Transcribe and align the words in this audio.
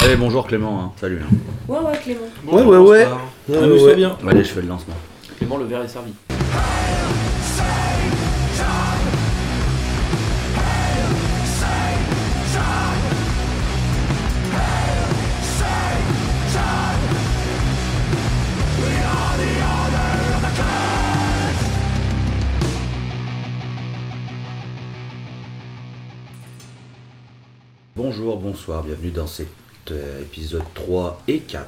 Allez, 0.00 0.16
bonjour 0.16 0.46
Clément, 0.46 0.80
hein. 0.82 0.92
salut. 1.00 1.20
hein. 1.22 1.34
Ouais, 1.68 1.78
ouais, 1.78 1.98
Clément. 2.02 2.20
Ouais, 2.46 2.62
ouais, 2.62 2.78
ouais. 2.78 3.06
bien. 3.94 4.16
Allez, 4.28 4.44
je 4.44 4.48
fais 4.50 4.62
le 4.62 4.68
lancement. 4.68 4.94
Clément, 5.38 5.56
le 5.56 5.64
verre 5.64 5.82
est 5.82 5.88
servi. 5.88 6.12
Bonjour, 27.96 28.38
bonsoir, 28.38 28.82
bienvenue 28.82 29.10
dans 29.10 29.26
euh, 29.26 29.46
épisode 29.92 30.62
3 30.74 31.22
et 31.28 31.38
4 31.40 31.64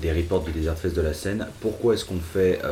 des 0.00 0.12
reports 0.12 0.42
du 0.42 0.50
Desert 0.50 0.76
Fest 0.76 0.96
de 0.96 1.00
la 1.02 1.14
Seine. 1.14 1.46
Pourquoi 1.60 1.94
est-ce 1.94 2.04
qu'on 2.04 2.18
fait 2.18 2.60
euh, 2.64 2.68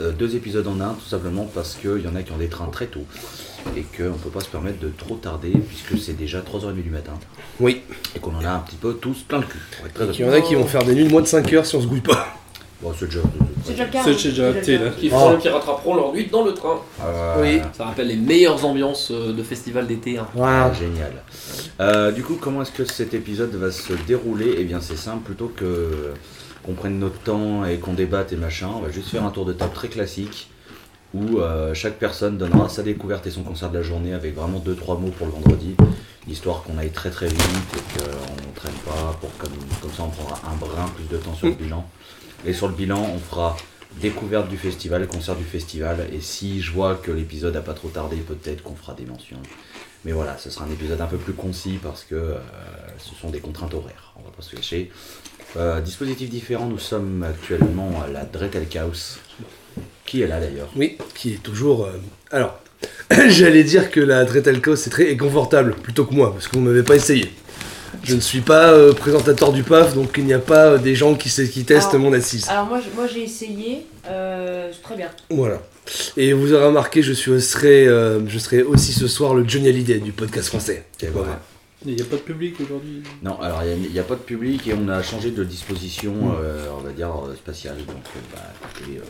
euh, 0.00 0.12
deux 0.12 0.36
épisodes 0.36 0.66
en 0.66 0.78
un? 0.80 0.92
Tout 0.94 1.08
simplement 1.08 1.48
parce 1.54 1.74
qu'il 1.74 2.02
y 2.04 2.06
en 2.08 2.14
a 2.14 2.22
qui 2.22 2.32
ont 2.32 2.36
des 2.38 2.48
trains 2.48 2.68
très 2.68 2.86
tôt 2.86 3.04
et 3.76 3.82
qu'on 3.82 4.04
ne 4.12 4.18
peut 4.18 4.28
pas 4.30 4.40
se 4.40 4.48
permettre 4.48 4.78
de 4.78 4.90
trop 4.96 5.16
tarder 5.16 5.50
puisque 5.50 5.98
c'est 6.02 6.12
déjà 6.12 6.40
3h30 6.40 6.74
du 6.82 6.90
matin 6.90 7.14
Oui. 7.60 7.82
et 8.14 8.18
qu'on 8.20 8.34
en 8.34 8.44
a 8.44 8.50
un 8.50 8.58
petit 8.60 8.76
peu 8.76 8.94
tous 8.94 9.22
plein 9.22 9.38
le 9.38 9.46
cul. 9.46 9.58
Il 10.12 10.20
y 10.20 10.24
en 10.28 10.32
a 10.32 10.40
qui 10.40 10.54
vont 10.54 10.66
faire 10.66 10.84
des 10.84 10.94
nuits 10.94 11.04
de 11.04 11.10
moins 11.10 11.22
de 11.22 11.26
5 11.26 11.50
heures 11.54 11.66
si 11.66 11.76
on 11.76 11.80
se 11.80 11.86
gouille 11.86 12.00
pas. 12.00 12.36
Bon, 12.82 12.92
c'est 12.98 13.06
déjà. 13.06 13.20
C'est 13.64 13.72
déjà 13.72 13.84
le 13.86 13.90
cas. 13.90 14.02
C'est 14.04 14.12
déjà 14.28 14.52
C'est 14.52 14.58
acté 14.58 14.78
le 14.78 14.84
là. 14.84 14.90
cas. 14.90 14.96
Qui, 15.00 15.08
feront- 15.08 15.36
qui 15.38 15.48
rattraperont 15.48 15.94
leur 15.94 16.12
nuit 16.12 16.28
dans 16.30 16.44
le 16.44 16.52
train. 16.54 16.78
Euh, 17.02 17.36
Oui. 17.40 17.60
Ça 17.72 17.86
rappelle 17.86 18.08
les 18.08 18.16
meilleures 18.16 18.64
ambiances 18.64 19.10
euh, 19.10 19.32
de 19.32 19.42
festival 19.42 19.86
d'été. 19.86 20.18
hein. 20.18 20.26
Ah, 20.40 20.70
génial. 20.78 21.12
Euh, 21.80 22.12
du 22.12 22.22
coup, 22.22 22.36
comment 22.40 22.62
est-ce 22.62 22.72
que 22.72 22.84
cet 22.84 23.14
épisode 23.14 23.54
va 23.54 23.70
se 23.70 23.92
dérouler? 24.06 24.56
Eh 24.58 24.64
bien, 24.64 24.80
c'est 24.80 24.96
simple, 24.96 25.22
plutôt 25.24 25.50
que 25.56 26.12
qu'on 26.64 26.72
prenne 26.74 26.98
notre 26.98 27.18
temps 27.20 27.64
et 27.64 27.78
qu'on 27.78 27.92
débatte 27.94 28.32
et 28.32 28.36
machin, 28.36 28.68
on 28.76 28.80
va 28.80 28.90
juste 28.90 29.08
faire 29.08 29.24
un 29.24 29.30
tour 29.30 29.44
de 29.44 29.52
table 29.52 29.72
très 29.72 29.86
classique 29.88 30.50
où 31.14 31.38
euh, 31.38 31.72
chaque 31.74 31.94
personne 31.94 32.36
donnera 32.38 32.68
sa 32.68 32.82
découverte 32.82 33.24
et 33.26 33.30
son 33.30 33.42
concert 33.44 33.70
de 33.70 33.76
la 33.78 33.82
journée 33.84 34.12
avec 34.12 34.34
vraiment 34.34 34.58
deux 34.58 34.74
trois 34.74 34.98
mots 34.98 35.12
pour 35.16 35.28
le 35.28 35.32
vendredi, 35.32 35.76
histoire 36.28 36.64
qu'on 36.64 36.76
aille 36.78 36.90
très 36.90 37.10
très 37.10 37.28
vite 37.28 37.40
et 37.40 37.98
qu'on 38.00 38.04
ne 38.48 38.54
traîne 38.56 38.74
pas, 38.84 39.16
pour 39.20 39.30
comme, 39.38 39.52
comme 39.80 39.92
ça 39.92 40.02
on 40.02 40.08
prendra 40.08 40.40
un 40.52 40.56
brin 40.56 40.86
plus 40.96 41.04
de 41.16 41.22
temps 41.22 41.34
sur 41.34 41.46
le 41.46 41.52
bilan. 41.54 41.86
Et 42.46 42.52
sur 42.52 42.68
le 42.68 42.74
bilan, 42.74 43.02
on 43.14 43.18
fera 43.18 43.56
découverte 44.00 44.48
du 44.48 44.56
festival, 44.56 45.06
concert 45.08 45.36
du 45.36 45.44
festival, 45.44 46.06
et 46.12 46.20
si 46.20 46.60
je 46.60 46.70
vois 46.72 46.94
que 46.96 47.10
l'épisode 47.10 47.56
a 47.56 47.60
pas 47.60 47.74
trop 47.74 47.88
tardé, 47.88 48.16
peut-être 48.16 48.62
qu'on 48.62 48.74
fera 48.76 48.94
des 48.94 49.04
mentions. 49.04 49.38
Mais 50.04 50.12
voilà, 50.12 50.36
ce 50.38 50.50
sera 50.50 50.64
un 50.66 50.70
épisode 50.70 51.00
un 51.00 51.06
peu 51.06 51.16
plus 51.16 51.32
concis 51.32 51.78
parce 51.82 52.04
que 52.04 52.14
euh, 52.14 52.34
ce 52.98 53.14
sont 53.20 53.30
des 53.30 53.40
contraintes 53.40 53.74
horaires, 53.74 54.12
on 54.16 54.22
va 54.22 54.30
pas 54.30 54.42
se 54.42 54.54
cacher. 54.54 54.90
Euh, 55.56 55.80
dispositif 55.80 56.28
différent, 56.30 56.66
nous 56.66 56.78
sommes 56.78 57.24
actuellement 57.24 58.02
à 58.02 58.08
la 58.08 58.24
Dretelkaus. 58.24 59.18
Qui 60.04 60.22
est 60.22 60.26
là 60.28 60.38
d'ailleurs? 60.38 60.68
Oui, 60.76 60.98
qui 61.14 61.34
est 61.34 61.42
toujours. 61.42 61.86
euh, 61.86 61.98
Alors, 62.30 62.60
j'allais 63.28 63.64
dire 63.64 63.90
que 63.90 63.98
la 64.00 64.24
Dretelco 64.24 64.76
c'est 64.76 64.90
très 64.90 65.16
confortable 65.16 65.74
plutôt 65.74 66.04
que 66.04 66.14
moi, 66.14 66.32
parce 66.32 66.46
que 66.46 66.56
vous 66.56 66.62
m'avez 66.62 66.82
pas 66.84 66.94
essayé. 66.96 67.32
Je 68.06 68.14
ne 68.14 68.20
suis 68.20 68.40
pas 68.40 68.70
euh, 68.72 68.92
présentateur 68.92 69.52
du 69.52 69.62
PAF, 69.64 69.94
donc 69.94 70.14
il 70.16 70.24
n'y 70.26 70.32
a 70.32 70.38
pas 70.38 70.66
euh, 70.72 70.78
des 70.78 70.94
gens 70.94 71.14
qui, 71.16 71.28
testent 71.64 71.88
Alors- 71.90 72.00
mon 72.00 72.12
assise. 72.12 72.48
Alors, 72.48 72.66
moi, 72.66 72.80
je- 72.80 72.94
moi 72.94 73.06
j'ai 73.12 73.24
essayé. 73.24 73.86
Euh, 74.08 74.70
c'est 74.72 74.82
très 74.82 74.94
bien. 74.96 75.08
Voilà. 75.28 75.60
Et 76.16 76.32
vous 76.32 76.52
aurez 76.52 76.66
remarqué, 76.66 77.02
je, 77.02 77.12
suis, 77.12 77.40
serai, 77.40 77.86
euh, 77.88 78.20
je 78.28 78.38
serai 78.38 78.62
aussi 78.62 78.92
ce 78.92 79.08
soir 79.08 79.34
le 79.34 79.46
Johnny 79.48 79.68
Hallyday 79.68 79.98
du 79.98 80.12
podcast 80.12 80.48
français. 80.48 80.84
C'est 80.98 81.08
Voilà. 81.12 81.28
vrai. 81.30 81.38
Il 81.84 81.94
n'y 81.94 82.02
a 82.02 82.04
pas 82.04 82.16
de 82.16 82.22
public 82.22 82.54
aujourd'hui? 82.60 83.02
Non, 83.22 83.40
alors 83.40 83.62
il 83.64 83.90
n'y 83.92 83.98
a, 83.98 84.02
pas 84.02 84.14
de 84.14 84.20
public 84.20 84.66
et 84.66 84.74
on 84.74 84.88
a 84.88 85.02
changé 85.02 85.30
de 85.30 85.44
disposition, 85.44 86.14
euh, 86.40 86.66
on 86.76 86.80
va 86.82 86.90
dire, 86.90 87.10
spatiale. 87.36 87.76
Donc 87.86 87.96
bah, 88.34 88.40
écoutez, 88.74 88.98
euh, 88.98 89.02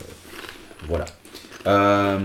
voilà. 0.89 1.05
Euh, 1.67 2.19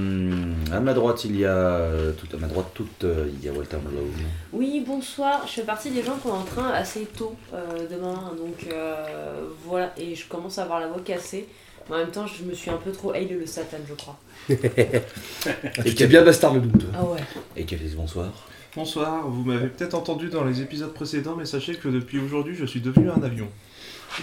à 0.72 0.80
ma 0.80 0.94
droite, 0.94 1.26
il 1.26 1.38
y 1.40 1.46
a. 1.46 1.50
euh, 1.56 2.12
Tout, 2.14 2.28
à 2.36 2.40
ma 2.40 2.48
droite, 2.48 2.68
toute, 2.74 3.04
euh, 3.04 3.28
il 3.34 3.44
y 3.44 3.50
a 3.50 3.52
Walter 3.54 3.78
Malone. 3.84 4.12
Oui, 4.54 4.84
bonsoir. 4.86 5.46
Je 5.48 5.54
fais 5.54 5.64
partie 5.64 5.90
des 5.90 6.04
gens 6.04 6.16
qui 6.18 6.28
ont 6.28 6.40
un 6.40 6.44
train 6.44 6.70
assez 6.72 7.06
tôt 7.18 7.36
euh, 7.54 7.88
demain. 7.90 8.34
Donc, 8.38 8.68
euh, 8.72 9.42
voilà. 9.66 9.94
Et 9.98 10.16
je 10.16 10.28
commence 10.28 10.58
à 10.60 10.64
avoir 10.64 10.80
la 10.80 10.88
voix 10.88 11.02
cassée. 11.04 11.48
Mais 11.90 11.96
en 11.96 12.00
même 12.00 12.12
temps, 12.12 12.28
je 12.28 12.44
me 12.44 12.54
suis 12.54 12.70
un 12.70 12.78
peu 12.78 12.92
trop 12.92 13.12
haï 13.14 13.28
le 13.28 13.46
Satan, 13.46 13.78
je 13.88 13.94
crois. 13.96 14.18
Tu 15.86 15.96
t'es 15.96 16.08
bien 16.08 16.24
bastard 16.24 16.54
le 16.54 16.62
doute. 16.62 16.86
Ah 16.94 17.04
ouais. 17.04 17.20
Et 17.58 17.66
Kélis, 17.66 17.96
bonsoir. 17.96 18.30
Bonsoir, 18.76 19.28
vous 19.28 19.44
m'avez 19.44 19.68
peut-être 19.68 19.96
entendu 19.96 20.30
dans 20.30 20.44
les 20.46 20.62
épisodes 20.62 20.94
précédents, 20.94 21.36
mais 21.38 21.46
sachez 21.46 21.76
que 21.76 21.90
depuis 21.90 22.20
aujourd'hui, 22.20 22.56
je 22.56 22.66
suis 22.66 22.80
devenu 22.80 23.10
un 23.10 23.22
avion. 23.24 23.48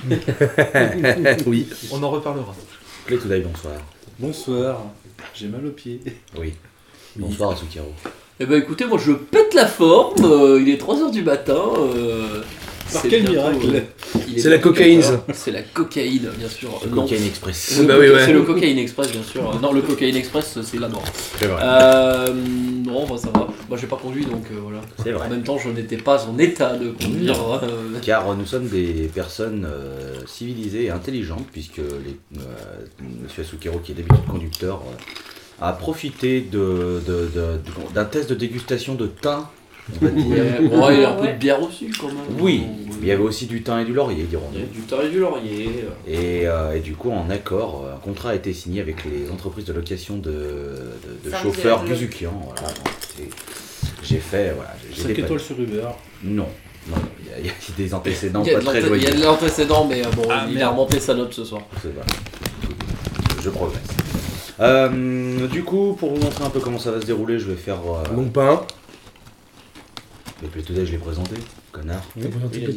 oui. 1.47 1.69
On 1.91 2.03
en 2.03 2.11
reparlera. 2.11 2.55
Bonsoir. 3.11 3.81
Bonsoir, 4.19 4.83
j'ai 5.35 5.49
mal 5.49 5.65
aux 5.67 5.71
pieds. 5.71 6.01
Oui. 6.39 6.53
Bonsoir 7.17 7.53
Asukiro. 7.53 7.87
Eh 8.39 8.45
ben 8.45 8.61
écoutez, 8.61 8.85
moi 8.85 8.99
je 8.99 9.13
pète 9.13 9.55
la 9.55 9.67
forme. 9.67 10.25
euh, 10.25 10.61
il 10.61 10.69
est 10.69 10.81
3h 10.81 11.11
du 11.11 11.23
matin. 11.23 11.59
euh, 11.79 12.43
Par 12.93 13.03
c'est 13.03 13.09
quel 13.09 13.23
bientôt, 13.23 13.51
miracle 13.51 13.67
euh, 13.75 14.21
C'est 14.39 14.51
la 14.51 14.59
cocaïne, 14.59 15.01
4 15.01 15.13
heures. 15.13 15.25
C'est 15.35 15.51
la 15.51 15.63
cocaïne, 15.63 16.29
bien 16.39 16.49
sûr. 16.49 16.81
Le 16.85 16.91
Non, 16.91 17.03
Cocaine 17.03 17.25
Express. 17.25 17.57
C'est 17.57 17.83
le, 17.83 17.89
Bah 17.89 17.95
oui, 17.99 18.07
coca- 18.07 18.15
ouais. 18.17 18.25
c'est 18.27 18.33
le 18.33 18.43
cocaïne 18.43 18.79
express, 18.79 19.11
bien 19.13 19.23
sûr. 19.23 19.61
Non, 19.61 19.73
le 19.73 19.83
cocaïne 19.83 20.17
express, 20.17 20.59
c'est 20.63 20.79
la 20.81 20.89
mort. 20.89 21.05
C'est 21.39 21.47
vrai. 21.47 21.61
Euh, 21.63 22.33
non, 22.87 23.07
bah, 23.07 23.17
ça 23.19 23.29
va. 23.35 23.49
Moi, 23.69 23.77
j'ai 23.79 23.87
pas 23.87 23.97
conduit, 23.97 24.25
donc 24.25 24.45
euh, 24.51 24.59
voilà. 24.63 24.81
C'est 25.03 25.13
En 25.15 25.19
vrai. 25.19 25.29
même 25.29 25.43
temps, 25.43 25.59
je 25.59 25.69
n'étais 25.69 25.99
pas 25.99 26.25
en 26.27 26.39
état 26.39 26.77
de 26.77 26.91
conduire. 26.91 27.35
euh. 27.63 27.99
Car 28.03 28.35
nous 28.37 28.47
sommes 28.47 28.69
des 28.69 29.11
personnes 29.15 29.67
euh, 29.71 30.15
civilisées 30.27 30.85
et 30.85 30.91
intelligentes, 30.91 31.47
puisque 31.53 31.79
les, 31.79 32.17
euh, 32.39 32.43
Monsieur 33.23 33.45
qui 33.61 33.69
est 33.93 33.95
d'habitude 33.95 34.27
conducteur, 34.31 34.83
euh, 34.87 34.95
a 35.61 35.73
profité 35.73 36.41
de- 36.41 37.01
de- 37.07 37.29
de- 37.35 37.59
de- 37.59 37.95
d'un 37.95 38.05
test 38.05 38.31
de 38.31 38.35
dégustation 38.35 38.95
de 38.95 39.07
thym, 39.07 39.45
on 40.01 40.05
va 40.05 40.11
dire. 40.11 40.35
Ouais, 40.73 40.95
il 40.95 41.01
y 41.01 41.05
a 41.05 41.11
un 41.11 41.15
peu 41.15 41.23
Ouais. 41.23 41.33
de 41.33 41.39
bière 41.39 41.63
aussi, 41.63 41.89
quand 41.99 42.07
même. 42.09 42.17
Oui, 42.41 42.65
il 43.01 43.07
y 43.09 43.11
avait 43.13 43.23
aussi 43.23 43.47
du 43.47 43.63
thym 43.63 43.79
et 43.81 43.85
du 43.85 43.93
laurier, 43.93 44.25
dirons 44.25 44.45
il 44.53 44.59
y 44.61 44.63
a 44.63 44.67
nous. 44.67 44.73
du 44.73 44.81
thym 44.83 44.99
et 45.05 45.09
du 45.11 45.19
laurier. 45.21 45.71
Et, 46.07 46.47
euh, 46.49 46.75
et 46.77 46.81
du 46.81 46.95
coup, 46.95 47.11
en 47.11 47.29
accord, 47.31 47.85
euh, 47.87 47.95
un 47.95 47.99
contrat 47.99 48.31
a 48.31 48.35
été 48.35 48.53
signé 48.53 48.81
avec 48.81 49.05
les 49.05 49.31
entreprises 49.31 49.65
de 49.67 49.73
location 49.73 50.17
de, 50.17 50.31
de- 50.31 51.25
de 51.25 51.31
Service 51.31 51.55
chauffeurs 51.55 51.85
Guzukian. 51.85 52.33
Voilà, 52.45 52.73
j'ai 54.03 54.19
fait, 54.19 54.53
voilà, 54.55 54.75
j'ai- 54.83 54.95
j'ai 54.95 55.03
5 55.03 55.09
dépanné. 55.09 55.25
étoiles 55.27 55.41
sur 55.41 55.61
Uber. 55.61 55.83
Non, 56.25 56.47
non, 56.89 56.97
il 57.21 57.27
y 57.27 57.33
a- 57.35 57.39
il 57.41 57.47
y, 57.47 57.49
a 57.51 57.53
des 57.77 57.95
antécédents 57.95 58.43
Il 58.45 58.53
y 58.53 58.55
a 58.55 58.59
pas 58.59 58.65
très 58.65 58.81
il 58.81 59.03
y 59.03 59.07
a 59.07 59.11
de 59.13 59.23
l'antécédent, 59.23 59.87
mais 59.89 60.01
euh, 60.05 60.11
bon, 60.17 60.23
Ah, 60.31 60.47
il 60.51 60.61
a 60.63 60.71
remonté 60.71 60.99
sa 61.01 61.15
note 61.15 61.33
ce 61.35 61.45
soir. 61.45 61.63
C'est 61.83 61.93
vrai. 61.95 62.05
Je 63.43 63.51
progresse. 63.51 63.81
Euh, 64.61 65.47
du 65.47 65.63
coup, 65.63 65.95
pour 65.99 66.15
vous 66.15 66.21
montrer 66.21 66.45
un 66.45 66.51
peu 66.51 66.59
comment 66.61 66.79
ça 66.79 66.91
va 66.91 67.01
se 67.01 67.07
dérouler, 67.07 67.39
je 67.39 67.47
vais 67.51 67.57
faire. 67.57 67.77
Euh, 67.77 68.15
Mon 68.17 68.25
pain. 68.29 68.63
Les 70.43 70.49
Play 70.49 70.63
Today, 70.63 70.87
je 70.87 70.93
l'ai 70.93 70.99
présenté, 70.99 71.35
connard. 71.73 72.03
T'as 72.21 72.29
présenté 72.29 72.61
le. 72.61 72.73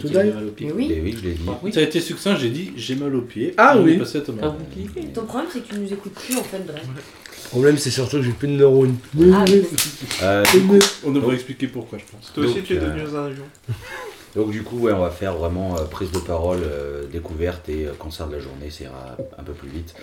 Mais 0.61 0.71
oui. 0.71 0.99
Oui, 1.03 1.15
je 1.17 1.23
l'ai 1.27 1.33
dit. 1.33 1.43
Ah, 1.47 1.59
oui. 1.61 1.71
Ça 1.73 1.79
a 1.79 1.83
été 1.83 1.99
succinct, 1.99 2.35
j'ai 2.35 2.49
dit 2.49 2.71
j'ai 2.75 2.95
mal 2.95 3.15
aux 3.15 3.21
pieds. 3.21 3.53
Ah 3.57 3.77
oui. 3.77 3.97
passé 3.97 4.17
à 4.17 4.21
Thomas. 4.21 4.41
Ah, 4.43 4.55
oui. 4.75 5.07
Ton 5.13 5.25
problème, 5.25 5.49
c'est 5.53 5.59
que 5.61 5.73
tu 5.73 5.79
nous 5.79 5.93
écoutes 5.93 6.13
plus 6.13 6.37
en 6.37 6.43
fait, 6.43 6.65
Dre. 6.65 6.73
Le 6.75 7.49
problème, 7.49 7.77
c'est 7.77 7.91
surtout 7.91 8.17
que 8.17 8.23
j'ai 8.23 8.31
plus 8.31 8.47
de 8.47 8.53
neurones. 8.53 8.95
Ah, 9.33 9.43
oui. 9.47 9.63
Euh, 10.23 10.43
On 11.05 11.11
devrait 11.11 11.35
expliquer 11.35 11.67
pourquoi, 11.67 11.99
je 11.99 12.05
pense. 12.05 12.31
Toi 12.33 12.45
aussi, 12.45 12.55
Donc, 12.55 12.63
tu 12.63 12.73
es 12.75 12.77
euh, 12.77 12.81
devenu 12.87 13.01
un 13.01 13.25
avion. 13.25 13.43
donc 14.35 14.51
du 14.51 14.63
coup, 14.63 14.77
ouais, 14.79 14.93
on 14.93 14.99
va 15.01 15.09
faire 15.09 15.35
vraiment 15.35 15.77
euh, 15.77 15.83
prise 15.83 16.11
de 16.11 16.19
parole, 16.19 16.59
euh, 16.63 17.05
découverte 17.11 17.67
et 17.69 17.85
euh, 17.87 17.91
concert 17.97 18.27
de 18.27 18.35
la 18.35 18.39
journée, 18.39 18.69
ça 18.69 18.85
ira 18.85 19.17
un 19.37 19.43
peu 19.43 19.53
plus 19.53 19.69
vite. 19.69 19.93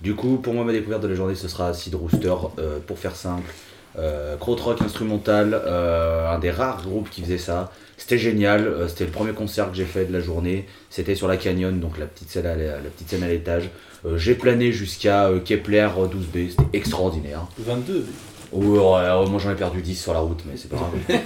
Du 0.00 0.14
coup, 0.14 0.36
pour 0.36 0.54
moi, 0.54 0.64
ma 0.64 0.72
découverte 0.72 1.02
de 1.02 1.08
la 1.08 1.14
journée, 1.14 1.34
ce 1.34 1.48
sera 1.48 1.68
Acid 1.68 1.94
Rooster, 1.94 2.34
euh, 2.58 2.78
pour 2.86 2.98
faire 2.98 3.16
simple. 3.16 3.52
Euh, 3.98 4.36
Krautrock 4.36 4.80
instrumental, 4.82 5.52
euh, 5.66 6.30
un 6.30 6.38
des 6.38 6.50
rares 6.50 6.82
groupes 6.82 7.10
qui 7.10 7.22
faisait 7.22 7.38
ça. 7.38 7.70
C'était 7.98 8.18
génial, 8.18 8.66
euh, 8.66 8.88
c'était 8.88 9.04
le 9.04 9.10
premier 9.10 9.32
concert 9.32 9.70
que 9.70 9.76
j'ai 9.76 9.84
fait 9.84 10.06
de 10.06 10.12
la 10.12 10.20
journée. 10.20 10.66
C'était 10.90 11.14
sur 11.14 11.28
la 11.28 11.36
Canyon, 11.36 11.78
donc 11.78 11.98
la 11.98 12.06
petite 12.06 12.30
scène 12.30 12.46
à 12.46 12.54
l'é- 12.56 12.66
la 12.66 12.90
petite 12.94 13.10
scène 13.10 13.22
à 13.22 13.28
l'étage. 13.28 13.70
Euh, 14.06 14.16
j'ai 14.16 14.34
plané 14.34 14.72
jusqu'à 14.72 15.26
euh, 15.26 15.40
Kepler 15.40 15.88
12B, 15.96 16.50
c'était 16.50 16.62
extraordinaire. 16.76 17.46
22. 17.58 18.06
Oh, 18.54 18.98
moi 19.30 19.38
j'en 19.38 19.50
ai 19.52 19.54
perdu 19.54 19.80
10 19.82 19.94
sur 19.94 20.12
la 20.12 20.20
route, 20.20 20.42
mais 20.46 20.56
c'est 20.56 20.68
pas 20.68 20.76
grave. 21.08 21.18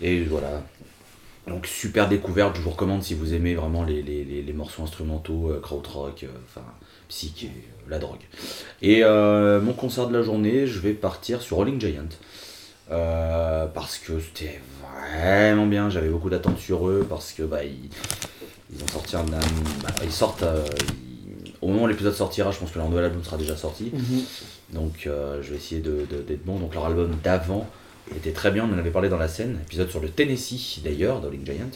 Et 0.00 0.22
voilà. 0.24 0.62
Donc 1.46 1.66
super 1.66 2.08
découverte, 2.08 2.56
je 2.56 2.60
vous 2.62 2.70
recommande 2.70 3.02
si 3.02 3.14
vous 3.14 3.32
aimez 3.34 3.54
vraiment 3.54 3.84
les, 3.84 4.02
les, 4.02 4.24
les, 4.24 4.42
les 4.42 4.52
morceaux 4.52 4.82
instrumentaux, 4.82 5.50
euh, 5.50 5.60
krautrock, 5.60 6.24
euh, 6.24 6.28
enfin 6.48 6.66
psych 7.08 7.44
et 7.44 7.46
euh, 7.46 7.50
la 7.90 7.98
drogue. 7.98 8.18
Et 8.82 9.04
euh, 9.04 9.60
mon 9.60 9.72
concert 9.72 10.08
de 10.08 10.12
la 10.16 10.22
journée, 10.22 10.66
je 10.66 10.80
vais 10.80 10.92
partir 10.92 11.40
sur 11.42 11.58
Rolling 11.58 11.80
Giant. 11.80 12.08
Parce 12.88 13.98
que 13.98 14.18
c'était 14.20 14.60
vraiment 15.12 15.66
bien, 15.66 15.88
j'avais 15.90 16.08
beaucoup 16.08 16.30
d'attentes 16.30 16.58
sur 16.58 16.88
eux, 16.88 17.06
parce 17.08 17.32
que 17.32 17.42
bah, 17.44 17.64
ils, 17.64 17.90
ils 18.74 18.82
ont 18.82 18.88
sorti 18.88 19.16
un... 19.16 19.22
bah, 19.24 19.38
ils 20.02 20.12
sortent... 20.12 20.44
ils- 20.44 21.52
au 21.62 21.68
moment 21.68 21.84
où 21.84 21.86
l'épisode 21.86 22.14
sortira, 22.14 22.50
je 22.50 22.58
pense 22.58 22.70
que 22.70 22.78
leur 22.78 22.88
nouvel 22.88 23.06
album 23.06 23.24
sera 23.24 23.36
déjà 23.38 23.56
sorti. 23.56 23.90
Donc 24.72 25.06
euh, 25.06 25.42
je 25.42 25.50
vais 25.50 25.56
essayer 25.56 25.80
de- 25.80 26.06
de- 26.10 26.22
d'être 26.22 26.44
bon. 26.44 26.58
Donc 26.58 26.74
leur 26.74 26.86
album 26.86 27.16
d'avant 27.24 27.66
était 28.14 28.32
très 28.32 28.50
bien, 28.50 28.68
on 28.70 28.74
en 28.74 28.78
avait 28.78 28.90
parlé 28.90 29.08
dans 29.08 29.16
la 29.16 29.28
scène, 29.28 29.58
épisode 29.66 29.90
sur 29.90 30.00
le 30.00 30.08
Tennessee 30.08 30.80
d'ailleurs, 30.84 31.22
Rolling 31.22 31.44
Giant. 31.44 31.70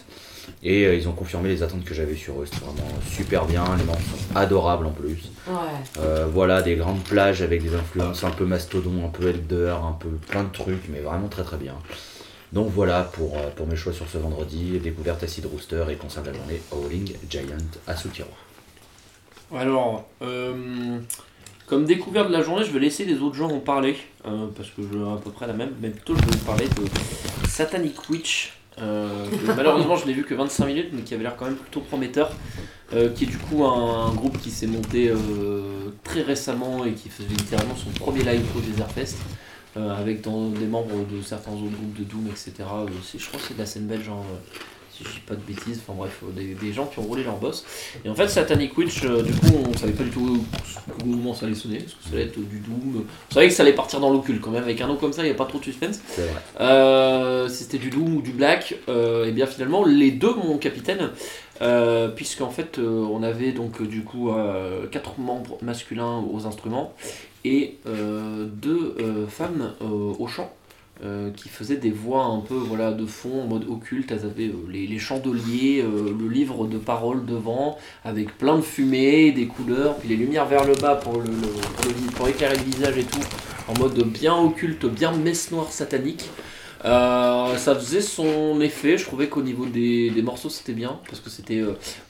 Et 0.62 0.84
euh, 0.84 0.94
ils 0.94 1.08
ont 1.08 1.12
confirmé 1.12 1.48
les 1.48 1.62
attentes 1.62 1.84
que 1.84 1.94
j'avais 1.94 2.16
sur 2.16 2.40
eux. 2.40 2.46
C'était 2.46 2.64
vraiment 2.64 2.88
super 3.08 3.46
bien. 3.46 3.64
Les 3.76 3.84
membres 3.84 4.00
sont 4.00 4.36
adorables 4.36 4.86
en 4.86 4.90
plus. 4.90 5.30
Ouais. 5.46 5.54
Euh, 6.00 6.26
voilà, 6.30 6.60
des 6.62 6.76
grandes 6.76 7.02
plages 7.04 7.40
avec 7.42 7.62
des 7.62 7.74
influences 7.74 8.24
un 8.24 8.30
peu 8.30 8.44
mastodon, 8.44 9.04
un 9.04 9.08
peu 9.08 9.28
elder, 9.28 9.74
un 9.82 9.92
peu 9.92 10.08
plein 10.28 10.44
de 10.44 10.52
trucs, 10.52 10.88
mais 10.88 11.00
vraiment 11.00 11.28
très 11.28 11.44
très 11.44 11.56
bien. 11.56 11.74
Donc 12.52 12.68
voilà 12.70 13.02
pour, 13.04 13.36
euh, 13.38 13.50
pour 13.54 13.66
mes 13.66 13.76
choix 13.76 13.92
sur 13.92 14.08
ce 14.08 14.18
vendredi. 14.18 14.78
Découverte 14.80 15.22
Acid 15.22 15.46
Rooster 15.46 15.84
et 15.90 15.94
concert 15.94 16.22
de 16.22 16.30
la 16.30 16.34
journée 16.34 16.60
Howling 16.72 17.12
Giant 17.28 17.56
à 17.86 17.96
sous 17.96 18.08
tiroir. 18.08 18.36
Alors, 19.54 20.08
euh, 20.22 20.98
comme 21.66 21.84
découverte 21.84 22.28
de 22.28 22.32
la 22.32 22.42
journée, 22.42 22.64
je 22.64 22.72
vais 22.72 22.80
laisser 22.80 23.04
les 23.04 23.18
autres 23.18 23.36
gens 23.36 23.50
en 23.50 23.60
parler, 23.60 23.96
euh, 24.26 24.46
parce 24.56 24.68
que 24.70 24.82
j'ai 24.82 24.98
à 24.98 25.16
peu 25.22 25.30
près 25.30 25.46
la 25.46 25.52
même, 25.54 25.72
mais 25.80 25.90
plutôt 25.90 26.14
je 26.16 26.20
vais 26.22 26.36
vous 26.36 26.44
parler 26.44 26.66
de 26.68 27.48
Satanic 27.48 28.08
Witch. 28.10 28.52
euh, 28.80 29.26
que 29.30 29.52
malheureusement, 29.56 29.96
je 29.96 30.06
l'ai 30.06 30.12
vu 30.14 30.24
que 30.24 30.34
25 30.34 30.66
minutes, 30.66 30.88
mais 30.92 31.02
qui 31.02 31.14
avait 31.14 31.22
l'air 31.24 31.36
quand 31.36 31.46
même 31.46 31.56
plutôt 31.56 31.80
prometteur. 31.80 32.32
euh, 32.92 33.10
qui 33.14 33.24
est 33.24 33.26
du 33.28 33.38
coup 33.38 33.64
un, 33.64 34.06
un 34.08 34.14
groupe 34.14 34.38
qui 34.40 34.50
s'est 34.50 34.66
monté 34.66 35.12
très 36.04 36.22
récemment 36.22 36.84
et 36.84 36.92
qui 36.94 37.08
faisait 37.08 37.28
littéralement 37.28 37.76
son 37.76 37.90
premier 37.90 38.22
live 38.24 38.44
au 38.56 38.60
Desert 38.60 38.90
Fest. 38.90 39.18
euh, 39.76 39.94
avec 39.96 40.22
dans, 40.22 40.48
des 40.50 40.66
membres 40.66 41.06
de 41.06 41.22
certains 41.22 41.52
autres 41.52 41.70
groupes 41.76 41.96
de 41.98 42.04
Doom, 42.04 42.26
etc. 42.28 42.52
Je 43.16 43.26
crois 43.28 43.38
que 43.40 43.46
c'est 43.46 43.54
de 43.54 43.58
la 43.60 43.66
scène 43.66 43.86
belge, 43.86 44.08
hein, 44.08 44.22
si 45.00 45.08
je 45.08 45.14
dis 45.14 45.20
pas 45.26 45.34
de 45.34 45.40
bêtises, 45.40 45.80
enfin 45.86 45.96
bref, 45.96 46.22
des, 46.36 46.54
des 46.54 46.72
gens 46.72 46.86
qui 46.86 46.98
ont 46.98 47.02
roulé 47.02 47.24
leur 47.24 47.36
boss. 47.36 47.64
Et 48.04 48.08
en 48.08 48.14
fait, 48.14 48.28
Satanic 48.28 48.76
Witch, 48.76 49.04
euh, 49.04 49.22
du 49.22 49.32
coup, 49.32 49.52
on 49.66 49.76
savait 49.76 49.92
pas 49.92 50.04
du 50.04 50.10
tout 50.10 50.44
comment 51.00 51.34
ça 51.34 51.46
allait 51.46 51.54
sonner, 51.54 51.76
est-ce 51.78 51.94
que 51.94 52.04
ça 52.04 52.14
allait 52.14 52.24
être 52.24 52.38
du 52.38 52.60
Doom. 52.60 53.04
On 53.30 53.34
savait 53.34 53.48
que 53.48 53.54
ça 53.54 53.62
allait 53.62 53.72
partir 53.72 54.00
dans 54.00 54.10
l'occulte 54.10 54.40
quand 54.40 54.50
même, 54.50 54.64
avec 54.64 54.80
un 54.80 54.86
nom 54.86 54.96
comme 54.96 55.12
ça, 55.12 55.22
il 55.22 55.26
n'y 55.26 55.30
a 55.30 55.34
pas 55.34 55.46
trop 55.46 55.58
de 55.58 55.64
suspense. 55.64 56.00
C'est 56.06 56.22
vrai. 56.22 56.40
Euh, 56.60 57.48
si 57.48 57.64
c'était 57.64 57.78
du 57.78 57.90
Doom 57.90 58.16
ou 58.16 58.22
du 58.22 58.32
Black, 58.32 58.76
euh, 58.88 59.26
et 59.26 59.32
bien 59.32 59.46
finalement, 59.46 59.84
les 59.84 60.10
deux, 60.10 60.34
mon 60.34 60.58
capitaine, 60.58 61.10
puisqu'en 62.16 62.48
fait, 62.48 62.78
on 62.78 63.22
avait 63.22 63.52
donc 63.52 63.82
du 63.82 64.02
coup 64.02 64.30
quatre 64.90 65.18
membres 65.18 65.58
masculins 65.60 66.24
aux 66.32 66.46
instruments 66.46 66.94
et 67.44 67.76
deux 67.84 68.96
femmes 69.28 69.74
au 69.80 70.26
chant. 70.26 70.50
Euh, 71.02 71.30
qui 71.30 71.48
faisaient 71.48 71.78
des 71.78 71.90
voix 71.90 72.24
un 72.24 72.40
peu 72.40 72.54
voilà 72.54 72.92
de 72.92 73.06
fond 73.06 73.42
en 73.42 73.46
mode 73.46 73.64
occulte. 73.70 74.10
Elles 74.12 74.26
avaient 74.26 74.48
euh, 74.48 74.68
les, 74.70 74.98
chandeliers 74.98 75.82
euh, 75.82 76.14
le 76.18 76.28
livre 76.28 76.66
de 76.66 76.76
paroles 76.76 77.24
devant 77.24 77.78
avec 78.04 78.36
plein 78.36 78.56
de 78.56 78.60
fumée 78.60 79.32
des 79.32 79.46
couleurs 79.46 79.96
puis 79.96 80.10
les 80.10 80.16
lumières 80.16 80.44
vers 80.44 80.66
le 80.66 80.74
bas 80.74 80.96
pour, 80.96 81.22
éclairer 82.28 82.54
le 82.54 82.64
visage 82.64 82.98
et 82.98 83.04
tout 83.04 83.18
en 83.68 83.78
mode 83.78 83.98
bien 84.04 84.36
occulte 84.36 84.84
bien 84.84 85.12
messe 85.12 85.50
noire 85.50 85.72
satanique. 85.72 86.28
Ça 86.84 87.74
faisait 87.78 88.02
son 88.02 88.60
effet, 88.60 88.98
je 88.98 89.06
trouvais 89.06 89.28
qu'au 89.28 89.42
niveau 89.42 89.64
des, 89.64 90.12
morceaux 90.22 90.50
c'était 90.50 90.72
bien, 90.74 90.98
parce 91.08 91.20
que 91.20 91.30
c'était 91.30 91.62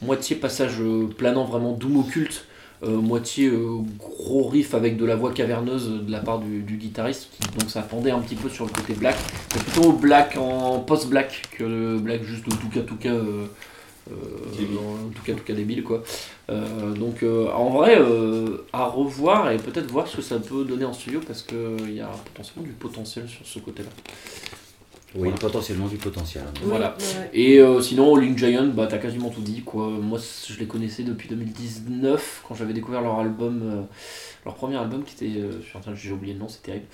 moitié 0.03 0.35
passage 0.35 0.83
planant 1.17 1.45
vraiment 1.45 1.73
doom 1.73 1.99
occulte, 1.99 2.45
moitié 2.89 3.49
euh, 3.49 3.79
gros 3.99 4.49
riff 4.49 4.75
avec 4.75 4.97
de 4.97 5.05
la 5.05 5.17
voix 5.17 5.33
caverneuse 5.33 6.03
de 6.07 6.11
la 6.11 6.21
part 6.21 6.39
du, 6.39 6.63
du 6.63 6.77
guitariste, 6.77 7.29
qui, 7.33 7.59
donc 7.59 7.71
ça 7.71 7.83
pendait 7.83 8.11
un 8.11 8.21
petit 8.21 8.37
peu 8.37 8.49
sur 8.49 8.65
le 8.67 8.71
côté 8.71 8.95
black, 8.95 9.17
mais 9.55 9.61
plutôt 9.63 9.93
black 9.93 10.37
en 10.37 10.81
post-black 10.81 11.43
que 11.57 11.65
le 11.65 11.99
black 11.99 12.23
juste 12.23 12.45
Tuka 12.45 12.83
Tuka. 12.87 13.11
Euh, 13.11 13.47
euh, 14.11 14.15
Débile. 14.59 14.79
en 14.79 15.11
Tuka 15.11 15.35
Tuka 15.35 15.53
débile 15.53 15.85
quoi. 15.85 16.03
Euh, 16.49 16.95
donc 16.95 17.23
euh, 17.23 17.49
en 17.53 17.71
vrai 17.71 17.97
euh, 17.99 18.65
à 18.73 18.87
revoir 18.87 19.51
et 19.51 19.57
peut-être 19.59 19.91
voir 19.91 20.09
ce 20.09 20.17
que 20.17 20.23
ça 20.23 20.39
peut 20.39 20.65
donner 20.65 20.85
en 20.85 20.93
studio 20.93 21.21
parce 21.25 21.43
qu'il 21.43 21.95
y 21.95 22.01
a 22.01 22.11
potentiellement 22.25 22.67
du 22.67 22.73
potentiel 22.73 23.29
sur 23.29 23.47
ce 23.47 23.59
côté 23.59 23.83
Oui, 25.17 25.31
potentiellement 25.41 25.89
du 25.89 25.97
potentiel. 25.97 26.45
hein. 26.47 26.53
Voilà. 26.63 26.97
Ouais. 26.99 27.31
Et 27.33 27.59
euh, 27.59 27.81
sinon, 27.81 28.15
Link 28.15 28.39
Giant, 28.39 28.69
bah 28.69 28.87
t'as 28.89 28.99
quasiment 28.99 29.29
tout 29.31 29.41
dit 29.41 29.63
quoi. 29.63 29.89
Moi, 29.89 30.21
je 30.49 30.57
les 30.59 30.67
connaissais 30.67 31.03
depuis 31.03 31.29
2019 31.29 32.43
quand 32.47 32.55
j'avais 32.55 32.73
découvert 32.73 33.01
leur 33.03 33.19
album, 33.19 33.61
euh, 33.65 33.83
leur 34.45 34.55
premier 34.55 34.77
album 34.77 35.03
qui 35.03 35.15
était, 35.25 35.41
euh, 35.41 35.61
je 35.63 35.67
suis 35.69 35.77
en 35.77 35.81
train 35.81 35.91
de- 35.91 35.97
j'ai 35.97 36.13
oublié 36.13 36.33
le 36.35 36.39
nom, 36.39 36.49
c'est 36.49 36.63
terrible, 36.63 36.85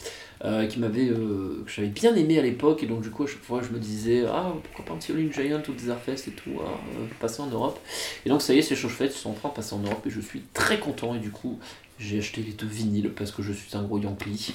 euh, 0.44 0.66
qui 0.66 0.78
m'avait, 0.78 1.08
euh, 1.10 1.62
que 1.66 1.70
j'avais 1.70 1.88
bien 1.88 2.14
aimé 2.14 2.38
à 2.38 2.42
l'époque 2.42 2.82
et 2.82 2.86
donc 2.86 3.02
du 3.02 3.10
coup 3.10 3.24
à 3.24 3.26
chaque 3.26 3.42
fois 3.42 3.60
je 3.62 3.72
me 3.74 3.78
disais 3.78 4.24
ah 4.26 4.52
pourquoi 4.62 4.84
pas 4.86 4.92
un 4.94 4.96
petit 4.96 5.12
Link 5.12 5.32
Giant 5.32 5.62
ou 5.68 5.72
des 5.72 5.92
Fest 6.04 6.28
et 6.28 6.32
tout, 6.32 6.50
euh, 6.58 7.06
passer 7.20 7.42
en 7.42 7.46
Europe. 7.48 7.78
Et 8.24 8.30
donc 8.30 8.40
ça 8.40 8.54
y 8.54 8.58
est, 8.58 8.62
c'est 8.62 8.76
chose 8.76 8.92
faite, 8.92 9.12
ils 9.14 9.18
sont 9.18 9.30
en 9.30 9.34
train 9.34 9.50
de 9.50 9.54
passer 9.54 9.74
en 9.74 9.80
Europe 9.80 10.02
et 10.06 10.10
je 10.10 10.20
suis 10.20 10.40
très 10.54 10.78
content 10.80 11.14
et 11.14 11.18
du 11.18 11.30
coup 11.30 11.58
j'ai 11.98 12.18
acheté 12.18 12.42
les 12.42 12.52
deux 12.52 12.66
vinyles 12.66 13.10
parce 13.10 13.30
que 13.30 13.42
je 13.42 13.52
suis 13.52 13.76
un 13.76 13.82
gros 13.82 13.98
Yankee. 13.98 14.54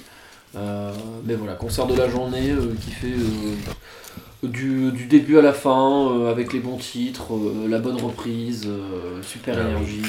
Euh, 0.55 0.91
mais 1.25 1.35
voilà, 1.35 1.53
concert 1.53 1.87
de 1.87 1.95
la 1.95 2.09
journée 2.09 2.51
euh, 2.51 2.73
qui 2.81 2.91
fait 2.91 3.07
euh, 3.13 4.47
du, 4.47 4.91
du 4.91 5.05
début 5.05 5.37
à 5.37 5.41
la 5.41 5.53
fin, 5.53 6.27
avec 6.29 6.51
les 6.51 6.59
bons 6.59 6.77
titres, 6.77 7.31
la 7.69 7.79
bonne 7.79 7.95
reprise, 8.01 8.67
super 9.21 9.55
énergie, 9.69 10.01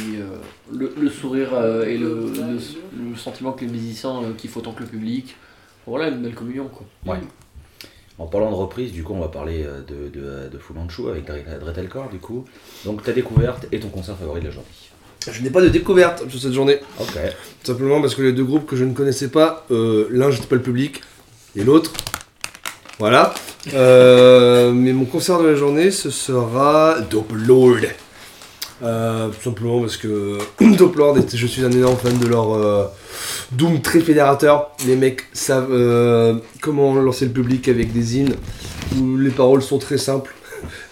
le, 0.73 0.93
le 1.00 1.11
sourire 1.11 1.50
et 1.87 1.97
le, 1.99 2.33
le- 2.35 3.11
le 3.11 3.17
sentiment 3.17 3.53
que 3.53 3.65
les 3.65 3.71
musiciens 3.71 4.21
kiffent 4.37 4.56
autant 4.56 4.73
que 4.73 4.81
le 4.81 4.89
public. 4.89 5.37
Voilà, 5.87 6.09
une 6.09 6.23
belle 6.23 6.35
communion 6.35 6.69
quoi. 6.69 6.87
Ouais. 7.12 7.21
En 8.19 8.27
parlant 8.27 8.50
de 8.50 8.56
reprise, 8.56 8.93
du 8.93 9.03
coup, 9.03 9.15
on 9.15 9.21
va 9.21 9.29
parler 9.29 9.65
de, 9.65 10.09
de, 10.09 10.49
de 10.49 10.59
Fu 10.59 10.73
Manchu 10.75 11.09
avec 11.09 11.27
Dre- 11.27 11.59
Dretelcore, 11.59 12.09
du 12.11 12.19
coup. 12.19 12.44
Donc, 12.85 13.03
ta 13.03 13.12
découverte 13.12 13.67
et 13.73 13.81
ton 13.81 13.89
concert 13.89 14.17
favori 14.17 14.41
de 14.41 14.47
la 14.47 14.50
journée. 14.53 14.69
Je 15.30 15.42
n'ai 15.42 15.50
pas 15.50 15.60
de 15.60 15.69
découverte 15.69 16.28
sur 16.28 16.40
cette 16.40 16.52
journée. 16.52 16.78
Ok. 16.98 17.14
Tout 17.62 17.72
simplement 17.72 18.00
parce 18.00 18.14
que 18.14 18.22
les 18.22 18.32
deux 18.32 18.44
groupes 18.44 18.66
que 18.66 18.76
je 18.76 18.84
ne 18.84 18.92
connaissais 18.92 19.28
pas, 19.28 19.66
euh, 19.70 20.08
l'un 20.10 20.30
j'étais 20.30 20.46
pas 20.46 20.56
le 20.56 20.62
public 20.62 21.00
et 21.54 21.62
l'autre, 21.62 21.92
voilà. 22.98 23.34
Euh, 23.74 24.72
mais 24.72 24.92
mon 24.92 25.04
concert 25.04 25.40
de 25.40 25.48
la 25.48 25.54
journée 25.54 25.90
ce 25.90 26.10
sera 26.10 27.00
Dope 27.10 27.32
Lord. 27.34 27.78
Euh, 28.82 29.28
tout 29.28 29.42
simplement 29.42 29.80
parce 29.80 29.96
que 29.96 30.38
Dope 30.76 30.96
Lord, 30.96 31.16
je 31.32 31.46
suis 31.46 31.64
un 31.64 31.70
énorme 31.70 31.96
fan 31.96 32.19
de 32.19 32.26
leur 32.26 32.54
euh, 32.54 32.84
Doom 33.52 33.80
très 33.80 34.00
fédérateur. 34.00 34.70
Les 34.86 34.96
mecs 34.96 35.22
savent 35.32 36.40
comment 36.60 36.94
lancer 36.94 37.26
le 37.26 37.32
public 37.32 37.69
avec 37.69 37.92
des 37.92 38.19
hymnes 38.19 38.34
où 38.98 39.16
les 39.16 39.30
paroles 39.30 39.62
sont 39.62 39.78
très 39.78 39.98
simples. 39.98 40.34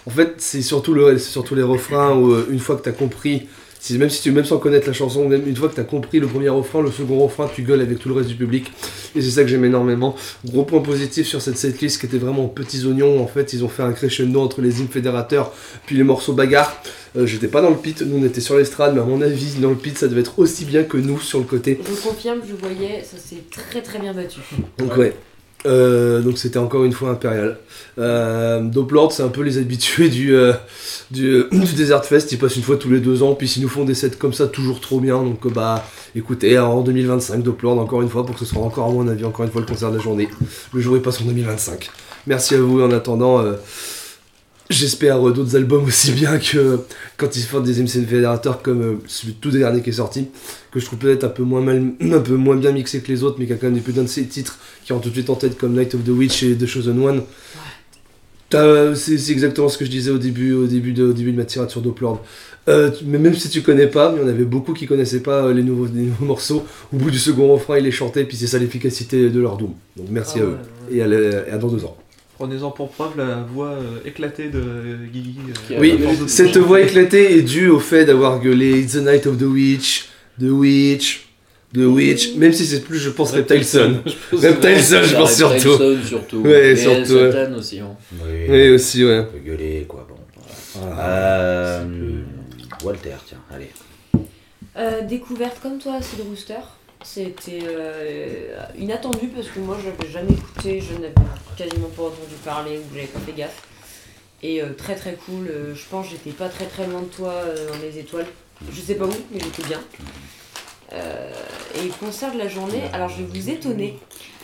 En 0.07 0.09
fait, 0.09 0.33
c'est 0.39 0.63
surtout, 0.63 0.95
le, 0.95 1.19
surtout 1.19 1.53
les 1.53 1.61
refrains 1.61 2.15
où 2.15 2.35
une 2.49 2.59
fois 2.59 2.75
que 2.75 2.81
tu 2.81 2.89
as 2.89 2.91
compris 2.91 3.47
si- 3.81 3.97
même 3.97 4.09
si 4.11 4.21
tu 4.21 4.31
même 4.31 4.45
sans 4.45 4.59
connaître 4.59 4.85
la 4.87 4.93
chanson, 4.93 5.27
même 5.27 5.47
une 5.47 5.55
fois 5.55 5.67
que 5.67 5.73
tu 5.75 5.81
as 5.81 5.83
compris 5.83 6.19
le 6.19 6.27
premier 6.27 6.49
refrain, 6.49 6.81
le 6.81 6.91
second 6.91 7.17
refrain, 7.19 7.49
tu 7.53 7.63
gueules 7.63 7.81
avec 7.81 7.97
tout 7.99 8.07
le 8.09 8.15
reste 8.15 8.29
du 8.29 8.35
public. 8.35 8.71
Et 9.15 9.21
c'est 9.21 9.31
ça 9.31 9.41
que 9.41 9.47
j'aime 9.49 9.65
énormément. 9.65 10.15
Gros 10.45 10.63
point 10.63 10.79
positif 10.81 11.27
sur 11.27 11.41
cette 11.41 11.57
setlist 11.57 11.99
qui 11.99 12.05
était 12.05 12.17
vraiment 12.19 12.45
en 12.45 12.47
petits 12.47 12.85
oignons. 12.85 13.21
En 13.21 13.27
fait, 13.27 13.51
ils 13.53 13.65
ont 13.65 13.69
fait 13.69 13.83
un 13.83 13.91
crescendo 13.91 14.39
entre 14.39 14.61
les 14.61 14.79
hymnes 14.79 14.87
fédérateurs 14.87 15.51
puis 15.85 15.97
les 15.97 16.03
morceaux 16.03 16.33
bagarre. 16.33 16.81
Euh, 17.17 17.25
J'étais 17.25 17.47
pas 17.49 17.61
dans 17.61 17.71
le 17.71 17.75
pit, 17.75 18.01
nous 18.03 18.19
on 18.19 18.25
était 18.25 18.39
sur 18.39 18.55
l'estrade, 18.55 18.93
mais 18.95 19.01
à 19.01 19.03
mon 19.03 19.21
avis, 19.21 19.55
dans 19.59 19.71
le 19.71 19.75
pit, 19.75 19.97
ça 19.97 20.07
devait 20.07 20.21
être 20.21 20.39
aussi 20.39 20.63
bien 20.63 20.83
que 20.83 20.95
nous 20.97 21.19
sur 21.19 21.39
le 21.39 21.45
côté. 21.45 21.77
Je 21.83 22.07
confirme, 22.07 22.39
je 22.47 22.53
voyais, 22.55 23.03
ça 23.03 23.17
s'est 23.17 23.43
très 23.51 23.81
très 23.81 23.99
bien 23.99 24.13
battu. 24.13 24.39
Donc 24.77 24.95
ouais. 24.95 25.13
Euh, 25.67 26.21
donc 26.21 26.37
c'était 26.39 26.57
encore 26.57 26.83
une 26.85 26.91
fois 26.91 27.11
impérial. 27.11 27.57
Euh, 27.99 28.61
Doplord, 28.61 29.11
c'est 29.11 29.21
un 29.23 29.27
peu 29.29 29.41
les 29.41 29.57
habitués 29.59 30.09
du, 30.09 30.33
euh, 30.35 30.53
du, 31.11 31.43
du 31.51 31.73
Desert 31.73 32.03
Fest. 32.03 32.31
Ils 32.31 32.39
passent 32.39 32.55
une 32.55 32.63
fois 32.63 32.77
tous 32.77 32.89
les 32.89 32.99
deux 32.99 33.21
ans, 33.21 33.35
puis 33.35 33.47
s'ils 33.47 33.61
nous 33.61 33.69
font 33.69 33.83
des 33.85 33.93
sets 33.93 34.11
comme 34.11 34.33
ça, 34.33 34.47
toujours 34.47 34.79
trop 34.81 34.99
bien. 34.99 35.21
Donc 35.21 35.45
euh, 35.45 35.49
bah 35.49 35.85
écoutez, 36.15 36.57
en 36.57 36.81
2025, 36.81 37.43
Doplord 37.43 37.77
encore 37.79 38.01
une 38.01 38.09
fois 38.09 38.25
pour 38.25 38.35
que 38.35 38.43
ce 38.43 38.45
soit 38.51 38.63
encore 38.63 38.87
à 38.87 38.91
mon 38.91 39.07
avis 39.07 39.23
encore 39.25 39.45
une 39.45 39.51
fois 39.51 39.61
le 39.61 39.67
concert 39.67 39.91
de 39.91 39.97
la 39.97 40.01
journée. 40.03 40.29
Le 40.73 40.81
jour 40.81 40.95
il 40.95 41.01
passe 41.01 41.21
en 41.21 41.25
2025. 41.25 41.89
Merci 42.27 42.55
à 42.55 42.59
vous 42.61 42.81
en 42.81 42.91
attendant. 42.91 43.39
euh, 43.39 43.53
J'espère 44.71 45.27
euh, 45.27 45.33
d'autres 45.33 45.55
albums 45.57 45.83
aussi 45.83 46.11
bien 46.13 46.37
que 46.39 46.79
quand 47.17 47.35
ils 47.35 47.43
font 47.43 47.59
des 47.59 47.81
MC 47.81 48.05
fédérateurs 48.07 48.61
comme 48.61 48.81
euh, 48.81 48.93
celui 49.05 49.33
tout 49.33 49.51
dernier 49.51 49.81
qui 49.81 49.89
est 49.89 49.93
sorti, 49.93 50.27
que 50.71 50.79
je 50.79 50.85
trouve 50.85 50.99
peut-être 50.99 51.25
un 51.25 51.29
peu 51.29 51.43
moins 51.43 51.61
mal, 51.61 51.91
un 52.01 52.19
peu 52.19 52.35
moins 52.35 52.55
bien 52.55 52.71
mixé 52.71 53.01
que 53.01 53.11
les 53.11 53.21
autres, 53.23 53.35
mais 53.37 53.45
qui 53.47 53.53
a 53.53 53.57
quand 53.57 53.67
même 53.67 53.75
des 53.75 53.81
putains 53.81 54.03
de 54.03 54.07
ses 54.07 54.25
titres 54.25 54.57
qui 54.85 54.93
rentrent 54.93 55.03
tout 55.03 55.09
de 55.09 55.15
suite 55.15 55.29
en 55.29 55.35
tête 55.35 55.57
comme 55.57 55.73
Night 55.77 55.93
of 55.93 56.03
the 56.05 56.09
Witch 56.09 56.43
et 56.43 56.55
The 56.55 56.65
Chosen 56.65 57.03
One. 57.03 57.23
C'est 58.95 59.29
exactement 59.31 59.69
ce 59.69 59.77
que 59.77 59.85
je 59.85 59.89
disais 59.91 60.11
au 60.11 60.17
début, 60.17 60.53
au 60.53 60.67
début, 60.67 60.91
de, 60.93 61.05
au 61.05 61.13
début 61.13 61.31
de 61.31 61.37
ma 61.37 61.45
tirade 61.45 61.69
sur 61.69 61.81
Doplord. 61.81 62.21
Euh, 62.67 62.91
mais 63.05 63.17
même 63.17 63.33
si 63.33 63.49
tu 63.49 63.61
connais 63.61 63.87
pas, 63.87 64.13
il 64.15 64.21
y 64.21 64.25
en 64.25 64.27
avait 64.27 64.43
beaucoup 64.43 64.73
qui 64.73 64.87
connaissaient 64.87 65.21
pas 65.21 65.45
euh, 65.45 65.53
les, 65.53 65.63
nouveaux, 65.63 65.87
les 65.87 66.01
nouveaux 66.03 66.25
morceaux. 66.25 66.65
Au 66.93 66.97
bout 66.97 67.09
du 67.11 67.17
second 67.17 67.51
refrain, 67.53 67.77
ils 67.77 67.83
les 67.83 67.91
chantaient, 67.91 68.23
puis 68.25 68.37
c'est 68.37 68.47
ça 68.47 68.59
l'efficacité 68.59 69.29
de 69.29 69.39
leur 69.39 69.57
doom. 69.57 69.71
Donc 69.97 70.07
merci 70.11 70.39
Ah 70.39 70.41
à 70.41 70.45
eux. 70.45 70.57
ouais. 70.91 70.97
Et 70.97 71.01
à, 71.01 71.53
à 71.53 71.57
dans 71.57 71.69
deux 71.69 71.83
ans. 71.85 71.97
Prenez-en 72.41 72.71
pour 72.71 72.89
preuve 72.89 73.17
la 73.17 73.35
voix 73.53 73.69
euh, 73.69 73.99
éclatée 74.03 74.49
de 74.49 74.97
Guigui. 75.13 75.35
euh, 75.47 75.53
Qui 75.67 75.75
a- 75.75 75.79
Oui, 75.79 75.99
cette 76.25 76.57
voix 76.57 76.81
éclatée 76.81 77.37
est 77.37 77.43
due 77.43 77.69
au 77.69 77.77
fait 77.79 78.03
d'avoir 78.03 78.39
gueulé 78.39 78.79
It's 78.81 78.93
the 78.93 79.05
Night 79.05 79.27
of 79.27 79.37
the 79.37 79.43
Witch, 79.43 80.07
The 80.39 80.45
Witch, 80.49 81.27
The 81.75 81.81
Witch, 81.85 82.33
même 82.37 82.51
si 82.51 82.65
c'est 82.65 82.79
plus, 82.79 82.97
je 82.97 83.11
pense, 83.11 83.31
Reptile 83.33 83.63
Sun. 83.63 84.01
Reptile 84.33 84.81
Sun, 84.81 85.03
je 85.03 85.15
pense 85.15 85.39
Reptile 85.43 85.59
surtout. 85.61 85.77
Sun, 85.77 86.03
surtout. 86.03 86.37
Ouais, 86.41 86.71
Et 86.71 86.75
surtout, 86.77 87.13
ouais. 87.13 87.31
Satan 87.31 87.53
aussi. 87.59 87.79
hein. 87.79 87.95
Oui, 88.13 88.29
Oui, 88.49 88.69
aussi, 88.71 89.05
ouais. 89.05 89.19
on 89.19 89.31
peut 89.31 89.39
gueuler, 89.45 89.85
quoi. 89.87 90.07
Bon. 90.09 90.15
Voilà. 90.81 90.97
Euh, 90.99 91.85
Walter, 92.83 93.09
tiens, 93.27 93.37
allez. 93.53 93.69
Euh, 94.79 95.01
découverte 95.07 95.59
comme 95.61 95.77
toi, 95.77 95.97
Acid 95.99 96.21
Rooster. 96.27 96.55
C'était 97.03 97.61
euh, 97.63 98.63
inattendu 98.77 99.27
parce 99.27 99.47
que 99.47 99.59
moi 99.59 99.77
j'avais 99.83 100.11
jamais 100.11 100.33
écouté, 100.33 100.81
je 100.81 100.93
n'avais 100.93 101.13
quasiment 101.57 101.89
pas 101.89 102.03
entendu 102.03 102.35
parler 102.45 102.77
ou 102.77 102.83
j'avais 102.93 103.07
pas 103.07 103.19
fait 103.19 103.33
gaffe. 103.33 103.63
Et 104.43 104.61
euh, 104.61 104.73
très 104.73 104.95
très 104.95 105.13
cool. 105.13 105.47
Euh, 105.47 105.75
je 105.75 105.85
pense 105.89 106.09
j'étais 106.09 106.31
pas 106.31 106.49
très 106.49 106.65
très 106.65 106.87
loin 106.87 107.01
de 107.01 107.07
toi 107.07 107.33
dans 107.67 107.79
les 107.81 107.97
étoiles. 107.97 108.27
Je 108.71 108.79
sais 108.81 108.95
pas 108.95 109.05
où, 109.05 109.13
mais 109.31 109.39
j'étais 109.39 109.63
bien. 109.63 109.81
Et 110.93 111.87
concert 111.99 112.33
de 112.33 112.37
la 112.37 112.49
journée, 112.49 112.83
alors 112.93 113.09
je 113.09 113.23
vais 113.23 113.23
vous 113.23 113.49
étonner. 113.49 113.97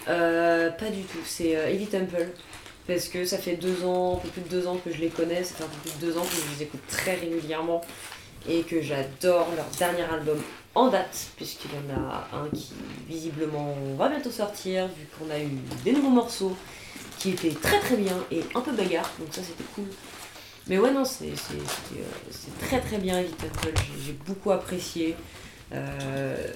Pas 0.05 0.89
du 0.91 1.03
tout, 1.03 1.19
c'est 1.25 1.51
Heavy 1.51 1.85
Temple. 1.85 2.29
Parce 2.87 3.09
que 3.09 3.25
ça 3.25 3.37
fait 3.37 3.57
deux 3.57 3.83
ans, 3.83 4.15
un 4.15 4.19
peu 4.19 4.29
plus 4.29 4.41
de 4.41 4.47
deux 4.47 4.65
ans 4.65 4.77
que 4.77 4.91
je 4.91 4.99
les 4.99 5.09
connais, 5.09 5.43
ça 5.43 5.55
fait 5.55 5.63
un 5.65 5.67
peu 5.67 5.89
plus 5.89 5.99
de 5.99 6.05
deux 6.05 6.17
ans 6.17 6.23
que 6.23 6.33
je 6.33 6.57
les 6.57 6.63
écoute 6.63 6.79
très 6.87 7.15
régulièrement 7.15 7.81
et 8.49 8.61
que 8.61 8.81
j'adore 8.81 9.49
leur 9.57 9.65
dernier 9.77 10.03
album 10.03 10.41
en 10.77 10.89
date, 10.89 11.27
puisqu'il 11.35 11.71
y 11.71 11.91
en 11.91 11.99
a 11.99 12.27
un 12.37 12.49
qui 12.49 12.71
visiblement 13.07 13.75
va 13.97 14.09
bientôt 14.09 14.29
sortir, 14.31 14.87
vu 14.87 15.07
qu'on 15.17 15.29
a 15.31 15.39
eu 15.39 15.49
des 15.83 15.91
nouveaux 15.91 16.09
morceaux 16.09 16.55
qui 17.17 17.31
étaient 17.31 17.51
très 17.51 17.79
très 17.79 17.97
bien 17.97 18.15
et 18.31 18.41
un 18.53 18.61
peu 18.61 18.71
bagarre, 18.71 19.09
donc 19.19 19.29
ça 19.31 19.41
c'était 19.41 19.63
cool. 19.75 19.85
Mais 20.67 20.77
ouais, 20.77 20.91
non, 20.91 21.03
c'est 21.03 21.29
euh, 21.29 22.01
très 22.61 22.79
très 22.79 22.97
bien 22.97 23.23
j'ai- 24.05 24.13
beaucoup 24.25 24.51
apprécié. 24.51 25.15
Euh, 25.73 26.47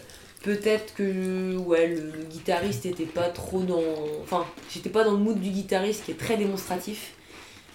Peut-être 0.44 0.96
que 0.96 1.56
ouais, 1.58 1.88
le, 1.88 2.24
guitariste 2.28 2.88
était 2.88 3.06
pas 3.06 3.30
trop 3.30 3.62
dans. 3.62 3.80
Enfin, 4.24 4.44
j'étais 4.74 4.90
pas 4.90 5.04
dans 5.04 5.12
le 5.12 5.18
mood 5.18 5.40
du 5.40 5.52
guitariste 5.52 6.06
qui 6.06 6.12
est 6.12 6.16
très 6.20 6.36
démonstratif, 6.36 7.12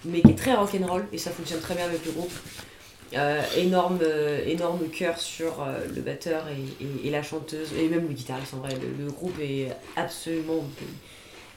mais 0.05 0.21
qui 0.21 0.33
est 0.33 0.35
très 0.35 0.53
rock'n'roll, 0.55 1.07
et 1.13 1.19
ça 1.19 1.31
fonctionne 1.31 1.61
très 1.61 1.77
bien 1.77 1.85
avec 1.85 2.05
le 2.05 2.11
groupe. 2.11 2.33
Euh, 3.15 3.41
énorme, 3.57 4.01
euh, 4.03 4.45
énorme 4.47 4.89
cœur 4.89 5.19
sur 5.21 5.63
euh, 5.63 5.79
le 5.95 6.03
batteur 6.03 6.45
et, 6.49 6.85
et- 6.85 7.07
et 7.07 7.11
la 7.11 7.23
chanteuse, 7.23 7.69
et 7.79 7.89
même 7.89 8.09
le 8.09 8.13
guitariste 8.15 8.55
en 8.55 8.59
vrai. 8.59 8.71
Le, 8.75 9.05
le 9.05 9.11
groupe 9.13 9.39
est 9.41 9.69
absolument 9.95 10.65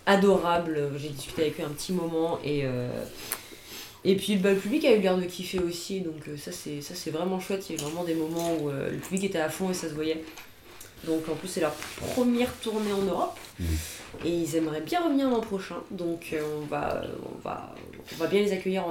adorable. 0.05 0.91
J'ai 0.97 1.09
discuté 1.09 1.41
avec 1.43 1.59
eux 1.59 1.63
un 1.65 1.69
petit 1.69 1.91
moment 1.93 2.39
et. 2.43 2.65
et 4.05 4.15
puis 4.15 4.37
bah, 4.37 4.51
le 4.51 4.57
public 4.57 4.85
a 4.85 4.93
eu 4.95 5.01
l'air 5.01 5.17
de 5.17 5.23
kiffer 5.23 5.59
aussi, 5.59 6.01
donc 6.01 6.21
ça 6.37 6.51
c'est 6.51 6.81
ça 6.81 6.93
c'est 6.95 7.11
vraiment 7.11 7.39
chouette. 7.39 7.67
Il 7.69 7.75
y 7.75 7.79
a 7.79 7.81
eu 7.81 7.85
vraiment 7.85 8.03
des 8.03 8.15
moments 8.15 8.53
où 8.55 8.69
le 8.69 8.97
public 8.97 9.23
était 9.25 9.39
à 9.39 9.49
fond 9.49 9.69
et 9.69 9.73
ça 9.73 9.89
se 9.89 9.93
voyait. 9.93 10.23
Donc 11.05 11.27
en 11.29 11.33
plus 11.35 11.47
c'est 11.47 11.61
leur 11.61 11.73
première 12.13 12.51
tournée 12.61 12.93
en 12.93 13.01
Europe 13.03 13.37
Mhm. 13.59 13.67
et 14.25 14.29
ils 14.29 14.55
aimeraient 14.55 14.81
bien 14.81 15.03
revenir 15.03 15.29
l'an 15.29 15.41
prochain. 15.41 15.77
Donc 15.91 16.33
on 16.61 16.65
va 16.67 17.01
on 17.23 17.39
va 17.41 17.73
on 18.13 18.15
va 18.17 18.27
bien 18.27 18.39
les 18.41 18.51
accueillir 18.53 18.85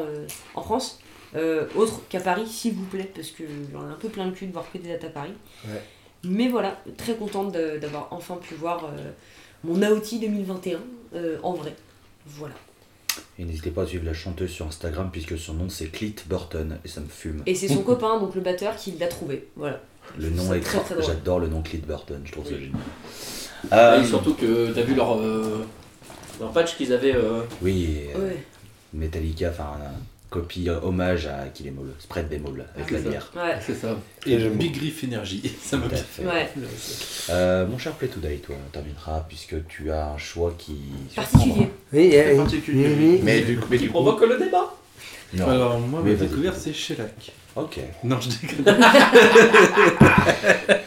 en 0.54 0.62
France, 0.62 0.98
Euh, 1.36 1.66
autre 1.76 2.00
qu'à 2.08 2.20
Paris 2.20 2.46
s'il 2.46 2.72
vous 2.74 2.84
plaît 2.86 3.10
parce 3.14 3.28
que 3.30 3.44
j'en 3.72 3.86
ai 3.88 3.92
un 3.92 3.96
peu 4.00 4.08
plein 4.08 4.24
le 4.26 4.32
cul 4.32 4.46
de 4.46 4.52
voir 4.52 4.64
que 4.72 4.78
des 4.78 4.88
dates 4.88 5.04
à 5.04 5.08
Paris. 5.10 5.34
Ouais. 5.66 5.82
Mais 6.24 6.48
voilà, 6.48 6.80
très 6.96 7.14
contente 7.14 7.52
d'avoir 7.52 8.08
enfin 8.10 8.36
pu 8.36 8.54
voir 8.54 8.84
euh, 8.86 9.10
mon 9.64 9.82
Aouti 9.82 10.18
2021 10.18 10.78
euh, 11.14 11.36
en 11.42 11.52
vrai. 11.52 11.74
Voilà. 12.26 12.54
Et 13.38 13.44
n'hésitez 13.44 13.70
pas 13.70 13.82
à 13.82 13.86
suivre 13.86 14.04
la 14.04 14.14
chanteuse 14.14 14.50
sur 14.50 14.66
Instagram 14.66 15.10
puisque 15.12 15.36
son 15.38 15.54
nom 15.54 15.68
c'est 15.68 15.86
Clit 15.88 16.14
Burton 16.26 16.78
et 16.84 16.88
ça 16.88 17.00
me 17.00 17.08
fume. 17.08 17.42
Et 17.46 17.54
c'est 17.54 17.68
son 17.68 17.82
copain, 17.82 18.18
donc 18.18 18.34
le 18.34 18.40
batteur, 18.40 18.76
qui 18.76 18.92
l'a 18.92 19.08
trouvé. 19.08 19.48
Voilà. 19.56 19.80
Le 20.18 20.30
nom 20.30 20.52
est 20.54 20.62
ça 20.62 20.78
très, 20.80 20.94
très. 20.96 21.02
J'adore 21.04 21.40
le 21.40 21.48
nom 21.48 21.60
Clit 21.62 21.78
Burton, 21.86 22.20
je 22.24 22.32
trouve 22.32 22.46
ça 22.46 22.52
Oui. 22.54 22.72
génial. 23.70 24.02
Et 24.02 24.06
surtout 24.06 24.34
que 24.34 24.72
t'as 24.72 24.82
vu 24.82 24.94
leur, 24.94 25.18
euh, 25.20 25.66
leur 26.40 26.52
patch 26.52 26.76
qu'ils 26.76 26.92
avaient. 26.92 27.14
euh, 27.14 27.42
Oui, 27.60 28.00
euh, 28.16 28.28
Ouais. 28.28 28.42
Metallica, 28.94 29.50
enfin, 29.50 29.72
copie 30.30 30.68
euh, 30.68 30.78
hommage 30.82 31.26
à 31.26 31.46
qui 31.52 31.62
bémol, 31.62 31.86
spread 31.98 32.28
bémol 32.28 32.64
avec 32.76 32.90
la 32.90 33.02
ça. 33.02 33.08
bière. 33.08 33.32
Ouais. 33.34 33.58
C'est 33.64 33.74
ça. 33.74 33.96
Et 34.26 34.36
Big 34.36 34.76
Griff 34.76 35.02
Energy. 35.04 35.52
Ça 35.62 35.78
plaît. 35.78 35.96
fait. 35.96 36.24
Ouais. 36.24 36.48
Euh, 37.30 37.66
mon 37.66 37.78
cher 37.78 37.92
Play 37.92 38.08
Today, 38.08 38.36
toi, 38.36 38.56
on 38.66 38.70
terminera 38.70 39.24
puisque 39.28 39.66
tu 39.68 39.90
as 39.90 40.08
un 40.10 40.18
choix 40.18 40.54
qui. 40.58 40.76
Particulier. 41.16 41.70
Oui, 41.92 42.10
Très 42.10 42.34
euh, 42.34 42.36
particulier, 42.36 42.88
oui. 42.98 43.20
Mais 43.22 43.40
du, 43.42 43.58
mais 43.70 43.76
Qui 43.78 43.84
du 43.84 43.90
coup. 43.90 44.02
provoque 44.02 44.26
le 44.28 44.38
débat. 44.38 44.74
Non. 45.34 45.48
Alors, 45.48 45.78
moi, 45.78 46.00
ma 46.04 46.14
découverte, 46.14 46.56
c'est 46.58 46.72
Shellac. 46.72 47.32
Ok. 47.56 47.78
Non, 48.04 48.18
je 48.20 48.28
déconne. 48.30 48.82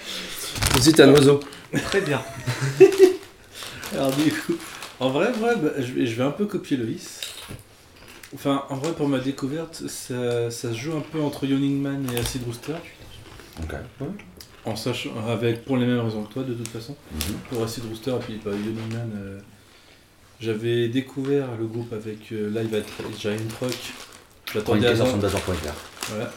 Aussi, 0.77 0.93
t'es 0.93 1.03
un 1.03 1.11
oiseau. 1.11 1.39
Très 1.85 2.01
bien. 2.01 2.21
Alors, 3.93 4.11
du 4.11 4.31
coup, 4.31 4.55
en 4.99 5.09
vrai, 5.09 5.31
bah, 5.41 5.49
je, 5.77 5.91
vais, 5.93 6.05
je 6.05 6.15
vais 6.15 6.23
un 6.23 6.31
peu 6.31 6.45
copier 6.45 6.77
Loïs. 6.77 7.19
Enfin, 8.33 8.63
en 8.69 8.75
vrai, 8.75 8.93
pour 8.93 9.07
ma 9.07 9.19
découverte, 9.19 9.83
ça, 9.87 10.49
ça 10.49 10.69
se 10.69 10.77
joue 10.77 10.95
un 10.95 11.01
peu 11.01 11.21
entre 11.21 11.45
Yoningman 11.45 12.07
et 12.13 12.17
Acid 12.19 12.43
Rooster. 12.45 12.75
Ok. 13.61 13.75
En 14.63 14.75
sachant, 14.75 15.09
avec, 15.27 15.65
pour 15.65 15.75
les 15.77 15.85
mêmes 15.85 15.99
raisons 15.99 16.23
que 16.23 16.33
toi, 16.33 16.43
de 16.43 16.53
toute 16.53 16.67
façon. 16.69 16.95
Mhm. 17.13 17.35
Pour 17.49 17.63
Acid 17.63 17.83
Rooster 17.89 18.11
et 18.11 18.19
puis 18.19 18.39
bah, 18.43 18.51
Yoningman, 18.51 19.11
euh, 19.15 19.39
j'avais 20.39 20.87
découvert 20.87 21.47
le 21.59 21.65
groupe 21.65 21.91
avec 21.93 22.31
euh, 22.31 22.49
Live 22.49 22.73
at 22.73 23.19
Giant 23.19 23.37
Rock. 23.59 23.77
J'attendais 24.53 24.87
à. 24.87 24.93
Voilà. 26.09 26.31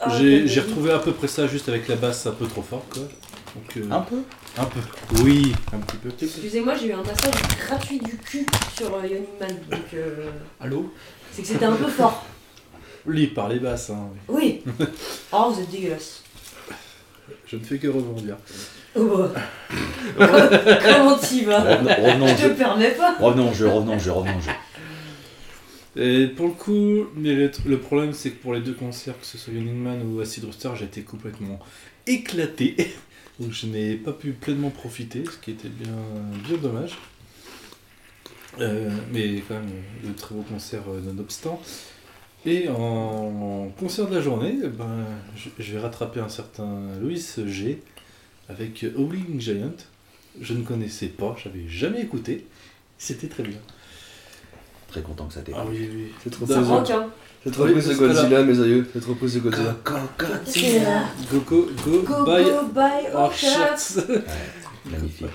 Ah, 0.00 0.16
J'ai 0.18 0.60
retrouvé 0.60 0.92
à 0.92 0.98
peu 0.98 1.12
près 1.12 1.28
ça 1.28 1.46
juste 1.46 1.68
avec 1.68 1.88
la 1.88 1.96
basse 1.96 2.26
un 2.26 2.32
peu 2.32 2.46
trop 2.46 2.62
forte 2.62 2.88
quoi. 2.92 3.02
Donc, 3.02 3.76
euh, 3.76 3.90
Un 3.90 4.00
peu? 4.00 4.22
Un 4.56 4.64
peu. 4.64 4.80
Oui, 5.22 5.52
un 5.72 5.78
petit 5.78 5.96
peu. 5.98 6.10
Excusez-moi, 6.20 6.74
j'ai 6.76 6.88
eu 6.88 6.92
un 6.92 7.02
passage 7.02 7.34
gratuit 7.66 7.98
du 8.00 8.16
cul 8.16 8.46
sur 8.76 8.94
euh, 8.94 9.06
Yoni 9.06 9.26
Man, 9.40 9.56
donc 9.70 9.80
euh, 9.94 10.30
Allô 10.60 10.92
c'est 11.32 11.42
que 11.42 11.48
c'était 11.48 11.66
un 11.66 11.76
peu 11.76 11.86
fort. 11.88 12.24
Lui 13.06 13.22
il 13.24 13.34
parlait 13.34 13.60
basse, 13.60 13.90
hein, 13.90 14.08
oui. 14.28 14.62
Oui. 14.78 14.86
Oh, 15.32 15.50
vous 15.52 15.60
êtes 15.60 15.70
dégueulasse. 15.70 16.22
Je 17.46 17.56
ne 17.56 17.62
fais 17.62 17.78
que 17.78 17.86
rebondir. 17.88 18.36
Oh, 18.96 19.04
bah. 19.04 19.30
Comment 20.18 21.16
t'y 21.18 21.44
vas 21.44 21.60
Revenons, 21.60 21.94
revenons 22.04 22.24
au 22.24 22.28
Je 22.28 22.34
te 22.34 22.40
jeu. 22.42 22.54
permets 22.54 22.90
pas. 22.90 23.14
Revenons 23.20 23.50
au 23.50 23.54
jeu, 23.54 23.68
revenons 23.68 23.96
au 23.96 23.98
jeu, 24.00 24.12
revenons 24.12 24.38
au 24.38 24.40
jeu. 24.40 24.50
Et 25.96 26.26
pour 26.28 26.46
le 26.46 26.52
coup, 26.52 27.06
mais 27.14 27.34
le, 27.34 27.50
le 27.66 27.78
problème 27.78 28.12
c'est 28.12 28.30
que 28.30 28.42
pour 28.42 28.54
les 28.54 28.60
deux 28.60 28.74
concerts, 28.74 29.18
que 29.20 29.26
ce 29.26 29.38
soit 29.38 29.52
Running 29.52 29.74
Man 29.76 30.00
ou 30.04 30.20
Acid 30.20 30.44
Rooster, 30.44 30.70
j'ai 30.76 30.84
été 30.86 31.02
complètement 31.02 31.58
éclaté. 32.06 32.76
Donc 33.38 33.52
je 33.52 33.66
n'ai 33.66 33.94
pas 33.94 34.12
pu 34.12 34.32
pleinement 34.32 34.70
profiter, 34.70 35.24
ce 35.24 35.38
qui 35.38 35.52
était 35.52 35.68
bien, 35.68 35.94
bien 36.46 36.56
dommage. 36.56 36.98
Euh, 38.60 38.90
mais 39.12 39.42
quand 39.46 39.54
même, 39.54 39.70
de 40.04 40.12
très 40.12 40.34
beaux 40.34 40.42
concerts 40.42 40.88
euh, 40.88 41.00
nonobstant. 41.00 41.60
Et 42.46 42.68
en 42.68 43.70
concert 43.78 44.08
de 44.08 44.14
la 44.16 44.20
journée, 44.20 44.58
eh 44.64 44.68
ben, 44.68 45.04
je, 45.36 45.72
vais 45.72 45.78
rattraper 45.78 46.20
un 46.20 46.28
certain 46.28 46.80
Louis 47.00 47.22
G 47.46 47.82
avec 48.48 48.84
Howling 48.96 49.40
Giant. 49.40 49.76
Je 50.40 50.54
ne 50.54 50.62
connaissais 50.62 51.08
pas, 51.08 51.36
j'avais 51.42 51.68
jamais 51.68 52.00
écouté. 52.00 52.46
C'était 52.96 53.28
très 53.28 53.42
bien. 53.42 53.58
Très 54.88 55.02
content 55.02 55.26
que 55.26 55.34
ça 55.34 55.40
t'ait 55.42 55.52
Ah 55.54 55.64
oui, 55.68 55.88
oui. 55.92 56.06
C'est 56.24 56.30
trop. 56.30 56.46
Rock, 56.46 56.90
hein. 56.90 57.08
Cette 57.44 57.56
reprise 57.56 57.88
de 57.88 57.94
Godzilla, 57.94 58.42
mes 58.42 58.60
aïeux. 58.60 58.88
Cette 58.92 59.04
reprise 59.04 59.34
de 59.34 59.40
Godzilla. 59.40 59.76
C'est 60.46 60.80
là. 60.80 61.04
Go, 61.30 61.40
go, 61.46 61.68
go, 61.84 62.02
Go, 62.02 62.24
bye. 62.24 62.44
go, 62.44 62.66
bye, 62.74 63.06
our 63.14 63.30
oh, 63.30 63.34
shirts. 63.34 63.94
shirts. 63.94 64.06
Magnifique. 64.90 65.28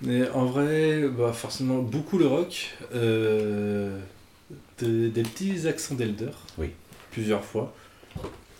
Mais 0.00 0.28
en 0.30 0.44
vrai, 0.46 1.08
bah 1.08 1.32
forcément, 1.32 1.78
beaucoup 1.78 2.18
le 2.18 2.26
rock. 2.28 2.76
euh, 2.94 3.98
de- 4.80 5.08
des 5.08 5.22
petits 5.22 5.66
accents 5.66 5.96
d'Elder. 5.96 6.30
Oui. 6.56 6.70
Plusieurs 7.10 7.44
fois. 7.44 7.74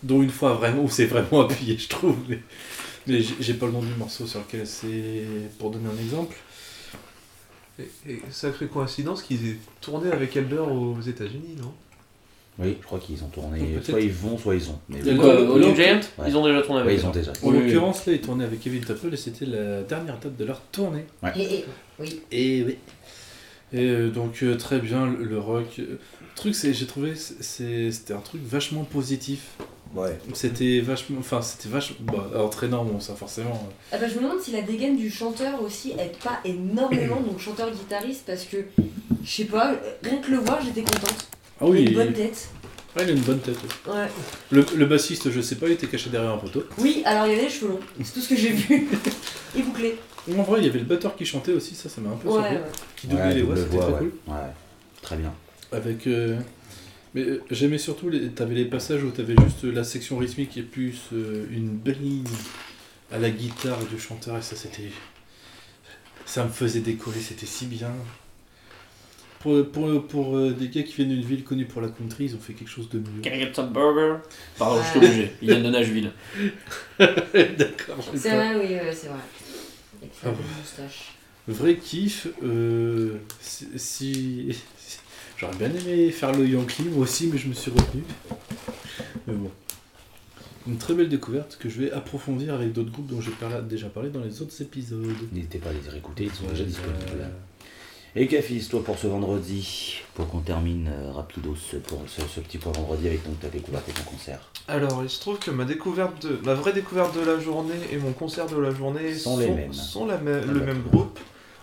Dont 0.03 0.21
une 0.23 0.31
fois 0.31 0.53
vraiment, 0.55 0.83
où 0.83 0.89
c'est 0.91 1.07
vraiment 1.07 1.43
appuyé, 1.43 1.79
je 1.79 1.89
trouve. 1.89 2.17
Mais, 2.29 2.41
mais 3.07 3.21
j'ai 3.23 3.35
j'ai 3.41 3.55
pas 3.55 3.67
le 3.67 3.73
nom 3.73 3.83
du 3.83 3.95
morceau 3.95 4.27
sur 4.27 4.41
lequel 4.41 4.67
c'est. 4.67 5.25
Pour 5.59 5.71
donner 5.71 5.87
un 5.89 6.03
exemple. 6.05 6.37
Et, 7.79 8.13
et 8.13 8.21
sacrée 8.31 8.67
coïncidence 8.67 9.23
qu'ils 9.23 9.49
aient 9.49 9.57
tourné 9.81 10.11
avec 10.11 10.37
Elder 10.37 10.57
aux 10.59 11.01
États-Unis, 11.01 11.57
non? 11.61 11.73
Oui, 12.61 12.77
je 12.81 12.85
crois 12.85 12.99
qu'ils 12.99 13.23
ont 13.23 13.29
tourné. 13.29 13.79
Soit 13.85 14.01
ils 14.01 14.11
vont, 14.11 14.37
soit 14.37 14.57
ils 14.57 14.69
ont. 14.69 14.81
Mais 14.89 14.99
oui, 15.05 15.75
Giant 15.77 16.01
Ouais. 16.19 16.25
Ils 16.27 16.37
ont 16.37 16.45
déjà 16.45 16.61
tourné 16.63 16.81
avec 16.81 16.99
ils 16.99 17.07
ont 17.07 17.11
déjà. 17.11 17.31
En 17.31 17.49
Oui, 17.51 17.57
oui. 17.57 17.65
l'occurrence, 17.67 18.05
là, 18.07 18.13
ils 18.15 18.21
tournaient 18.21 18.45
avec 18.45 18.59
Kevin 18.61 18.83
Temple 18.85 19.11
et 19.13 19.17
c'était 19.17 19.47
la 19.47 19.83
dernière 19.83 20.19
date 20.19 20.37
de 20.37 20.45
leur 20.45 20.61
tournée. 20.73 21.05
Et, 21.37 21.41
et, 21.43 21.65
oui. 22.01 22.21
Et 22.33 22.65
oui. 22.67 22.77
Et 23.73 23.85
euh, 23.91 24.11
donc 24.11 24.43
euh, 24.43 24.57
très 24.57 24.81
bien 24.81 25.07
le, 25.07 25.23
le 25.25 25.39
rock. 25.39 25.67
Euh, 25.79 25.83
Le 26.21 26.35
truc 26.35 26.55
c'est 26.55 26.73
j'ai 26.75 26.87
trouvé 26.87 27.15
c'est- 27.15 27.91
c'était 27.93 28.15
un 28.15 28.21
truc 28.21 28.41
vachement 28.45 28.83
positif. 28.85 29.51
Ouais. 29.95 30.19
C'était 30.35 30.81
vachement 30.81 31.19
enfin 31.21 31.41
c'était 31.41 31.69
vachement 31.71 31.97
bah, 32.03 32.31
entraînant 32.43 32.85
bon 32.85 33.01
ça 33.01 33.15
forcément. 33.15 33.69
Ah 33.91 33.97
bah, 33.99 34.07
je 34.09 34.17
me 34.17 34.23
demande 34.23 34.41
si 34.41 34.53
la 34.53 34.63
dégaine 34.63 34.97
du 34.97 35.11
chanteur 35.11 35.63
aussi 35.63 35.93
aide 35.93 36.17
pas 36.23 36.41
énormément, 36.45 37.21
donc 37.21 37.39
chanteur-guitariste, 37.41 38.25
parce 38.27 38.45
que, 38.45 38.59
je 39.25 39.31
sais 39.31 39.45
pas, 39.45 39.75
rien 40.03 40.19
que 40.19 40.31
le 40.31 40.37
voir, 40.39 40.59
j'étais 40.63 40.83
contente. 40.83 41.29
Ah 41.61 41.65
Il 41.65 41.67
a 41.67 41.71
oui, 41.71 41.81
une 41.83 41.89
il, 41.89 41.95
bonne 41.95 42.13
tête. 42.13 42.49
ouais, 42.97 43.05
il 43.05 43.09
a 43.09 43.13
une 43.13 43.21
bonne 43.23 43.41
tête. 43.41 43.57
oui. 43.87 43.93
Ouais. 43.93 44.07
Le, 44.51 44.67
le 44.77 44.87
bassiste 44.87 45.31
je 45.31 45.41
sais 45.41 45.55
pas 45.57 45.67
il 45.67 45.73
était 45.73 45.87
caché 45.87 46.11
derrière 46.11 46.33
un 46.33 46.39
poteau. 46.39 46.65
Oui, 46.79 47.03
alors 47.07 47.27
il 47.27 47.31
y 47.31 47.35
avait 47.35 47.45
les 47.45 47.51
cheveux 47.51 47.69
longs, 47.73 47.81
c'est 48.05 48.13
tout 48.13 48.21
ce 48.21 48.29
que 48.29 48.37
j'ai 48.37 48.51
vu. 48.51 48.89
Et 49.57 49.63
bouclé. 49.63 49.99
En 50.37 50.43
vrai 50.43 50.61
il 50.61 50.67
y 50.67 50.69
avait 50.69 50.81
le 50.81 50.85
batteur 50.85 51.17
qui 51.17 51.25
chantait 51.25 51.53
aussi 51.53 51.75
ça 51.75 51.89
ça 51.89 52.03
m'a 52.03 52.11
un 52.11 52.17
peu 52.17 52.29
Ouais, 52.29 52.35
surpris. 52.35 52.57
ouais. 52.57 52.63
Qui 52.97 53.07
doublait 53.07 53.35
les 53.35 53.43
voix 53.43 53.57
c'était 53.57 53.79
très 53.79 53.87
ouais. 53.87 53.99
cool. 53.99 54.13
Ouais, 54.27 54.35
très 55.01 55.17
bien. 55.17 55.33
Avec 55.73 56.07
euh, 56.07 56.37
mais 57.15 57.23
euh, 57.23 57.43
j'aimais 57.51 57.79
surtout 57.79 58.09
les 58.11 58.29
t'avais 58.31 58.55
les 58.55 58.65
passages 58.65 59.03
où 59.05 59.11
t'avais 59.11 59.35
juste 59.45 59.65
la 59.65 59.85
section 59.85 60.19
rythmique 60.19 60.57
et 60.57 60.63
plus 60.63 60.99
euh, 61.13 61.47
une 61.51 61.71
belle 61.71 62.01
ligne 62.01 62.25
à 63.11 63.19
la 63.19 63.31
guitare 63.31 63.79
du 63.87 63.99
chanteur 63.99 64.37
et 64.37 64.43
ça 64.43 64.57
c'était 64.57 64.91
ça 66.27 66.45
me 66.45 66.51
faisait 66.51 66.81
décoller 66.81 67.21
c'était 67.21 67.47
si 67.47 67.67
bien 67.67 67.93
Pour, 69.41 69.65
pour, 69.71 70.07
pour 70.09 70.37
euh, 70.37 70.51
des 70.51 70.69
gars 70.69 70.83
qui 70.83 70.95
viennent 70.95 71.11
d'une 71.11 71.25
ville 71.25 71.45
connue 71.45 71.65
pour 71.65 71.81
la 71.81 71.89
country, 71.89 72.25
ils 72.25 72.35
ont 72.35 72.41
fait 72.41 72.55
quelque 72.55 72.69
chose 72.71 72.89
de 72.89 72.99
mieux. 72.99 73.23
Can 73.23 73.31
I 73.31 73.39
get 73.39 73.55
some 73.55 73.73
burger? 73.73 74.17
Pardon, 74.59 74.83
je 74.83 74.89
suis 74.89 74.99
obligé. 74.99 75.31
Ils 75.41 75.49
viennent 75.49 75.63
de 75.63 75.71
Nashville. 75.71 76.11
D'accord, 76.99 77.99
C'est 78.17 78.35
vrai, 78.35 78.57
oui, 78.57 78.75
ouais, 78.75 78.93
c'est 78.93 79.07
vrai. 79.07 79.19
Avec 80.03 80.13
Ah 80.25 80.31
moustache. 80.61 81.13
Vrai 81.47 81.77
kiff, 81.77 82.27
euh, 82.43 83.19
si, 83.41 83.69
si- 83.77 84.57
J'aurais 85.39 85.57
bien 85.57 85.71
aimé 85.71 86.11
faire 86.11 86.33
le 86.33 86.47
Yankee, 86.47 86.83
moi 86.85 87.03
aussi, 87.05 87.29
mais 87.33 87.39
je 87.39 87.49
me 87.49 87.55
suis 87.55 87.71
retenu. 87.71 88.03
Mais 89.27 89.35
bon. 89.35 89.51
Une 90.67 90.77
très 90.77 90.95
belle 90.95 91.09
découverte 91.09 91.57
que 91.59 91.69
je 91.69 91.81
vais 91.83 91.93
approfondir 91.93 92.53
avec 92.55 92.73
d'autres 92.73 92.91
groupes 92.91 93.07
dont 93.07 93.21
j'ai 93.21 93.31
déjà 93.69 93.89
parlé 93.89 94.11
dans 94.11 94.21
les 94.21 94.43
autres 94.43 94.61
épisodes. 94.61 95.07
N'hésitez 95.33 95.59
pas 95.59 95.71
à 95.71 95.73
les 95.73 95.89
réécouter, 95.89 96.25
ils 96.25 96.33
sont 96.33 96.47
déjà 96.49 96.63
euh, 96.63 96.67
disponibles. 96.67 97.31
Et 98.17 98.27
Cafis, 98.27 98.67
toi 98.69 98.83
pour 98.83 98.99
ce 98.99 99.07
vendredi, 99.07 100.01
pour 100.15 100.29
qu'on 100.29 100.41
termine 100.41 100.91
euh, 100.93 101.13
rapidos 101.13 101.57
pour 101.87 102.03
ce, 102.09 102.21
ce 102.23 102.41
petit 102.41 102.59
point 102.59 102.73
vendredi 102.73 103.07
avec 103.07 103.25
donc 103.25 103.39
ta 103.41 103.49
découverte 103.49 103.89
et 103.89 103.93
ton 103.93 104.03
concert. 104.11 104.41
Alors, 104.67 105.03
il 105.05 105.09
se 105.11 105.21
trouve 105.21 105.39
que 105.39 105.51
ma 105.51 105.65
découverte 105.65 106.27
de, 106.27 106.39
ma 106.45 106.55
vraie 106.55 106.73
découverte 106.73 107.15
de 107.19 107.25
la 107.25 107.39
journée 107.39 107.75
et 107.93 107.97
mon 107.97 108.13
concert 108.13 108.47
de 108.47 108.59
la 108.59 108.71
journée 108.73 109.15
Sont 109.15 109.39
les 109.39 109.51
mêmes. 109.51 109.73
sont 109.73 110.05
la 110.07 110.19
me- 110.19 110.41
Ah, 110.43 110.53
le 110.53 110.61
même 110.61 110.83
groupe. 110.83 111.19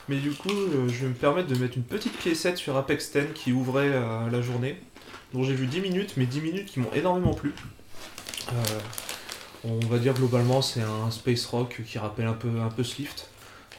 Mais 0.08 0.18
du 0.18 0.32
coup, 0.32 0.50
euh, 0.52 0.88
je 0.88 1.02
vais 1.02 1.08
me 1.08 1.14
permettre 1.14 1.48
de 1.48 1.56
mettre 1.58 1.78
une 1.78 1.84
petite 1.84 2.16
piécette 2.18 2.58
sur 2.58 2.78
Apex 2.78 3.12
10 3.12 3.34
qui 3.34 3.52
ouvrait 3.52 3.92
euh, 3.92 4.30
la 4.30 4.42
journée, 4.42 4.80
dont 5.34 5.44
j'ai 5.44 5.56
vu 5.56 5.66
10 5.66 5.82
minutes, 5.82 6.14
mais 6.18 6.26
10 6.26 6.42
minutes 6.42 6.66
qui 6.68 6.80
m'ont 6.80 6.92
énormément 6.94 7.34
plu. 7.34 7.54
Euh, 8.50 8.54
on 9.64 9.80
va 9.88 9.98
dire 9.98 10.14
globalement, 10.14 10.62
c'est 10.62 10.82
un 10.82 11.10
space 11.10 11.46
rock 11.48 11.82
qui 11.88 11.98
rappelle 11.98 12.28
un 12.28 12.34
peu, 12.34 12.50
un 12.64 12.70
peu 12.70 12.84
Slift. 12.84 13.30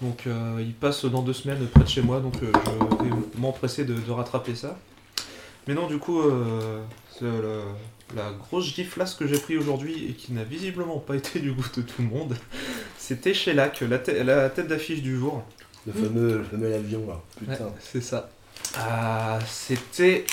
Donc, 0.02 0.24
il 0.58 0.74
passe 0.74 1.06
dans 1.06 1.22
deux 1.22 1.32
semaines 1.32 1.66
près 1.68 1.82
de 1.82 1.88
chez 1.88 2.02
moi, 2.02 2.20
donc 2.20 2.34
je 2.42 3.04
vais 3.04 3.10
m'empresser 3.38 3.86
de, 3.86 4.10
rattraper 4.10 4.54
ça. 4.54 4.78
Mais 5.66 5.72
non, 5.72 5.86
du 5.86 5.96
coup, 5.96 6.20
la 7.22 8.32
grosse 8.32 8.74
giflasse 8.74 9.14
que 9.14 9.26
j'ai 9.26 9.38
pris 9.38 9.56
aujourd'hui 9.56 10.08
et 10.10 10.12
qui 10.12 10.34
n'a 10.34 10.44
visiblement 10.44 10.98
pas 10.98 11.16
été 11.16 11.38
du 11.38 11.52
goût 11.52 11.64
de 11.74 11.80
tout 11.80 12.02
le 12.02 12.08
monde, 12.08 12.36
c'était 12.98 13.32
Shellac, 13.32 13.80
la, 13.80 13.98
la 14.22 14.50
tête 14.50 14.68
d'affiche 14.68 15.00
du 15.00 15.16
jour. 15.16 15.42
Le 15.86 15.92
fameux, 15.92 16.38
le 16.38 16.44
fameux 16.44 16.74
avion 16.74 17.06
là. 17.06 17.20
Putain. 17.38 17.64
Ouais, 17.64 17.70
c'est 17.80 18.02
ça. 18.02 18.28
Ah, 18.76 19.38
c'était 19.48 20.24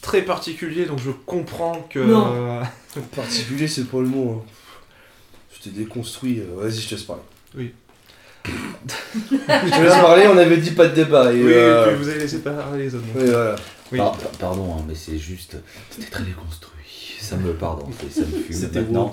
très 0.00 0.22
particulier, 0.22 0.86
donc 0.86 0.98
je 1.00 1.10
comprends 1.10 1.82
que. 1.90 1.98
Non. 1.98 2.32
euh, 2.34 2.62
Particulier, 3.16 3.66
c'est 3.68 3.84
pas 3.84 3.98
le 4.00 4.06
mot. 4.06 4.42
hein. 4.46 4.50
Je 5.56 5.64
t'ai 5.64 5.70
déconstruit. 5.70 6.40
euh, 6.40 6.62
Vas-y, 6.62 6.80
je 6.80 6.88
te 6.88 6.94
laisse 6.94 7.04
parler. 7.04 7.22
Oui. 7.56 7.74
je 8.46 9.30
te 9.30 9.82
laisse 9.82 9.94
parler, 10.00 10.26
on 10.28 10.38
avait 10.38 10.56
dit 10.58 10.70
pas 10.70 10.86
de 10.86 10.94
débat. 10.94 11.32
Et, 11.32 11.42
oui, 11.42 11.52
euh, 11.52 11.88
puis 11.88 11.96
vous 12.02 12.08
avez 12.08 12.20
laissé 12.20 12.38
parler 12.40 12.84
les 12.84 12.94
autres. 12.94 13.04
oui, 13.16 13.26
voilà. 13.26 13.56
Oui. 13.92 13.98
Par- 13.98 14.16
par- 14.16 14.30
pardon, 14.32 14.76
hein, 14.78 14.84
mais 14.88 14.94
c'est 14.94 15.18
juste. 15.18 15.56
C'était 15.90 16.08
très 16.10 16.22
déconstruit. 16.24 16.70
Ça 17.30 17.36
me, 17.36 17.52
pardon, 17.52 17.86
ça 18.10 18.22
me 18.22 18.42
fume. 18.42 18.60
Maintenant, 18.72 19.12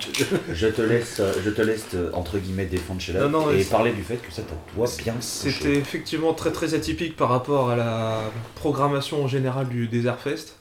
je 0.51 0.67
te 0.67 0.81
laisse, 0.81 1.19
euh, 1.19 1.33
je 1.45 1.51
te 1.51 1.61
laisse 1.61 1.85
euh, 1.93 2.09
entre 2.13 2.39
guillemets 2.39 2.65
défendre 2.65 2.99
chez 2.99 3.13
Non, 3.13 3.29
non, 3.29 3.51
et 3.51 3.63
parler 3.63 3.91
du 3.91 4.01
fait 4.01 4.15
que 4.17 4.31
ça 4.33 4.41
t'a 4.41 4.55
toi 4.73 4.87
bien 4.97 5.13
C'était 5.19 5.75
effectivement 5.75 6.33
très 6.33 6.51
très 6.51 6.73
atypique 6.73 7.15
par 7.15 7.29
rapport 7.29 7.69
à 7.69 7.75
la 7.75 8.21
programmation 8.55 9.23
en 9.23 9.27
général 9.27 9.67
du 9.69 9.87
Desert 9.87 10.17
Fest. 10.19 10.55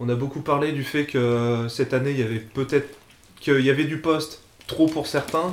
On 0.00 0.08
a 0.08 0.14
beaucoup 0.14 0.40
parlé 0.40 0.72
du 0.72 0.84
fait 0.84 1.04
que 1.04 1.66
cette 1.68 1.92
année 1.92 2.12
il 2.12 2.18
y 2.18 2.22
avait 2.22 2.38
peut-être 2.40 2.88
qu'il 3.40 3.60
y 3.60 3.68
avait 3.68 3.84
du 3.84 3.98
poste 3.98 4.40
trop 4.66 4.86
pour 4.86 5.06
certains. 5.06 5.52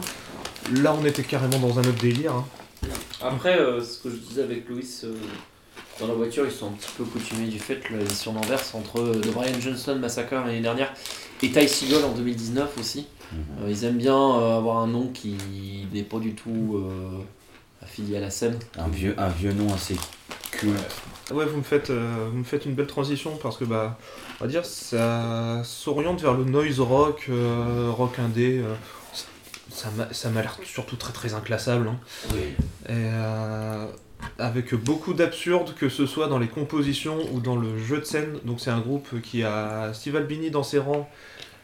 Là 0.81 0.95
on 0.97 1.03
était 1.05 1.23
carrément 1.23 1.59
dans 1.59 1.77
un 1.77 1.81
autre 1.81 2.01
délire. 2.01 2.33
hein. 2.35 2.45
Après, 3.21 3.59
euh, 3.59 3.83
ce 3.83 3.97
que 3.99 4.09
je 4.09 4.15
disais 4.15 4.43
avec 4.43 4.69
Louis 4.69 4.87
euh, 5.03 5.13
dans 5.99 6.07
la 6.07 6.13
voiture, 6.13 6.45
ils 6.45 6.51
sont 6.51 6.67
un 6.67 6.71
petit 6.71 6.91
peu 6.97 7.03
coutumés 7.03 7.47
du 7.47 7.59
fait 7.59 7.81
que 7.81 7.93
l'édition 7.95 8.31
d'Anvers 8.31 8.61
entre 8.73 9.01
euh, 9.01 9.11
The 9.19 9.33
Brian 9.33 9.59
Johnson 9.59 9.97
Massacre 9.99 10.35
l'année 10.35 10.61
dernière 10.61 10.93
et 11.41 11.51
Ty 11.51 11.67
Seagull 11.67 12.03
en 12.03 12.11
2019 12.13 12.77
aussi. 12.79 13.07
Mhm. 13.31 13.39
Euh, 13.63 13.69
ils 13.71 13.83
aiment 13.83 13.97
bien 13.97 14.15
euh, 14.17 14.57
avoir 14.57 14.77
un 14.77 14.87
nom 14.87 15.07
qui 15.07 15.35
n'est 15.93 16.03
pas 16.03 16.19
du 16.19 16.33
tout 16.33 16.75
euh, 16.75 17.19
affilié 17.83 18.17
à 18.17 18.21
la 18.21 18.29
scène. 18.31 18.57
Un 18.77 18.87
vieux, 18.87 19.13
un 19.17 19.29
vieux 19.29 19.53
nom 19.53 19.73
assez 19.73 19.95
culte. 20.51 20.73
Ouais, 21.31 21.45
vous 21.45 21.57
me 21.57 21.63
faites, 21.63 21.91
euh, 21.91 22.27
vous 22.31 22.39
me 22.39 22.43
faites 22.43 22.65
une 22.65 22.73
belle 22.73 22.87
transition 22.87 23.37
parce 23.41 23.55
que 23.57 23.65
bah, 23.65 23.99
on 24.41 24.45
va 24.45 24.49
dire 24.49 24.65
ça 24.65 25.61
s'oriente 25.63 26.21
vers 26.21 26.33
le 26.33 26.43
noise 26.43 26.79
rock, 26.79 27.27
euh, 27.29 27.91
rock 27.95 28.17
indé. 28.19 28.59
euh, 28.59 28.73
ça 29.71 29.89
m'a- 29.95 30.11
ça 30.11 30.29
m'a 30.31 30.41
l'air 30.41 30.57
surtout 30.65 30.95
très 30.95 31.13
très 31.13 31.35
inclassable. 31.35 31.87
hein. 31.87 31.97
Oui. 32.33 32.39
Et, 32.87 32.89
euh, 32.89 33.85
avec 34.37 34.73
beaucoup 34.75 35.13
d'absurde, 35.13 35.73
que 35.75 35.89
ce 35.89 36.05
soit 36.05 36.27
dans 36.27 36.39
les 36.39 36.47
compositions 36.47 37.17
ou 37.33 37.39
dans 37.39 37.55
le 37.55 37.77
jeu 37.77 37.99
de 37.99 38.05
scène. 38.05 38.37
Donc 38.45 38.59
c'est 38.59 38.69
un 38.71 38.79
groupe 38.79 39.21
qui 39.21 39.43
a 39.43 39.91
Steve 39.93 40.15
Albini 40.15 40.51
dans 40.51 40.63
ses 40.63 40.79
rangs, 40.79 41.09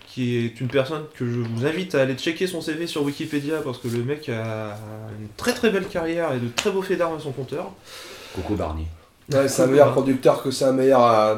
qui 0.07 0.37
est 0.37 0.61
une 0.61 0.67
personne 0.67 1.03
que 1.15 1.25
je 1.29 1.39
vous 1.39 1.65
invite 1.65 1.95
à 1.95 2.01
aller 2.01 2.15
checker 2.15 2.47
son 2.47 2.61
CV 2.61 2.87
sur 2.87 3.03
Wikipédia 3.03 3.57
parce 3.61 3.77
que 3.77 3.87
le 3.89 4.03
mec 4.03 4.29
a 4.29 4.77
une 5.19 5.27
très 5.37 5.53
très 5.53 5.69
belle 5.69 5.87
carrière 5.87 6.31
et 6.33 6.39
de 6.39 6.47
très 6.47 6.71
beaux 6.71 6.81
faits 6.81 6.97
d'armes 6.97 7.17
à 7.17 7.19
son 7.19 7.31
compteur. 7.31 7.71
Coucou 8.33 8.55
Barney. 8.55 8.85
Ouais, 9.33 9.47
c'est 9.47 9.63
un 9.63 9.67
meilleur 9.67 9.91
producteur 9.91 10.41
que 10.43 10.51
c'est 10.51 10.65
un 10.65 10.71
meilleur 10.71 11.03
euh, 11.05 11.35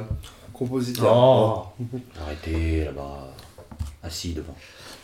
compositeur. 0.53 1.12
Oh. 1.15 1.63
Arrêtez 2.21 2.86
là-bas. 2.86 3.30
Assis 4.03 4.34
devant. 4.34 4.56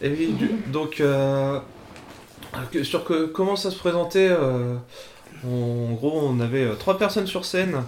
Et 0.01 0.09
oui, 0.09 0.33
du- 0.33 0.49
donc 0.71 0.99
euh, 1.01 1.59
sur 2.83 3.03
que, 3.05 3.25
comment 3.25 3.55
ça 3.55 3.71
se 3.71 3.77
présentait, 3.77 4.29
euh, 4.29 4.75
en 5.45 5.93
gros 5.93 6.19
on 6.21 6.39
avait 6.39 6.63
euh, 6.63 6.75
trois 6.75 6.97
personnes 6.97 7.27
sur 7.27 7.45
scène, 7.45 7.83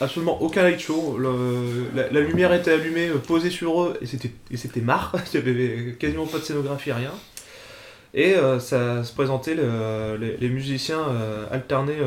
absolument 0.00 0.40
aucun 0.42 0.62
light 0.62 0.80
show, 0.80 1.18
la, 1.18 2.20
lumière 2.20 2.52
était 2.52 2.72
allumée, 2.72 3.08
euh, 3.08 3.18
posée 3.18 3.50
sur 3.50 3.82
eux 3.82 3.98
et 4.00 4.06
c'était 4.56 4.80
marre, 4.80 5.14
il 5.32 5.34
y 5.34 5.38
avait 5.38 5.96
quasiment 5.98 6.26
pas 6.26 6.38
de 6.38 6.44
scénographie, 6.44 6.92
rien. 6.92 7.12
Et 8.14 8.34
euh, 8.36 8.58
ça 8.58 9.04
se 9.04 9.12
présentait, 9.12 9.54
le- 9.54 10.16
les, 10.40 10.48
musiciens 10.48 11.04
alternaient 11.50 11.98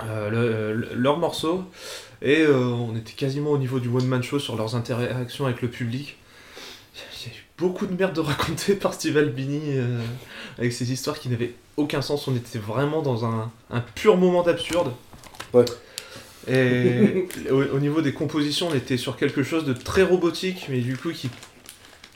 le- 0.00 0.30
le- 0.30 0.88
leurs 0.94 1.18
morceaux. 1.18 1.64
Et 2.22 2.46
on 2.46 2.96
était 2.96 3.12
quasiment 3.12 3.50
au 3.50 3.58
niveau 3.58 3.78
du 3.78 3.88
one 3.88 4.06
man 4.06 4.22
show 4.22 4.38
sur 4.38 4.56
leurs 4.56 4.74
interactions 4.74 5.44
avec 5.44 5.60
le 5.60 5.68
public. 5.68 6.16
Il 6.96 7.28
y 7.28 7.34
a 7.34 7.36
eu 7.36 7.44
beaucoup 7.58 7.84
de 7.84 7.94
merde 7.94 8.14
de 8.14 8.20
raconter 8.20 8.74
par 8.74 8.94
Steve 8.94 9.18
Albini 9.18 9.78
avec 10.58 10.72
ces 10.72 10.92
histoires 10.92 11.18
qui 11.18 11.28
n'avaient 11.28 11.54
aucun 11.76 12.02
sens. 12.02 12.28
On 12.28 12.36
était 12.36 12.58
vraiment 12.58 13.02
dans 13.02 13.24
un, 13.24 13.50
un 13.70 13.80
pur 13.80 14.16
moment 14.16 14.42
d'absurde. 14.42 14.92
Ouais. 15.52 15.64
Et 16.46 17.26
au, 17.50 17.62
au 17.62 17.78
niveau 17.80 18.02
des 18.02 18.12
compositions, 18.12 18.68
on 18.70 18.74
était 18.74 18.96
sur 18.98 19.16
quelque 19.16 19.42
chose 19.42 19.64
de 19.64 19.72
très 19.72 20.02
robotique, 20.02 20.66
mais 20.68 20.80
du 20.80 20.96
coup 20.96 21.10
qui, 21.10 21.30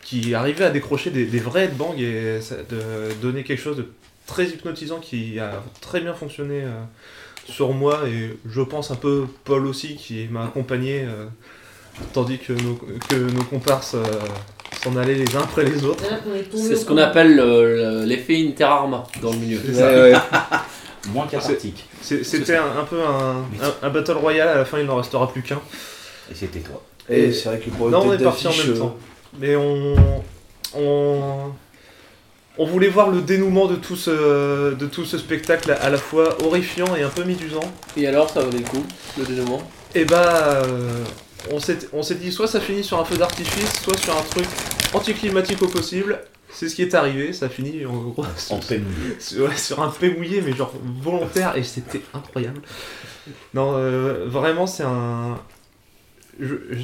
qui 0.02 0.34
arrivait 0.34 0.64
à 0.66 0.70
décrocher 0.70 1.10
des, 1.10 1.24
des 1.24 1.38
vrais 1.38 1.64
headbangs 1.64 1.96
et 1.98 2.40
ça- 2.42 2.56
de 2.68 3.14
donner 3.22 3.42
quelque 3.42 3.62
chose 3.62 3.78
de 3.78 3.90
très 4.26 4.46
hypnotisant 4.46 4.98
qui 5.00 5.38
a 5.38 5.62
très 5.80 6.00
bien 6.02 6.12
fonctionné 6.12 6.62
euh, 6.62 6.82
sur 7.46 7.72
moi 7.72 8.06
et 8.06 8.36
je 8.46 8.60
pense 8.60 8.90
un 8.90 8.96
peu 8.96 9.26
Paul 9.44 9.66
aussi 9.66 9.96
qui 9.96 10.28
m'a 10.30 10.44
accompagné 10.44 11.04
euh, 11.04 11.24
tandis 12.12 12.38
que 12.38 12.52
nos, 12.52 12.74
que 13.08 13.14
nos 13.14 13.44
comparses 13.44 13.94
euh, 13.94 14.04
s'en 14.82 14.96
allaient 14.96 15.14
les 15.14 15.36
uns 15.36 15.40
après 15.42 15.64
les 15.64 15.84
autres. 15.84 16.04
C'est 16.54 16.76
ce 16.76 16.84
qu'on 16.86 16.98
appelle 16.98 17.38
euh, 17.40 18.00
le- 18.02 18.06
l'effet 18.06 18.36
Inter 18.48 18.64
Arma 18.64 19.04
dans 19.22 19.30
le 19.32 19.38
milieu. 19.38 19.58
C'est 19.64 19.72
Ouais, 19.82 20.12
ça. 20.12 20.20
ouais. 20.20 20.58
Moins 21.12 21.26
cathartique. 21.26 21.86
C'était 22.02 22.56
un, 22.56 22.64
un 22.80 22.84
peu 22.84 23.00
un, 23.02 23.38
un- 23.64 23.86
un 23.86 23.90
battle 23.90 24.12
royale, 24.12 24.48
à 24.48 24.54
la 24.56 24.64
fin 24.64 24.78
il 24.78 24.86
n'en 24.86 24.96
restera 24.96 25.30
plus 25.32 25.42
qu'un. 25.42 25.60
Et 26.30 26.34
c'était 26.34 26.60
toi. 26.60 26.82
Et 27.08 27.32
c'est 27.32 27.48
vrai 27.48 27.58
que 27.58 27.70
pour 27.70 27.88
Non, 27.90 28.02
on 28.06 28.12
est 28.12 28.22
parti 28.22 28.46
en 28.46 28.50
même 28.52 28.70
euh, 28.70 28.78
temps. 28.78 28.96
Mais 29.40 29.56
on, 29.56 29.94
on, 30.76 31.20
on 32.58 32.66
voulait 32.66 32.88
voir 32.88 33.08
le 33.10 33.22
dénouement 33.22 33.66
de 33.66 33.76
tout 33.76 33.96
ce, 33.96 34.74
de 34.74 34.86
tout 34.86 35.04
ce 35.06 35.16
spectacle 35.16 35.76
à 35.80 35.88
la 35.88 35.96
fois 35.96 36.36
horrifiant 36.44 36.94
et 36.96 37.02
un 37.02 37.08
peu 37.08 37.24
médusant. 37.24 37.60
Et 37.96 38.06
alors, 38.06 38.28
ça 38.28 38.40
valait 38.42 38.58
le 38.58 38.64
coup, 38.64 38.84
le 39.18 39.24
dénouement? 39.24 39.62
Et 39.94 40.04
bah, 40.04 40.62
euh, 40.66 41.04
on 41.52 42.02
s'est 42.02 42.14
dit 42.14 42.32
soit 42.32 42.46
ça 42.48 42.60
finit 42.60 42.84
sur 42.84 42.98
un 43.00 43.04
feu 43.04 43.16
d'artifice, 43.16 43.82
soit 43.82 43.96
sur 43.98 44.16
un 44.16 44.22
truc 44.22 44.46
anticlimatique 44.92 45.62
au 45.62 45.68
possible. 45.68 46.20
C'est 46.50 46.68
ce 46.68 46.74
qui 46.74 46.82
est 46.82 46.94
arrivé, 46.94 47.32
ça 47.32 47.48
finit 47.48 47.84
en 47.84 47.94
gros 47.94 48.24
En 48.50 48.58
peine 48.58 48.82
mouillée. 48.82 49.16
sur, 49.20 49.48
ouais, 49.48 49.56
sur 49.56 49.82
un 49.82 49.90
peu 49.90 50.10
mouillé, 50.10 50.40
mais 50.40 50.54
genre 50.54 50.72
volontaire, 51.02 51.56
et 51.56 51.62
c'était 51.62 52.00
incroyable. 52.14 52.62
Non, 53.52 53.74
euh, 53.74 54.24
vraiment, 54.26 54.66
c'est 54.66 54.84
un. 54.84 55.38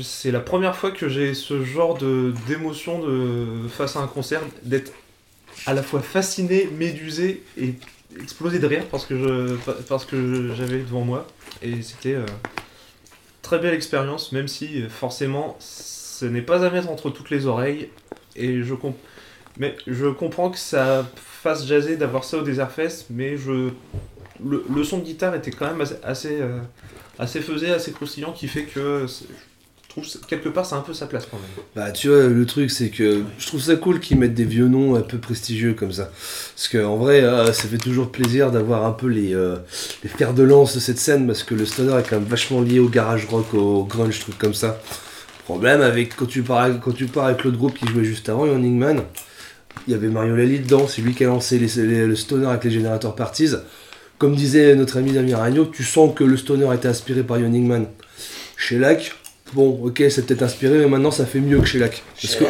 C'est 0.02 0.32
la 0.32 0.40
première 0.40 0.74
fois 0.74 0.90
que 0.90 1.08
j'ai 1.08 1.32
ce 1.32 1.64
genre 1.64 1.96
de 1.96 2.34
d'émotion 2.48 2.98
de 2.98 3.68
face 3.68 3.96
à 3.96 4.00
un 4.00 4.08
concert, 4.08 4.42
d'être 4.64 4.92
à 5.66 5.74
la 5.74 5.82
fois 5.82 6.00
fasciné, 6.00 6.68
médusé 6.76 7.42
et 7.56 7.74
explosé 8.20 8.58
de 8.58 8.66
rire 8.66 8.84
parce 8.90 9.06
que 9.06 9.16
je 9.16 9.54
parce 9.88 10.04
que 10.04 10.52
j'avais 10.56 10.78
devant 10.78 11.02
moi 11.02 11.26
et 11.62 11.82
c'était 11.82 12.14
euh, 12.14 12.26
très 13.54 13.62
belle 13.62 13.74
expérience 13.74 14.32
même 14.32 14.48
si 14.48 14.82
euh, 14.82 14.88
forcément 14.88 15.56
ce 15.60 16.24
n'est 16.24 16.42
pas 16.42 16.64
à 16.64 16.70
mettre 16.70 16.88
entre 16.88 17.10
toutes 17.10 17.30
les 17.30 17.46
oreilles 17.46 17.88
et 18.36 18.62
je 18.62 18.74
comp- 18.74 18.96
mais 19.58 19.76
je 19.86 20.06
comprends 20.06 20.50
que 20.50 20.58
ça 20.58 21.06
fasse 21.16 21.66
jaser 21.66 21.96
d'avoir 21.96 22.24
ça 22.24 22.38
au 22.38 22.42
Desert 22.42 22.70
Fest 22.72 23.06
mais 23.10 23.36
je 23.36 23.70
le, 24.44 24.84
son 24.84 24.98
de 24.98 25.04
guitare 25.04 25.34
était 25.36 25.52
quand 25.52 25.66
même 25.66 25.80
assez 25.80 25.96
assez, 26.02 26.40
euh, 26.40 26.58
assez 27.20 27.40
faisé, 27.40 27.70
assez 27.70 27.92
croustillant, 27.92 28.32
qui 28.32 28.48
fait 28.48 28.64
que 28.64 29.06
trouve 30.02 30.20
que 30.22 30.26
quelque 30.26 30.48
part 30.48 30.66
c'est 30.66 30.74
un 30.74 30.80
peu 30.80 30.92
sa 30.94 31.06
place 31.06 31.26
quand 31.30 31.36
même. 31.36 31.64
Bah 31.76 31.92
tu 31.92 32.08
vois, 32.08 32.24
le 32.26 32.46
truc 32.46 32.70
c'est 32.70 32.88
que 32.90 33.22
je 33.38 33.46
trouve 33.46 33.60
ça 33.60 33.76
cool 33.76 34.00
qu'ils 34.00 34.18
mettent 34.18 34.34
des 34.34 34.44
vieux 34.44 34.66
noms 34.68 34.96
un 34.96 35.00
peu 35.02 35.18
prestigieux 35.18 35.74
comme 35.74 35.92
ça. 35.92 36.10
Parce 36.56 36.68
qu'en 36.68 36.96
vrai, 36.96 37.22
euh, 37.22 37.52
ça 37.52 37.68
fait 37.68 37.78
toujours 37.78 38.10
plaisir 38.10 38.50
d'avoir 38.50 38.84
un 38.86 38.92
peu 38.92 39.06
les, 39.06 39.34
euh, 39.34 39.56
les 40.02 40.08
fers 40.08 40.34
de 40.34 40.42
lance 40.42 40.74
de 40.74 40.80
cette 40.80 40.98
scène, 40.98 41.26
parce 41.26 41.42
que 41.44 41.54
le 41.54 41.64
stoner 41.64 41.96
est 41.98 42.08
quand 42.08 42.16
même 42.16 42.28
vachement 42.28 42.60
lié 42.60 42.80
au 42.80 42.88
garage 42.88 43.26
rock, 43.26 43.54
au 43.54 43.84
grunge, 43.84 44.18
trucs 44.20 44.38
comme 44.38 44.54
ça. 44.54 44.80
Problème 45.44 45.80
avec 45.82 46.16
quand 46.16 46.26
tu 46.26 46.42
pars 46.42 46.60
avec, 46.60 46.80
quand 46.80 46.92
tu 46.92 47.06
pars 47.06 47.26
avec 47.26 47.44
l'autre 47.44 47.58
groupe 47.58 47.78
qui 47.78 47.86
jouait 47.86 48.04
juste 48.04 48.28
avant, 48.28 48.42
Running 48.42 48.78
Man, 48.78 49.02
il 49.86 49.92
y 49.92 49.94
avait 49.94 50.08
Mario 50.08 50.34
Lally 50.34 50.60
dedans, 50.60 50.86
c'est 50.88 51.02
lui 51.02 51.14
qui 51.14 51.22
a 51.24 51.28
lancé 51.28 51.58
les- 51.58 51.86
les- 51.86 52.06
le 52.06 52.16
stoner 52.16 52.46
avec 52.46 52.64
les 52.64 52.70
générateurs 52.70 53.14
parties. 53.14 53.50
Comme 54.18 54.34
disait 54.36 54.74
notre 54.74 54.96
ami 54.96 55.12
Damien 55.12 55.36
Ragno, 55.36 55.66
tu 55.66 55.84
sens 55.84 56.14
que 56.16 56.24
le 56.24 56.36
stoner 56.36 56.66
a 56.68 56.74
été 56.74 56.88
inspiré 56.88 57.22
par 57.22 57.36
Running 57.36 57.66
Man. 57.66 57.86
Chez 58.56 58.78
Lac, 58.78 59.12
bon, 59.52 59.78
ok, 59.84 60.02
c'est 60.08 60.26
peut-être 60.26 60.42
inspiré, 60.42 60.78
mais 60.78 60.86
maintenant 60.86 61.10
ça 61.10 61.26
fait 61.26 61.38
mieux 61.38 61.58
que 61.60 61.66
chez 61.66 61.78
Lac. 61.78 62.02
Parce 62.20 62.34
que, 62.36 62.44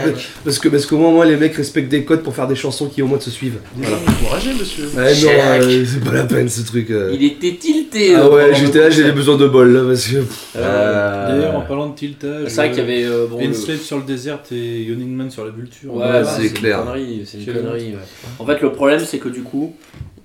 parce 0.45 0.59
que, 0.59 0.69
parce 0.69 0.87
qu'au 0.87 0.97
moins, 0.97 1.11
moi, 1.11 1.27
les 1.27 1.37
mecs 1.37 1.55
respectent 1.57 1.91
des 1.91 2.05
codes 2.05 2.23
pour 2.23 2.35
faire 2.35 2.47
des 2.47 2.55
chansons 2.55 2.89
qui 2.89 3.03
au 3.03 3.07
moins 3.07 3.21
se 3.21 3.31
suivent. 3.31 3.59
Voilà. 3.77 3.97
Encouragé, 4.09 4.55
monsieur. 4.55 4.87
Ouais, 4.97 5.15
non, 5.15 5.29
euh, 5.65 5.85
c'est 5.85 6.03
pas 6.05 6.13
la 6.13 6.25
peine 6.25 6.49
ce 6.49 6.63
truc. 6.63 6.91
euh. 6.91 7.11
Il 7.13 7.25
était 7.25 7.55
tilté. 7.57 8.15
Ah 8.15 8.21
euh, 8.25 8.31
ouais, 8.35 8.45
pendant 8.47 8.55
j'étais 8.59 8.79
le 8.79 8.85
là, 8.85 8.91
j'ai 8.91 8.97
concert. 9.03 9.15
besoin 9.15 9.37
de 9.37 9.49
bol 9.49 9.73
là, 9.73 9.85
parce 9.87 10.07
que. 10.09 10.17
Euh, 10.57 11.29
D'ailleurs, 11.29 11.57
en 11.57 11.61
parlant 11.63 11.89
de 11.91 11.95
tiltage, 11.95 12.49
C'est 12.49 12.57
vrai 12.57 12.69
qu'il 12.71 12.79
y 12.79 12.83
avait. 12.83 13.05
euh, 13.05 13.27
bon, 13.27 13.39
le- 13.41 13.49
Enslave 13.51 13.81
sur 13.81 13.99
le 13.99 14.05
désert 14.05 14.41
et 14.53 14.83
Yawning 14.85 15.15
Man 15.15 15.31
sur 15.31 15.45
la 15.45 15.51
vulture. 15.51 15.95
Ouais, 15.95 16.03
Ouais, 16.05 16.23
bah, 16.23 16.25
c'est 16.41 16.53
clair. 16.53 16.79
Une 16.81 16.85
connerie, 16.87 17.23
c'est 17.27 17.39
une 17.39 17.53
connerie. 17.55 17.91
ouais. 17.93 17.99
En 18.39 18.47
fait, 18.47 18.61
le 18.63 18.73
problème, 18.73 19.01
c'est 19.05 19.19
que 19.19 19.29
du 19.29 19.43
coup, 19.43 19.75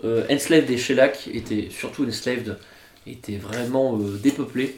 euh, 0.06 0.24
Enslaved 0.32 0.70
et 0.70 0.78
Shellac 0.78 1.30
étaient 1.34 1.68
surtout 1.78 2.06
Enslaved 2.08 2.58
était 3.08 3.38
vraiment 3.42 3.98
euh, 4.00 4.18
dépeuplé. 4.24 4.76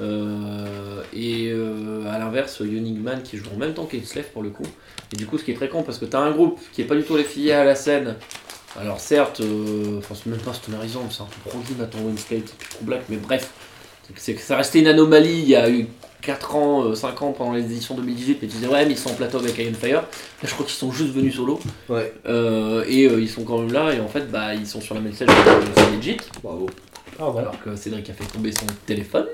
Euh, 0.00 1.02
et 1.14 1.50
euh, 1.52 2.04
à 2.10 2.18
l'inverse, 2.18 2.58
Yoning 2.60 2.98
Man 3.00 3.22
qui 3.22 3.36
joue 3.36 3.46
en 3.54 3.58
même 3.58 3.74
temps 3.74 3.84
qu'Enslaved 3.90 4.30
pour 4.32 4.42
le 4.42 4.50
coup. 4.50 4.64
Et 5.12 5.16
du 5.16 5.26
coup, 5.26 5.38
ce 5.38 5.44
qui 5.44 5.52
est 5.52 5.54
très 5.54 5.68
con 5.68 5.82
parce 5.82 5.98
que 5.98 6.04
t'as 6.04 6.18
un 6.20 6.32
groupe 6.32 6.58
qui 6.72 6.82
est 6.82 6.84
pas 6.84 6.96
du 6.96 7.04
tout 7.04 7.14
affilié 7.14 7.52
à 7.52 7.64
la 7.64 7.74
scène. 7.74 8.16
Alors 8.80 8.98
certes, 8.98 9.40
euh, 9.40 9.98
enfin 9.98 10.14
c'est 10.16 10.26
même 10.28 10.40
pas 10.40 10.52
stonerisant, 10.52 11.02
c'est 11.08 11.22
un 11.22 11.26
peu 11.26 11.48
proggy 11.48 11.74
Nathan 11.78 11.98
c'est 12.16 12.44
trop 12.70 12.82
black, 12.84 13.02
mais 13.08 13.18
bref. 13.18 13.48
C'est 14.18 14.34
que- 14.34 14.40
ça 14.40 14.56
restait 14.56 14.80
une 14.80 14.88
anomalie 14.88 15.38
il 15.42 15.48
y 15.48 15.54
a 15.54 15.70
eu 15.70 15.86
4 16.22 16.56
ans, 16.56 16.82
euh, 16.84 16.94
5 16.96 17.22
ans 17.22 17.30
pendant 17.32 17.52
les 17.52 17.62
éditions 17.62 17.94
2018, 17.94 18.38
mais 18.42 18.48
tu 18.48 18.54
disais 18.56 18.66
ouais 18.66 18.84
mais 18.84 18.92
ils 18.94 18.98
sont 18.98 19.10
en 19.10 19.14
plateau 19.14 19.38
avec 19.38 19.56
Iron 19.58 19.72
Fire. 19.74 20.00
Là 20.00 20.06
je 20.42 20.52
crois 20.52 20.66
qu'ils 20.66 20.74
sont 20.74 20.90
juste 20.90 21.12
venus 21.14 21.36
solo. 21.36 21.60
Ouais. 21.88 22.12
Euh, 22.26 22.84
et 22.88 23.06
euh, 23.06 23.20
ils 23.20 23.28
sont 23.30 23.44
quand 23.44 23.58
même 23.58 23.72
là 23.72 23.92
et 23.94 24.00
en 24.00 24.08
fait 24.08 24.28
bah 24.28 24.54
ils 24.56 24.66
sont 24.66 24.80
sur 24.80 24.96
la 24.96 25.00
même 25.00 25.12
scène 25.14 25.28
que 25.28 25.32
c'est 25.76 25.96
legit. 25.96 26.16
Bravo. 26.42 26.68
Alors 27.20 27.54
que 27.64 27.76
Cédric 27.76 28.10
a 28.10 28.12
fait 28.12 28.24
tomber 28.24 28.50
son 28.50 28.66
téléphone. 28.86 29.26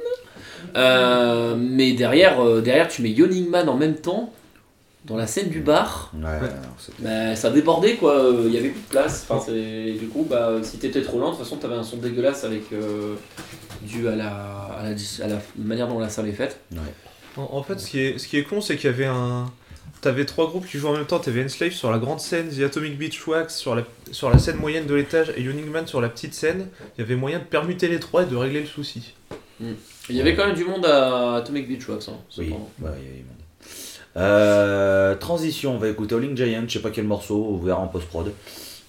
Euh, 0.77 1.57
mais 1.59 1.93
derrière, 1.93 2.41
euh, 2.45 2.61
derrière 2.61 2.89
tu 2.89 3.03
mets 3.03 3.11
Yoning 3.11 3.49
Man 3.49 3.69
en 3.69 3.77
même 3.77 3.97
temps 3.97 4.33
dans 5.07 5.17
la 5.17 5.27
scène 5.27 5.49
du 5.49 5.61
bar. 5.61 6.13
Ouais, 6.15 6.49
Bah, 7.01 7.35
ça 7.37 7.51
débordait 7.51 7.95
quoi, 7.97 8.15
euh, 8.23 8.43
il 8.47 8.53
y 8.53 8.59
avait 8.59 8.69
plus 8.69 8.81
de 8.83 8.87
place. 8.89 9.27
Enfin, 9.29 9.43
c'est- 9.45 9.93
du 9.99 10.07
coup, 10.09 10.27
bah, 10.29 10.55
si 10.63 10.79
t'étais 10.79 11.03
trop 11.03 11.19
lent, 11.19 11.31
de 11.33 11.37
toute 11.37 11.45
façon 11.45 11.57
t'avais 11.57 11.75
un 11.75 11.83
son 11.83 11.97
dégueulasse 11.97 12.45
avec 12.45 12.65
euh, 12.73 13.15
dû 13.83 14.09
à 14.09 14.15
la, 14.17 14.29
à, 14.79 14.83
la, 14.85 14.93
dis- 14.95 15.21
à 15.23 15.27
la 15.29 15.41
manière 15.57 15.89
dont 15.89 15.99
la 15.99 16.09
salle 16.11 16.29
est 16.29 16.33
faite. 16.33 16.61
En, 17.37 17.49
en 17.53 17.63
fait, 17.63 17.79
ce 17.81 17.89
qui 17.91 18.01
est, 18.01 18.19
ce 18.19 18.29
qui 18.29 18.37
est 18.37 18.43
con, 18.45 18.61
c'est 18.61 18.77
qu'il 18.77 18.91
y 18.91 18.93
avait 18.93 19.07
un. 19.07 19.51
T'avais 20.03 20.25
trois 20.25 20.47
groupes 20.49 20.67
qui 20.67 20.79
jouaient 20.79 20.91
en 20.91 20.95
même 20.95 21.05
temps. 21.07 21.19
T'avais 21.19 21.45
Enslave 21.45 21.73
sur 21.73 21.91
la 21.91 21.99
grande 21.99 22.21
scène, 22.21 22.49
The 22.49 22.61
Atomic 22.63 22.97
Beach 22.97 23.27
Wax 23.27 23.55
sur 23.57 23.75
la, 23.75 23.83
sur 24.13 24.31
la 24.31 24.39
scène 24.39 24.57
moyenne 24.57 24.87
de 24.87 24.95
l'étage 24.95 25.31
et 25.37 25.43
Yoning 25.43 25.67
Man 25.71 25.87
sur 25.87 26.01
la 26.01 26.09
petite 26.09 26.33
scène. 26.35 26.69
Il 26.97 27.03
y 27.03 27.05
avait 27.05 27.17
moyen 27.17 27.39
de 27.39 27.45
permuter 27.45 27.87
les 27.89 28.01
trois 28.01 28.23
et 28.23 28.27
de 28.27 28.35
régler 28.35 28.61
le 28.61 28.67
souci. 28.67 29.15
Il 30.09 30.17
y 30.17 30.21
avait 30.21 30.35
quand 30.35 30.47
même 30.47 30.57
du 30.57 30.65
monde 30.65 30.87
à 30.87 31.37
Atomic 31.37 31.69
Beach 31.69 31.89
Wax. 31.89 32.09
Hein, 32.09 32.15
Oui, 32.39 32.49
ouais, 32.49 32.91
il 33.01 33.05
y 33.05 33.09
a 33.09 33.17
du 33.17 33.25
monde. 33.25 33.37
Euh, 34.17 35.15
transition, 35.17 35.75
on 35.75 35.79
va 35.79 35.89
écouter 35.89 36.15
Howling 36.15 36.37
Giant, 36.37 36.65
je 36.67 36.73
sais 36.73 36.79
pas 36.81 36.91
quel 36.91 37.05
morceau, 37.05 37.47
on 37.51 37.57
verra 37.59 37.81
en 37.81 37.87
post-prod. 37.87 38.33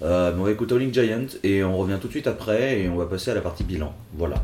Euh, 0.01 0.31
mais 0.33 0.41
on 0.41 0.45
va 0.45 0.51
écouter 0.51 0.73
Howling 0.73 0.93
Giant 0.93 1.27
et 1.43 1.63
on 1.63 1.77
revient 1.77 1.97
tout 2.01 2.07
de 2.07 2.13
suite 2.13 2.27
après 2.27 2.79
et 2.79 2.89
on 2.89 2.95
va 2.95 3.05
passer 3.05 3.29
à 3.31 3.35
la 3.35 3.41
partie 3.41 3.63
bilan. 3.63 3.93
Voilà. 4.13 4.41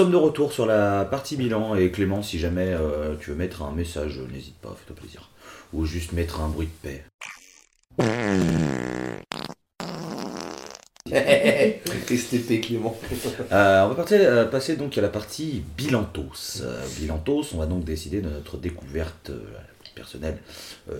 Sommes 0.00 0.12
de 0.12 0.16
retour 0.16 0.50
sur 0.50 0.64
la 0.64 1.04
partie 1.04 1.36
bilan 1.36 1.74
et 1.74 1.90
Clément, 1.90 2.22
si 2.22 2.38
jamais 2.38 2.68
euh, 2.68 3.16
tu 3.20 3.28
veux 3.28 3.36
mettre 3.36 3.60
un 3.62 3.72
message, 3.72 4.18
n'hésite 4.32 4.56
pas, 4.56 4.74
fais-toi 4.78 4.96
plaisir. 4.96 5.28
Ou 5.74 5.84
juste 5.84 6.12
mettre 6.12 6.40
un 6.40 6.48
bruit 6.48 6.68
de 6.68 6.88
paix. 6.88 7.04
STP 12.16 12.62
Clément. 12.62 12.98
Euh, 13.52 13.84
on 13.84 13.88
va 13.88 13.94
partir- 13.94 14.20
euh, 14.22 14.46
passer 14.46 14.76
donc 14.76 14.96
à 14.96 15.02
la 15.02 15.10
partie 15.10 15.62
bilantos. 15.76 16.62
Bilantos, 16.98 17.52
on 17.52 17.58
va 17.58 17.66
donc 17.66 17.84
décider 17.84 18.22
de 18.22 18.30
notre 18.30 18.56
découverte 18.56 19.30
personnelle 19.94 20.38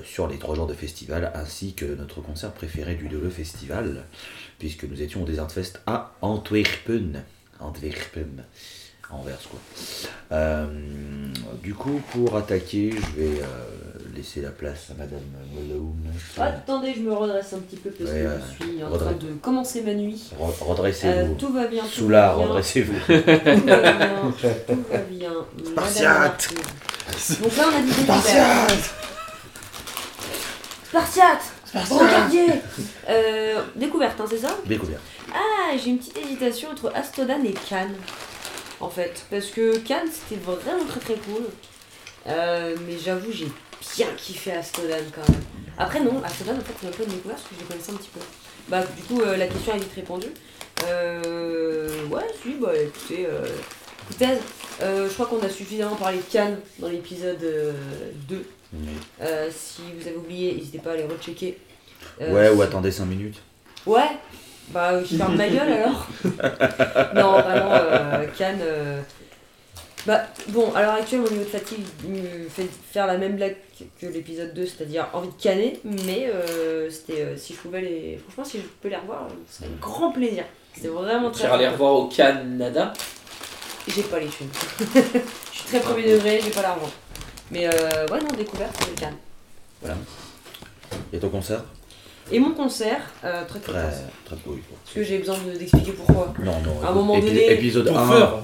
sur 0.05 0.29
les 0.29 0.37
trois 0.39 0.55
jours 0.57 0.67
de 0.67 0.75
festival 0.75 1.33
ainsi 1.35 1.73
que 1.73 1.87
notre 1.87 2.21
concert 2.21 2.53
préféré 2.53 2.97
du 2.97 3.09
le 3.09 3.31
festival 3.31 4.05
puisque 4.59 4.85
nous 4.85 5.01
étions 5.01 5.23
au 5.23 5.27
Desert 5.27 5.51
Fest 5.51 5.81
à 5.87 6.13
Antwerpen. 6.21 7.25
Antwerpen. 7.61 8.45
Anvers 9.13 9.39
quoi. 9.51 9.59
Euh, 10.33 10.67
du 11.63 11.75
coup, 11.75 12.01
pour 12.13 12.37
attaquer, 12.37 12.91
je 12.93 13.21
vais 13.21 13.41
euh, 13.41 13.45
laisser 14.15 14.41
la 14.41 14.51
place 14.51 14.87
à 14.91 14.95
Madame 14.95 15.19
Malone. 15.55 15.97
Attendez, 16.39 16.95
je 16.97 17.01
me 17.01 17.13
redresse 17.13 17.53
un 17.53 17.59
petit 17.59 17.77
peu 17.77 17.91
parce 17.91 18.09
Ouais, 18.11 18.23
que 18.23 18.29
je 18.61 18.65
suis 18.73 18.85
en 18.85 18.91
train 18.97 19.13
de 19.13 19.33
commencer 19.43 19.83
ma 19.83 19.95
nuit. 19.95 20.31
Re- 20.39 20.45
Euh, 20.45 20.65
Redressez-vous. 20.65 21.35
tout 21.35 21.53
va 21.53 21.67
bien. 21.67 21.83
tout 21.93 22.07
bien, 22.07 22.31
redressez-vous. 22.31 22.95
Tout 23.07 23.13
va 23.13 23.45
bien. 23.45 24.23
Tout 24.69 24.85
va 24.91 24.99
bien. 25.11 25.33
Spartiate. 25.67 26.49
Donc 27.43 27.57
là, 27.57 27.65
on 27.73 27.77
a 27.79 27.83
dit 27.83 27.89
découverte. 28.01 28.95
Spartiate 30.89 31.43
Regardier 31.73 32.47
euh, 33.09 33.61
Découverte, 33.77 34.21
hein, 34.21 34.25
c'est 34.29 34.39
ça? 34.39 34.57
Découverte. 34.67 35.01
Ah, 35.33 35.77
j'ai 35.77 35.91
une 35.91 35.99
petite 35.99 36.19
hésitation 36.19 36.71
entre 36.71 36.93
Astodan 36.95 37.45
et 37.45 37.55
Cannes. 37.69 37.95
En 38.81 38.89
fait, 38.89 39.25
parce 39.31 39.47
que 39.47 39.79
Cannes 39.79 40.09
c'était 40.11 40.41
vraiment 40.41 40.85
très 40.87 41.01
très 41.01 41.15
cool. 41.15 41.45
Euh, 42.27 42.77
mais 42.87 42.99
j'avoue, 42.99 43.33
j'ai 43.33 43.49
bien 43.97 44.09
kiffé 44.17 44.53
Astodan 44.53 44.97
quand 45.15 45.29
même. 45.31 45.41
Après, 45.79 46.01
non, 46.01 46.23
Astodan 46.23 46.57
en 46.57 46.61
fait, 46.61 46.75
c'est 46.81 46.89
un 46.89 46.91
peu 46.91 47.03
une 47.05 47.11
découverte 47.11 47.41
parce 47.41 47.49
que 47.49 47.55
je 47.57 47.61
les 47.61 47.67
connaissais 47.67 47.93
un 47.93 47.97
petit 47.97 48.11
peu. 48.13 48.21
Bah, 48.69 48.85
du 48.85 49.03
coup, 49.03 49.21
euh, 49.23 49.37
la 49.37 49.47
question 49.47 49.75
est 49.75 49.79
vite 49.79 49.93
répondue. 49.97 50.33
Euh, 50.87 52.07
ouais, 52.07 52.27
si, 52.43 52.55
bah 52.55 52.73
écoutez, 52.75 53.27
euh, 53.27 53.45
écoutez 54.09 54.39
je 54.81 55.13
crois 55.13 55.27
qu'on 55.27 55.41
a 55.41 55.49
suffisamment 55.51 55.97
parlé 55.97 56.19
de 56.19 56.23
Cannes 56.23 56.59
dans 56.79 56.89
l'épisode 56.89 57.43
euh, 57.43 57.73
2. 58.29 58.45
Oui. 58.73 58.79
Euh, 59.21 59.51
si 59.55 59.83
vous 59.99 60.07
avez 60.07 60.17
oublié, 60.17 60.55
n'hésitez 60.55 60.79
pas 60.79 60.91
à 60.91 60.93
aller 60.95 61.05
rechecker. 61.05 61.59
Ouais, 62.21 62.49
ou 62.51 62.63
attendez 62.63 62.91
5 62.91 63.05
minutes. 63.05 63.41
Ouais, 63.87 64.09
bah 64.73 65.03
je 65.03 65.17
ferme 65.17 65.37
ma 65.37 65.49
gueule 65.49 65.73
alors. 65.73 66.07
non, 67.15 67.33
vraiment, 67.41 67.73
euh, 67.73 68.27
Cannes. 68.37 68.61
euh, 68.63 69.01
Bah 70.07 70.23
bon, 70.49 70.73
à 70.75 70.83
l'heure 70.83 70.95
actuelle, 70.95 71.21
mon 71.21 71.31
niveau 71.31 71.45
de 71.45 71.49
fatigue 71.49 71.85
me 72.09 72.49
fait 72.49 72.69
faire 72.93 73.07
la 73.07 73.19
même 73.19 73.37
blague 73.37 73.57
que 74.01 74.07
l'épisode 74.07 74.55
2, 74.55 74.67
c'est-à-dire 74.67 75.09
envie 75.13 75.29
de 75.29 75.43
canner, 75.43 75.81
mais 75.85 76.31
euh, 76.33 76.89
c'était 76.91 77.23
euh, 77.23 77.37
si 77.37 77.55
je 77.55 77.59
pouvais 77.59 77.81
les. 77.81 78.19
Franchement, 78.27 78.45
si 78.45 78.59
je 78.59 78.67
peux 78.81 78.89
les 78.89 78.97
revoir, 78.97 79.27
ce 79.49 79.59
serait 79.59 79.67
un 79.71 79.81
grand 79.81 80.13
plaisir. 80.13 80.45
C'était 80.75 80.89
vraiment 80.89 81.31
très. 81.31 81.51
Tu 81.51 81.59
les 81.59 81.69
revoir 81.69 81.95
au 81.95 82.07
Canada. 82.09 82.93
J'ai 83.89 84.03
pas 84.03 84.21
les 84.21 84.29
thunes. 84.29 84.49
je 84.95 85.59
suis 85.59 85.65
très 85.67 85.81
premier 85.81 86.03
degré, 86.13 86.41
j'ai 86.45 86.51
pas 86.51 86.63
l'argent. 86.63 86.91
Mais 87.51 87.67
euh, 87.67 88.07
ouais, 88.07 88.21
non, 88.21 88.29
découverte, 88.37 88.73
c'est 88.79 88.95
Cannes. 89.01 89.17
Et 91.13 91.19
ton 91.19 91.29
concert? 91.31 91.65
Et 92.33 92.39
mon 92.39 92.53
concert, 92.53 93.01
euh, 93.25 93.45
très 93.47 93.59
très 93.59 93.73
Très, 94.25 94.37
beau. 94.45 94.55
Est-ce 94.57 94.95
que 94.95 95.03
j'ai 95.03 95.19
besoin 95.19 95.37
de- 95.39 95.59
d'expliquer 95.59 95.93
pourquoi 95.93 96.33
Non, 96.39 96.53
non. 96.65 96.87
À 96.87 96.91
un 96.91 96.93
moment 96.93 97.17
épi- 97.17 97.27
donné- 97.27 97.53
Épisode 97.53 97.87
Pour 97.89 97.99
1. 97.99 98.09
faire. 98.13 98.35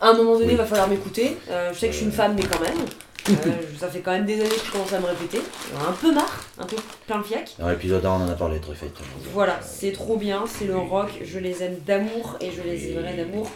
À 0.00 0.08
un 0.08 0.12
moment 0.14 0.32
donné, 0.34 0.46
Oui. 0.46 0.52
il 0.52 0.56
va 0.58 0.64
falloir 0.66 0.88
m'écouter. 0.88 1.36
Euh, 1.50 1.70
je 1.72 1.78
sais 1.78 1.86
que 1.86 1.92
je 1.92 1.96
suis 1.98 2.06
une 2.06 2.12
Euh. 2.12 2.16
femme, 2.16 2.34
mais 2.36 2.42
quand 2.42 2.60
même. 2.60 2.74
Euh, 3.30 3.34
ça 3.78 3.86
fait 3.88 4.00
quand 4.00 4.10
même 4.12 4.24
des 4.24 4.40
années 4.40 4.48
que 4.48 4.66
je 4.66 4.72
commence 4.72 4.92
à 4.92 4.98
me 4.98 5.04
répéter. 5.06 5.40
J'en 5.72 5.84
ai 5.84 5.88
Un 5.88 5.92
peu 5.92 6.12
marre, 6.12 6.40
un 6.58 6.64
peu 6.64 6.74
plein 7.06 7.18
le 7.18 7.22
fiac. 7.22 7.54
Dans 7.58 7.68
l'épisode 7.68 8.04
1, 8.04 8.10
on 8.10 8.22
en 8.24 8.28
a 8.28 8.32
parlé, 8.34 8.58
très 8.60 8.74
fait. 8.74 8.90
Voilà, 9.32 9.60
c'est 9.62 9.92
trop 9.92 10.16
bien, 10.16 10.44
c'est 10.48 10.64
le 10.64 10.76
rock, 10.76 11.10
je 11.22 11.38
les 11.38 11.62
aime 11.62 11.76
d'amour 11.86 12.36
et 12.40 12.50
je 12.50 12.62
les 12.62 12.90
aimerai 12.92 13.12
d'amour 13.18 13.48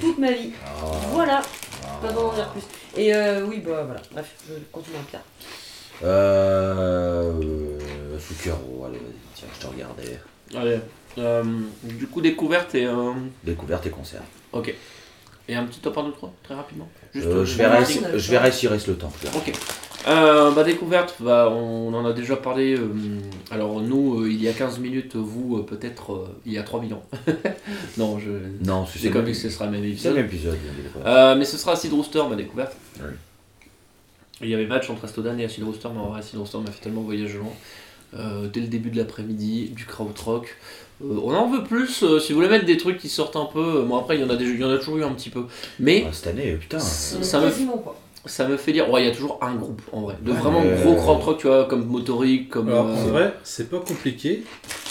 toute 0.00 0.18
ma 0.18 0.32
vie. 0.32 0.50
Ah, 0.66 0.70
Voilà, 1.12 1.42
pas 2.02 2.08
besoin 2.08 2.24
d'en 2.24 2.32
dire 2.34 2.48
plus. 2.50 2.62
Et 3.00 3.14
euh, 3.14 3.44
oui, 3.46 3.62
bah 3.64 3.84
voilà, 3.86 4.02
bref, 4.12 4.26
je 4.48 4.54
continue 4.72 4.96
en 4.96 5.04
Pierre. 5.04 5.22
Euh. 6.02 7.32
Fukero, 8.18 8.84
allez, 8.86 8.98
vas-y, 8.98 9.23
tiens, 9.34 9.48
je 9.54 9.60
te 9.60 9.72
regardais. 9.72 10.20
Allez. 10.56 10.78
Euh, 11.18 11.42
du 11.84 12.06
coup, 12.06 12.20
découverte 12.20 12.74
et, 12.74 12.86
euh, 12.86 13.12
Découverte 13.44 13.86
et 13.86 13.90
concert. 13.90 14.22
ok. 14.52 14.74
Et 15.46 15.54
un 15.54 15.64
petit 15.64 15.80
top 15.80 15.98
1, 15.98 16.04
2, 16.04 16.12
3, 16.12 16.32
très 16.42 16.54
rapidement. 16.54 16.88
Juste, 17.12 17.26
Euh, 17.26 17.40
euh, 17.42 17.44
je 17.44 17.58
verrai 17.58 17.84
si- 18.50 18.58
s'il 18.60 18.68
reste 18.68 18.86
le 18.88 18.94
temps. 18.96 19.12
Ok. 19.36 19.52
Euh, 20.08 20.50
bah, 20.52 20.64
découverte, 20.64 21.16
bah, 21.20 21.50
on 21.50 21.92
en 21.94 22.04
a 22.06 22.12
déjà 22.14 22.36
parlé. 22.36 22.74
euh, 22.78 22.88
alors, 23.50 23.80
nous, 23.82 24.22
euh, 24.22 24.30
il 24.30 24.42
y 24.42 24.48
a 24.48 24.52
15 24.54 24.78
minutes, 24.78 25.16
vous, 25.16 25.58
euh, 25.58 25.62
peut-être, 25.62 26.12
euh, 26.14 26.28
il 26.46 26.52
y 26.52 26.58
a 26.58 26.62
3000 26.62 26.94
ans. 26.94 27.04
non, 27.98 28.18
je. 28.18 28.30
Non, 28.66 28.86
C'est 28.86 28.98
c'est 29.00 29.10
comme 29.10 29.26
que 29.26 29.34
ce 29.34 29.50
sera 29.50 29.66
le 29.66 29.72
même 29.72 29.82
le 29.82 29.88
épisode. 29.90 30.14
même 30.14 30.24
épisode. 30.26 30.56
Euh, 31.04 31.36
mais 31.36 31.44
ce 31.44 31.58
sera 31.58 31.72
Acid 31.72 31.92
Rooster, 31.92 32.22
ma 32.28 32.36
découverte. 32.36 32.74
Oui. 33.00 33.10
Il 34.40 34.48
y 34.48 34.54
avait 34.54 34.66
match 34.66 34.88
entre 34.90 35.04
Astodan 35.04 35.38
et 35.38 35.44
Acid 35.44 35.62
Rooster, 35.62 35.88
mais 35.92 36.00
en 36.00 36.08
vrai, 36.08 36.20
Acid 36.20 36.38
Rooster 36.38 36.58
m'a 36.58 36.70
fait 36.70 36.82
tellement 36.82 37.02
voyager 37.02 37.38
loin. 37.38 37.52
Euh, 38.16 38.46
dès 38.52 38.60
le 38.60 38.66
début 38.68 38.90
de 38.90 38.96
l'après-midi, 38.98 39.70
du 39.74 39.84
krautrock. 39.86 40.56
Euh, 41.02 41.18
on 41.24 41.34
en 41.34 41.50
veut 41.50 41.64
plus, 41.64 42.02
euh, 42.04 42.20
si 42.20 42.32
vous 42.32 42.38
voulez 42.38 42.48
mettre 42.48 42.64
des 42.64 42.76
trucs 42.76 42.98
qui 42.98 43.08
sortent 43.08 43.34
un 43.36 43.46
peu. 43.46 43.82
Bon, 43.82 43.96
après, 43.98 44.16
il 44.16 44.20
y, 44.20 44.24
en 44.24 44.30
a 44.30 44.36
des, 44.36 44.44
il 44.44 44.60
y 44.60 44.64
en 44.64 44.70
a 44.70 44.76
toujours 44.78 44.98
eu 44.98 45.04
un 45.04 45.10
petit 45.12 45.30
peu. 45.30 45.44
Mais 45.80 46.04
Ah, 46.06 46.12
cette 46.12 46.28
année, 46.28 46.52
putain. 46.60 46.78
Ça- 46.78 47.16
me- 47.40 47.50
ça 48.26 48.46
me 48.48 48.56
fait 48.56 48.72
dire. 48.72 48.88
Ouais, 48.90 49.02
il 49.02 49.08
y 49.08 49.10
a 49.10 49.14
toujours 49.14 49.38
un 49.42 49.54
groupe 49.54 49.82
en 49.92 50.02
vrai. 50.02 50.14
De 50.22 50.30
Ouais, 50.30 50.38
vraiment 50.38 50.62
gros 50.82 50.94
krautrock, 50.94 51.38
tu 51.38 51.48
vois, 51.48 51.64
comme 51.64 51.86
Motoric, 51.86 52.48
comme. 52.50 52.68
Alors, 52.68 52.86
euh, 52.86 52.92
en 52.94 53.06
vrai, 53.08 53.34
c'est 53.42 53.68
pas 53.68 53.80
compliqué. 53.80 54.44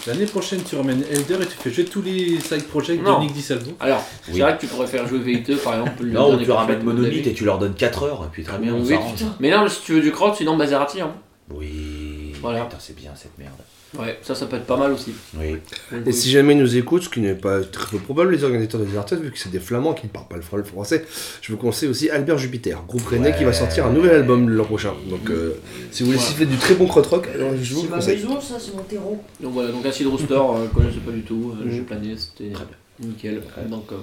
L'année 0.06 0.26
prochaine, 0.26 0.60
tu 0.68 0.76
ramènes 0.76 1.04
Elder 1.10 1.36
et 1.42 1.46
tu 1.48 1.56
fais 1.58 1.72
jouer 1.72 1.86
tous 1.86 2.02
les 2.02 2.38
side 2.42 2.66
projects 2.68 3.02
Non. 3.02 3.20
de 3.20 3.24
Nick 3.24 3.34
DiSalvo. 3.34 3.72
Alors, 3.80 4.04
Oui. 4.28 4.34
c'est 4.36 4.42
vrai 4.42 4.56
que 4.58 4.60
tu 4.62 4.68
pourrais 4.68 4.88
faire 4.88 5.08
jouer 5.08 5.20
VE2 5.20 5.56
par 5.56 5.76
exemple. 5.80 6.04
le 6.04 6.12
Non, 6.12 6.34
ou 6.36 6.44
tu 6.44 6.52
ramènes 6.52 6.84
Monolith 6.84 7.26
et 7.26 7.34
tu 7.34 7.46
leur 7.46 7.58
donnes 7.58 7.74
4 7.76 8.04
heures, 8.04 8.24
et 8.26 8.30
puis 8.32 8.44
très 8.44 8.58
bien, 8.58 8.74
on 8.76 8.82
Oui. 8.84 8.96
Mais 9.40 9.50
non, 9.50 9.66
si 9.70 9.82
tu 9.82 9.94
veux 9.94 10.02
du 10.02 10.12
kraut, 10.12 10.34
sinon 10.36 10.58
Maserati. 10.58 11.00
Hein. 11.00 11.14
Oui. 11.50 12.23
Voilà. 12.44 12.66
Putain, 12.66 12.78
c'est 12.80 12.96
bien 12.96 13.12
cette 13.16 13.38
merde. 13.40 13.54
Ouais, 13.98 14.18
ça, 14.24 14.34
ça 14.34 14.48
peut 14.48 14.56
être 14.56 14.66
pas 14.66 14.76
mal 14.78 14.92
aussi. 14.92 15.14
Oui. 15.38 15.50
Et 15.92 15.96
oui. 16.04 16.14
si 16.14 16.32
jamais 16.32 16.54
ils 16.54 16.60
nous 16.60 16.76
écoutent, 16.78 17.04
ce 17.04 17.10
qui 17.10 17.20
n'est 17.20 17.36
pas 17.36 17.62
très 17.62 17.86
peu 17.86 18.00
probable, 18.00 18.32
les 18.34 18.44
organisateurs 18.44 18.82
de 18.82 18.86
Desert 18.86 19.08
Fest, 19.08 19.22
vu 19.22 19.32
que 19.32 19.38
c'est 19.38 19.52
des 19.52 19.60
flamands 19.60 19.94
qui 19.94 20.08
ne 20.08 20.12
parlent 20.12 20.28
pas 20.28 20.36
le 20.36 20.42
fr- 20.42 20.58
le 20.58 20.64
français, 20.64 21.06
je 21.42 21.52
vous 21.52 21.60
conseille 21.60 21.90
aussi 21.90 22.10
Albert 22.10 22.40
Jupiter, 22.40 22.82
groupe 22.88 23.06
rennais 23.06 23.30
Ouais. 23.32 23.38
qui 23.38 23.44
va 23.44 23.54
sortir 23.54 23.86
un 23.86 23.92
nouvel 23.92 24.16
album 24.16 24.50
l'an 24.50 24.64
prochain. 24.66 24.94
Donc 25.10 25.30
euh, 25.30 25.60
si 25.92 26.02
vous 26.02 26.08
voulez 26.08 26.18
Ouais. 26.20 26.26
siffler 26.26 26.48
du 26.48 26.58
très 26.58 26.74
bon 26.74 26.88
crotte-rock, 26.88 27.28
alors 27.36 27.52
je 27.56 27.74
vous 27.76 27.82
C'est 27.82 27.86
le 27.86 27.90
ma 27.92 27.96
conseille. 27.98 28.16
maison, 28.18 28.42
ça, 28.42 28.56
c'est 28.60 28.76
mon 28.76 28.82
terreau. 28.82 29.24
Donc 29.40 29.54
voilà, 29.54 29.72
donc 29.72 29.86
Acid 29.86 30.08
Rooster, 30.08 30.34
euh, 30.34 30.66
je 30.68 30.74
connaissais 30.76 31.00
pas 31.00 31.12
du 31.12 31.22
tout, 31.22 31.54
euh, 31.62 31.66
Mhm. 31.66 31.72
j'ai 31.72 31.82
plané, 31.82 32.16
c'était 32.18 32.50
Très 32.52 32.66
nickel. 33.00 33.44
Ouais. 33.58 33.66
Donc 33.70 33.92
euh, 33.92 33.98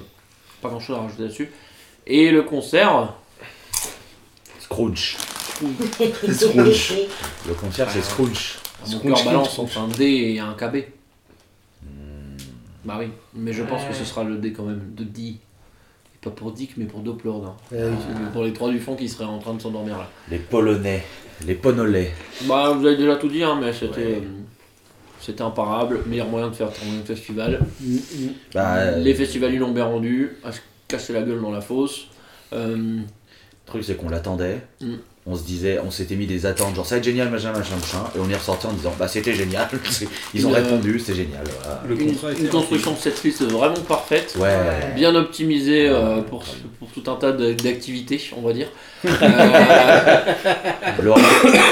pas 0.63 0.69
grand 0.69 0.79
chose 0.79 0.97
à 0.99 1.01
rajouter 1.01 1.23
là-dessus. 1.25 1.51
Et 2.07 2.31
le 2.31 2.43
concert, 2.45 3.15
Scrooge. 4.61 5.17
Scrooge. 6.33 6.95
Le 7.49 7.55
concert, 7.55 7.91
c'est 7.91 8.03
Scrooge. 8.03 8.57
mon 8.81 8.87
Scrooge, 8.87 9.15
cœur 9.15 9.25
balance 9.25 9.51
Scrooge. 9.53 9.69
entre 9.77 9.79
un 9.81 9.89
D 9.89 10.05
et 10.05 10.41
un 10.41 10.55
KB. 10.55 10.85
Hmm. 11.83 12.37
Bah 12.85 12.97
oui, 13.01 13.07
mais 13.35 13.53
je 13.53 13.63
pense 13.63 13.83
Ouais. 13.83 13.89
que 13.89 13.95
ce 13.95 14.05
sera 14.05 14.25
le 14.25 14.37
D 14.37 14.53
quand 14.53 14.65
même, 14.65 14.83
de 14.97 15.05
D. 15.05 15.37
Pas 16.23 16.31
pour 16.31 16.53
Dick, 16.53 16.73
mais 16.77 16.85
pour 16.85 17.01
Doppler. 17.01 17.31
hein. 17.31 17.55
Euh, 17.73 17.95
Pour 18.35 18.43
les 18.45 18.53
trois 18.53 18.69
du 18.71 18.79
fond 18.79 18.95
qui 18.95 19.09
seraient 19.09 19.25
en 19.25 19.39
train 19.39 19.55
de 19.55 19.63
s'endormir 19.63 19.97
là. 19.97 20.07
Les 20.31 20.39
Polonais. 20.39 21.03
Les 21.47 21.55
Ponolais. 21.55 22.13
Bah 22.43 22.75
vous 22.77 22.85
avez 22.87 22.99
déjà 22.99 23.17
tout 23.17 23.29
dit, 23.29 23.43
hein, 23.43 23.59
mais 23.59 23.73
c'était. 23.73 24.01
Ouais. 24.05 24.23
euh, 24.23 24.41
C'était 25.19 25.43
imparable, 25.43 26.01
meilleur 26.07 26.29
moyen 26.29 26.49
de 26.49 26.55
faire 26.55 26.71
tourner 26.73 26.99
un 27.03 27.05
festival. 27.07 27.61
Bah, 28.55 28.75
euh, 28.77 28.97
Les 28.99 29.15
festivals 29.15 29.53
ils 29.55 29.59
l'ont 29.59 29.73
bien 29.73 29.85
rendu, 29.87 30.37
à 30.45 30.53
se 30.53 30.61
casser 30.89 31.13
la 31.15 31.23
gueule 31.23 31.41
dans 31.41 31.51
la 31.51 31.61
fosse. 31.63 32.09
Euh, 32.53 32.77
Le 32.77 33.03
truc, 33.65 33.85
c'est 33.85 33.97
qu'on 33.97 34.09
l'attendait. 34.11 34.61
Mm. 34.83 34.95
On 35.31 35.37
se 35.37 35.45
disait, 35.45 35.79
on 35.87 35.91
s'était 35.93 36.17
mis 36.17 36.27
des 36.27 36.45
attentes, 36.45 36.75
genre 36.75 36.85
ça 36.85 36.97
va 36.97 36.99
être 36.99 37.05
génial, 37.05 37.31
machin, 37.31 37.53
machin, 37.53 37.77
machin. 37.77 38.05
Et 38.17 38.19
on 38.19 38.29
est 38.29 38.35
ressorti 38.35 38.67
en 38.67 38.73
disant, 38.73 38.93
bah 38.99 39.07
c'était 39.07 39.33
génial. 39.33 39.69
Ils 40.35 40.45
ont 40.47 40.51
euh, 40.51 40.55
répondu, 40.57 40.99
c'est 40.99 41.15
génial. 41.15 41.45
Voilà. 41.63 41.83
Le 41.89 42.01
une, 42.01 42.49
construction 42.49 42.93
de 42.93 42.97
cette 42.99 43.23
liste 43.23 43.43
vraiment 43.43 43.75
parfaite. 43.87 44.35
Ouais. 44.41 44.57
Bien 44.97 45.15
optimisé 45.15 45.89
euh, 45.89 46.23
pour, 46.23 46.43
pour 46.81 46.89
tout 46.89 47.09
un 47.09 47.15
tas 47.15 47.31
d'activités, 47.33 48.21
on 48.37 48.41
va 48.41 48.53
dire. 48.53 48.69
Euh, 49.23 51.03
L'ori- 51.03 51.23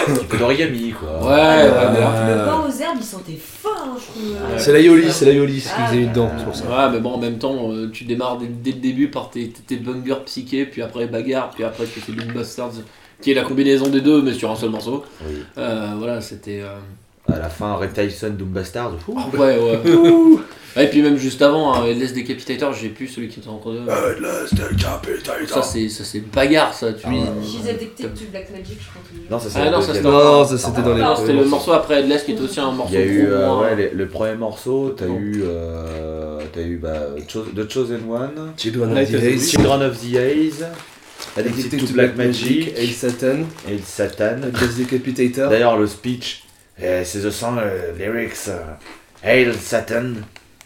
Un 0.09 0.15
petit 0.15 0.25
peu 0.27 0.39
d'origami, 0.39 0.93
quoi. 0.99 1.09
ouais, 1.21 1.63
ouais, 1.63 1.69
voilà. 1.69 2.37
Le 2.39 2.45
pain 2.47 2.65
aux 2.67 2.81
herbes, 2.83 2.97
il 2.99 3.05
sentait 3.05 3.39
fort, 3.39 3.85
hein, 3.85 3.97
je 3.99 4.05
trouve. 4.21 4.37
C'est 4.59 4.73
la 4.73 4.81
Yoli, 4.81 5.11
c'est 5.13 5.27
la 5.27 5.33
Yoli 5.33 5.61
ce 5.61 5.69
qu'ils 5.69 5.75
Ah, 5.79 5.87
faisaient 5.89 5.97
mis 5.99 6.05
ouais. 6.05 6.11
dedans, 6.11 6.31
pour 6.45 6.55
ça. 6.57 6.65
Ouais, 6.65 6.93
mais 6.93 7.01
bon, 7.01 7.11
en 7.13 7.19
même 7.19 7.39
temps, 7.39 7.71
euh, 7.73 7.91
tu 7.93 8.05
démarres 8.05 8.39
dès, 8.39 8.47
dès 8.47 8.73
le 8.73 8.79
début 8.79 9.09
par 9.11 9.31
tes, 9.31 9.51
tes 9.51 9.77
bungers 9.77 10.25
psychés, 10.25 10.65
puis 10.67 10.81
après 10.83 11.07
bagarre, 11.07 11.51
puis 11.51 11.65
après 11.65 11.85
tu 11.87 12.01
fais 12.01 12.13
Doom 12.13 12.33
Bastards, 12.33 12.73
qui 13.23 13.31
est 13.33 13.35
la 13.35 13.43
combinaison 13.45 13.89
des 13.89 14.01
deux, 14.01 14.23
mais 14.23 14.33
sur 14.35 14.51
un 14.51 14.57
seul 14.57 14.71
morceau. 14.71 15.05
Oui. 15.27 15.37
Euh, 15.59 15.89
voilà, 15.99 16.21
c'était. 16.21 16.61
euh, 16.63 16.77
À 17.33 17.39
la 17.39 17.49
fin, 17.49 17.75
Red 17.75 17.93
Tyson, 17.93 18.31
Doom 18.31 18.49
Bastard. 18.49 18.93
fou. 19.05 19.17
Ouais, 19.37 19.59
ouais. 19.59 19.81
Ouais, 20.77 20.85
et 20.85 20.89
puis 20.89 21.01
même 21.01 21.17
juste 21.17 21.41
avant, 21.41 21.73
hein, 21.75 21.87
Headless 21.87 22.13
Decapitator, 22.13 22.73
j'ai 22.75 22.91
plus 22.91 23.09
celui 23.09 23.29
qui 23.29 23.41
était 23.41 23.49
entre 23.49 23.73
deux. 23.73 23.81
Headless 23.81 24.53
Decapitator. 24.53 25.49
Ça, 25.49 25.63
c'est 25.63 25.89
ça, 25.89 26.05
c'est 26.05 26.21
bagarre, 26.21 26.73
ça. 26.75 26.93
Tu 26.93 27.01
Ah 27.07 27.11
ouais. 27.11 27.17
She's 27.43 27.67
addicted 27.69 28.13
to 28.15 28.25
black 28.31 28.51
magic, 28.53 28.77
je 28.79 28.89
crois. 28.91 29.03
que- 29.03 29.33
Non, 29.33 29.39
ça 29.41 29.49
c'est 29.51 29.59
Ah 29.61 29.71
non, 29.71 29.81
ça, 29.81 30.59
c'était 30.59 30.83
dans 30.83 30.95
les. 30.95 31.01
Non, 31.01 31.17
c'était 31.17 31.33
le 31.33 31.45
morceau 31.47 31.73
après 31.73 32.01
Headless 32.01 32.23
qui 32.23 32.33
était 32.33 32.43
aussi 32.43 32.61
un 32.61 32.71
morceau. 32.71 32.93
Il 32.95 33.01
y 33.01 33.03
a 33.03 33.07
eu 33.07 33.23
gros, 33.27 33.33
euh, 33.35 33.61
ouais, 33.63 33.77
les- 33.77 33.91
le 33.91 34.09
premier 34.09 34.35
morceau, 34.37 34.91
t'as 34.97 35.07
eu, 35.07 35.43
euh, 35.45 36.39
t'as 36.53 36.61
eu 36.61 36.77
bah, 36.77 36.93
Cho- 37.27 37.47
The 37.57 37.69
Chosen 37.69 38.03
One, 38.09 38.53
Children 38.59 38.91
of 38.91 38.95
Night 38.95 39.11
the 39.11 39.15
of 39.15 39.21
the 39.23 39.25
Ace. 39.25 39.51
Children 39.51 39.83
of 39.83 39.99
the 39.99 40.15
Ace, 40.17 40.65
Addicted 41.37 41.87
to 41.87 41.93
Black 41.93 42.17
Magic 42.17 42.75
El 42.77 42.89
Satan. 42.89 43.47
le 43.69 43.79
Satan. 43.85 44.43
Headless 44.43 44.77
Decapitator. 44.77 45.51
D'ailleurs, 45.51 45.77
le 45.77 45.87
speech, 45.87 46.45
euh, 46.83 47.03
c'est 47.05 47.21
the 47.21 47.31
song 47.31 47.57
euh, 47.59 47.93
lyrics 47.99 48.49
euh, 48.49 48.59
Hail 49.23 49.53
Satan, 49.55 50.15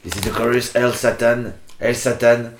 this 0.04 0.14
is 0.14 0.20
the 0.20 0.32
chorus 0.32 0.74
Hail 0.74 0.92
Satan, 0.92 1.52
Hail 1.80 1.94
Satan, 1.94 2.50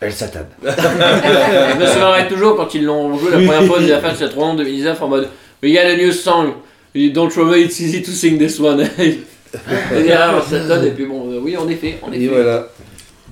Hail 0.00 0.12
Satan. 0.12 0.46
Je 0.62 1.78
me 1.78 1.86
souviendrai 1.86 2.28
toujours 2.28 2.56
quand 2.56 2.74
ils 2.74 2.84
l'ont 2.84 3.18
joué 3.18 3.30
la 3.30 3.38
première 3.38 3.64
fois 3.64 3.80
de 3.80 3.88
la 3.88 4.00
fin 4.00 4.12
de 4.12 4.16
cette 4.16 4.32
ronde 4.32 4.52
en 4.52 4.56
2019 4.56 5.02
en 5.02 5.08
mode 5.08 5.28
We 5.62 5.72
got 5.72 5.86
a 5.86 5.96
new 5.96 6.12
song, 6.12 6.54
You 6.96 7.12
don't 7.12 7.34
worry, 7.36 7.64
it's 7.64 7.78
easy 7.78 8.02
to 8.02 8.10
sing 8.10 8.38
this 8.38 8.58
one. 8.58 8.80
et 8.98 9.18
derrière, 9.90 10.42
ça 10.42 10.60
donne, 10.60 10.86
et 10.86 10.92
puis 10.92 11.04
bon, 11.04 11.30
euh, 11.30 11.40
oui, 11.42 11.54
en 11.54 11.68
effet, 11.68 11.98
en 12.00 12.10
effet. 12.10 12.24
Et 12.24 12.28
voilà. 12.28 12.68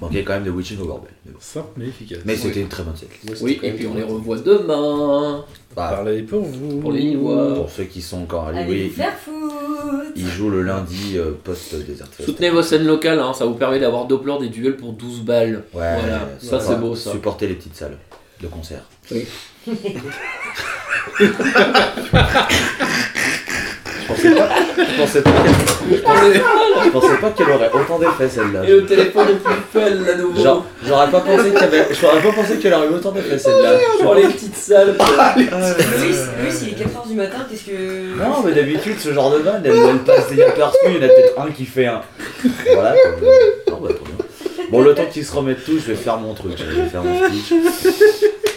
Manquait 0.01 0.25
quand 0.25 0.35
même 0.35 0.45
de 0.45 0.51
Witching 0.51 0.81
Over 0.81 0.95
Bell. 1.03 1.13
Mais, 1.25 1.33
bon. 1.33 1.39
Simple 1.41 1.69
mais 1.77 1.87
efficace. 1.87 2.19
Mais 2.25 2.37
c'était 2.37 2.61
une 2.61 2.69
très 2.69 2.83
bonne 2.83 2.97
série. 2.97 3.13
Oui, 3.43 3.61
et 3.63 3.71
puis 3.73 3.87
on 3.87 3.95
les 3.95 4.03
revoit 4.03 4.39
demain 4.39 5.45
Bah, 5.77 5.91
Parlez 5.95 6.23
pour 6.23 6.43
vous. 6.43 6.81
pour 6.81 6.93
les 6.93 7.01
Lillois. 7.01 7.55
pour 7.55 7.71
ceux 7.71 7.85
qui 7.85 8.03
sont 8.03 8.23
encore 8.23 8.51
oui, 8.69 8.89
vous 8.89 8.95
faire 8.95 9.17
foutre 9.17 9.45
ils 10.17 10.29
jouent 10.29 10.51
le 10.51 10.63
lundi 10.63 11.15
euh, 11.17 11.33
post-Desert 11.43 12.07
Fest. 12.09 12.27
Soutenez 12.29 12.51
vos 12.51 12.63
scènes 12.63 12.87
locales, 12.87 13.19
hein, 13.19 13.33
ça 13.35 13.47
vous 13.47 13.55
permet 13.55 13.81
d'avoir 13.81 14.07
Doppler 14.07 14.35
des 14.41 14.49
duels 14.49 14.77
pour 14.77 14.93
12 14.93 15.23
balles. 15.23 15.65
Ouais, 15.75 15.97
Voilà, 15.99 16.29
ça, 16.39 16.61
c'est 16.61 16.79
beau, 16.79 16.95
ça. 16.95 17.11
Supporter 17.11 17.49
les 17.49 17.55
petites 17.55 17.75
salles 17.75 17.99
de 18.41 18.47
concert. 18.47 18.83
Oui. 19.11 19.27
Je 24.05 24.13
pensais 24.13 24.31
pas, 24.35 24.49
je 24.77 25.01
pensais 25.01 25.23
pas 25.23 25.31
qu'elle, 25.31 25.97
je 25.97 26.03
pensais, 26.03 26.43
je 26.85 26.91
pensais 26.91 27.17
pas 27.21 27.31
qu'elle 27.31 27.51
aurait 27.51 27.71
autant 27.73 27.99
d'effets 27.99 28.29
celle-là. 28.29 28.63
Et 28.65 28.73
le 28.73 28.85
téléphone 28.85 29.29
est 29.31 29.43
plus 29.43 29.55
fun 29.73 29.91
là 30.07 30.15
nouveau. 30.17 30.43
Genre, 30.43 30.67
j'aurais 30.87 31.11
pas 31.11 31.21
pensé 31.21 31.57
avait, 31.57 31.87
j'aurais 31.99 32.21
pas 32.21 32.33
pensé 32.33 32.57
qu'elle 32.59 32.75
aurait 32.75 32.87
eu 32.89 32.95
autant 32.95 33.13
d'effets 33.13 33.39
celle-là. 33.39 33.71
pour 34.03 34.15
les 34.15 34.25
petites 34.25 34.57
salles. 34.57 34.97
Louis, 35.37 35.47
Louis, 35.47 36.55
il 36.63 36.69
est 36.69 36.85
4h 36.85 37.09
du 37.09 37.15
matin, 37.15 37.39
qu'est-ce 37.51 37.65
que. 37.65 38.19
Non, 38.19 38.43
mais 38.45 38.53
d'habitude, 38.53 38.99
ce 38.99 39.13
genre 39.13 39.31
de 39.31 39.39
vanne, 39.39 39.63
elle, 39.65 39.73
elle 39.73 39.99
passe 39.99 40.31
inaperçue. 40.31 40.77
Il 40.89 40.97
y 40.97 40.99
en 40.99 41.03
a 41.03 41.09
peut-être 41.09 41.41
un 41.41 41.51
qui 41.51 41.65
fait 41.65 41.87
un. 41.87 42.03
Voilà. 42.75 42.95
Non, 43.71 43.79
bah, 43.81 43.89
trop 43.95 44.05
bien. 44.05 44.27
Bon, 44.71 44.83
le 44.83 44.95
temps 44.95 45.07
qu'ils 45.11 45.25
se 45.25 45.35
remettent 45.35 45.65
tous, 45.65 45.79
je 45.79 45.93
vais 45.93 45.95
faire 45.95 46.19
mon 46.19 46.35
truc. 46.35 46.53
Je 46.59 46.81
vais 46.81 46.89
faire 46.89 47.03
mon 47.03 47.29
speech. 47.29 47.55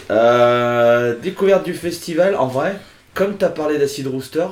Euh, 0.10 1.16
découverte 1.22 1.66
du 1.66 1.74
festival, 1.74 2.36
en 2.36 2.48
vrai, 2.48 2.78
comme 3.14 3.36
t'as 3.36 3.50
parlé 3.50 3.78
d'Acid 3.78 4.08
Rooster, 4.08 4.48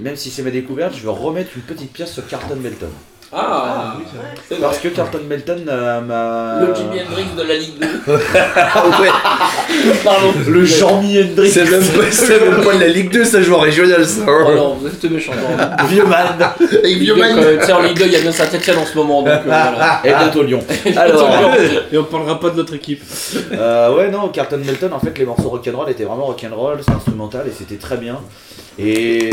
même 0.00 0.16
si 0.16 0.30
c'est 0.30 0.42
ma 0.42 0.50
découverte, 0.50 0.94
je 0.96 1.02
veux 1.02 1.10
remettre 1.10 1.50
une 1.56 1.62
petite 1.62 1.92
pièce 1.92 2.12
sur 2.12 2.26
Carlton 2.26 2.56
Melton. 2.56 2.90
Ah, 3.34 3.96
c'est 4.10 4.56
vrai. 4.56 4.60
Parce 4.60 4.78
que 4.78 4.88
Carlton 4.88 5.20
Melton 5.26 5.64
euh, 5.66 6.00
m'a. 6.02 6.66
Le 6.66 6.74
Jimi 6.74 7.00
Hendrix 7.00 7.24
de 7.34 7.42
la 7.42 7.54
Ligue 7.54 7.78
2. 7.80 8.12
ouais. 8.12 9.08
Pardon. 10.04 10.34
Le 10.48 10.64
Jean-Mi 10.66 11.18
Hendrix. 11.18 11.50
C'est 11.50 11.64
même, 11.64 11.80
même 11.80 12.62
pas 12.62 12.74
de 12.74 12.80
la 12.80 12.88
Ligue 12.88 13.10
2, 13.10 13.24
ça 13.24 13.40
joue 13.40 13.54
en 13.54 13.60
régional 13.60 14.04
ça. 14.04 14.20
Oh 14.28 14.54
non, 14.54 14.74
vous 14.74 14.86
êtes 14.86 15.02
méchant. 15.10 15.32
Vieux 15.88 16.04
man. 16.04 16.26
Ligue 16.84 16.98
Vieux 16.98 17.14
2, 17.14 17.20
Man. 17.20 17.72
en 17.72 17.80
Ligue 17.80 17.98
2, 17.98 18.04
il 18.04 18.12
y 18.12 18.16
a 18.16 18.20
bien 18.20 18.32
Saint-Etienne 18.32 18.76
en 18.76 18.84
ce 18.84 18.98
moment. 18.98 19.22
Donc 19.22 19.30
euh, 19.30 19.40
voilà. 19.46 20.02
Et 20.04 20.10
bientôt 20.10 20.42
Lyon. 20.42 20.62
Alors. 20.94 21.54
Et 21.90 21.96
on 21.96 22.04
parlera 22.04 22.38
pas 22.38 22.50
de 22.50 22.56
notre 22.56 22.74
équipe. 22.74 23.02
Euh, 23.52 23.96
ouais, 23.96 24.10
non, 24.10 24.28
Carlton 24.28 24.60
Melton, 24.62 24.92
en 24.92 25.00
fait, 25.00 25.16
les 25.16 25.24
morceaux 25.24 25.48
rock'n'roll 25.48 25.88
étaient 25.88 26.04
vraiment 26.04 26.26
rock'n'roll, 26.26 26.80
c'est 26.86 26.92
instrumental 26.92 27.46
et 27.48 27.52
c'était 27.56 27.76
très 27.76 27.96
bien. 27.96 28.20
Et 28.78 29.30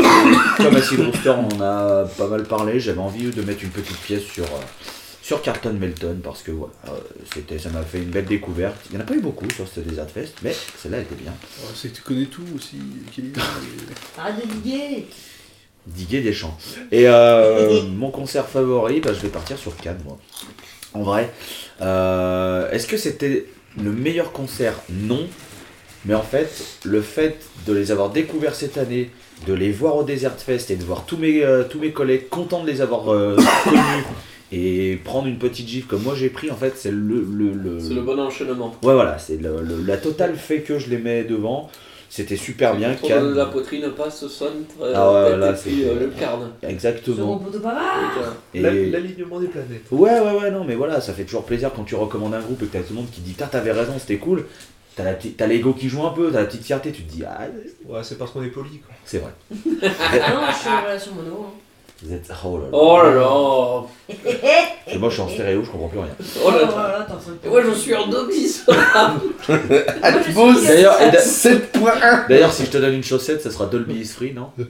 comme 0.56 0.76
Acid 0.76 1.00
Rooster, 1.00 1.30
on 1.30 1.48
en 1.56 1.60
a 1.60 2.04
pas 2.04 2.26
mal 2.26 2.44
parlé, 2.44 2.78
j'avais 2.78 3.00
envie 3.00 3.30
de 3.30 3.42
mettre 3.42 3.64
une 3.64 3.70
petite 3.70 3.96
pièce 3.98 4.22
sur, 4.22 4.44
euh, 4.44 4.60
sur 5.22 5.42
Carlton 5.42 5.76
Melton 5.78 6.18
parce 6.22 6.42
que 6.42 6.50
voilà, 6.50 6.72
euh, 6.88 6.98
c'était, 7.32 7.58
ça 7.58 7.70
m'a 7.70 7.82
fait 7.82 7.98
une 7.98 8.10
belle 8.10 8.26
découverte. 8.26 8.76
Il 8.90 8.96
n'y 8.96 8.98
en 8.98 9.00
a 9.00 9.06
pas 9.06 9.14
eu 9.14 9.20
beaucoup 9.20 9.48
sur 9.50 9.66
ce 9.66 9.80
Desert 9.80 10.10
Fest, 10.10 10.34
mais 10.42 10.54
celle-là 10.76 10.98
était 10.98 11.14
bien. 11.14 11.32
Oh, 11.62 11.68
c'est 11.74 11.90
que 11.90 11.96
tu 11.96 12.02
connais 12.02 12.26
tout 12.26 12.44
aussi, 12.54 12.78
Kelly. 13.14 13.32
Arrête 14.18 14.46
de 14.46 14.52
liguer 14.52 15.06
Diguer 15.86 16.20
des 16.20 16.32
chants. 16.32 16.56
Et 16.92 17.08
euh, 17.08 17.82
mon 17.84 18.10
concert 18.10 18.46
favori, 18.46 19.00
bah, 19.00 19.12
je 19.14 19.20
vais 19.20 19.28
partir 19.28 19.56
sur 19.56 19.74
Cannes, 19.76 20.00
moi. 20.04 20.18
En 20.92 21.02
vrai, 21.02 21.32
euh, 21.80 22.70
est-ce 22.70 22.86
que 22.86 22.96
c'était 22.96 23.46
le 23.80 23.92
meilleur 23.92 24.32
concert? 24.32 24.74
Non. 24.90 25.26
Mais 26.04 26.14
en 26.14 26.22
fait, 26.22 26.50
le 26.84 27.00
fait 27.02 27.38
de 27.66 27.72
les 27.72 27.92
avoir 27.92 28.10
découverts 28.10 28.54
cette 28.54 28.78
année, 28.78 29.10
de 29.46 29.54
les 29.54 29.70
voir 29.72 29.96
au 29.96 30.02
Desert 30.02 30.36
Fest 30.38 30.70
et 30.70 30.76
de 30.76 30.84
voir 30.84 31.04
tous 31.06 31.16
mes, 31.16 31.42
euh, 31.44 31.64
tous 31.68 31.78
mes 31.78 31.92
collègues 31.92 32.28
contents 32.28 32.62
de 32.62 32.66
les 32.70 32.80
avoir 32.80 33.12
euh, 33.12 33.36
connus 33.64 33.78
et 34.52 34.98
prendre 35.04 35.28
une 35.28 35.38
petite 35.38 35.68
gifle 35.68 35.86
comme 35.86 36.02
moi 36.02 36.14
j'ai 36.16 36.28
pris, 36.28 36.50
en 36.50 36.56
fait, 36.56 36.72
c'est 36.76 36.90
le, 36.90 37.24
le, 37.30 37.52
le- 37.52 37.80
C'est 37.80 37.94
le 37.94 38.02
bon 38.02 38.18
enchaînement. 38.18 38.74
Ouais, 38.82 38.94
voilà, 38.94 39.18
c'est 39.18 39.40
le- 39.40 39.62
le- 39.62 39.82
la 39.86 39.96
totale 39.96 40.34
fait 40.36 40.60
que 40.60 40.78
je 40.78 40.90
les 40.90 40.98
mets 40.98 41.24
devant. 41.24 41.70
C'était 42.12 42.34
super 42.36 42.74
bien. 42.74 42.96
Quand 43.00 43.06
Cannes. 43.06 43.34
La 43.34 43.46
poitrine 43.46 43.88
passe, 43.96 44.26
sonne, 44.26 44.64
très 44.76 44.92
Ah 44.92 45.12
ouais, 45.12 45.30
tête, 45.30 45.38
là, 45.38 45.50
et 45.50 45.52
puis 45.52 45.76
c'est- 45.80 45.88
euh, 45.88 46.00
le 46.00 46.06
carne. 46.08 46.50
Exactement. 46.68 47.40
Et- 48.52 48.60
La- 48.60 48.72
L'alignement 48.72 49.38
des 49.38 49.46
planètes. 49.46 49.84
Ouais, 49.92 50.18
ouais, 50.18 50.40
ouais, 50.42 50.50
non, 50.50 50.64
mais 50.64 50.74
voilà, 50.74 51.00
ça 51.00 51.12
fait 51.12 51.22
toujours 51.22 51.44
plaisir 51.44 51.70
quand 51.74 51.84
tu 51.84 51.94
recommandes 51.94 52.34
un 52.34 52.40
groupe 52.40 52.60
et 52.64 52.66
que 52.66 52.72
t'as 52.72 52.80
tout 52.80 52.94
le 52.94 52.96
monde 52.96 53.10
qui 53.12 53.20
dit 53.20 53.30
Putain, 53.30 53.46
t'avais 53.46 53.70
raison, 53.70 53.92
c'était 54.00 54.16
cool. 54.16 54.44
T'as 54.96 55.04
la 55.04 55.12
petite- 55.14 55.36
t'as 55.36 55.46
l'ego 55.46 55.72
qui 55.72 55.88
joue 55.88 56.04
un 56.04 56.10
peu, 56.10 56.30
t'as 56.32 56.40
la 56.40 56.46
petite 56.46 56.64
fierté, 56.64 56.90
tu 56.92 57.02
te 57.04 57.12
dis 57.12 57.22
Ah, 57.26 57.42
Ouais, 57.88 58.00
c'est 58.02 58.18
parce 58.18 58.30
qu'on 58.32 58.42
est 58.42 58.48
poli, 58.48 58.78
quoi. 58.78 58.94
c'est 59.04 59.18
vrai. 59.18 59.30
Ah 59.50 59.54
non, 60.34 60.40
je 60.50 60.56
suis 60.58 60.68
en 60.68 60.82
relation 60.82 61.12
mono. 61.14 61.46
hein. 61.48 61.52
Vous 62.02 62.14
êtes. 62.14 62.30
Oh 62.44 62.56
là 62.56 62.62
là. 62.64 62.68
Oh 62.72 63.02
là 63.02 63.10
là 63.14 63.82
Et 64.88 64.96
moi, 64.96 65.10
je 65.10 65.14
suis 65.14 65.22
en 65.22 65.28
stéréo, 65.28 65.62
je 65.62 65.70
comprends 65.70 65.88
plus 65.88 65.98
rien. 65.98 66.08
Oh 66.42 66.50
là 66.50 66.62
là 66.62 66.64
de- 66.66 67.46
Et 67.46 67.48
moi 67.50 67.60
je 67.62 67.72
suis 67.74 67.94
en 67.94 68.06
je 70.18 70.22
suis 70.24 70.32
Boss. 70.32 70.62
D'ailleurs, 70.64 71.00
et 71.02 71.10
d'a- 71.10 71.20
7.1 71.20 72.26
D'ailleurs, 72.28 72.52
si 72.54 72.64
je 72.64 72.70
te 72.70 72.78
donne 72.78 72.94
une 72.94 73.04
chaussette, 73.04 73.42
ça 73.42 73.50
sera 73.50 73.66
Dolby 73.66 73.96
is 74.00 74.06
free, 74.06 74.32
non? 74.32 74.50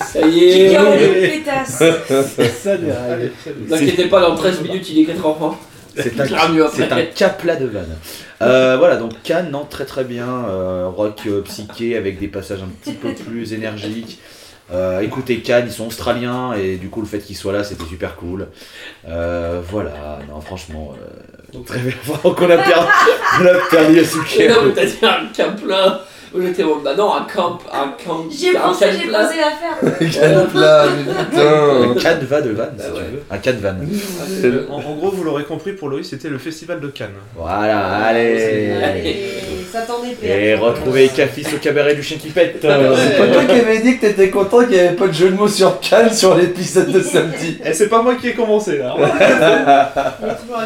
Ça 0.00 0.20
y 0.26 0.44
est 0.44 1.30
pétasse 1.44 1.82
Ça 2.62 2.76
déraille. 2.76 3.30
Ne 3.46 3.66
vous 3.66 3.74
inquiétez 3.74 4.06
pas, 4.06 4.20
dans 4.20 4.34
13 4.34 4.62
minutes 4.62 4.88
il 4.90 5.00
est 5.00 5.04
4 5.04 5.26
enfants. 5.26 5.58
C'est 5.96 6.20
un, 6.20 6.26
c'est 6.74 6.92
un 6.92 7.02
cap 7.14 7.40
plat 7.40 7.56
de 7.56 7.66
vanne. 7.66 7.96
Euh, 8.40 8.76
voilà, 8.78 8.96
donc 8.96 9.12
Cannes, 9.22 9.50
non, 9.50 9.64
très 9.64 9.84
très 9.84 10.04
bien. 10.04 10.26
euh, 10.26 10.88
rock 10.88 11.20
euh, 11.26 11.42
psyché 11.42 11.96
avec 11.96 12.18
des 12.18 12.28
passages 12.28 12.60
un 12.62 12.68
petit 12.82 12.94
peu 12.94 13.12
plus 13.12 13.52
énergiques. 13.52 14.18
Euh, 14.72 15.00
écoutez, 15.00 15.40
Cannes, 15.40 15.66
ils 15.66 15.72
sont 15.72 15.86
australiens 15.86 16.54
et 16.54 16.76
du 16.76 16.88
coup, 16.88 17.00
le 17.00 17.06
fait 17.06 17.18
qu'ils 17.18 17.36
soient 17.36 17.52
là, 17.52 17.62
c'était 17.62 17.84
super 17.84 18.16
cool. 18.16 18.48
Voilà, 19.04 20.18
non, 20.28 20.40
franchement, 20.40 20.94
très 21.66 21.78
bien. 21.78 21.92
Donc, 22.24 22.40
on 22.40 22.50
a 22.50 22.56
perdu, 22.56 22.90
on 23.40 23.46
a 23.46 23.54
perdu 23.70 24.02
t'as 24.74 24.84
dit 24.86 24.98
un 25.02 25.52
j'étais 26.40 26.62
bon, 26.62 26.76
bah 26.82 26.94
non, 26.96 27.14
un 27.14 27.22
camp, 27.32 27.58
un 27.72 27.94
camp. 28.04 28.24
Pensé, 28.28 28.86
j'ai 28.92 29.08
plein. 29.08 29.24
pensé 29.24 29.36
à 29.40 29.50
faire 29.50 30.10
Canne 30.12 30.46
plat, 30.48 30.86
mais 30.86 31.12
Un 31.12 31.24
putain 31.94 32.00
canevas 32.00 32.40
de 32.40 32.50
vanne, 32.50 32.74
si 32.78 32.86
Bah 32.86 32.94
ouais. 32.94 33.00
tu 33.04 33.14
veux. 33.16 33.22
Un 33.30 33.38
canevas. 33.38 33.74
En, 34.70 34.76
en 34.76 34.94
gros, 34.94 35.10
vous 35.10 35.24
l'aurez 35.24 35.44
compris, 35.44 35.72
pour 35.72 35.88
Loïs, 35.88 36.08
c'était 36.08 36.28
le 36.28 36.38
festival 36.38 36.80
de 36.80 36.88
Cannes. 36.88 37.10
Voilà, 37.36 37.86
allez. 38.06 38.72
Allez, 38.82 39.16
ça 39.70 39.82
t'en 39.82 40.02
est 40.04 40.26
Et 40.26 40.54
retrouvez 40.54 41.08
Cafis 41.08 41.46
au 41.54 41.58
cabaret 41.58 41.94
du 41.94 42.02
chien 42.02 42.18
qui 42.18 42.30
pète. 42.30 42.58
C'est 42.60 42.68
pas 43.18 43.26
toi 43.28 43.44
qui 43.44 43.60
avais 43.60 43.78
dit 43.80 43.96
que 43.98 44.06
t'étais 44.06 44.30
content 44.30 44.60
qu'il 44.60 44.70
n'y 44.70 44.78
avait 44.80 44.96
pas 44.96 45.06
de 45.08 45.12
jeu 45.12 45.30
de 45.30 45.34
mots 45.34 45.48
sur 45.48 45.80
Cannes 45.80 46.12
sur 46.12 46.34
l'épisode 46.36 46.90
de 46.92 47.00
samedi 47.02 47.58
Et 47.64 47.72
c'est 47.72 47.88
pas 47.88 48.02
moi 48.02 48.14
qui 48.16 48.28
ai 48.28 48.34
commencé, 48.34 48.78
là. 48.78 48.94
Il 50.22 50.28
est 50.28 50.34
toujours 50.36 50.58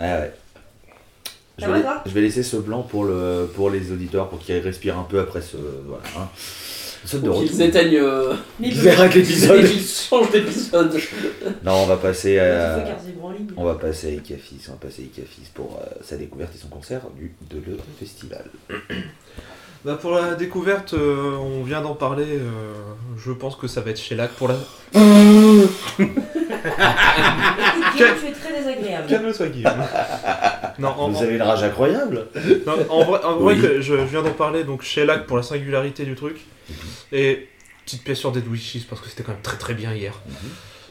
ouais. 0.00 0.32
Je 1.58 1.66
vais, 1.66 1.82
je 2.06 2.18
laisser 2.20 2.42
ce 2.42 2.56
blanc 2.56 2.82
pour, 2.82 3.04
le, 3.04 3.48
pour 3.54 3.70
les 3.70 3.92
auditeurs, 3.92 4.28
pour 4.28 4.38
qu'ils 4.40 4.58
respirent 4.58 4.98
un 4.98 5.04
peu 5.04 5.20
après 5.20 5.40
ce. 5.40 5.56
Voilà. 5.86 6.02
Hein. 6.18 6.28
Saute 7.04 7.22
de 7.22 7.28
retour. 7.28 7.60
éteignent. 7.60 7.96
euh, 7.96 8.34
Ils 8.60 8.86
et 8.86 9.08
l'épisode. 9.14 9.64
qu'ils 9.70 9.82
changent 9.86 10.30
d'épisode. 10.30 10.96
Non, 11.64 11.72
on 11.82 11.86
va 11.86 11.96
passer 11.98 12.38
à. 12.38 12.84
On 13.56 13.64
va 13.64 13.74
passer 13.74 14.08
à 14.08 14.10
Ikafis, 14.10 14.60
on 14.68 14.72
va 14.72 14.78
passer 14.78 15.02
à 15.02 15.04
Ikafis 15.04 15.50
pour 15.54 15.78
euh, 15.80 15.86
sa 16.02 16.16
découverte 16.16 16.54
et 16.54 16.58
son 16.58 16.68
concert 16.68 17.02
du, 17.16 17.34
de 17.50 17.56
le 17.70 17.76
festival. 18.00 18.44
Bah 19.84 19.98
pour 20.00 20.12
la 20.12 20.34
découverte, 20.34 20.94
euh, 20.94 21.36
on 21.36 21.62
vient 21.62 21.82
d'en 21.82 21.92
parler. 21.94 22.24
euh, 22.26 22.72
je 23.22 23.30
pense 23.32 23.54
que 23.54 23.66
ça 23.68 23.82
va 23.82 23.90
être 23.90 24.00
chez 24.00 24.14
Lac 24.14 24.30
pour 24.30 24.48
la. 24.48 24.54
Tu 28.20 28.26
es 28.26 28.32
très 28.32 28.52
désagréable. 28.58 29.06
Calme-toi, 29.08 29.46
Guillaume. 29.48 29.72
non, 30.78 30.88
en, 30.88 31.08
Vous 31.10 31.22
avez 31.22 31.34
une 31.36 31.42
rage 31.42 31.62
incroyable 31.62 32.26
non, 32.66 32.74
en 32.90 33.04
vrai, 33.04 33.20
en 33.24 33.36
vrai 33.36 33.54
Oui. 33.54 33.60
que 33.62 33.80
je, 33.80 33.94
je 33.96 34.02
viens 34.02 34.22
d'en 34.22 34.32
parler 34.32 34.64
donc 34.64 34.82
chez 34.82 35.04
Lac 35.04 35.26
pour 35.26 35.36
la 35.36 35.42
singularité 35.42 36.04
du 36.04 36.14
truc. 36.14 36.36
Et 37.12 37.48
petite 37.84 38.02
pièce 38.04 38.18
sur 38.18 38.32
Dead 38.32 38.46
Wishes 38.46 38.86
parce 38.88 39.00
que 39.02 39.08
c'était 39.08 39.22
quand 39.22 39.32
même 39.32 39.42
très 39.42 39.56
très 39.58 39.74
bien 39.74 39.92
hier. 39.92 40.14
Mhm. 40.26 40.34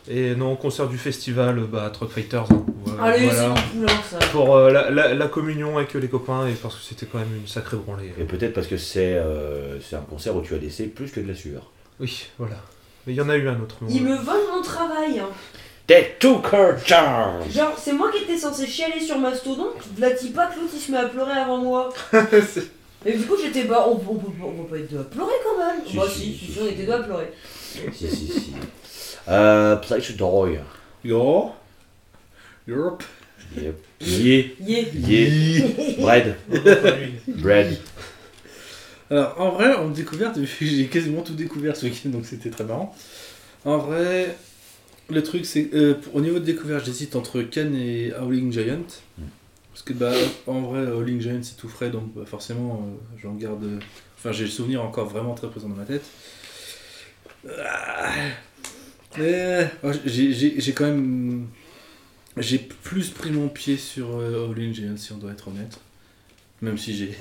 Et 0.09 0.35
non, 0.35 0.57
concert 0.57 0.87
du 0.89 0.97
festival, 0.97 1.59
euh, 1.59 1.63
bah, 1.65 1.89
Truck 1.93 2.11
Fighters. 2.11 2.45
hein, 2.51 2.65
voilà, 2.85 3.03
Allez, 3.03 3.29
c'est 3.29 3.35
voilà. 3.35 3.47
mon 3.49 3.55
poulain 3.55 3.93
ça. 4.09 4.19
Pour 4.33 4.55
euh, 4.57 4.69
la, 4.69 4.89
la- 4.91 5.13
la 5.13 5.27
communion 5.27 5.77
avec 5.77 5.93
les 5.93 6.09
copains 6.09 6.45
et 6.47 6.51
parce 6.53 6.75
que 6.75 6.81
c'était 6.83 7.05
quand 7.05 7.19
même 7.19 7.33
une 7.39 7.47
sacrée 7.47 7.77
branlée. 7.77 8.13
Et 8.19 8.25
peut-être 8.25 8.53
parce 8.53 8.67
que 8.67 8.75
c'est 8.75 9.13
euh, 9.15 9.79
c'est 9.79 9.95
un 9.95 10.01
concert 10.01 10.35
où 10.35 10.41
tu 10.41 10.53
as 10.55 10.57
laissé 10.57 10.87
plus 10.87 11.09
que 11.09 11.21
de 11.21 11.27
la 11.29 11.35
sueur. 11.35 11.71
Oui, 12.01 12.27
voilà. 12.37 12.57
Mais 13.07 13.13
il 13.13 13.15
y 13.15 13.21
en 13.21 13.29
a 13.29 13.35
eu 13.37 13.47
un 13.47 13.59
autre. 13.61 13.75
mais 13.81 13.93
Il 13.93 14.01
on- 14.01 14.09
me 14.09 14.15
vole 14.17 14.41
mon 14.53 14.61
travail. 14.61 15.19
Hein. 15.19 15.29
They 15.85 16.11
took 16.19 16.45
her 16.53 16.77
charge 16.85 17.51
Genre, 17.51 17.77
c'est 17.77 17.91
moi 17.93 18.09
qui 18.11 18.23
étais 18.23 18.37
censé 18.37 18.65
chialer 18.65 19.01
sur 19.01 19.17
Mastodon. 19.19 19.67
Vlati 19.97 20.29
pas 20.29 20.47
que 20.47 20.59
l'autre 20.59 20.71
il 20.73 20.79
se 20.79 20.91
met 20.91 20.97
à 20.97 21.05
pleurer 21.09 21.33
avant 21.33 21.57
moi. 21.57 21.89
Et 23.05 23.17
du 23.17 23.25
coup, 23.25 23.35
j'étais 23.41 23.65
pas. 23.65 23.85
On, 23.89 23.93
on, 23.95 24.15
peut 24.15 24.31
pas- 24.31 24.45
on 24.45 24.63
va 24.63 24.69
pas 24.69 24.77
être 24.77 24.89
deux 24.91 24.99
à 24.99 25.03
pleurer 25.03 25.33
quand 25.43 25.57
même. 25.57 25.81
Si, 25.85 25.97
bah, 25.97 26.03
si, 26.09 26.19
si, 26.19 26.37
si, 26.37 26.45
si, 26.45 26.51
si. 26.53 26.59
on 26.61 26.67
était 26.67 26.83
deux 26.85 26.93
à 26.93 26.99
pleurer. 26.99 27.33
Si, 27.93 28.07
si, 28.09 28.27
si. 28.27 28.53
Euh, 29.29 29.77
Place 29.77 30.11
Doy. 30.17 30.59
Yo? 31.05 31.51
Europe. 32.67 33.03
Yep. 33.55 33.75
Yeah. 34.01 34.43
Yeah. 34.59 34.83
Yeah. 34.93 35.67
Bread. 35.99 36.35
Bread. 37.27 37.77
Alors, 39.09 39.35
en 39.39 39.49
vrai, 39.51 39.75
en 39.75 39.89
découverte, 39.89 40.37
j'ai 40.59 40.87
quasiment 40.87 41.21
tout 41.21 41.35
découvert 41.35 41.75
ce 41.77 41.85
week-end, 41.85 42.09
donc 42.09 42.25
c'était 42.25 42.49
très 42.49 42.65
marrant. 42.65 42.93
En 43.63 43.77
vrai, 43.77 44.35
le 45.09 45.23
truc, 45.23 45.45
c'est 45.45 45.69
euh, 45.73 45.95
au 46.13 46.21
niveau 46.21 46.39
de 46.39 46.45
découverte, 46.45 46.85
j'hésite 46.85 47.15
entre 47.15 47.41
Ken 47.41 47.75
et 47.75 48.13
Howling 48.13 48.51
Giant. 48.51 48.79
Mm. 49.17 49.23
Parce 49.71 49.83
que, 49.83 49.93
bah, 49.93 50.13
en 50.47 50.61
vrai, 50.61 50.85
Howling 50.87 51.19
Giant, 51.21 51.39
c'est 51.41 51.57
tout 51.57 51.67
frais, 51.69 51.89
donc 51.89 52.13
bah, 52.13 52.23
forcément, 52.25 52.83
euh, 52.87 53.17
j'en 53.21 53.33
garde. 53.33 53.63
euh, 53.63 53.79
Enfin, 54.17 54.31
j'ai 54.31 54.45
le 54.45 54.49
souvenir 54.49 54.81
encore 54.83 55.07
vraiment 55.09 55.33
très 55.35 55.49
présent 55.49 55.67
dans 55.67 55.75
ma 55.75 55.83
tête. 55.83 56.03
Ah. 57.59 58.29
J'ai- 59.17 59.69
j'ai 60.33 60.59
j'ai 60.59 60.73
quand 60.73 60.85
même. 60.85 61.47
J'ai 62.37 62.57
plus 62.57 63.09
pris 63.09 63.31
mon 63.31 63.47
pied 63.49 63.77
sur 63.77 64.17
euh, 64.17 64.47
Howling 64.47 64.73
Giant, 64.73 64.97
si 64.97 65.11
on 65.11 65.17
doit 65.17 65.31
être 65.33 65.49
honnête. 65.49 65.77
Même 66.61 66.77
si 66.77 66.95
j'ai. 66.95 67.11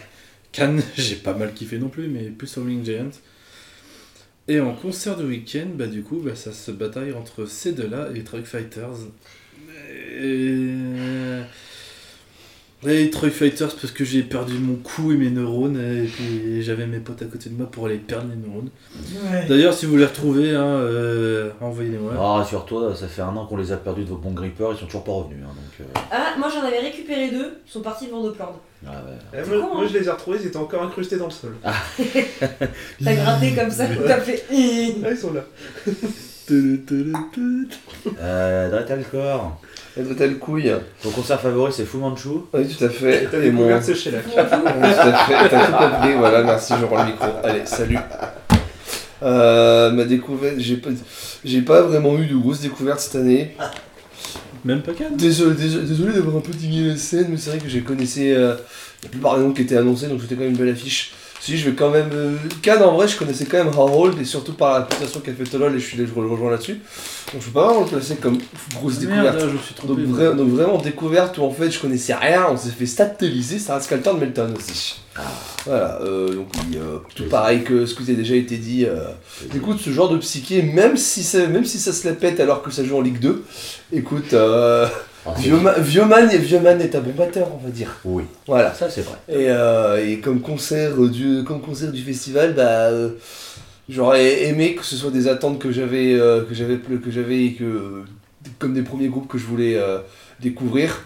Cannes, 0.53 0.83
j'ai 0.97 1.17
pas 1.17 1.35
mal 1.35 1.53
kiffé 1.55 1.79
non 1.79 1.89
plus, 1.89 2.07
mais 2.09 2.25
plus 2.31 2.57
Howling 2.57 2.85
Giant. 2.85 3.11
Et 4.49 4.61
en 4.61 4.75
concert 4.75 5.17
de 5.17 5.25
week-end, 5.25 5.69
bah 5.75 5.87
du 5.87 6.03
coup, 6.03 6.21
bah, 6.21 6.35
ça 6.35 6.53
se 6.53 6.71
bataille 6.73 7.13
entre 7.13 7.47
ces 7.47 7.73
deux-là 7.73 8.09
et 8.15 8.25
Truck 8.25 8.45
Fighters. 8.45 9.07
Et 12.85 13.11
Truck 13.11 13.31
Fighters 13.31 13.77
parce 13.81 13.93
que 13.93 14.05
j'ai 14.05 14.23
perdu 14.23 14.55
mon 14.55 14.75
cou 14.75 15.13
et 15.13 15.17
mes 15.17 15.31
neurones, 15.31 15.77
et 15.81 16.05
puis 16.09 16.63
j'avais 16.65 16.87
mes 16.89 16.99
potes 16.99 17.23
à 17.23 17.27
côté 17.27 17.49
de 17.49 17.55
moi 17.57 17.71
pour 17.71 17.87
aller 17.87 17.99
perdre 17.99 18.27
les 18.31 18.37
neurones. 18.37 18.71
D'ailleurs, 19.49 19.73
si 19.73 19.87
vous 19.87 19.97
les 19.97 20.05
retrouvez, 20.05 20.51
hein, 20.51 20.65
euh, 20.65 21.51
envoyez-les-moi. 21.61 22.13
Ah, 22.19 22.33
rassure-toi, 22.39 22.95
ça 22.97 23.07
fait 23.07 23.23
un 23.23 23.37
an 23.37 23.47
qu'on 23.47 23.57
les 23.57 23.71
a 23.71 23.77
perdus 23.77 24.03
de 24.03 24.09
vos 24.09 24.17
bons 24.17 24.33
grippers, 24.33 24.73
ils 24.73 24.79
sont 24.81 24.87
toujours 24.87 25.05
pas 25.05 25.13
revenus. 25.13 25.39
hein, 25.45 25.55
donc, 25.55 25.87
euh, 25.87 26.01
Ah, 26.11 26.35
moi 26.39 26.49
j'en 26.53 26.67
avais 26.67 26.81
récupéré 26.81 27.31
deux. 27.31 27.59
Ils 27.65 27.71
sont 27.71 27.83
partis 27.83 28.09
vendre 28.09 28.27
de 28.31 28.35
plord. 28.35 28.61
ah 28.85 28.91
ouais. 28.91 29.13
Eh, 29.33 29.37
C'est 29.45 29.51
moi, 29.57 29.61
con, 29.69 29.75
moi, 29.77 29.85
hein. 29.85 29.89
je 29.93 29.99
les 29.99 30.07
ai 30.07 30.11
retrouvés, 30.11 30.39
ils 30.41 30.47
étaient 30.49 30.57
encore 30.57 30.83
incrustés 30.83 31.17
dans 31.19 31.27
le 31.27 31.31
sol. 31.31 31.55
T'as 33.05 33.15
gratté 33.15 33.53
comme 33.55 33.71
ça, 33.71 33.87
t'as 34.07 34.21
fait. 34.21 34.45
Ah, 34.51 35.11
ils 35.11 35.17
sont 35.17 35.33
là. 35.33 35.45
Euh, 36.51 36.79
Dretalcore. 38.71 39.61
Et 39.97 40.03
t'as 40.17 40.27
le 40.27 40.35
couille. 40.35 40.73
Ton 41.03 41.11
concert 41.11 41.41
favori, 41.41 41.73
c'est 41.73 41.85
Fu 41.85 41.99
Manchu. 41.99 42.29
Oui, 42.53 42.67
tout 42.67 42.85
à 42.85 42.89
fait. 42.89 43.29
Et 43.43 43.51
mon... 43.51 43.69
tout 43.69 43.75
à 43.75 43.81
fait. 43.83 44.11
T'as 44.35 45.67
tout 45.67 45.73
compris. 45.73 46.15
Voilà, 46.17 46.43
merci, 46.43 46.75
je 46.81 46.85
rends 46.85 47.05
le 47.05 47.11
micro. 47.11 47.27
Allez, 47.45 47.67
salut. 47.67 47.99
Euh, 49.23 49.91
ma 49.93 50.05
découverte, 50.05 50.57
j'ai 50.59 50.77
pas, 50.77 50.91
j'ai 51.45 51.63
pas 51.63 51.83
vraiment 51.83 52.19
eu 52.19 52.27
de 52.27 52.35
grosses 52.35 52.61
découvertes 52.61 53.01
cette 53.01 53.17
année. 53.17 53.55
Même 54.65 54.83
pas 54.83 54.93
Cannes 54.93 55.17
Désolé, 55.17 55.57
désolé, 55.57 55.87
désolé 55.87 56.13
d'avoir 56.15 56.37
un 56.37 56.41
peu 56.41 56.53
digué 56.53 56.89
la 56.89 56.97
scène, 56.97 57.27
mais 57.31 57.37
c'est 57.37 57.51
vrai 57.51 57.59
que 57.59 57.69
j'ai 57.69 57.83
connaissais 57.83 58.33
euh, 58.33 58.55
la 59.03 59.09
plupart 59.09 59.37
des 59.37 59.45
noms 59.45 59.53
qui 59.53 59.63
étaient 59.63 59.77
annoncés, 59.77 60.07
donc 60.07 60.21
c'était 60.23 60.35
quand 60.35 60.43
même 60.43 60.51
une 60.51 60.57
belle 60.57 60.71
affiche. 60.71 61.13
Si, 61.45 61.59
je 61.59 61.69
vais 61.71 61.75
quand 61.75 61.91
même. 61.91 62.11
Euh, 62.13 62.37
Cannes, 62.63 62.85
en 62.85 62.95
vrai, 62.95 63.09
je 63.09 63.17
connaissais 63.17 63.47
quand 63.47 63.59
même 63.65 63.73
Harold, 63.75 64.17
et 64.21 64.25
surtout 64.25 64.53
par 64.53 64.75
la 64.79 64.83
présentation 64.83 65.19
qu'a 65.19 65.33
fait 65.33 65.43
Tolol, 65.43 65.75
et 65.75 65.81
je, 65.81 65.85
suis, 65.85 65.97
je 65.97 66.03
le 66.05 66.27
rejoins 66.29 66.53
là-dessus. 66.53 66.81
Donc 67.33 67.41
je 67.43 67.47
peux 67.47 67.53
pas 67.53 67.67
vraiment 67.67 67.81
le 67.81 67.87
placer 67.89 68.15
comme 68.15 68.39
grosse 68.75 68.99
découverte. 68.99 69.35
Merde, 69.35 69.49
je 69.49 69.55
me 69.55 69.59
suis 69.59 69.75
trompé. 69.75 70.03
Donc, 70.03 70.17
vra- 70.17 70.37
donc 70.37 70.49
vraiment 70.51 70.79
découverte 70.79 71.39
où 71.39 71.43
en 71.43 71.51
fait 71.51 71.69
je 71.73 71.81
connaissais 71.81 72.15
rien, 72.15 72.47
on 72.49 72.57
s'est 72.57 72.71
fait 72.71 72.87
stabiliser, 72.87 73.59
ça 73.59 73.75
reste 73.75 73.89
Calton 73.89 74.15
Melton 74.19 74.55
aussi. 74.57 75.01
Voilà, 75.67 75.99
euh, 76.03 76.33
donc 76.35 76.47
oui, 76.71 76.77
euh, 76.79 76.99
tout 77.15 77.25
pareil 77.29 77.65
que 77.65 77.87
ce 77.87 77.95
qui 77.97 78.09
a 78.11 78.15
déjà 78.15 78.37
été 78.37 78.57
dit. 78.57 78.85
euh, 78.87 79.01
écoute, 79.55 79.81
ce 79.81 79.91
genre 79.91 80.11
de 80.11 80.19
psyché, 80.19 80.63
même 80.63 80.97
si, 80.97 81.23
ça, 81.25 81.47
même 81.49 81.65
si 81.65 81.79
ça 81.81 81.93
se 81.93 82.07
la 82.07 82.15
pète 82.15 82.39
alors 82.39 82.63
que 82.63 82.71
ça 82.71 82.85
joue 82.85 82.97
en 82.99 83.03
Ligue 83.03 83.19
2, 83.19 83.43
écoute, 83.93 84.33
euh, 84.33 84.87
Ah, 84.87 84.91
vieux, 85.39 85.57
ma- 85.57 85.79
vieux 85.79 86.05
man, 86.05 86.29
vieux 86.29 86.61
man 86.61 86.81
est 86.81 86.95
un 86.95 87.01
bon 87.01 87.13
batteur, 87.17 87.49
on 87.55 87.65
va 87.65 87.71
dire. 87.71 87.97
Oui, 88.05 88.25
Voilà. 88.47 88.75
ça 88.75 88.89
c'est 88.91 89.03
vrai. 89.03 89.17
Et, 89.29 89.49
euh, 89.51 90.05
et 90.07 90.19
comme 90.19 90.41
concert 90.41 90.97
du 90.97 91.45
comme 91.45 91.61
concert 91.61 91.93
du 91.93 92.03
festival, 92.03 92.55
bah 92.55 92.89
euh, 92.91 93.11
j'aurais 93.89 94.45
aimé 94.45 94.75
que 94.75 94.85
ce 94.85 94.97
soit 94.97 95.11
des 95.11 95.29
attentes 95.29 95.59
que 95.59 95.71
j'avais 95.73 96.15
euh, 96.15 96.43
que 96.45 96.55
j'avais 96.55 96.77
que 96.79 97.11
j'avais 97.11 97.45
et 97.47 97.53
que 97.55 98.03
comme 98.59 98.75
des 98.75 98.83
premiers 98.83 99.09
groupes 99.09 99.29
que 99.29 99.39
je 99.39 99.47
voulais 99.47 99.77
euh, 99.77 99.99
découvrir 100.41 101.03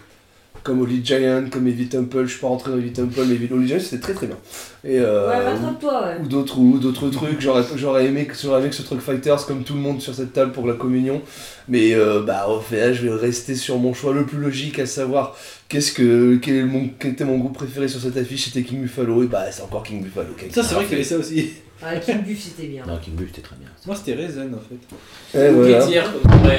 comme 0.67 0.81
Holy 0.81 1.01
Giant, 1.03 1.45
comme 1.49 1.65
Heavy 1.67 1.87
Temple, 1.87 2.25
je 2.25 2.31
suis 2.31 2.41
pas 2.41 2.47
rentré 2.47 2.69
dans 2.71 2.77
Heavy 2.77 2.91
Temple, 2.91 3.21
mais 3.25 3.37
Holy 3.51 3.67
Giant 3.67 3.79
c'était 3.79 3.99
très 4.01 4.13
très 4.13 4.27
bien. 4.27 4.35
Et 4.83 4.99
euh, 4.99 5.29
Ouais, 5.29 5.37
ouais. 5.37 6.17
ou 6.21 6.27
d'autres 6.27 6.59
ou 6.59 6.77
d'autres 6.77 7.09
trucs, 7.09 7.39
j'aurais 7.39 7.63
j'aurais 7.75 8.05
aimé 8.05 8.25
que 8.25 8.33
j'aurais 8.35 8.59
aimé 8.59 8.69
que 8.69 8.75
ce 8.75 8.81
Truck 8.81 8.99
Fighters 8.99 9.45
comme 9.45 9.63
tout 9.63 9.73
le 9.75 9.79
monde 9.79 10.01
sur 10.01 10.13
cette 10.13 10.33
table 10.33 10.51
pour 10.51 10.67
la 10.67 10.73
communion, 10.73 11.21
mais 11.69 11.93
euh, 11.95 12.21
bah 12.21 12.47
au 12.49 12.59
fait 12.59 12.93
je 12.93 13.07
vais 13.07 13.13
rester 13.15 13.55
sur 13.55 13.77
mon 13.79 13.93
choix 13.93 14.13
le 14.13 14.25
plus 14.25 14.39
logique 14.39 14.77
à 14.79 14.85
savoir 14.85 15.37
qu'est-ce 15.69 15.93
que 15.93 16.35
quel, 16.41 16.55
est 16.57 16.63
mon, 16.63 16.89
quel 16.99 17.11
était 17.11 17.25
mon 17.25 17.37
groupe 17.37 17.53
préféré 17.53 17.87
sur 17.87 18.01
cette 18.01 18.17
affiche 18.17 18.45
c'était 18.45 18.63
King 18.63 18.81
Buffalo 18.81 19.23
et 19.23 19.27
bah 19.27 19.49
c'est 19.51 19.63
encore 19.63 19.83
King 19.83 20.03
Buffalo. 20.03 20.29
Ça, 20.51 20.63
c'est 20.63 20.75
vrai 20.75 20.83
qu'il 20.83 20.93
y 20.93 20.95
avait 20.95 21.03
ça 21.05 21.17
aussi. 21.17 21.49
Ah, 21.81 21.95
King 21.97 22.23
Buff 22.23 22.39
c'était 22.41 22.67
bien. 22.67 22.83
Non, 22.85 22.97
King 22.97 23.13
Buff, 23.15 23.27
c'était 23.29 23.47
très 23.47 23.55
bien. 23.55 23.67
Moi, 23.85 23.95
c'était 23.95 24.15
Rezen 24.15 24.53
en 24.53 24.57
fait. 24.57 25.39
Et 25.39 25.49
Ou 25.51 25.57
voilà. 25.57 25.85
dire 25.85 26.11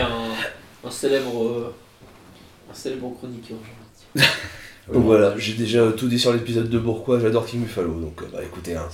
un, 0.03 0.87
un 0.87 0.91
célèbre 0.91 1.45
euh, 1.45 1.75
un 2.71 2.75
célèbre 2.75 3.13
chroniqueur. 3.19 3.59
Donc 4.93 5.05
voilà, 5.05 5.35
j'ai 5.37 5.53
déjà 5.53 5.93
tout 5.95 6.09
dit 6.09 6.19
sur 6.19 6.33
l'épisode 6.33 6.71
de 6.71 6.79
Pourquoi, 6.79 7.21
j'adore 7.21 7.45
King 7.45 7.61
Buffalo, 7.65 7.93
donc 8.01 8.23
euh, 8.23 8.27
bah 8.33 8.39
écoutez, 8.43 8.75
hein. 8.75 8.87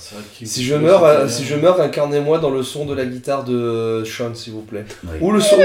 Si 0.45 0.61
je 0.65 0.75
meurs, 0.75 1.05
euh, 1.05 1.27
si 1.29 1.45
je 1.45 1.55
meurs, 1.55 1.79
incarnez-moi 1.79 2.39
dans 2.39 2.49
le 2.49 2.63
son 2.63 2.85
de 2.85 2.93
la 2.93 3.05
guitare 3.05 3.45
de 3.45 4.03
Sean, 4.05 4.35
s'il 4.35 4.51
vous 4.51 4.61
plaît. 4.63 4.83
Oui. 5.05 5.11
Ou 5.21 5.31
le 5.31 5.39
son, 5.39 5.57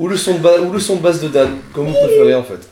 ou 0.00 0.08
le 0.08 0.16
son 0.16 0.34
de 0.34 0.40
ba- 0.40 0.60
ou 0.60 0.72
le 0.72 0.80
son 0.80 0.96
de 0.96 1.02
basse 1.02 1.20
de 1.20 1.28
Dan, 1.28 1.50
comme 1.72 1.86
vous 1.86 1.92
préférez 1.92 2.34
en 2.34 2.42
fait. 2.42 2.68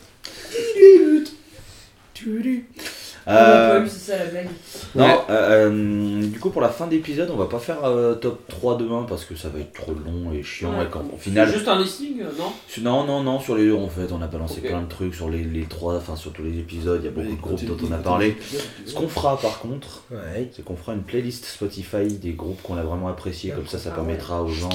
Euh, 3.27 3.83
eu, 3.83 3.89
c'est 3.89 4.11
ça 4.11 4.17
la 4.19 4.25
blague. 4.25 4.47
non, 4.93 5.21
euh, 5.31 5.69
euh, 5.69 6.27
du 6.27 6.39
coup, 6.39 6.51
pour 6.51 6.61
la 6.61 6.69
fin 6.69 6.85
d'épisode, 6.85 7.29
on 7.31 7.37
va 7.37 7.47
pas 7.47 7.57
faire 7.57 7.83
euh, 7.83 8.13
top 8.13 8.47
3 8.47 8.77
demain 8.77 9.05
parce 9.09 9.25
que 9.25 9.35
ça 9.35 9.49
va 9.49 9.59
être 9.59 9.73
trop 9.73 9.93
long 9.93 10.31
et 10.31 10.43
chiant. 10.43 10.77
Ouais. 10.77 10.85
Et 10.85 10.87
quand, 10.91 10.99
au 10.99 11.11
C'est 11.17 11.29
final, 11.31 11.51
juste 11.51 11.67
un 11.67 11.79
listing, 11.79 12.19
non 12.37 12.51
Non, 12.83 13.03
non, 13.05 13.23
non, 13.23 13.39
sur 13.39 13.55
les 13.55 13.65
deux 13.65 13.73
en 13.75 13.89
fait, 13.89 14.11
on 14.11 14.21
a 14.21 14.27
balancé 14.27 14.59
Ok. 14.63 14.67
plein 14.67 14.81
de 14.83 14.87
trucs 14.89 15.15
sur 15.15 15.29
les, 15.29 15.43
les 15.43 15.63
trois, 15.63 15.95
enfin 15.97 16.15
sur 16.15 16.31
tous 16.33 16.43
les 16.43 16.59
épisodes, 16.59 16.99
il 17.01 17.05
y 17.05 17.07
a 17.07 17.11
beaucoup 17.11 17.27
Ouais, 17.27 17.35
de 17.35 17.41
groupes 17.41 17.65
dont 17.81 17.87
on 17.89 17.91
a 17.93 17.97
parlé. 17.97 18.37
Ce 18.85 18.93
qu'on 18.93 19.07
fera 19.07 19.39
par 19.39 19.57
contre, 19.59 20.03
Ouais. 20.11 20.51
c'est 20.55 20.63
qu'on 20.63 20.75
fera 20.75 20.93
une 20.93 21.01
playlist 21.03 21.45
Spotify 21.45 22.05
des 22.07 22.33
groupes 22.33 22.61
qu'on 22.61 22.77
a 22.77 22.83
vraiment 22.83 23.07
appréciés, 23.07 23.51
comme 23.51 23.65
ça 23.67 23.79
ça 23.79 23.89
Ah 23.91 23.95
permettra 23.95 24.43
aux 24.43 24.49
gens 24.49 24.69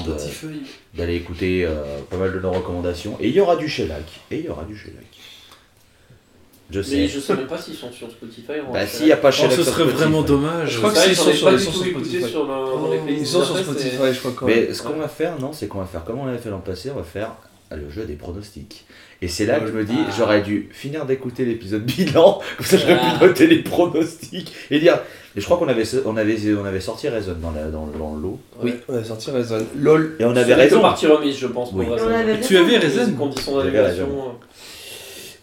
d'aller 0.94 1.14
écouter 1.14 1.64
euh, 1.64 2.00
pas 2.10 2.16
mal 2.16 2.32
de 2.32 2.40
nos 2.40 2.50
recommandations. 2.50 3.16
Et 3.20 3.28
il 3.28 3.34
y 3.34 3.40
aura 3.40 3.54
du 3.56 3.68
shellac, 3.68 4.02
et 4.32 4.38
il 4.40 4.44
y 4.44 4.48
aura 4.48 4.64
du 4.64 4.76
shellac. 4.76 5.04
Je 6.72 6.82
sais. 6.82 6.96
Mais 6.96 7.08
je 7.08 7.18
sais 7.20 7.34
même 7.34 7.46
pas 7.46 7.58
s'ils 7.58 7.74
sont 7.74 7.90
sur 7.92 8.10
Spotify. 8.10 8.52
en 8.68 8.72
Bah 8.72 8.80
fait. 8.86 8.96
s'il 8.98 9.06
n'y 9.06 9.12
a 9.12 9.16
pas 9.16 9.28
Oh, 9.28 9.32
shellac 9.32 9.52
ce 9.52 9.62
serait 9.64 9.72
Spotify. 9.82 9.96
vraiment 9.98 10.22
dommage. 10.22 10.70
Je 10.72 10.78
crois 10.78 10.90
que 10.90 10.98
C'est 10.98 11.06
vrai 11.06 11.14
c'est- 11.14 11.32
j'en 11.38 11.50
ils 11.50 11.54
ai 11.54 11.58
sont 11.58 11.72
sur- 11.72 11.84
Spotify. 11.86 12.16
Ils 13.08 13.26
sont 13.26 13.42
sur 13.44 13.58
Spotify, 13.58 13.90
c'est- 13.98 14.12
je 14.14 14.18
crois 14.20 14.32
quand 14.36 14.46
Mais 14.46 14.72
ce 14.72 14.82
qu'on 14.82 14.94
va 14.94 15.08
faire, 15.08 15.38
non, 15.40 15.52
c'est 15.52 15.66
qu'on 15.68 15.78
va 15.80 15.86
faire 15.86 16.04
comme 16.04 16.18
on 16.20 16.26
avait 16.26 16.38
fait 16.38 16.50
l'an 16.50 16.58
passé, 16.60 16.90
on 16.92 16.98
va 16.98 17.02
faire 17.04 17.32
le 17.72 17.88
jeu 17.90 18.04
des 18.04 18.14
pronostics. 18.14 18.84
Et 19.22 19.28
c'est 19.28 19.44
là 19.44 19.60
que 19.60 19.66
je 19.66 19.72
me 19.72 19.84
dis, 19.84 19.98
Ah. 19.98 20.10
j'aurais 20.16 20.40
dû 20.40 20.70
finir 20.72 21.04
d'écouter 21.04 21.44
l'épisode 21.44 21.82
bilan, 21.84 22.40
comme 22.56 22.66
ça 22.66 22.76
j'aurais 22.78 22.98
Ah. 23.00 23.18
pu 23.18 23.24
noter 23.26 23.46
les 23.46 23.58
pronostics 23.62 24.52
et 24.70 24.78
dire. 24.80 24.98
Et 25.36 25.40
je 25.40 25.44
crois 25.44 25.58
qu'on 25.58 25.68
avait, 25.68 25.84
on 26.06 26.16
avait, 26.16 26.36
on 26.54 26.64
avait 26.64 26.80
sorti 26.80 27.08
Raison 27.08 27.36
dans, 27.40 27.50
la, 27.52 27.64
dans, 27.66 27.86
dans 27.86 28.14
le 28.16 28.22
lot. 28.22 28.40
Oui, 28.62 28.74
on 28.88 28.96
a 28.96 29.04
sorti 29.04 29.30
Raison. 29.30 29.58
LOL. 29.76 30.16
Et 30.18 30.24
on 30.24 30.34
avait 30.34 30.54
raison. 30.54 30.80
partie 30.80 31.06
remise, 31.06 31.36
je 31.38 31.46
pense, 31.46 31.70
Oui. 31.72 31.86
Avait 31.86 32.40
Tu 32.40 32.56
avais 32.56 32.78
raison. 32.78 33.12
Conditions 33.12 33.58
d'annulation. 33.58 34.08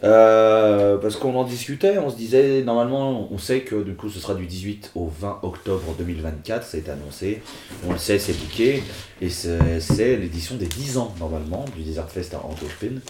Euh, 0.07 0.97
parce 0.97 1.17
qu'on 1.17 1.35
en 1.35 1.43
discutait, 1.43 1.97
on 1.97 2.09
se 2.09 2.15
disait, 2.15 2.63
normalement, 2.63 3.27
on 3.31 3.37
sait 3.37 3.61
que 3.61 3.83
du 3.83 3.93
coup 3.95 4.09
ce 4.09 4.19
sera 4.19 4.35
du 4.35 4.45
18 4.45 4.91
au 4.95 5.07
20 5.07 5.39
octobre 5.43 5.95
2024, 5.97 6.65
ça 6.65 6.77
a 6.77 6.79
été 6.79 6.91
annoncé. 6.91 7.41
On 7.85 7.91
le 7.91 7.97
sait, 7.97 8.17
c'est 8.17 8.33
bouquet. 8.33 8.83
Et 9.21 9.29
c'est 9.29 9.79
c'est 9.79 10.15
l'édition 10.15 10.55
des 10.55 10.67
10 10.67 10.97
ans, 10.97 11.13
normalement, 11.19 11.65
du 11.75 11.83
Desert 11.83 12.09
Fest 12.09 12.33
à 12.33 12.41
Antwerpen. 12.45 13.01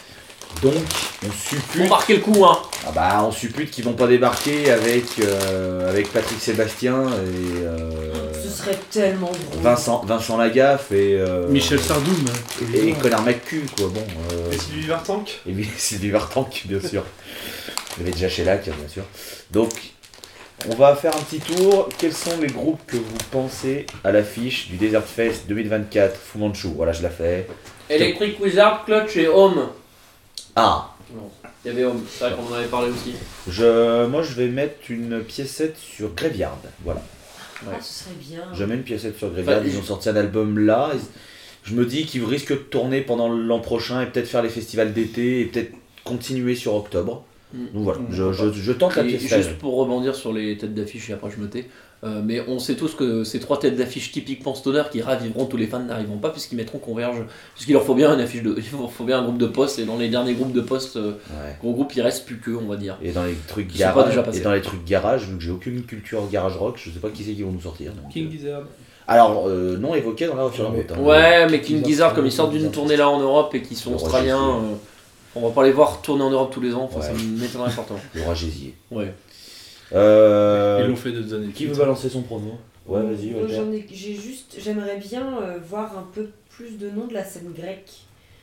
Donc, 0.61 0.73
on 1.23 1.27
On 1.27 1.31
suppute, 1.31 1.89
marquait 1.89 2.15
le 2.15 2.21
coup, 2.21 2.43
hein. 2.45 2.57
ah 2.87 2.91
bah, 2.91 3.23
on 3.27 3.31
suppute 3.31 3.69
qu'ils 3.69 3.83
vont 3.83 3.93
pas 3.93 4.07
débarquer 4.07 4.71
avec, 4.71 5.03
euh, 5.21 5.87
avec 5.89 6.11
Patrick 6.11 6.39
Sébastien 6.41 7.03
et. 7.07 7.63
euh, 7.63 8.33
Ce 8.43 8.49
serait 8.49 8.77
tellement 8.89 9.27
drôle. 9.31 9.61
Vincent, 9.61 10.03
Vincent 10.05 10.37
Lagaffe 10.37 10.91
et. 10.91 11.13
euh, 11.19 11.47
Michel 11.47 11.79
Sardoum. 11.79 12.25
Et 12.73 12.77
évidemment. 12.77 13.01
Connard 13.01 13.23
quoi. 13.77 13.87
Bon. 13.89 14.03
euh, 14.33 14.51
Et 14.51 14.57
Sylvie 14.57 14.87
Vartank 14.87 15.41
Et 15.47 15.51
du 15.97 16.11
Vartank, 16.11 16.63
bien 16.65 16.79
sûr. 16.81 17.03
Il 17.97 18.01
y 18.01 18.03
avait 18.03 18.11
déjà 18.13 18.29
chez 18.29 18.43
Lac, 18.43 18.63
bien 18.63 18.73
sûr. 18.87 19.03
Donc, 19.51 19.71
on 20.69 20.75
va 20.75 20.95
faire 20.95 21.15
un 21.15 21.19
petit 21.19 21.39
tour. 21.39 21.89
Quels 21.99 22.13
sont 22.13 22.39
les 22.41 22.47
groupes 22.47 22.81
que 22.87 22.97
vous 22.97 23.17
pensez 23.31 23.85
à 24.03 24.11
l'affiche 24.11 24.69
du 24.69 24.77
Desert 24.77 25.03
Fest 25.03 25.43
2024 25.47 26.15
Fu 26.15 26.37
Manchu? 26.39 26.67
Voilà, 26.75 26.93
je 26.93 27.03
la 27.03 27.09
fais. 27.11 27.47
Electric 27.89 28.39
Wizard, 28.39 28.85
Clutch 28.85 29.17
et 29.17 29.27
Home. 29.27 29.67
Ah 30.59 30.89
Il 31.63 31.67
y 31.67 31.73
avait 31.73 31.85
Home, 31.85 32.01
c'est 32.09 32.25
vrai 32.27 32.35
qu'on 32.35 32.51
en 32.51 32.57
avait 32.57 32.67
parlé 32.67 32.89
aussi. 32.89 33.13
je, 33.47 34.05
Moi, 34.07 34.23
je 34.23 34.33
vais 34.33 34.47
mettre 34.47 34.89
une 34.89 35.21
piécette 35.21 35.77
sur 35.77 36.13
Graveyard. 36.15 36.57
Voilà. 36.83 37.01
Ah, 37.67 37.75
ce 37.79 38.03
serait 38.05 38.15
bien. 38.19 38.41
Je 38.53 38.63
mets 38.65 38.75
une 38.75 38.83
piécette 38.83 39.17
sur 39.17 39.29
Graveyard. 39.31 39.59
Enfin, 39.59 39.67
Ils 39.69 39.77
ont 39.77 39.83
sorti 39.83 40.09
un 40.09 40.15
album 40.15 40.57
là. 40.59 40.91
Je 41.63 41.75
me 41.75 41.85
dis 41.85 42.05
qu'ils 42.05 42.23
risquent 42.25 42.53
de 42.53 42.55
tourner 42.55 43.01
pendant 43.01 43.29
l'an 43.29 43.59
prochain 43.59 44.01
et 44.01 44.05
peut-être 44.07 44.27
faire 44.27 44.41
les 44.41 44.49
festivals 44.49 44.93
d'été 44.93 45.41
et 45.41 45.45
peut-être 45.45 45.73
continuer 46.03 46.55
sur 46.55 46.73
octobre. 46.75 47.23
Mm. 47.53 47.65
Donc 47.73 47.83
voilà, 47.83 47.99
Mm. 47.99 48.07
je, 48.11 48.31
je, 48.33 48.51
je 48.51 48.71
tente 48.71 48.95
la 48.95 49.03
pièce. 49.03 49.21
juste 49.21 49.57
pour 49.59 49.75
rebondir 49.77 50.15
sur 50.15 50.33
les 50.33 50.57
têtes 50.57 50.73
d'affiche 50.73 51.09
et 51.09 51.13
après 51.13 51.29
je 51.29 51.37
me 51.41 51.47
tais, 51.49 51.67
euh, 52.03 52.21
mais 52.23 52.41
on 52.47 52.59
sait 52.59 52.75
tous 52.75 52.93
que 52.93 53.23
ces 53.23 53.39
trois 53.39 53.59
têtes 53.59 53.75
d'affiche 53.75 54.11
typiquement 54.11 54.53
stoner 54.53 54.83
qui 54.91 55.01
raviveront 55.01 55.45
tous 55.45 55.57
les 55.57 55.65
fans 55.67 55.79
n'arriveront 55.79 56.17
pas 56.19 56.29
puisqu'ils 56.29 56.55
mettront 56.55 56.77
Converge, 56.77 57.23
puisqu'il 57.55 57.73
leur 57.73 57.83
faut 57.83 57.95
bien 57.95 58.13
une 58.13 58.19
affiche 58.19 58.43
de, 58.43 58.55
il 58.57 58.77
leur 58.79 58.91
faut 58.91 59.03
bien 59.03 59.19
un 59.19 59.23
groupe 59.23 59.37
de 59.39 59.47
poste 59.47 59.79
et 59.79 59.85
dans 59.85 59.97
les 59.97 60.09
derniers 60.09 60.33
groupes 60.35 60.53
de 60.53 60.61
poste, 60.61 60.97
euh, 60.97 61.13
Ouais. 61.31 61.55
gros 61.59 61.73
groupe 61.73 61.95
il 61.95 62.01
reste 62.01 62.25
plus 62.25 62.37
que 62.37 62.51
on 62.51 62.67
va 62.67 62.75
dire. 62.75 62.97
Et 63.01 63.11
dans 63.11 63.23
les 63.23 63.33
trucs 63.47 63.75
garage, 63.75 64.15
et 64.33 64.39
dans 64.41 64.53
les 64.53 64.61
trucs 64.61 64.85
garage, 64.85 65.27
vu 65.27 65.37
que 65.37 65.43
j'ai 65.43 65.51
aucune 65.51 65.81
culture 65.83 66.27
garage 66.31 66.55
rock, 66.57 66.75
je 66.77 66.91
sais 66.91 66.99
pas 66.99 67.09
qui 67.09 67.23
c'est 67.23 67.31
qui 67.33 67.43
vont 67.43 67.51
nous 67.51 67.61
sortir. 67.61 67.91
donc, 67.93 68.11
King 68.11 68.27
euh. 68.27 68.31
Gizzard. 68.31 68.61
Alors 69.09 69.45
euh, 69.47 69.77
non 69.77 69.95
évoqué 69.95 70.27
dans 70.27 70.35
la 70.35 70.43
la 70.43 70.49
Ouais. 70.49 70.65
route. 70.69 70.91
hein. 70.91 70.99
Ouais, 71.01 71.47
mais 71.49 71.61
King 71.61 71.83
Gizzard, 71.85 72.13
comme 72.13 72.25
ils 72.25 72.31
sortent 72.31 72.51
d'une 72.51 72.69
tournée 72.71 72.97
là 72.97 73.09
en 73.09 73.19
Europe 73.19 73.55
et 73.55 73.61
qu'ils 73.61 73.77
sont 73.77 73.91
Le 73.91 73.95
australiens, 73.95 74.37
euh, 74.37 74.73
on 75.35 75.47
va 75.47 75.53
pas 75.53 75.63
les 75.63 75.71
voir 75.71 76.01
tourner 76.01 76.23
en 76.23 76.29
Europe 76.29 76.51
tous 76.53 76.59
les 76.61 76.73
ans, 76.73 76.89
enfin 76.91 77.01
ça 77.01 77.13
Ouais. 77.13 77.19
m'étonnerait 77.39 77.69
fortement. 77.69 77.99
Le 78.13 78.21
roi 78.23 78.33
Gésier. 78.33 78.73
Ouais. 78.91 79.13
Euh, 79.93 80.81
Ils 80.83 80.89
l'ont 80.89 80.95
fait 80.95 81.11
deux 81.11 81.33
années. 81.33 81.51
qui 81.53 81.65
veut 81.65 81.75
balancer 81.75 82.09
son 82.09 82.21
promo? 82.21 82.57
Ouais, 82.85 83.01
vas-y. 83.01 83.33
J'ai 83.91 84.15
juste, 84.15 84.57
j'aimerais 84.59 84.97
bien 84.97 85.39
euh, 85.41 85.57
voir 85.67 85.97
un 85.97 86.07
peu 86.13 86.29
plus 86.49 86.77
de 86.77 86.89
noms 86.89 87.07
de 87.07 87.13
la 87.13 87.23
scène 87.23 87.51
grecque. 87.55 87.91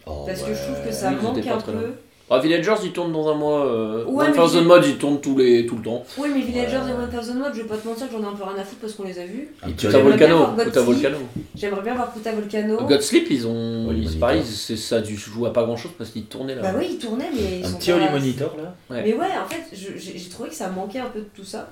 Oh, 0.07 0.25
Parce 0.27 0.43
que 0.43 0.55
je 0.55 0.63
trouve 0.63 0.85
que 0.87 0.93
ça 0.93 1.11
oui, 1.11 1.17
manque 1.23 1.47
un 1.47 1.61
peu. 1.61 1.95
Ah, 2.31 2.39
Villagers 2.41 2.75
ils 2.83 2.93
tournent 2.93 3.13
dans 3.13 3.29
un 3.29 3.35
mois, 3.35 3.67
euh, 3.67 4.05
Ouais, 4.07 4.27
mais 4.31 4.37
1000 4.39 4.49
j'ai- 4.51 4.61
Mods 4.63 4.81
ils 4.87 4.97
tournent 4.97 5.21
tous 5.21 5.37
les, 5.37 5.67
tout 5.67 5.77
le 5.77 5.83
temps. 5.83 6.03
Oui, 6.19 6.29
mais 6.35 6.41
Villagers 6.41 6.79
Ouais. 6.79 6.91
et 6.91 7.17
1000 7.27 7.35
Mods, 7.39 7.51
je 7.55 7.61
vais 7.63 7.69
pas 7.69 7.77
te 7.77 7.87
mentir 7.87 8.07
que 8.09 8.13
j'en 8.13 8.23
ai 8.23 8.27
un 8.27 8.33
peu 8.33 8.45
rien 8.45 8.57
à 8.61 8.65
foutre 8.65 8.81
parce 8.81 8.95
qu'on 8.95 9.03
les 9.05 9.19
a 9.19 9.27
vus. 9.27 9.49
Et 9.67 9.71
Puta 9.73 9.91
Johnny- 9.91 9.93
J'aimerais 9.93 10.17
bien 10.17 10.29
Volcano, 10.37 10.65
Puta. 10.65 10.81
Volcano. 10.83 11.19
J'aimerais 11.55 11.83
bien 11.83 11.95
voir 11.95 12.13
Puta 12.13 12.33
Volcano. 12.33 12.77
Godsleep, 12.87 13.27
ils 13.31 13.47
ont. 13.47 13.91
Ils- 13.91 13.97
Monitor. 14.05 14.19
pareil, 14.21 14.43
c'est 14.45 14.77
ça 14.77 15.01
du 15.01 15.17
joue 15.17 15.45
à 15.47 15.53
pas 15.53 15.65
grand 15.65 15.77
chose 15.77 15.93
parce 15.99 16.11
qu'ils 16.11 16.25
tournaient 16.25 16.55
là. 16.55 16.63
Bah 16.63 16.73
oui, 16.79 16.89
ils 16.93 16.99
tournaient, 16.99 17.31
mais 17.35 17.59
ils 17.61 17.65
Un 17.65 17.69
sont 17.69 17.77
petit 17.79 17.93
Holy 17.93 18.09
Monitor 18.11 18.57
là 18.57 18.75
Mais 18.91 19.13
ouais, 19.13 19.27
en 19.45 19.49
fait, 19.49 19.65
j'ai 19.73 20.29
trouvé 20.31 20.49
que 20.49 20.55
ça 20.55 20.71
manquait 20.71 21.01
un 21.01 21.11
peu 21.11 21.21
de 21.21 21.29
tout 21.37 21.45
ça. 21.45 21.69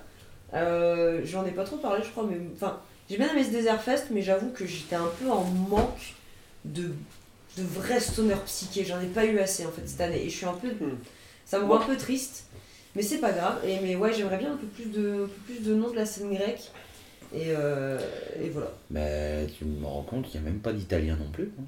Euh, 0.55 1.21
J'en 1.25 1.47
ai 1.47 1.51
pas 1.51 1.65
trop 1.65 1.77
parlé, 1.79 2.03
je 2.05 2.11
crois, 2.11 2.27
mais 2.31 2.37
enfin, 2.55 2.77
j'ai 3.09 3.17
bien 3.17 3.29
aimé 3.33 3.43
ce 3.43 3.51
Desert 3.51 3.81
Fest, 3.81 4.09
mais 4.11 4.21
j'avoue 4.21 4.51
que 4.51 4.67
j'étais 4.67 4.97
un 4.97 5.09
peu 5.23 5.31
en 5.31 5.45
manque 5.71 6.15
de, 6.67 6.91
de 7.57 7.63
vrais 7.63 8.01
stoner 8.01 8.35
psyché. 8.47 8.85
J'en 8.85 9.01
ai 9.01 9.07
pas 9.07 9.25
eu 9.25 9.39
assez 9.39 9.65
en 9.67 9.71
fait 9.73 9.83
cette 9.87 10.01
année, 10.01 10.25
et 10.25 10.29
je 10.31 10.37
suis 10.37 10.47
un 10.47 10.53
peu, 10.55 10.69
Hmm. 10.69 10.97
ça 11.45 11.59
me 11.59 11.65
rend 11.65 11.81
un 11.81 11.85
peu 11.87 11.97
triste, 11.97 12.47
mais 12.97 13.03
c'est 13.03 13.19
pas 13.19 13.33
grave. 13.33 13.61
Et 13.67 13.79
mais 13.81 13.97
ouais, 13.97 14.13
j'aimerais 14.13 14.39
bien 14.39 14.53
un 14.53 14.57
peu 14.57 14.67
plus 14.67 14.87
de, 14.87 15.25
un 15.25 15.27
peu 15.27 15.55
plus 15.55 15.61
de 15.65 15.75
noms 15.75 15.91
de 15.91 15.97
la 15.97 16.07
scène 16.07 16.33
grecque. 16.33 16.71
Et, 17.35 17.47
euh, 17.49 17.99
et 18.43 18.51
voilà. 18.51 18.73
Mais 18.91 19.47
tu 19.59 19.65
me 19.65 19.87
rends 19.87 20.03
compte 20.03 20.29
qu'il 20.29 20.41
n'y 20.41 20.47
a 20.47 20.51
même 20.51 20.61
pas 20.61 20.73
d'italien 20.73 21.17
non 21.17 21.31
plus. 21.33 21.51
hein. 21.59 21.63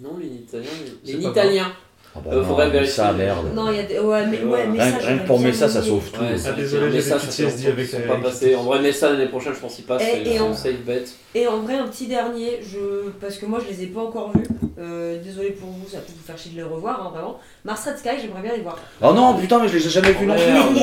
Non, 0.00 0.16
les 0.18 0.26
Italiens. 0.28 0.68
Les, 1.04 1.12
les 1.14 1.22
pas 1.22 1.30
Italiens. 1.30 1.72
Ah 2.16 2.20
bah 2.24 2.30
Euh, 2.32 2.40
non, 2.40 2.44
faudrait 2.48 2.66
mais 2.66 2.72
vérifier. 2.72 2.94
ça 2.94 3.12
merde. 3.12 3.46
Non, 3.54 3.70
il 3.70 3.76
y 3.76 3.80
a 3.80 3.82
des, 3.84 3.98
ouais, 4.00 4.26
mais, 4.26 4.42
ouais, 4.42 4.62
Rien, 4.64 4.76
ça, 4.78 4.84
rien 4.84 5.00
j'aurais 5.00 5.18
que 5.18 5.26
pour 5.26 5.40
Messa, 5.40 5.68
ça 5.68 5.82
sauve 5.82 6.10
tout. 6.10 6.20
Ouais, 6.20 6.26
Ah, 6.46 6.52
désolé, 6.52 7.00
ça, 7.00 7.16
avec 7.16 7.86
sont 7.86 7.98
pas 8.08 8.16
passés. 8.16 8.54
En 8.56 8.62
vrai, 8.64 8.80
mais 8.82 8.92
ça 8.92 9.10
l'année 9.10 9.26
prochaine, 9.26 9.52
je 9.54 9.60
pense 9.60 9.74
qu'il 9.76 9.84
passe. 9.84 10.02
Et- 10.02 10.24
C'est 10.24 10.40
en- 10.40 10.54
safe 10.54 10.80
bet. 10.86 11.04
Et 11.34 11.46
en 11.46 11.58
vrai, 11.60 11.74
un 11.74 11.86
petit 11.86 12.06
dernier, 12.06 12.60
je... 12.62 13.10
parce 13.20 13.36
que 13.36 13.46
moi 13.46 13.60
je 13.64 13.72
les 13.72 13.82
ai 13.84 13.86
pas 13.88 14.00
encore 14.00 14.32
vus. 14.34 14.42
Euh, 14.80 15.20
désolé 15.22 15.50
pour 15.50 15.68
vous, 15.68 15.88
ça 15.88 15.98
peut 15.98 16.12
vous 16.16 16.24
faire 16.24 16.38
chier 16.38 16.52
de 16.52 16.56
les 16.56 16.62
revoir, 16.62 17.04
hein, 17.04 17.10
vraiment. 17.12 17.38
Mars 17.64 17.84
Red 17.84 17.98
Sky, 17.98 18.10
j'aimerais 18.22 18.42
bien 18.42 18.52
les 18.56 18.62
voir. 18.62 18.78
Oh 19.02 19.12
non, 19.12 19.34
putain, 19.34 19.60
mais 19.60 19.68
je 19.68 19.76
les 19.76 19.86
ai 19.86 19.90
jamais 19.90 20.12
vus 20.12 20.24
non 20.26 20.34
plus. 20.34 20.80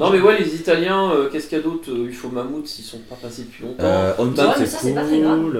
Non, 0.00 0.10
mais 0.10 0.20
ouais, 0.20 0.38
les 0.40 0.54
Italiens, 0.54 1.10
euh, 1.12 1.28
qu'est-ce 1.30 1.46
qu'il 1.48 1.58
y 1.58 1.60
a 1.60 1.64
d'autre 1.64 1.84
Il 1.88 2.12
faut 2.14 2.28
Mammouth, 2.28 2.78
ils 2.78 2.82
sont 2.82 2.98
pas 3.08 3.16
passés 3.20 3.42
depuis 3.42 3.64
longtemps. 3.64 3.84
Euh, 3.84 4.12
c'est 4.58 4.66
ça, 4.66 4.78
c'est 4.82 4.94
pas 4.94 5.04
très 5.04 5.20
grave. 5.20 5.38
cool. 5.40 5.56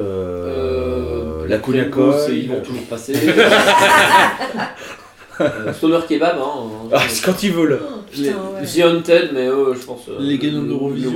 Euh, 1.46 1.48
la 1.48 1.56
les. 1.56 1.90
Pringles, 1.90 2.34
Ils 2.34 2.48
vont 2.48 2.60
toujours 2.60 2.84
passer. 2.84 3.14
Euh, 5.38 5.70
Stoner 5.74 5.98
Kebab, 6.08 6.36
hein. 6.38 6.88
Ah, 6.92 7.02
c'est 7.10 7.22
quand 7.22 7.42
ils 7.42 7.52
veulent. 7.52 7.78
Les- 8.16 8.28
Putain, 8.30 8.38
ouais. 8.58 8.64
The 8.66 8.84
Haunted, 8.86 9.30
mais 9.34 9.46
eux, 9.48 9.74
je 9.78 9.84
pense. 9.84 10.08
euh, 10.08 10.16
Les 10.18 10.38
gagnants 10.38 10.62
d'Eurovision. 10.62 11.12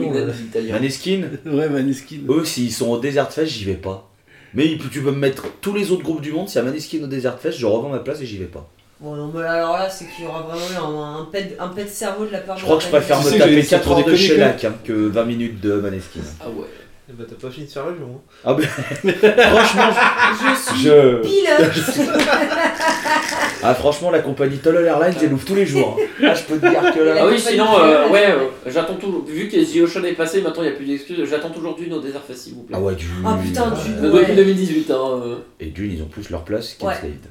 Maneskin, 0.71 1.23
Ouais, 1.47 1.71
Maneskin. 1.71 2.17
eux, 2.29 2.45
s'ils 2.45 2.71
sont 2.71 2.91
au 2.91 2.99
Desert 2.99 3.33
Fest, 3.33 3.51
j'y 3.51 3.65
vais 3.65 3.75
pas. 3.75 4.11
Mais 4.53 4.77
tu 4.93 5.01
peux 5.01 5.11
me 5.13 5.17
mettre 5.17 5.47
tous 5.63 5.73
les 5.73 5.91
autres 5.91 6.03
groupes 6.03 6.21
du 6.21 6.33
monde. 6.33 6.51
S'il 6.51 6.59
y 6.59 6.63
a 6.63 6.65
Maneskin 6.67 6.99
au 7.03 7.07
Desert 7.07 7.39
Fest, 7.39 7.59
je 7.59 7.65
revends 7.65 7.89
ma 7.89 8.01
place 8.01 8.21
et 8.21 8.27
j'y 8.27 8.37
vais 8.37 8.45
pas. 8.45 8.69
Bon, 9.01 9.15
non, 9.17 9.33
mais 9.35 9.41
alors 9.43 9.79
là, 9.79 9.89
c'est 9.89 10.05
qu'il 10.15 10.27
y 10.27 10.29
aura 10.29 10.43
vraiment 10.43 11.03
un, 11.17 11.21
un, 11.23 11.25
pet, 11.33 11.57
un 11.59 11.69
pet 11.69 11.85
de 11.85 11.89
cerveau 11.89 12.27
de 12.27 12.33
la 12.33 12.41
part 12.41 12.59
Je 12.59 12.61
de 12.61 12.65
crois 12.67 12.77
la 12.77 12.81
que 12.81 12.85
je 12.85 12.91
préfère 12.91 13.23
me 13.25 13.39
taper 13.39 13.55
j'ai- 13.55 13.63
c'est 13.63 13.69
4 13.77 13.85
pour 13.85 13.99
heures 14.01 14.05
de 14.05 14.15
shellac 14.17 14.65
hein, 14.67 14.75
que 14.85 14.93
20 14.93 15.25
minutes 15.25 15.61
de 15.63 15.73
Maneskin. 15.77 16.21
Ah 16.43 16.51
ouais. 16.51 16.67
Eh 17.13 17.17
bah, 17.19 17.25
t'as 17.29 17.35
pas 17.35 17.51
fini 17.53 17.67
de 17.67 17.73
faire 17.73 17.87
l'avion. 17.87 18.07
Hein. 18.15 18.21
Ah 18.45 18.55
ben, 18.55 18.63
franchement, 18.69 19.91
Je 20.33 20.71
suis 20.71 20.83
je... 20.85 21.17
pilote 21.23 22.09
Ah 23.63 23.75
franchement, 23.75 24.11
la 24.13 24.21
compagnie 24.21 24.59
Tollel 24.59 24.87
Airlines, 24.87 25.15
elle 25.21 25.33
ouvre 25.33 25.45
tous 25.45 25.57
les 25.57 25.67
jours. 25.67 25.99
hein. 26.01 26.05
Ah, 26.23 26.35
je 26.35 26.43
peux 26.45 26.59
te 26.59 26.67
dire 26.69 26.95
que 26.95 27.01
là... 27.01 27.17
Ah 27.21 27.27
oui, 27.27 27.39
sinon, 27.39 27.67
euh, 27.81 28.09
ouais, 28.09 28.31
euh, 28.31 28.47
j'attends 28.67 28.95
toujours. 28.95 29.25
Vu 29.27 29.49
que 29.49 29.57
The 29.57 29.83
Ocean 29.83 30.05
est 30.05 30.13
passé, 30.13 30.41
maintenant 30.41 30.63
il 30.63 30.69
n'y 30.69 30.73
a 30.73 30.77
plus 30.77 30.87
d'excuses. 30.87 31.29
J'attends 31.29 31.51
toujours 31.51 31.75
Dune 31.77 31.93
au 31.95 32.01
Desert 32.01 32.23
Fest, 32.23 32.43
s'il 32.45 32.55
vous 32.55 32.63
plaît. 32.63 32.77
Ah 32.79 32.81
ouais, 32.81 32.95
du... 32.95 33.07
Ah 33.27 33.37
putain, 33.43 33.71
du. 33.71 34.07
Euh, 34.07 34.13
ouais. 34.13 34.21
Depuis 34.21 34.37
2018, 34.37 34.91
hein. 34.91 34.95
euh. 35.25 35.37
Et 35.59 35.67
Dune, 35.67 35.93
ils 35.93 36.03
ont 36.03 36.07
plus 36.07 36.31
leur 36.31 36.45
place 36.45 36.77
Ouais. 36.81 36.95
qu'Enslaved. 36.95 37.27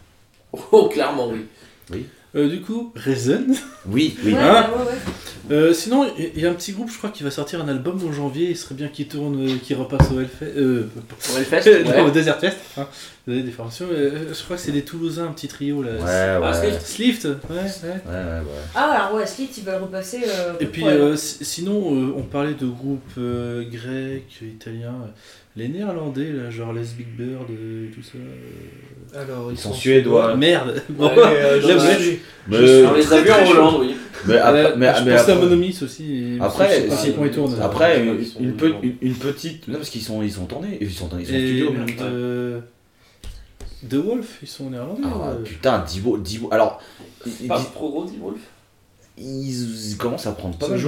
Oh, 0.71 0.89
clairement, 0.89 1.29
oui. 1.31 2.05
Euh, 2.35 2.47
du 2.47 2.61
coup, 2.61 2.93
Reason. 2.95 3.43
Oui, 3.87 4.15
oui. 4.23 4.33
Ouais, 4.33 4.39
Hein 4.39 4.69
ouais, 4.77 4.83
ouais. 4.85 4.97
Euh, 5.55 5.73
sinon, 5.73 6.05
il 6.19 6.37
y, 6.37 6.41
y 6.41 6.45
a 6.45 6.51
un 6.51 6.53
petit 6.53 6.73
groupe, 6.73 6.91
je 6.91 6.97
crois, 6.99 7.09
qui 7.09 7.23
va 7.23 7.31
sortir 7.31 7.59
un 7.59 7.67
album 7.67 7.99
en 8.07 8.11
janvier. 8.13 8.51
Il 8.51 8.55
serait 8.57 8.75
bien 8.75 8.87
qu'il 8.87 9.07
tourne, 9.07 9.47
euh, 9.47 9.55
qu'il 9.63 9.75
repasse 9.77 10.11
au 10.11 10.19
Hellfest. 10.19 10.45
Euh, 10.55 10.83
Pour 11.07 11.37
Hellfest, 11.39 11.83
non, 11.85 12.05
au 12.05 12.11
Desert 12.11 12.39
Fest. 12.39 12.57
Hein. 12.77 12.85
Vous 13.25 13.33
avez 13.33 13.41
des 13.41 13.49
formations. 13.51 13.87
euh, 13.91 14.31
je 14.31 14.43
crois 14.43 14.57
que 14.57 14.61
c'est 14.61 14.71
des 14.71 14.83
Toulousains, 14.83 15.25
un 15.25 15.31
petit 15.31 15.47
trio 15.47 15.81
là. 15.81 15.93
Ouais, 15.93 15.99
Ah, 16.07 16.39
ouais. 16.51 16.53
Slift. 16.83 16.85
Slift, 16.85 17.25
ouais, 17.25 17.31
ouais. 17.49 17.55
Ouais, 17.55 18.11
ouais, 18.13 18.39
ouais. 18.41 18.45
Ah, 18.75 18.91
alors 19.07 19.15
ouais, 19.17 19.25
Slit, 19.25 19.49
ils 19.57 19.63
veulent 19.63 19.81
repasser. 19.81 20.19
euh, 20.27 20.53
Et 20.59 20.67
puis 20.67 20.85
euh, 20.85 21.15
sinon, 21.17 21.95
euh, 21.95 22.13
on 22.15 22.21
parlait 22.23 22.53
de 22.53 22.67
groupes 22.67 23.01
euh, 23.17 23.63
grecs, 23.63 24.41
italiens, 24.43 24.93
euh, 25.03 25.07
les 25.59 25.67
néerlandais, 25.69 26.31
là, 26.31 26.49
genre 26.49 26.73
Les 26.73 26.81
Big 26.97 27.07
Bird, 27.17 27.45
euh, 27.51 27.87
tout 27.93 28.01
ça. 28.01 28.17
euh. 28.17 29.21
Alors, 29.21 29.51
Ils 29.51 29.57
sont 29.57 29.73
suédois. 29.73 30.35
Merde 30.35 30.81
Bon, 30.89 31.07
Ouais, 31.07 31.13
euh, 31.17 31.55
là, 31.55 31.67
je 31.67 31.73
vous 31.73 31.85
êtes- 31.85 31.99
suis- 31.99 32.19
Mais, 32.47 32.57
On 32.85 32.93
les 32.93 33.13
a 33.13 33.21
vus 33.21 33.31
en 33.31 33.49
Hollande, 33.51 33.75
oui. 33.81 33.95
mais 34.27 34.37
après, 34.37 34.65
Euh, 34.65 34.75
mais, 34.77 34.93
je 34.97 35.03
mais 35.03 35.11
pense 35.15 35.19
à 35.19 35.31
après, 35.33 35.35
Monomis 35.35 35.79
aussi. 35.83 36.35
et- 36.35 36.37
Après, 36.41 36.69
je 36.69 36.81
sais 36.81 36.87
pas 36.87 36.95
si- 36.95 37.11
comment 37.13 37.25
ils 37.25 37.31
tournent. 37.31 37.61
après, 37.61 38.03
une, 38.05 38.25
sont- 38.25 38.39
une, 38.39 38.53
pe- 38.53 38.73
une- 38.83 38.95
une 39.01 39.15
petite... 39.15 39.67
Non, 39.67 39.75
parce 39.77 39.89
qu'ils 39.89 40.01
sont, 40.03 40.21
ils 40.21 40.31
sont 40.31 40.45
tournés. 40.45 40.77
Ils 40.79 40.91
sont, 40.91 41.07
ils 41.07 41.09
sont 41.09 41.15
en 41.15 41.19
Et 41.19 41.25
studio. 41.25 41.71
merde, 41.71 41.87
même. 41.87 41.95
euh, 42.01 42.59
The 43.89 43.93
Wolf, 43.95 44.39
ils 44.43 44.47
sont 44.47 44.69
néerlandais. 44.69 45.01
Ah, 45.05 45.29
euh. 45.31 45.43
putain, 45.43 45.83
Divo, 45.87 46.17
Divo... 46.17 46.49
Alors, 46.51 46.81
ils, 47.25 47.47
Pas 47.47 47.59
trop 47.59 47.89
gros, 47.89 48.05
dit 48.05 48.17
Wolf. 48.21 48.39
Ils- 49.19 49.91
ils 49.91 49.97
commencent 49.97 50.27
à 50.27 50.31
prendre 50.31 50.55
pas 50.55 50.67
mal. 50.71 50.79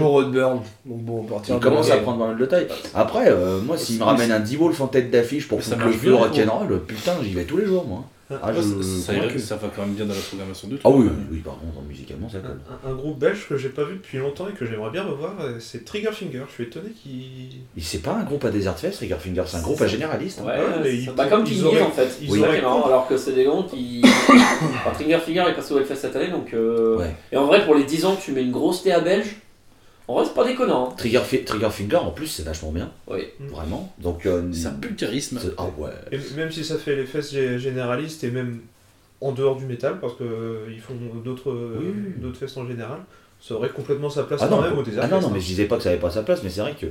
Donc 0.86 0.99
bon, 0.99 1.23
partir 1.23 1.55
Ils 1.55 1.59
de 1.59 1.63
commencent 1.63 1.91
à 1.91 1.97
prendre 2.03 2.19
pas 2.19 2.27
mal 2.27 2.38
de 2.38 2.45
taille. 2.45 2.67
Après, 2.95 3.25
euh, 3.29 3.59
moi, 3.61 3.77
s'ils 3.77 3.99
me 3.99 4.03
ramènent 4.05 4.32
un 4.32 4.39
Divo 4.39 4.71
en 4.79 4.88
tête 4.88 5.11
d'affiche 5.11 5.47
pour 5.47 5.59
foutre 5.61 5.77
le 5.88 5.91
feu 5.97 6.11
rock'n'roll, 6.15 6.82
putain, 6.86 7.13
j'y 7.23 7.34
vais 7.34 7.43
tous 7.43 7.57
les 7.57 7.65
jours, 7.65 7.86
moi. 7.88 8.03
Ah, 8.41 8.47
Ouais, 8.51 8.53
je- 8.57 8.82
ça, 8.84 9.13
irait- 9.13 9.38
ça 9.39 9.55
va 9.55 9.67
quand 9.75 9.82
même 9.84 9.93
bien 9.93 10.05
dans 10.05 10.13
la 10.13 10.19
programmation 10.19 10.67
de 10.67 10.77
Ah 10.84 10.89
oui, 10.89 11.05
trucs, 11.05 11.11
oui, 11.11 11.17
hein. 11.23 11.27
oui, 11.32 11.38
par 11.39 11.53
contre, 11.59 11.82
musicalement, 11.88 12.29
ça 12.29 12.39
colle. 12.39 12.59
Un, 12.86 12.91
un 12.91 12.93
groupe 12.95 13.19
belge 13.19 13.47
que 13.49 13.57
j'ai 13.57 13.69
pas 13.69 13.84
vu 13.84 13.95
depuis 13.95 14.17
longtemps 14.19 14.47
et 14.47 14.53
que 14.53 14.65
j'aimerais 14.65 14.91
bien 14.91 15.03
revoir, 15.03 15.34
euh, 15.41 15.57
c'est 15.59 15.84
Triggerfinger. 15.86 16.43
Je 16.47 16.53
suis 16.53 16.63
étonné 16.63 16.89
qu'ils. 16.91 17.61
Mais 17.75 17.82
c'est 17.82 17.99
pas 18.01 18.13
un 18.13 18.23
groupe 18.23 18.45
à 18.45 18.49
Desert 18.51 18.77
Fest, 18.77 18.97
Triggerfinger, 18.97 19.43
c'est 19.47 19.57
un 19.57 19.61
groupe 19.61 19.82
à 19.82 19.88
généraliste. 19.88 20.39
hein. 20.41 20.47
Ouais, 20.47 20.53
Ah 20.57 20.79
mais 20.84 20.95
ils- 20.97 21.09
pas 21.11 21.27
comme 21.27 21.45
ils 21.45 21.53
King 21.53 21.63
auraient- 21.63 21.77
Giz 21.77 21.84
en 21.86 21.91
fait. 21.91 22.09
ils 22.21 22.29
qui 22.29 22.39
auraient 22.39 22.59
alors 22.59 23.07
que 23.07 23.17
c'est 23.17 23.34
des 23.34 23.45
gens 23.45 23.63
qui. 23.63 24.01
enfin, 24.29 24.91
Triggerfinger 24.93 25.43
est 25.49 25.53
passé 25.55 25.73
au 25.73 25.79
Hellfest 25.79 25.95
cette 25.95 26.15
année 26.15 26.29
donc. 26.29 26.53
euh, 26.53 26.97
Ouais. 26.97 27.15
Et 27.32 27.38
en 27.38 27.45
vrai, 27.45 27.65
pour 27.65 27.75
les 27.75 27.84
10 27.84 28.05
ans 28.05 28.15
que 28.15 28.21
tu 28.21 28.32
mets 28.32 28.43
une 28.43 28.51
grosse 28.51 28.84
TA 28.84 28.99
belge, 28.99 29.36
en 30.08 30.16
vrai, 30.16 30.26
c'est 30.26 30.34
pas 30.34 30.45
déconnant. 30.45 30.89
hein. 30.89 30.93
Trigger, 30.97 31.22
Triggerfinger, 31.45 31.95
en 31.97 32.12
plus, 32.12 32.28
c'est 32.28 32.43
vachement 32.43 32.72
bien. 32.72 32.91
Oui. 33.08 33.24
Vraiment. 33.39 33.93
Donc, 33.99 34.26
euh, 34.26 34.52
c'est- 34.52 34.68
Ah 35.58 35.66
ouais. 35.78 35.89
Et 36.12 36.18
même 36.36 36.52
si 36.52 36.64
ça 36.64 36.78
fait 36.78 36.95
les 36.95 37.06
fesses 37.06 37.34
gé- 37.34 37.58
généralistes 37.58 38.24
et 38.24 38.32
même 38.32 38.60
en 39.22 39.32
dehors 39.32 39.56
du 39.56 39.66
métal, 39.66 39.99
parce 39.99 40.16
qu'ils 40.16 40.82
font 40.82 40.95
d'autres 41.24 41.52
Oui, 41.80 41.86
oui. 41.95 42.14
d'autres 42.22 42.38
fesses 42.38 42.58
en 42.58 42.68
général, 42.68 42.99
Ça 43.43 43.56
aurait 43.56 43.70
complètement 43.70 44.10
sa 44.12 44.22
place 44.22 44.39
Ah 44.43 44.47
quand 44.47 44.58
non, 44.58 44.62
même 44.62 44.78
au 44.78 44.84
Desert 44.84 45.04
ah 45.04 45.08
non, 45.08 45.20
non, 45.20 45.30
mais 45.30 45.38
hein. 45.38 45.41
je 45.41 45.47
disais 45.47 45.66
pas 45.66 45.78
que 45.78 45.82
ça 45.82 45.89
avait 45.89 45.97
pas 45.97 46.12
sa 46.12 46.22
place, 46.22 46.43
mais 46.43 46.49
c'est 46.52 46.62
vrai 46.62 46.76
que 46.80 46.86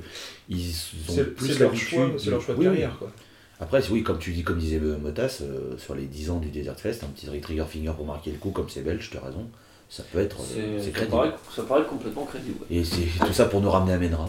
ils 0.49 0.69
ont 1.09 1.13
C'est 1.15 1.35
plus 1.37 1.61
leur 1.61 1.69
l'habitude. 1.71 1.89
choix, 1.89 2.11
c'est 2.19 2.31
leur 2.31 2.41
choix 2.43 2.55
de 2.57 2.59
Oui, 2.61 2.67
oui. 2.67 2.73
carrière 2.73 2.99
quoi. 2.99 3.13
Après, 3.61 3.81
oui, 3.91 4.03
comme 4.03 4.19
tu 4.19 4.33
dis, 4.33 4.43
comme 4.43 4.59
disait 4.59 4.81
euh, 4.83 4.97
Motas, 4.99 5.43
euh, 5.43 5.79
sur 5.79 5.95
les 5.95 6.07
10 6.07 6.29
ans 6.31 6.39
du 6.39 6.49
Desert 6.49 6.75
Fest, 6.81 7.05
un 7.05 7.09
petit 7.09 7.27
trigger 7.41 7.67
finger 7.69 7.93
pour 7.95 8.05
marquer 8.05 8.33
le 8.33 8.39
coup, 8.39 8.51
comme 8.51 8.69
c'est 8.69 8.81
belge, 8.83 9.11
tu 9.13 9.17
as 9.17 9.21
raison, 9.21 9.49
ça 9.91 10.03
peut 10.12 10.20
être. 10.20 10.36
euh, 10.57 10.78
C'est- 10.82 10.91
crédible. 10.93 11.16
paraît, 11.16 11.32
ça 11.55 11.62
paraît 11.62 11.82
complètement 11.88 12.24
crédible. 12.24 12.57
ouais. 12.70 12.76
Et 12.78 12.84
c'est 12.84 13.24
tout 13.26 13.32
ça 13.32 13.45
pour 13.47 13.61
nous 13.61 13.70
ramener 13.70 13.93
à 13.95 13.99
Menra. 13.99 14.28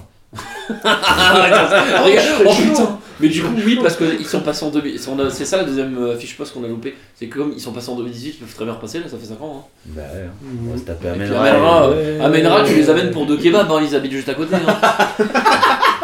Ah, 0.86 2.02
regarde, 2.06 2.28
oh 2.46 2.54
putain 2.54 2.98
Mais 3.20 3.28
du 3.28 3.44
coup, 3.44 3.50
oui, 3.66 3.78
parce 3.84 3.98
qu'ils 3.98 4.26
sont 4.26 4.40
passés 4.40 4.64
en 4.66 4.70
2000. 4.70 4.98
c'est- 5.30 5.46
ça 5.46 5.58
la 5.58 5.66
deuxième 5.66 5.98
euh, 5.98 6.18
fiche 6.18 6.38
poste 6.38 6.54
qu'on 6.54 6.64
a 6.64 6.68
loupé. 6.68 6.96
C'est 7.16 7.28
que 7.28 7.38
comme 7.38 7.52
ils 7.54 7.60
sont 7.60 7.74
passés 7.74 7.90
en 7.92 7.96
2018, 7.98 8.30
ils 8.30 8.46
peuvent 8.46 8.56
très 8.56 8.64
bien 8.66 8.74
repasser, 8.74 9.00
là, 9.00 9.06
ça 9.10 9.18
fait 9.18 9.26
5 9.26 9.42
ans. 9.42 9.66
Hein. 9.68 9.70
Bah 9.88 10.02
ouais, 10.14 10.22
hein. 10.28 10.32
on 10.68 10.72
va 10.72 10.78
se 10.80 10.84
taper 10.84 11.10
à 11.10 11.16
Menra. 11.16 11.44
Amenra, 11.46 11.90
et- 11.92 12.46
euh, 12.46 12.66
tu 12.66 12.76
les 12.76 12.90
amènes 12.90 13.12
pour 13.12 13.26
deux 13.26 13.38
kebabs, 13.38 13.70
hein, 13.72 13.82
ils 13.86 13.96
habitent 13.96 14.14
juste 14.14 14.30
à 14.30 14.34
côté. 14.34 14.56
Hein. 14.56 14.60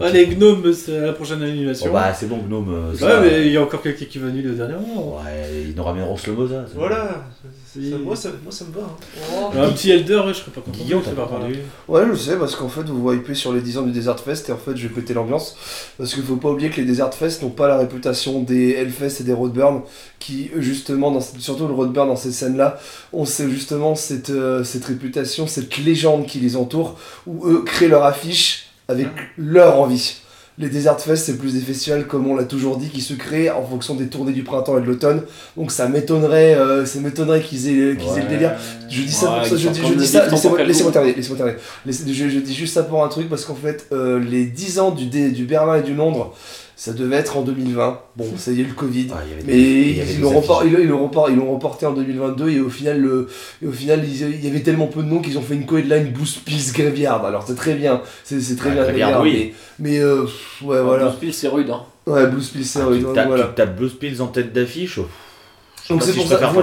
Ah, 0.00 0.08
les 0.10 0.26
gnomes, 0.28 0.72
c'est 0.72 1.00
la 1.00 1.12
prochaine 1.12 1.38
Bon, 1.40 1.44
animation. 1.46 1.92
bah 1.92 2.14
c'est 2.14 2.26
bon, 2.28 2.38
Gnome. 2.46 2.72
euh, 2.72 2.94
ouais, 2.94 3.20
mais 3.28 3.46
il 3.46 3.52
y 3.52 3.56
a 3.56 3.62
encore 3.62 3.82
quelqu'un 3.82 4.04
qui 4.04 4.18
va 4.18 4.28
annuler 4.28 4.50
au 4.50 4.54
dernier 4.54 4.74
moment. 4.74 5.16
Ouais, 5.16 5.64
ils 5.68 5.74
nous 5.74 5.82
ramèneront 5.82 6.16
Slomoza. 6.16 6.64
c'est 6.68 6.78
Voilà. 6.78 7.24
Ça, 7.66 7.80
moi, 8.04 8.14
ça, 8.16 8.28
moi 8.42 8.52
ça 8.52 8.64
me 8.66 8.72
va. 8.72 8.82
hein. 8.82 9.20
Oh. 9.32 9.50
Un 9.58 9.70
petit 9.72 9.90
Elder, 9.90 10.16
ouais, 10.18 10.28
je 10.32 10.38
serais 10.38 10.50
pas 10.52 10.60
content. 10.60 10.76
Guillaume, 10.78 11.02
t'as 11.04 11.10
pas 11.12 11.26
parlé. 11.26 11.44
entendu 11.46 11.58
Ouais, 11.88 12.02
je 12.12 12.16
sais, 12.16 12.36
parce 12.36 12.54
qu'en 12.54 12.68
fait, 12.68 12.82
vous 12.82 13.00
vous 13.02 13.12
hypez 13.12 13.34
sur 13.34 13.52
les 13.52 13.60
10 13.60 13.78
ans 13.78 13.82
du 13.82 13.90
Desert 13.90 14.18
Fest 14.20 14.48
et 14.48 14.52
en 14.52 14.56
fait, 14.58 14.76
je 14.76 14.86
vais 14.86 14.94
péter 14.94 15.12
l'ambiance. 15.14 15.56
Parce 15.98 16.14
qu'il 16.14 16.22
faut 16.22 16.36
pas 16.36 16.50
oublier 16.50 16.70
que 16.70 16.76
les 16.80 16.86
Desert 16.86 17.12
Fest 17.14 17.42
n'ont 17.42 17.50
pas 17.50 17.66
la 17.68 17.76
réputation 17.78 18.42
des 18.42 18.70
Hellfest 18.70 19.20
et 19.20 19.24
des 19.24 19.32
Roadburn, 19.32 19.82
qui, 20.20 20.50
eux, 20.56 20.60
justement, 20.60 21.10
dans, 21.10 21.20
surtout 21.20 21.66
le 21.66 21.74
Roadburn 21.74 22.06
dans 22.08 22.16
ces 22.16 22.30
scènes-là, 22.32 22.78
ont 23.12 23.24
justement 23.24 23.94
cette, 23.96 24.30
euh, 24.30 24.62
cette 24.62 24.84
réputation, 24.84 25.46
cette 25.48 25.76
légende 25.78 26.26
qui 26.26 26.38
les 26.38 26.56
entoure, 26.56 26.96
où 27.26 27.46
eux 27.48 27.62
créent 27.64 27.88
leur 27.88 28.04
affiche 28.04 28.66
avec 28.90 29.08
leur 29.38 29.78
envie. 29.80 30.16
Les 30.58 30.68
Desert 30.68 31.00
Fest, 31.00 31.24
c'est 31.24 31.38
plus 31.38 31.54
des 31.54 31.60
festivals, 31.60 32.06
comme 32.06 32.26
on 32.26 32.36
l'a 32.36 32.44
toujours 32.44 32.76
dit, 32.76 32.90
qui 32.90 33.00
se 33.00 33.14
créent 33.14 33.48
en 33.48 33.64
fonction 33.64 33.94
des 33.94 34.08
tournées 34.08 34.32
du 34.32 34.42
printemps 34.42 34.76
et 34.76 34.82
de 34.82 34.86
l'automne. 34.86 35.22
Donc 35.56 35.70
ça 35.72 35.88
m'étonnerait 35.88 36.54
euh, 36.54 36.84
ça 36.84 36.98
m'étonnerait 37.00 37.40
qu'ils 37.40 37.66
aient, 37.68 37.96
qu'ils 37.96 38.18
aient 38.18 38.22
le 38.24 38.28
délire. 38.28 38.52
Je 38.90 39.00
dis 39.02 39.10
ça 39.12 39.26
pour 39.28 39.46
ça, 39.46 39.56
je 39.56 39.68
dis, 39.72 39.80
je 39.88 39.94
ça, 40.04 40.26
laissez-moi 40.66 40.92
terminer, 40.92 41.14
laissez-moi 41.16 41.36
terminer. 41.38 41.58
Laissez- 41.86 42.12
je, 42.12 42.28
je 42.28 42.38
dis 42.40 42.54
juste 42.54 42.74
ça 42.74 42.82
pour 42.82 43.02
un 43.02 43.08
truc, 43.08 43.30
parce 43.30 43.46
qu'en 43.46 43.54
fait, 43.54 43.86
euh, 43.92 44.18
les 44.20 44.44
10 44.44 44.80
ans 44.80 44.90
du, 44.90 45.06
du 45.06 45.44
Berlin 45.46 45.76
et 45.76 45.82
du 45.82 45.94
Londres, 45.94 46.34
ça 46.82 46.94
devait 46.94 47.16
être 47.16 47.36
en 47.36 47.42
2020. 47.42 48.00
Bon, 48.16 48.24
ça 48.38 48.52
y 48.52 48.62
est, 48.62 48.64
le 48.64 48.72
Covid. 48.72 49.08
Ah, 49.12 49.18
il 49.26 49.30
y 49.30 49.34
avait 49.34 49.42
Mais 49.46 49.52
des- 49.52 49.90
il 49.90 49.96
y 49.98 50.00
avait 50.00 50.14
ils 50.14 50.20
l'ont 50.22 50.30
affiches. 50.38 50.48
repor- 50.50 50.62
ils 50.66 50.72
l'ont- 50.72 50.78
ils 50.80 50.88
l'ont 50.88 51.06
repor- 51.08 51.26
ils 51.30 51.36
l'ont 51.36 51.52
reporté 51.52 51.84
en 51.84 51.92
2022 51.92 52.48
et 52.48 52.60
au 52.60 52.70
final, 52.70 52.98
le, 53.02 53.28
et 53.62 53.66
au 53.66 53.72
final 53.72 54.00
ils- 54.02 54.22
il 54.36 54.42
y 54.42 54.48
avait 54.48 54.60
tellement 54.62 54.86
peu 54.86 55.02
de 55.02 55.08
noms 55.08 55.20
qu'ils 55.20 55.36
ont 55.36 55.42
fait 55.42 55.54
une 55.56 55.66
co-headline 55.66 56.10
Boost 56.10 56.38
Pills 56.44 56.72
Graveyard. 56.72 57.22
Alors 57.26 57.44
c'est 57.46 57.54
très 57.54 57.74
bien, 57.74 58.00
c'est 58.24 58.40
c'est 58.40 58.56
très 58.56 58.70
Ah, 58.70 58.74
bien 58.74 58.82
Graveyard, 58.84 59.20
oui. 59.22 59.52
mais, 59.78 59.90
mais 59.90 59.98
euh, 60.00 60.22
ouais 60.62 60.80
voilà. 60.80 61.12
Spiel, 61.12 61.34
c'est 61.34 61.48
rude. 61.48 61.68
Hein. 61.68 61.82
Ouais, 62.06 62.26
Blues 62.26 62.48
Pills, 62.48 62.64
c'est 62.64 62.80
Ah, 62.80 62.84
vrai, 62.86 62.96
tu 62.96 63.02
donc 63.04 63.14
tapes- 63.14 63.26
voilà. 63.28 63.44
Tu 63.48 63.54
tapes 63.56 63.76
Blues 63.76 63.92
Pills 64.00 64.22
en 64.22 64.26
tête 64.28 64.52
d'affiche. 64.54 64.98
oh, 64.98 65.06
Donc 65.90 66.02
c'est 66.02 66.12
si 66.12 66.18
pour 66.18 66.26
ça, 66.28 66.36
préfère 66.36 66.52
vous- 66.52 66.58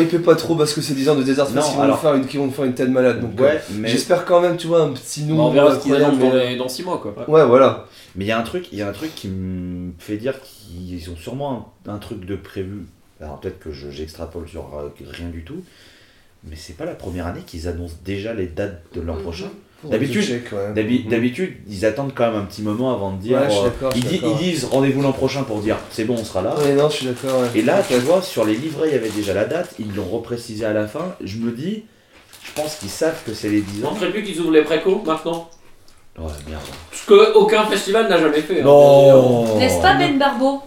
hypez 0.00 0.18
pas, 0.18 0.34
trop 0.36 0.54
parce 0.56 0.72
que 0.72 0.80
c'est 0.80 0.94
10 0.94 1.08
ans 1.08 1.14
de 1.16 1.22
Desert 1.22 1.46
Fest 1.46 1.56
Non, 1.56 1.62
qui 1.62 1.76
vont, 1.76 1.82
alors- 1.82 2.00
faire 2.00 2.14
une, 2.14 2.26
qui 2.26 2.36
vont 2.38 2.50
faire 2.50 2.64
une 2.64 2.74
tête 2.74 2.88
malade. 2.90 3.20
Donc, 3.20 3.38
euh, 3.40 3.42
Ouais, 3.44 3.60
mais 3.74 3.88
J'espère 3.88 4.24
quand 4.24 4.40
même, 4.40 4.56
tu 4.56 4.66
vois, 4.68 4.82
un 4.82 4.90
petit 4.92 5.24
nom. 5.24 5.46
on 5.46 5.50
verra 5.50 5.74
ce 5.74 5.80
qu'ils 5.82 5.92
incroyable, 5.92 6.14
annoncent 6.22 6.30
dans, 6.30 6.36
mais- 6.38 6.50
les- 6.50 6.56
dans 6.56 6.68
6 6.68 6.82
mois 6.84 6.98
quoi. 6.98 7.14
Ouais, 7.28 7.44
voilà. 7.46 7.86
mais 8.16 8.24
il 8.24 8.28
y 8.28 8.32
a 8.32 8.38
un 8.38 8.42
truc, 8.42 8.68
il 8.72 8.78
y 8.78 8.82
a 8.82 8.88
un 8.88 8.92
truc 8.92 9.14
qui 9.14 9.28
me 9.28 9.92
fait 9.98 10.16
dire 10.16 10.34
qu'ils 10.42 11.10
ont 11.10 11.16
sûrement 11.16 11.72
un, 11.86 11.92
un 11.94 11.98
truc 11.98 12.24
de 12.24 12.36
prévu. 12.36 12.86
Alors 13.20 13.40
peut-être 13.40 13.58
que 13.58 13.72
je- 13.72 13.90
j'extrapole 13.90 14.48
sur 14.48 14.62
euh, 14.78 14.88
rien 15.10 15.28
du 15.28 15.42
tout, 15.44 15.62
mais 16.44 16.56
c'est 16.56 16.76
pas 16.76 16.84
la 16.84 16.94
première 16.94 17.26
année 17.26 17.40
qu'ils 17.46 17.66
annoncent 17.68 17.96
déjà 18.04 18.32
les 18.34 18.46
dates 18.46 18.82
de 18.94 19.00
l'an 19.00 19.16
Mhm. 19.16 19.22
prochain. 19.22 19.48
D'habitude- 19.84 20.42
ouais. 20.52 20.82
Mhm. 20.82 21.08
D'habitude, 21.10 21.54
ils 21.68 21.86
attendent 21.86 22.12
quand 22.14 22.26
même 22.32 22.40
un 22.40 22.44
petit 22.44 22.62
moment 22.62 22.92
avant 22.92 23.12
de 23.12 23.18
dire. 23.20 23.38
Ouais, 23.38 23.46
euh, 23.84 23.90
ils, 23.94 24.04
di- 24.04 24.20
disent 24.40 24.64
rendez-vous 24.64 25.02
l'an 25.02 25.12
prochain 25.12 25.44
pour 25.44 25.60
dire 25.60 25.76
c'est 25.90 26.04
bon, 26.04 26.16
on 26.18 26.24
sera 26.24 26.42
là. 26.42 26.56
Ouais, 26.58 26.74
non, 26.74 26.88
je 26.90 26.96
suis 26.96 27.06
d'accord. 27.06 27.40
ouais. 27.42 27.46
Et 27.54 27.62
là, 27.62 27.80
tu 27.86 27.94
vois, 27.98 28.20
sur 28.20 28.44
les 28.44 28.54
livrets, 28.54 28.88
il 28.88 28.92
y 28.94 28.96
avait 28.96 29.08
déjà 29.10 29.34
la 29.34 29.44
date, 29.44 29.74
ils 29.78 29.94
l'ont 29.94 30.04
reprécisé 30.04 30.64
à 30.64 30.72
la 30.72 30.88
fin. 30.88 31.14
Je 31.22 31.36
me 31.38 31.52
dis, 31.52 31.84
je 32.44 32.52
pense 32.60 32.74
qu'ils 32.76 32.88
savent 32.90 33.22
que 33.24 33.32
c'est 33.34 33.48
les 33.50 33.60
10 33.60 33.78
Il 33.78 33.86
ans. 33.86 33.90
manquerait 33.92 34.10
plus 34.10 34.24
qu'ils 34.24 34.40
ouvrent 34.40 34.50
les 34.52 34.62
précos 34.64 35.00
maintenant. 35.06 35.48
Ouais, 36.18 36.24
merde. 36.48 36.60
Ce 36.92 37.06
que 37.06 37.34
aucun 37.36 37.64
festival 37.66 38.08
n'a 38.08 38.18
jamais 38.18 38.40
fait. 38.42 38.60
hein. 38.60 38.64
Non 38.64 39.58
N'est-ce 39.58 39.80
pas 39.80 39.94
Ben 39.96 40.18
Barbeau? 40.18 40.60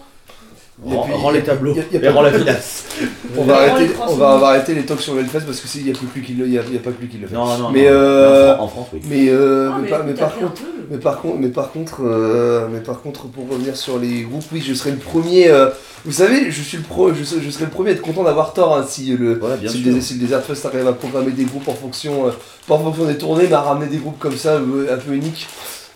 Rends, 0.84 1.04
Et 1.04 1.04
puis, 1.06 1.12
rends 1.14 1.30
les 1.30 1.42
tableaux 1.42 1.74
y 1.74 1.78
a- 1.78 1.82
y 1.92 1.96
a 1.96 1.98
et 1.98 2.00
pas- 2.00 2.12
rends 2.12 2.22
la 2.22 2.32
finasse. 2.32 2.84
On 3.38 3.44
va, 3.44 3.56
arrêter, 3.62 3.94
on 4.08 4.14
va, 4.16 4.28
arrêter 4.48 4.74
les 4.74 4.82
talks 4.84 5.00
sur 5.00 5.14
le 5.14 5.20
Hellfest 5.20 5.40
parce 5.46 5.58
que 5.60 5.66
s'il 5.66 5.86
y 5.86 5.90
a 5.90 5.94
plus 5.94 6.06
lui 6.14 6.22
qui 6.26 6.34
le, 6.34 6.46
il 6.46 6.52
y 6.52 6.58
a, 6.58 6.62
y 6.62 6.76
a 6.76 6.80
pas 6.80 6.90
lui 7.00 7.08
qui 7.08 7.16
le 7.16 7.26
fait. 7.26 7.34
Non, 7.34 7.46
non, 7.56 7.70
Mais, 7.70 7.84
non. 7.84 7.88
euh, 7.90 8.46
Mais 8.46 8.52
en, 8.52 8.56
Fran- 8.56 8.64
en 8.64 8.68
France, 8.68 8.86
oui. 8.92 9.00
Mais, 9.08 9.28
euh, 9.30 9.70
Ah, 9.72 9.76
mais, 9.78 9.82
mais 9.84 9.88
par, 9.90 10.04
mais 10.04 10.12
par 10.14 10.34
contre, 10.36 10.62
mais 10.90 10.98
par 10.98 11.20
contre, 11.22 11.36
mais 11.40 11.48
par 11.48 11.72
contre, 11.72 12.00
euh, 12.04 12.66
mais 12.70 12.80
par 12.80 13.00
contre, 13.00 13.26
pour 13.28 13.48
revenir 13.48 13.74
sur 13.76 13.98
les 13.98 14.22
groupes, 14.22 14.44
oui, 14.52 14.62
je 14.66 14.74
serai 14.74 14.90
le 14.90 14.98
premier. 14.98 15.48
euh, 15.48 15.70
vous 16.04 16.12
savez, 16.12 16.50
je 16.50 16.60
suis 16.62 16.76
le 16.76 16.82
pro, 16.82 17.14
je, 17.14 17.24
serai- 17.24 17.40
je 17.42 17.48
serai 17.50 17.64
le 17.64 17.70
premier 17.70 17.90
à 17.90 17.92
être 17.94 18.02
content 18.02 18.24
d'avoir 18.24 18.52
tort 18.52 18.76
hein, 18.76 18.84
si 18.86 19.16
le, 19.16 19.34
Voilà, 19.38 19.56
si, 19.66 19.78
le, 19.78 20.00
si 20.00 20.14
le 20.14 20.20
Desert 20.20 20.42
Fest 20.42 20.66
arrive 20.66 20.86
à 20.86 20.92
programmer 20.92 21.30
des 21.30 21.44
groupes 21.44 21.68
en 21.68 21.74
fonction, 21.74 22.26
euh, 22.26 22.30
pas 22.68 22.74
en 22.74 22.80
fonction 22.80 23.06
des 23.06 23.16
tournées, 23.16 23.46
mais 23.48 23.54
à 23.54 23.60
ramener 23.62 23.86
des 23.86 23.98
groupes 23.98 24.18
comme 24.18 24.36
ça, 24.36 24.54
euh, 24.56 24.92
un 24.92 24.98
peu 24.98 25.12
uniques. 25.14 25.46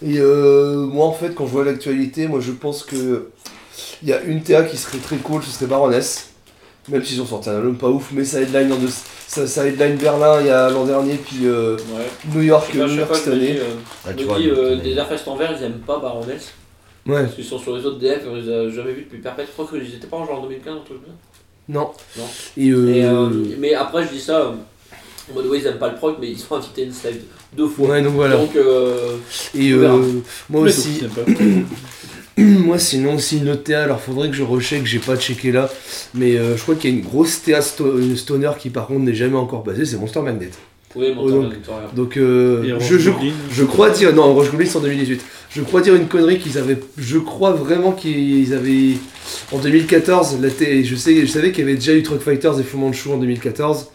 Et 0.03 0.19
euh, 0.19 0.87
moi, 0.87 1.07
en 1.07 1.13
fait, 1.13 1.35
quand 1.35 1.47
je 1.47 1.53
vois 1.53 1.65
l'actualité, 1.65 2.29
moi, 2.29 2.41
je 2.41 2.53
pense 2.53 2.83
que 2.83 3.29
il 4.03 4.09
y 4.09 4.13
a 4.13 4.21
une 4.23 4.43
TA 4.43 4.63
qui 4.63 4.77
serait 4.77 4.99
très 4.99 5.17
cool, 5.17 5.43
ce 5.43 5.51
serait 5.51 5.67
Baroness. 5.67 6.31
Même 6.89 7.03
s'ils 7.05 7.21
ont 7.21 7.27
sorti 7.27 7.49
un 7.51 7.57
album 7.57 7.77
pas 7.77 7.89
ouf, 7.89 8.11
mais 8.13 8.25
ça 8.25 8.41
headline, 8.41 8.73
en 8.73 8.77
deux- 8.77 8.87
ça, 9.27 9.45
ça 9.49 9.67
headline 9.67 9.97
Berlin 9.97 10.41
il 10.41 10.47
y 10.47 10.51
a 10.51 10.71
l'an 10.71 10.85
dernier, 10.85 11.15
puis 11.17 11.39
euh, 11.47 11.77
Ouais. 11.77 12.07
New 12.33 12.43
York, 12.43 12.71
pas, 12.71 12.87
New 12.87 12.95
York 12.95 13.15
cette 13.17 13.33
année. 13.35 13.57
euh, 13.59 13.75
Ah, 14.07 14.11
euh, 14.39 14.77
des 14.77 14.93
Airfest 14.95 15.29
en 15.29 15.35
vert, 15.37 15.53
ils 15.59 15.65
aiment 15.65 15.81
pas 15.85 15.99
Baroness. 15.99 16.53
Ouais, 17.07 17.23
Parce 17.23 17.35
qu'ils 17.35 17.45
sont 17.45 17.59
sur 17.59 17.77
les 17.77 17.85
autres 17.87 17.99
DF, 17.99 18.23
on 18.31 18.35
les 18.37 18.49
a 18.53 18.69
jamais 18.71 18.93
vus 18.93 19.03
depuis 19.03 19.19
perpète. 19.19 19.47
Je 19.47 19.53
crois 19.53 19.67
qu'ils 19.79 19.95
étaient 19.95 20.07
pas 20.07 20.17
en 20.17 20.27
genre 20.27 20.43
2015, 20.43 20.75
un 20.77 20.81
truc 20.85 20.99
non. 21.69 21.91
Non. 22.17 22.25
Et 22.57 22.71
euh, 22.71 22.89
Et, 22.95 23.05
euh, 23.05 23.31
mais 23.59 23.75
après, 23.75 24.05
je 24.05 24.09
dis 24.13 24.21
ça, 24.21 24.39
euh, 24.41 24.51
en 25.31 25.35
mode, 25.35 25.47
ouais, 25.47 25.59
ils 25.59 25.67
aiment 25.67 25.79
pas 25.79 25.89
le 25.89 25.97
proc, 25.97 26.17
mais 26.21 26.29
ils 26.31 26.39
sont 26.39 26.55
invités 26.55 26.83
à 26.83 26.85
une 26.85 26.93
slide 26.93 27.23
deux 27.57 27.67
fois. 27.67 27.89
ouais, 27.89 28.03
donc 28.03 28.15
voilà. 28.15 28.37
Donc, 28.37 28.55
euh, 28.55 29.17
Et 29.57 29.73
euh, 29.73 29.87
moi 30.49 30.63
Mais 30.63 30.69
aussi, 30.71 31.01
moi 32.39 32.79
sinon 32.79 33.15
aussi 33.17 33.39
une 33.39 33.49
autre 33.49 33.65
TA, 33.65 33.83
alors 33.85 34.01
faudrait 34.01 34.29
que 34.31 34.37
je 34.37 34.43
recheck, 34.43 34.85
j'ai 34.85 34.99
pas 34.99 35.17
checké 35.17 35.53
là, 35.53 35.71
mais 36.15 36.37
euh, 36.37 36.57
je 36.57 36.63
crois 36.63 36.75
qu'il 36.75 36.91
y 36.91 36.93
a 36.93 36.97
une 36.97 37.03
grosse 37.05 37.43
TA 37.43 37.61
sto- 37.63 37.99
une 37.99 38.17
stoner 38.17 38.51
qui 38.59 38.71
par 38.71 38.87
contre 38.87 39.01
n'est 39.01 39.15
jamais 39.15 39.37
encore 39.37 39.63
passée, 39.63 39.85
c'est 39.87 39.97
Monster 39.97 40.21
Magnet. 40.21 40.51
oui, 40.95 41.13
mon 41.15 41.23
Oh, 41.23 41.31
temps 41.31 41.37
donc- 41.43 41.53
Victoria. 41.55 41.91
Donc 41.95 42.17
euh, 42.17 42.79
je, 42.81 43.65
crois 43.65 43.91
dire, 43.91 44.13
non 44.15 44.35
Roche 44.35 44.51
Goblin 44.51 44.67
c'est 44.67 44.77
en 44.77 44.81
2018, 44.81 45.25
je 45.51 45.63
crois 45.63 45.81
dire 45.81 45.95
une 45.95 46.09
connerie 46.09 46.39
qu'ils 46.39 46.59
avaient, 46.59 46.79
je 46.99 47.19
crois 47.19 47.53
vraiment 47.53 47.93
qu'ils 47.93 48.53
avaient, 48.53 48.95
en 49.53 49.59
2014, 49.59 50.39
la 50.43 50.51
T- 50.51 50.85
je, 50.85 50.95
sais, 50.95 51.21
je 51.23 51.27
savais 51.27 51.53
qu'il 51.53 51.61
y 51.65 51.69
avait 51.69 51.77
déjà 51.77 51.95
eu 51.95 52.03
Truck 52.03 52.21
Fighters 52.21 52.61
et 52.61 52.63
Fu 52.63 52.77
Manchu 52.77 53.09
en 53.11 53.17
2014, 53.17 53.87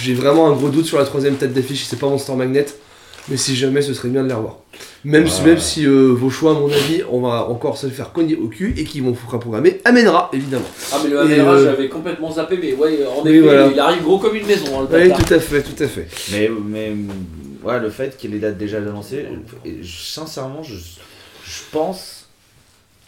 j'ai 0.00 0.14
vraiment 0.14 0.48
un 0.48 0.52
gros 0.52 0.70
doute 0.70 0.86
sur 0.86 0.96
la 0.98 1.04
troisième 1.04 1.34
tête 1.34 1.52
d'affiche, 1.52 1.84
c'est 1.84 1.98
pas 1.98 2.08
Monster 2.08 2.34
Magnet, 2.34 2.64
mais 3.28 3.36
si 3.36 3.54
jamais 3.56 3.82
ce 3.82 3.94
serait 3.94 4.08
bien 4.08 4.22
de 4.22 4.28
les 4.28 4.34
revoir. 4.34 4.58
Même 5.04 5.28
si, 5.28 5.42
même 5.42 5.58
si 5.58 5.86
euh, 5.86 6.08
vos 6.12 6.30
choix, 6.30 6.52
à 6.52 6.54
mon 6.54 6.70
avis, 6.70 7.02
on 7.10 7.20
va 7.20 7.44
encore 7.48 7.76
se 7.78 7.86
le 7.86 7.92
faire 7.92 8.12
cogner 8.12 8.36
au 8.36 8.48
cul 8.48 8.74
et 8.76 8.84
qu'ils 8.84 9.02
vont 9.02 9.10
vous 9.12 9.38
programmer 9.38 9.80
amènera 9.84 10.30
évidemment. 10.32 10.64
Ah, 10.92 10.96
mais 11.02 11.10
le 11.10 11.30
Et, 11.30 11.40
Amera, 11.40 11.54
euh, 11.54 11.64
j'avais 11.64 11.88
complètement 11.88 12.30
zappé, 12.32 12.58
mais 12.60 12.72
ouais, 12.74 13.00
en 13.06 13.22
Oui, 13.22 13.30
effet, 13.30 13.40
voilà. 13.40 13.66
il 13.72 13.78
arrive 13.78 14.02
gros 14.02 14.18
comme 14.18 14.36
une 14.36 14.46
maison, 14.46 14.66
hein, 14.80 14.86
le 14.90 14.96
Oui, 14.98 15.08
bâtard. 15.08 15.24
tout 15.26 15.34
à 15.34 15.38
fait, 15.40 15.62
tout 15.62 15.82
à 15.82 15.86
fait. 15.88 16.06
Mais, 16.32 16.50
mais 16.66 16.92
ouais, 17.62 17.80
le 17.80 17.90
fait 17.90 18.16
qu'il 18.16 18.30
y 18.30 18.32
ait 18.32 18.36
les 18.36 18.40
dates 18.42 18.58
déjà 18.58 18.78
annoncées, 18.78 19.26
je- 19.82 20.02
sincèrement, 20.12 20.62
je, 20.62 20.74
je 20.76 21.60
pense. 21.72 22.26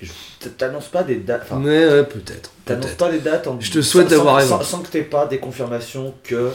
je- 0.00 0.10
T'annonces 0.58 0.88
pas 0.88 1.04
des 1.04 1.16
dates. 1.16 1.42
Enfin, 1.48 1.62
ouais, 1.62 2.02
peut-être. 2.04 2.50
T'annonces 2.64 2.86
peut-être. 2.86 2.96
pas 2.96 3.10
les 3.10 3.18
dates 3.20 3.46
en... 3.46 3.58
Je 3.60 3.70
te 3.70 3.80
souhaite 3.80 4.08
sans- 4.08 4.16
d'avoir 4.16 4.36
raison. 4.36 4.58
sans, 4.58 4.64
sans 4.64 4.78
que 4.80 4.88
t'aies 4.88 5.02
pas 5.02 5.26
des 5.26 5.38
confirmations 5.38 6.12
que. 6.24 6.50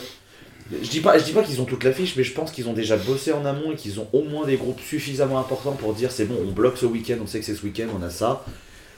Je 0.83 0.89
dis 0.89 0.99
pas, 0.99 1.17
je 1.17 1.23
dis 1.23 1.31
pas 1.31 1.43
qu'ils 1.43 1.61
ont 1.61 1.65
toute 1.65 1.83
l'affiche, 1.83 2.15
mais 2.17 2.23
je 2.23 2.33
pense 2.33 2.51
qu'ils 2.51 2.67
ont 2.67 2.73
déjà 2.73 2.97
bossé 2.97 3.31
en 3.31 3.45
amont 3.45 3.71
et 3.71 3.75
qu'ils 3.75 3.99
ont 3.99 4.07
au 4.13 4.23
moins 4.23 4.45
des 4.45 4.57
groupes 4.57 4.81
suffisamment 4.81 5.39
importants 5.39 5.71
pour 5.73 5.93
dire 5.93 6.11
c'est 6.11 6.25
bon, 6.25 6.35
on 6.47 6.51
bloque 6.51 6.77
ce 6.77 6.85
week-end, 6.85 7.15
on 7.23 7.27
sait 7.27 7.39
que 7.39 7.45
c'est 7.45 7.55
ce 7.55 7.63
week-end, 7.63 7.87
on 7.97 8.03
a 8.03 8.09
ça. 8.09 8.43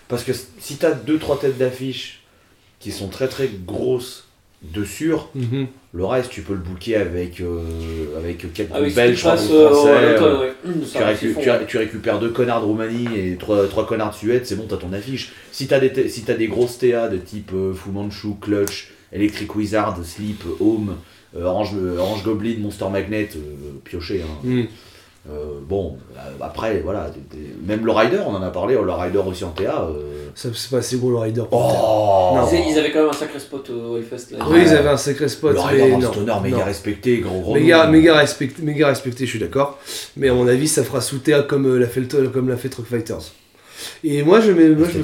Parce 0.08 0.24
que 0.24 0.32
si 0.60 0.78
t'as 0.78 0.92
deux 0.92 1.20
trois 1.20 1.40
têtes 1.40 1.58
d'affiche 1.58 2.22
qui 2.80 2.92
sont 2.92 3.08
très 3.10 3.28
très 3.28 3.50
grosses 3.66 4.26
de 4.62 4.84
sûr, 4.84 5.30
Mhm. 5.36 5.68
le 5.94 6.06
reste 6.06 6.32
tu 6.32 6.42
peux 6.42 6.54
le 6.54 6.60
booker 6.60 6.96
avec 6.98 7.40
euh, 7.40 7.62
avec 8.18 8.52
quelques 8.54 8.72
Avec 8.74 8.94
belges, 8.96 9.20
trois 9.20 9.32
passe 9.34 9.48
groupes 9.48 9.56
euh, 9.58 9.70
français. 9.70 9.90
euh, 9.92 10.40
ouais. 10.42 10.54
Tu, 10.82 10.86
ça, 10.88 11.00
récu- 11.12 11.18
ils 11.28 11.34
font, 11.34 11.42
tu, 11.42 11.50
ouais. 11.50 11.66
tu 11.68 11.78
récupères 11.78 12.20
deux 12.20 12.30
connards 12.32 12.62
de 12.62 12.66
Roumanie 12.66 13.08
et 13.18 13.36
trois, 13.38 13.68
trois 13.68 13.86
connards 13.86 14.10
de 14.12 14.16
Suède, 14.16 14.46
c'est 14.46 14.56
bon, 14.56 14.66
t'as 14.68 14.76
ton 14.78 14.92
affiche. 14.92 15.32
Si 15.52 15.68
t'as 15.68 15.80
des, 15.80 15.94
t- 15.94 16.10
si 16.10 16.24
t'as 16.24 16.34
des 16.34 16.48
grosses 16.48 16.78
TA 16.80 17.08
de 17.08 17.18
type 17.18 17.52
euh, 17.54 17.74
Fu 17.74 17.90
Manchu, 17.92 18.30
Clutch, 18.42 18.92
Electric 19.14 19.56
Wizard, 19.56 19.98
Sleep, 20.04 20.44
Home, 20.60 20.96
Orange, 21.38 21.72
euh, 21.76 21.98
Orange 22.00 22.24
Goblin, 22.24 22.56
Monster 22.60 22.86
Magnet, 22.92 23.30
euh, 23.36 23.40
pioché, 23.84 24.24
hein. 24.24 24.66
Euh, 25.30 25.60
bon, 25.62 25.98
euh, 26.16 26.20
après, 26.42 26.80
voilà, 26.80 27.12
même 27.64 27.86
le 27.86 27.92
Rider, 27.92 28.22
on 28.26 28.34
en 28.34 28.42
a 28.42 28.50
parlé, 28.50 28.74
le 28.76 28.90
Rider 28.92 29.20
aussi 29.20 29.44
en 29.44 29.50
TA. 29.50 29.88
euh, 29.90 30.30
Ça, 30.34 30.50
C'est 30.56 30.72
pas 30.72 30.78
assez 30.78 30.98
gros 30.98 31.12
le 31.12 31.18
Rider. 31.18 31.44
Oh 31.52 32.32
Non. 32.36 32.48
Ils, 32.52 32.72
ils 32.72 32.80
avaient 32.80 32.90
quand 32.92 33.02
même 33.02 33.10
un 33.10 33.14
sacré 33.14 33.38
spot 33.38 33.70
au 33.70 33.98
Hellfest. 33.98 34.32
Là. 34.32 34.46
Oui, 34.48 34.56
ouais. 34.56 34.62
ils 34.64 34.70
avaient 34.70 34.90
un 34.90 34.98
sacré 34.98 35.28
spot. 35.28 35.52
Le 35.54 35.58
mais 35.60 35.84
Rider 35.84 35.98
non, 35.98 36.12
Stoner, 36.14 36.34
méga 36.42 36.58
non. 36.60 36.64
respecté, 36.64 37.18
gros 37.20 37.42
gros. 37.42 37.54
Méga, 37.54 37.86
respecté, 38.16 38.64
méga 38.64 38.88
respecté, 38.88 39.26
je 39.26 39.30
suis 39.32 39.40
d'accord. 39.40 39.78
Mais 40.16 40.30
à 40.30 40.34
mon 40.34 40.48
avis, 40.48 40.70
ça 40.70 40.84
fera 40.84 41.02
sous 41.02 41.20
TA 41.20 41.44
comme 41.44 41.68
euh, 41.68 41.78
l'a 41.78 41.88
fait, 41.88 42.02
comme 42.32 42.48
l'a 42.50 42.58
fait 42.58 42.70
Truck 42.70 42.88
Fighters. 42.88 43.34
Et 44.04 44.24
moi, 44.24 44.40
je 44.42 44.52
mets. 44.52 44.70
Moi, 44.70 44.88
je 44.92 45.00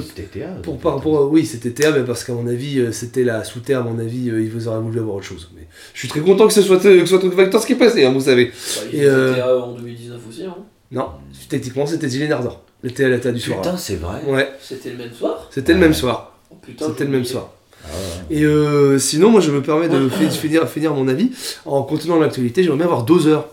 pour, 0.62 0.78
par 0.78 0.94
rapport 0.96 1.18
à- 1.18 1.26
oui, 1.26 1.44
c'était 1.46 1.70
TA, 1.70 1.90
mais 1.92 2.04
parce 2.04 2.24
qu'à 2.24 2.32
mon 2.32 2.46
avis, 2.46 2.80
euh, 2.80 2.92
c'était 2.92 3.24
la 3.24 3.44
sous 3.44 3.60
TA, 3.60 3.78
à 3.80 3.82
mon 3.82 3.98
avis, 3.98 4.30
euh, 4.30 4.40
ils 4.42 4.50
vous 4.50 4.68
auraient 4.68 4.80
voulu 4.80 4.98
avoir 4.98 5.16
autre 5.16 5.26
chose. 5.26 5.50
Mais 5.56 5.66
je 5.94 5.98
suis 6.00 6.08
très 6.08 6.20
content 6.20 6.46
que 6.46 6.52
ce 6.54 6.62
soit, 6.62 6.78
que 6.78 7.00
ce 7.00 7.06
soit 7.06 7.18
Truck 7.18 7.34
Fighters 7.34 7.64
qui 7.66 7.72
est 7.72 7.76
passé, 7.76 8.04
hein, 8.04 8.12
vous 8.12 8.20
savez. 8.20 8.46
Bah, 8.46 8.82
Et, 8.92 9.04
euh, 9.04 9.60
en 9.62 9.72
2019 9.72 10.20
aussi. 10.28 10.44
Hein. 10.44 10.56
Non, 10.92 11.06
techniquement, 11.48 11.86
c'était 11.86 12.06
Dylan 12.06 12.32
Ardor. 12.32 12.62
Le 12.82 12.90
TA, 12.90 13.08
la 13.08 13.18
TA 13.18 13.32
du 13.32 13.40
soir. 13.40 13.60
Putain, 13.62 13.76
c'est 13.76 13.96
vrai. 13.96 14.20
Ouais, 14.26 14.48
C'était 14.62 14.90
le 14.90 14.96
même 14.98 15.12
soir. 15.12 15.48
c'était 15.50 15.72
le 15.74 15.80
même 15.80 15.94
soir. 15.94 16.36
Oh, 16.50 16.56
putain, 16.62 16.86
C'était 16.88 17.04
le 17.04 17.10
même 17.10 17.24
soir. 17.24 17.50
Ah 17.84 17.88
ouais. 18.30 18.36
Et 18.36 18.44
euh, 18.44 18.98
sinon, 18.98 19.30
moi, 19.30 19.40
je 19.40 19.50
me 19.50 19.62
permets 19.62 19.88
de 19.88 20.08
fi- 20.08 20.28
finir, 20.30 20.68
finir 20.68 20.92
mon 20.94 21.08
avis. 21.08 21.30
En 21.64 21.82
continuant 21.82 22.18
l'actualité, 22.18 22.62
j'aimerais 22.62 22.78
bien 22.78 22.86
avoir 22.86 23.04
Dozer. 23.04 23.38
Ah. 23.38 23.50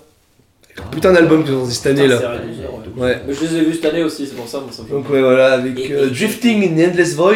Putain 0.91 1.13
d'album 1.13 1.43
qu'ils 1.43 1.53
ont 1.53 1.61
sorti 1.61 1.75
cette 1.75 1.87
année 1.97 2.07
là. 2.07 2.17
ouais. 2.97 3.01
Ouais. 3.01 3.21
Mais 3.27 3.33
je 3.33 3.41
les 3.45 3.55
ai 3.57 3.61
vus 3.65 3.73
cette 3.75 3.85
année 3.85 4.03
aussi, 4.03 4.27
c'est 4.27 4.35
pour 4.35 4.47
ça, 4.47 4.59
moi 4.59 4.69
ça 4.71 4.81
me 4.83 4.87
fait 4.87 4.93
Donc 4.93 5.09
ouais 5.09 5.21
voilà, 5.21 5.53
avec 5.53 5.79
Et- 5.79 5.93
euh, 5.93 6.07
et- 6.07 6.09
Drifting 6.11 6.63
in 6.63 6.75
the 6.83 6.89
Endless 6.91 7.15
Void, 7.15 7.33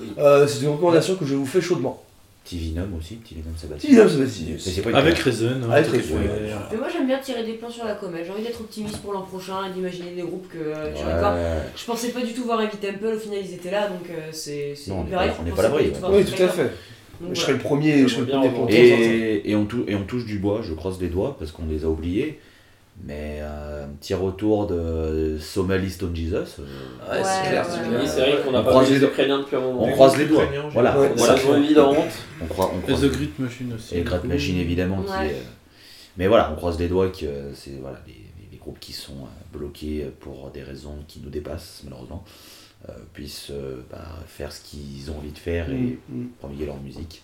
Oui. 0.00 0.06
Euh, 0.18 0.46
c'est 0.46 0.62
une 0.62 0.70
recommandation 0.70 1.14
que 1.16 1.24
je 1.26 1.34
vous 1.34 1.44
fais 1.46 1.60
chaudement. 1.60 2.02
Petit 2.44 2.58
Venom 2.72 2.88
aussi, 2.98 3.16
petit 3.16 3.34
Venom 3.34 3.54
Sabati. 3.56 3.86
Petit 3.86 3.96
Venom 3.96 4.08
Sabati. 4.08 4.46
Mais 4.50 4.58
c'est 4.58 4.80
pas 4.82 4.90
une 4.90 4.96
Avec 4.96 5.14
ouais, 5.14 5.32
Avec 5.72 5.86
fait. 5.90 6.14
Mais 6.72 6.78
moi 6.78 6.88
j'aime 6.92 7.06
bien 7.06 7.18
tirer 7.18 7.44
des 7.44 7.52
plans 7.52 7.70
sur 7.70 7.84
la 7.84 7.94
comète, 7.94 8.24
j'ai 8.26 8.32
envie 8.32 8.42
d'être 8.42 8.60
optimiste 8.60 8.98
pour 8.98 9.12
l'an 9.12 9.22
prochain 9.22 9.66
et 9.68 9.72
d'imaginer 9.74 10.12
des 10.16 10.22
groupes 10.22 10.48
que 10.50 10.58
euh, 10.58 10.90
tu 10.96 11.04
Ouais. 11.04 11.14
recordes. 11.14 11.36
Je 11.76 11.84
pensais 11.84 12.08
pas 12.08 12.20
du 12.22 12.32
tout 12.32 12.44
voir 12.44 12.60
Heavy 12.62 12.76
Temple, 12.78 13.14
au 13.14 13.18
final 13.18 13.38
ils 13.44 13.54
étaient 13.54 13.70
là 13.70 13.88
donc 13.88 14.08
euh, 14.10 14.28
c'est. 14.32 14.72
c'est 14.74 14.90
Non, 14.90 15.04
on 15.04 15.06
est 15.06 15.10
pareil, 15.10 15.30
pas- 15.50 15.56
pas 15.56 15.62
l'abri, 15.62 15.92
Oui, 16.12 16.24
tout 16.24 16.42
à 16.42 16.48
fait. 16.48 16.70
Donc, 17.20 17.34
Je 17.34 17.40
serai 17.40 17.52
le 17.52 17.58
premier, 17.58 18.02
je 18.02 18.08
serai 18.08 18.20
le 18.22 18.26
J'aimerais 18.28 18.48
premier 18.48 18.48
bien 18.48 18.50
pour 18.50 18.66
le 18.66 18.72
sortir. 18.72 19.10
Et, 19.44 19.50
et, 19.50 19.54
on 19.54 19.64
tou- 19.66 19.84
et 19.86 19.94
on 19.94 20.04
touche 20.04 20.24
du 20.24 20.38
bois, 20.38 20.60
je 20.66 20.72
croise 20.72 20.98
les 21.00 21.08
doigts 21.08 21.36
parce 21.38 21.52
qu'on 21.52 21.66
les 21.70 21.84
a 21.84 21.88
oubliés. 21.88 22.40
Mais 23.02 23.38
euh, 23.40 23.86
un 23.86 23.88
petit 24.00 24.12
retour 24.14 24.66
de 24.66 25.38
Somali 25.40 25.90
Stone 25.90 26.14
Jesus. 26.14 26.34
euh, 26.34 26.42
Ouais, 27.10 27.18
Ouais, 27.18 27.24
c'est 27.24 27.48
clair. 27.48 27.66
ouais, 27.66 28.06
c'est 28.06 28.20
vrai 28.20 28.42
qu'on 28.44 28.50
n'a 28.52 28.60
On 28.60 28.64
pas 28.64 28.70
croise 28.70 28.90
vu 28.90 28.98
les. 28.98 29.04
Ukrainiens 29.06 29.38
depuis 29.38 29.56
un 29.56 29.60
moment. 29.60 29.82
on 29.84 29.92
croise 29.92 30.18
les 30.18 30.26
doigts. 30.26 30.44
Voilà, 30.72 30.98
Ouais. 31.00 31.10
on, 31.12 31.16
Voilà, 31.16 31.58
évidentes. 31.58 31.96
on 32.42 32.46
croise- 32.46 32.68
on 32.74 32.78
Et 32.78 32.82
croise 32.82 33.00
The 33.00 33.12
Grit 33.12 33.30
Machine 33.38 33.72
aussi. 33.74 33.96
Et 33.96 34.02
Great 34.02 34.24
Machine 34.24 34.58
évidemment 34.58 35.02
qui 35.02 35.10
Ouais. 35.12 35.28
est, 35.28 35.42
Mais 36.18 36.26
voilà, 36.26 36.50
on 36.52 36.56
croise 36.56 36.78
les 36.78 36.88
doigts 36.88 37.08
que 37.08 37.52
c'est 37.54 37.78
voilà, 37.80 37.98
les, 38.06 38.12
les- 38.12 38.48
les 38.52 38.58
groupes 38.58 38.80
qui 38.80 38.92
sont 38.92 39.12
euh, 39.22 39.56
bloqués 39.58 40.06
pour 40.20 40.50
des 40.50 40.62
raisons 40.62 40.96
qui 41.08 41.20
nous 41.20 41.30
dépassent 41.30 41.80
malheureusement 41.84 42.22
euh, 42.88 42.92
puissent 43.14 43.50
euh, 43.50 43.76
bah, 43.90 44.04
faire 44.26 44.52
ce 44.52 44.60
qu'ils 44.62 45.10
ont 45.10 45.16
envie 45.18 45.30
de 45.32 45.38
faire 45.38 45.70
et 45.70 45.74
Mm, 45.74 45.96
mm. 46.10 46.26
promulguer 46.38 46.66
leur 46.66 46.78
musique. 46.80 47.22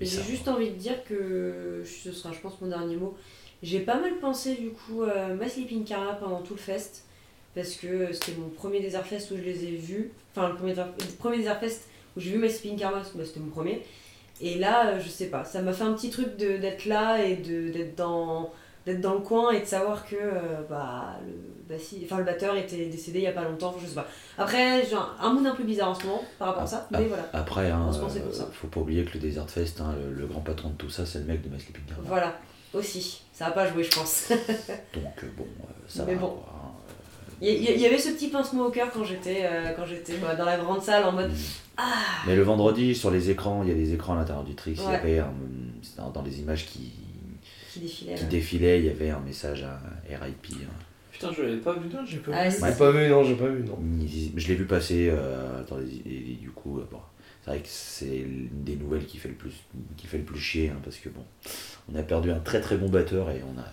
J'ai 0.00 0.22
juste 0.22 0.48
envie 0.48 0.70
de 0.70 0.76
dire 0.76 1.04
que 1.04 1.82
ce 1.84 2.12
sera, 2.12 2.32
je 2.32 2.38
pense, 2.40 2.60
mon 2.60 2.68
dernier 2.68 2.96
mot. 2.96 3.16
J'ai 3.62 3.80
pas 3.80 4.00
mal 4.00 4.16
pensé 4.18 4.54
du 4.54 4.70
coup 4.70 5.02
à 5.02 5.28
My 5.28 5.48
Sleeping 5.48 5.84
Karma 5.84 6.14
pendant 6.14 6.40
tout 6.40 6.54
le 6.54 6.60
fest 6.60 7.04
parce 7.54 7.74
que 7.74 8.12
c'était 8.12 8.32
mon 8.38 8.48
premier 8.48 8.80
Desert 8.80 9.06
Fest 9.06 9.30
où 9.32 9.36
je 9.36 9.42
les 9.42 9.64
ai 9.64 9.76
vus. 9.76 10.12
Enfin, 10.34 10.48
le 10.48 10.54
premier, 10.54 10.74
le 10.74 11.16
premier 11.18 11.36
Desert 11.38 11.60
Fest 11.60 11.88
où 12.16 12.20
j'ai 12.20 12.30
vu 12.30 12.38
My 12.38 12.48
Sleeping 12.48 12.78
Karma, 12.78 13.02
bah, 13.14 13.24
c'était 13.24 13.40
mon 13.40 13.50
premier. 13.50 13.82
Et 14.40 14.54
là, 14.56 14.88
euh, 14.88 15.00
je 15.00 15.08
sais 15.08 15.26
pas, 15.26 15.44
ça 15.44 15.60
m'a 15.60 15.72
fait 15.72 15.84
un 15.84 15.92
petit 15.92 16.08
truc 16.08 16.36
d'être 16.36 16.86
là 16.86 17.22
et 17.22 17.36
d'être 17.36 17.94
dans, 17.96 18.50
dans 18.86 19.14
le 19.14 19.20
coin 19.20 19.50
et 19.50 19.60
de 19.60 19.66
savoir 19.66 20.06
que 20.06 20.16
euh, 20.16 20.62
bah, 20.68 21.18
le, 21.26 21.34
bassi- 21.70 22.00
enfin, 22.04 22.18
le 22.18 22.24
batteur 22.24 22.56
était 22.56 22.86
décédé 22.86 23.20
il 23.20 23.24
y 23.24 23.26
a 23.28 23.32
pas 23.32 23.44
longtemps, 23.44 23.74
je 23.80 23.86
sais 23.86 23.94
pas. 23.94 24.06
Après, 24.38 24.84
j'ai 24.84 24.94
un, 24.96 25.08
un 25.20 25.32
mood 25.32 25.46
un 25.46 25.54
peu 25.54 25.62
bizarre 25.64 25.90
en 25.90 25.94
ce 25.94 26.04
moment 26.06 26.22
par 26.38 26.48
rapport 26.48 26.62
à 26.64 26.66
ça, 26.66 26.86
mais 26.90 27.04
voilà. 27.04 27.28
Après, 27.32 27.70
hein, 27.70 27.90
euh, 27.92 28.32
ça. 28.32 28.48
faut 28.52 28.66
pas 28.68 28.80
oublier 28.80 29.04
que 29.04 29.14
le 29.14 29.20
Desert 29.20 29.48
Fest, 29.48 29.80
hein, 29.80 29.94
le, 30.02 30.14
le 30.14 30.26
grand 30.26 30.40
patron 30.40 30.70
de 30.70 30.74
tout 30.74 30.90
ça, 30.90 31.06
c'est 31.06 31.18
le 31.20 31.24
mec 31.24 31.42
de 31.42 31.48
My 31.48 31.60
Sleeping. 31.60 31.82
Voilà, 32.04 32.38
aussi. 32.74 33.22
Ça 33.32 33.46
a 33.46 33.50
pas 33.52 33.66
joué, 33.70 33.84
je 33.84 33.90
pense. 33.90 34.28
Donc 34.94 35.24
bon, 35.36 35.46
ça 35.88 36.04
Mais 36.06 36.14
va. 36.14 36.20
bon. 36.20 36.28
quoi. 36.28 36.56
Il 37.42 37.62
y, 37.80 37.86
avait 37.86 37.96
ce 37.96 38.10
petit 38.10 38.28
pincement 38.28 38.66
au 38.66 38.70
cœur 38.70 38.90
quand 38.92 39.02
j'étais 39.02 39.40
euh, 39.44 39.72
quand 39.74 39.86
j'étais 39.86 40.18
bah, 40.18 40.34
dans 40.34 40.44
la 40.44 40.58
grande 40.58 40.82
salle 40.82 41.04
en 41.04 41.12
mode 41.12 41.32
Mais 42.26 42.36
le 42.36 42.42
vendredi, 42.42 42.94
sur 42.94 43.10
les 43.10 43.30
écrans, 43.30 43.62
il 43.62 43.70
y 43.70 43.72
a 43.72 43.74
des 43.74 43.94
écrans 43.94 44.12
à 44.12 44.16
l'intérieur 44.16 44.44
du 44.44 44.54
Trix, 44.54 44.72
il 44.76 44.82
y 44.92 44.94
avait 44.94 45.18
un- 45.20 45.32
dans, 45.96 46.10
dans 46.10 46.20
les 46.20 46.38
images 46.40 46.66
qui, 46.66 46.92
qui 47.72 47.80
défilait. 47.80 48.14
qui 48.14 48.24
défilaient, 48.26 48.80
il 48.80 48.84
y 48.84 48.90
avait 48.90 49.08
un 49.08 49.20
message 49.20 49.62
à 49.62 49.80
RIP. 50.22 50.48
hein. 50.52 50.66
Putain, 51.20 51.32
je 51.36 51.42
l'avais 51.42 51.56
pas 51.58 51.74
vu. 51.74 51.80
Putain, 51.88 52.04
j'ai 52.06 52.18
pas 52.18 52.32
Ah, 52.34 52.48
vu. 52.48 52.56
J'ai 52.66 52.72
pas 52.78 52.90
vu, 52.92 53.08
non, 53.08 53.22
j'ai 53.24 53.34
pas 53.34 53.46
vu, 53.48 53.62
non. 53.64 53.78
Il- 54.00 54.32
Je 54.36 54.48
l'ai 54.48 54.54
vu 54.54 54.64
passer 54.64 55.10
euh, 55.12 55.62
et 56.06 56.34
du 56.40 56.50
coup, 56.50 56.78
euh, 56.78 56.88
bon, 56.90 56.98
c'est 57.44 57.50
vrai 57.50 57.60
que 57.60 57.68
c'est 57.68 58.16
une 58.18 58.48
des 58.64 58.76
nouvelles 58.76 59.04
qui 59.06 59.18
fait 59.18 59.28
le 59.28 59.34
plus, 59.34 59.52
qui 59.96 60.06
fait 60.06 60.18
le 60.18 60.24
plus 60.24 60.38
chier, 60.40 60.70
hein, 60.70 60.78
parce 60.82 60.96
que 60.96 61.08
bon, 61.10 61.22
on 61.92 61.96
a 61.98 62.02
perdu 62.02 62.30
un 62.30 62.38
très 62.38 62.60
très 62.60 62.76
bon 62.76 62.88
batteur 62.88 63.30
et 63.30 63.42
on 63.44 63.58
a, 63.60 63.64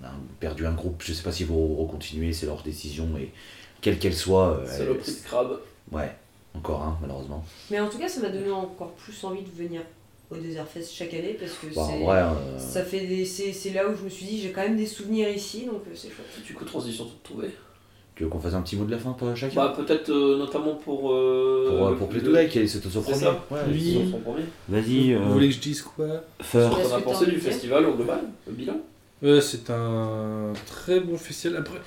on 0.00 0.04
a 0.06 0.10
perdu 0.40 0.66
un 0.66 0.72
groupe. 0.72 1.02
Je 1.04 1.12
sais 1.12 1.22
pas 1.22 1.30
s'ils 1.32 1.46
vont 1.46 1.76
recontinuer, 1.76 2.32
c'est 2.32 2.46
leur 2.46 2.62
décision 2.62 3.08
et 3.16 3.30
quelle 3.80 3.98
qu'elle 3.98 4.14
soit, 4.14 4.62
C'est 4.66 4.84
le 4.86 4.96
prix 4.96 5.12
de 5.12 5.18
crabe. 5.24 5.60
ouais, 5.92 6.10
encore 6.54 6.82
un 6.82 6.98
malheureusement. 7.00 7.44
Mais 7.70 7.78
en 7.80 7.88
tout 7.88 7.98
cas, 7.98 8.08
ça 8.08 8.20
m'a 8.20 8.28
donné 8.30 8.50
encore 8.50 8.92
plus 8.94 9.22
envie 9.24 9.42
de 9.42 9.50
venir 9.50 9.82
au 10.32 10.36
Desert 10.42 10.66
Fest 10.66 10.92
chaque 10.94 11.12
année 11.14 11.36
parce 11.38 11.52
que 11.52 11.78
en 11.78 11.86
c'est 11.88 12.04
vrai, 12.04 12.20
euh, 12.22 12.58
ça 12.58 12.82
fait 12.84 13.06
des 13.06 13.24
c'est 13.24 13.52
c'est 13.52 13.70
là 13.70 13.88
où 13.88 13.94
je 13.96 14.04
me 14.04 14.08
suis 14.08 14.26
dit 14.26 14.40
j'ai 14.40 14.50
quand 14.50 14.62
même 14.62 14.76
des 14.76 14.86
souvenirs 14.86 15.28
ici 15.28 15.66
donc 15.66 15.82
euh, 15.86 15.90
c'est 15.94 16.08
chouette. 16.08 16.26
Du 16.46 16.54
coup, 16.54 16.64
transition 16.64 17.04
toute 17.04 17.22
trouvée. 17.22 17.50
tu 18.14 18.24
veux 18.24 18.28
qu'on 18.28 18.38
fasse 18.40 18.54
un 18.54 18.62
petit 18.62 18.76
mot 18.76 18.84
de 18.84 18.90
la 18.90 18.98
fin 18.98 19.12
pour 19.12 19.34
chacun? 19.36 19.54
Bah, 19.54 19.74
peut-être 19.76 20.10
euh, 20.10 20.38
notamment 20.38 20.74
pour. 20.76 21.12
Euh, 21.12 21.66
Pour, 21.76 21.86
euh, 21.88 21.94
pour 21.96 22.08
Play 22.08 22.22
Today, 22.22 22.48
qui 22.48 22.58
est 22.60 22.66
c'est 22.66 22.82
son 22.82 22.90
C'est 23.02 23.10
premier. 23.12 23.24
ça. 23.24 23.44
Ouais, 23.50 23.60
Oui. 23.68 23.92
Son- 24.06 24.10
son 24.12 24.18
premier. 24.20 24.44
Vas-y, 24.68 25.14
Vous 25.14 25.32
voulez 25.32 25.48
que 25.48 25.54
je 25.54 25.60
dise 25.60 25.82
quoi? 25.82 26.06
Feur. 26.40 26.76
Qu'est-ce 26.76 26.94
a 26.94 27.00
pensé 27.00 27.26
du 27.26 27.38
festival 27.38 27.86
au 27.86 27.94
global 27.94 28.20
Le 28.46 28.52
bilan 28.52 28.76
c'est 29.40 29.70
un 29.70 30.52
très 30.66 30.98
bon 31.00 31.16
festival. 31.16 31.58
Après, 31.58 31.78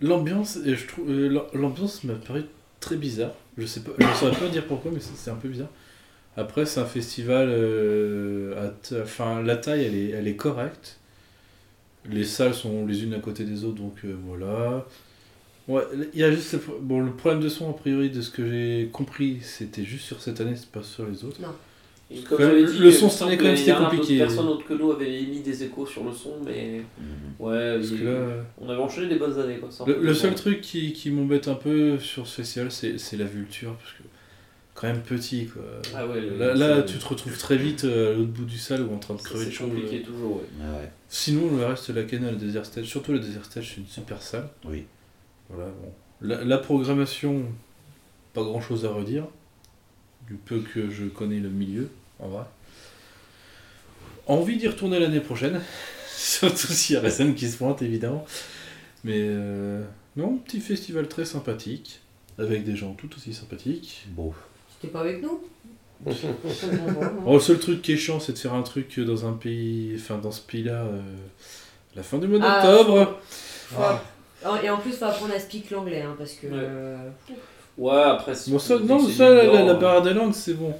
l'ambiance, 0.00 0.56
et 0.64 0.74
je 0.74 0.86
trouve, 0.86 1.10
euh, 1.10 1.28
l'am- 1.28 1.44
l'ambiance 1.52 2.02
m'a 2.04 2.14
paru 2.14 2.44
très 2.80 2.96
bizarre. 2.96 3.32
Je 3.58 3.66
sais 3.66 3.80
pas, 3.80 3.90
je 3.98 4.06
ne 4.06 4.12
saurais 4.14 4.32
pas 4.38 4.48
dire 4.48 4.64
pourquoi, 4.66 4.90
mais 4.92 5.00
c'est 5.00 5.14
c'est 5.16 5.30
un 5.30 5.34
peu 5.34 5.48
bizarre. 5.48 5.68
Après, 6.38 6.64
c'est 6.66 6.80
un 6.80 6.84
festival. 6.86 7.48
euh, 7.50 8.70
ta- 8.88 9.02
enfin, 9.02 9.42
la 9.42 9.56
taille, 9.56 9.84
elle 9.84 9.94
est, 9.94 10.08
elle 10.10 10.28
est 10.28 10.36
correcte. 10.36 10.98
Les 12.10 12.24
salles 12.24 12.54
sont 12.54 12.86
les 12.86 13.02
unes 13.04 13.14
à 13.14 13.18
côté 13.18 13.44
des 13.44 13.64
autres, 13.64 13.76
donc 13.82 13.96
euh, 14.04 14.14
voilà. 14.26 14.86
Ouais, 15.66 15.82
il 16.14 16.20
y 16.20 16.24
a 16.24 16.30
juste 16.30 16.56
bon, 16.80 17.00
le 17.00 17.10
problème 17.12 17.42
de 17.42 17.48
son, 17.50 17.68
a 17.68 17.74
priori, 17.74 18.08
de 18.08 18.22
ce 18.22 18.30
que 18.30 18.48
j'ai 18.48 18.88
compris, 18.90 19.38
c'était 19.42 19.84
juste 19.84 20.06
sur 20.06 20.20
cette 20.22 20.40
année, 20.40 20.54
c'est 20.56 20.70
pas 20.70 20.82
sur 20.82 21.06
les 21.06 21.24
autres. 21.24 21.40
Comme 22.26 22.38
même, 22.38 22.64
dit, 22.64 22.78
le 22.78 22.90
son, 22.90 23.10
cette 23.10 23.22
année, 23.22 23.36
quand 23.36 23.44
même, 23.44 23.56
c'était 23.56 23.74
compliqué. 23.74 24.16
Personne 24.16 24.46
autre 24.48 24.64
que 24.66 24.72
nous 24.72 24.92
avait 24.92 25.20
émis 25.22 25.40
des 25.40 25.62
échos 25.64 25.84
sur 25.84 26.04
le 26.04 26.12
son, 26.12 26.36
mais 26.42 26.80
Mhm. 26.98 27.46
ouais, 27.46 27.74
Parce 27.76 27.90
il- 27.90 27.98
que 27.98 28.04
là, 28.04 28.20
on 28.58 28.68
avait 28.70 28.80
enchaîné 28.80 29.08
des 29.08 29.16
bonnes 29.16 29.38
années. 29.38 29.58
Quoi, 29.58 29.68
un 29.80 29.86
Le, 30.00 30.14
seul 30.14 30.34
truc 30.34 30.62
qui, 30.62 30.94
qui 30.94 31.10
m'embête 31.10 31.48
un 31.48 31.54
peu 31.54 31.98
sur 31.98 32.26
ce 32.26 32.36
festival, 32.36 32.70
c'est 32.72 32.96
c'est 32.96 33.18
la 33.18 33.26
vulture, 33.26 33.74
parce 33.74 33.92
que 33.92 34.02
quand 34.80 34.86
même 34.86 35.02
petit, 35.02 35.46
quoi. 35.46 35.62
Ah 35.94 36.06
ouais, 36.06 36.20
le- 36.20 36.36
là, 36.38 36.54
là, 36.54 36.76
c'est- 36.86 36.92
tu 36.92 36.98
te 36.98 37.06
retrouves 37.08 37.36
très 37.36 37.56
vite 37.56 37.84
euh, 37.84 38.12
à 38.12 38.16
l'autre 38.16 38.30
bout 38.30 38.44
du 38.44 38.58
salle 38.58 38.82
ou 38.82 38.94
en 38.94 38.98
train 38.98 39.14
de 39.14 39.20
crever 39.20 39.46
de 39.46 39.50
C'est 39.50 39.56
chaud. 39.56 39.66
compliqué 39.66 40.00
euh. 40.02 40.04
toujours, 40.06 40.36
ouais. 40.36 40.48
Ah 40.62 40.76
ouais. 40.78 40.90
Sinon, 41.08 41.56
le 41.56 41.64
reste 41.64 41.88
la 41.90 42.04
canne, 42.04 42.30
le 42.30 42.36
Desert 42.36 42.64
Stage, 42.64 42.84
surtout 42.86 43.10
le 43.12 43.18
Desert 43.18 43.44
Stage, 43.44 43.72
c'est 43.74 43.80
une 43.80 43.86
super 43.88 44.22
salle. 44.22 44.48
Oui. 44.64 44.84
Voilà, 45.48 45.70
bon. 45.82 45.92
La, 46.20 46.44
la 46.44 46.58
programmation, 46.58 47.42
pas 48.34 48.42
grand 48.42 48.60
chose 48.60 48.84
à 48.84 48.90
redire, 48.90 49.26
du 50.28 50.34
peu 50.34 50.60
que 50.60 50.90
je 50.90 51.06
connais 51.06 51.40
le 51.40 51.48
milieu, 51.48 51.88
en 52.20 52.28
vrai. 52.28 52.44
Envie 54.26 54.58
d'y 54.58 54.68
retourner 54.68 55.00
l'année 55.00 55.20
prochaine, 55.20 55.60
surtout 56.16 56.66
s'il 56.68 56.94
y 56.94 56.98
a 56.98 57.02
Rezen 57.02 57.34
qui 57.34 57.48
se 57.48 57.56
pointe, 57.56 57.82
évidemment. 57.82 58.24
Mais 59.04 59.16
euh, 59.18 59.82
non, 60.16 60.36
petit 60.38 60.60
festival 60.60 61.08
très 61.08 61.24
sympathique, 61.24 62.00
avec 62.38 62.64
des 62.64 62.76
gens 62.76 62.92
tout 62.94 63.08
aussi 63.16 63.32
sympathiques. 63.32 64.06
Bon. 64.10 64.32
C'était 64.80 64.92
pas 64.92 65.00
avec 65.00 65.22
nous 65.22 65.40
Oh, 67.26 67.34
le 67.34 67.40
seul 67.40 67.58
truc 67.58 67.82
qui 67.82 67.92
est 67.92 67.96
chiant, 67.96 68.20
c'est 68.20 68.32
de 68.32 68.38
faire 68.38 68.54
un 68.54 68.62
truc 68.62 68.98
dans 69.00 69.26
un 69.26 69.32
pays, 69.32 69.94
enfin 69.96 70.18
dans 70.18 70.30
ce 70.30 70.40
pays-là, 70.40 70.82
euh, 70.84 71.00
la 71.96 72.02
fin 72.04 72.18
du 72.18 72.28
mois 72.28 72.38
Ah, 72.42 72.62
d'octobre. 72.64 73.18
Faut- 73.28 73.82
Oh, 74.46 74.54
Et 74.62 74.70
en 74.70 74.76
plus, 74.78 74.92
faut 74.92 75.04
apprendre 75.04 75.34
à 75.34 75.40
speak 75.40 75.70
l'anglais 75.72 76.02
hein, 76.02 76.14
parce 76.16 76.34
que. 76.34 76.46
Ouais. 76.46 76.52
euh, 76.54 77.10
Ouais, 77.78 77.92
après. 77.92 78.32
Bon, 78.48 78.58
ça, 78.58 78.76
c'est- 78.76 78.84
non, 78.84 78.98
ça, 78.98 79.30
la, 79.32 79.44
la, 79.46 79.64
la 79.64 79.74
barrière 79.74 80.02
des 80.02 80.12
langues, 80.12 80.32
c'est 80.34 80.54
bon. 80.54 80.74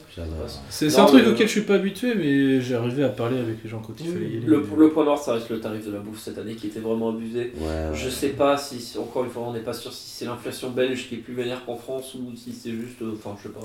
C'est 0.69 0.99
un 0.99 1.05
truc 1.07 1.23
auquel 1.29 1.35
euh, 1.45 1.47
je 1.47 1.53
suis 1.53 1.61
pas 1.61 1.75
habitué, 1.77 2.15
mais 2.17 2.61
j'ai 2.61 2.75
arrivé 2.75 3.05
à 3.05 3.09
parler 3.09 3.39
avec 3.39 3.63
les 3.63 3.71
gens 3.71 3.81
quand 3.81 3.93
il 4.01 4.07
fallait 4.09 4.25
y 4.29 4.37
aller. 4.39 4.47
Le, 4.47 4.65
le 4.77 4.91
point 4.91 5.05
noir, 5.05 5.17
ça 5.17 5.35
reste 5.35 5.49
le 5.49 5.61
tarif 5.61 5.87
de 5.87 5.93
la 5.93 6.01
bouffe 6.01 6.19
cette 6.21 6.39
année 6.39 6.57
qui 6.57 6.67
était 6.67 6.81
vraiment 6.81 7.11
abusé. 7.11 7.53
Ouais, 7.57 7.67
ouais. 7.67 7.91
Je 7.95 8.09
sais 8.11 8.31
pas 8.31 8.59
si, 8.59 8.99
encore 8.99 9.25
une 9.25 9.31
fois, 9.31 9.43
on 9.43 9.53
n'est 9.53 9.61
pas 9.61 9.75
sûr 9.75 9.93
si 9.93 10.09
c'est 10.09 10.25
l'inflation 10.25 10.71
belge 10.71 11.09
qui 11.09 11.15
est 11.15 11.19
plus 11.19 11.35
vénère 11.35 11.65
qu'en 11.65 11.77
France 11.77 12.15
ou 12.15 12.35
si 12.37 12.53
c'est 12.53 12.73
juste. 12.73 13.01
euh, 13.03 13.13
Enfin, 13.15 13.37
je 13.39 13.45
sais 13.49 13.55
pas. 13.55 13.65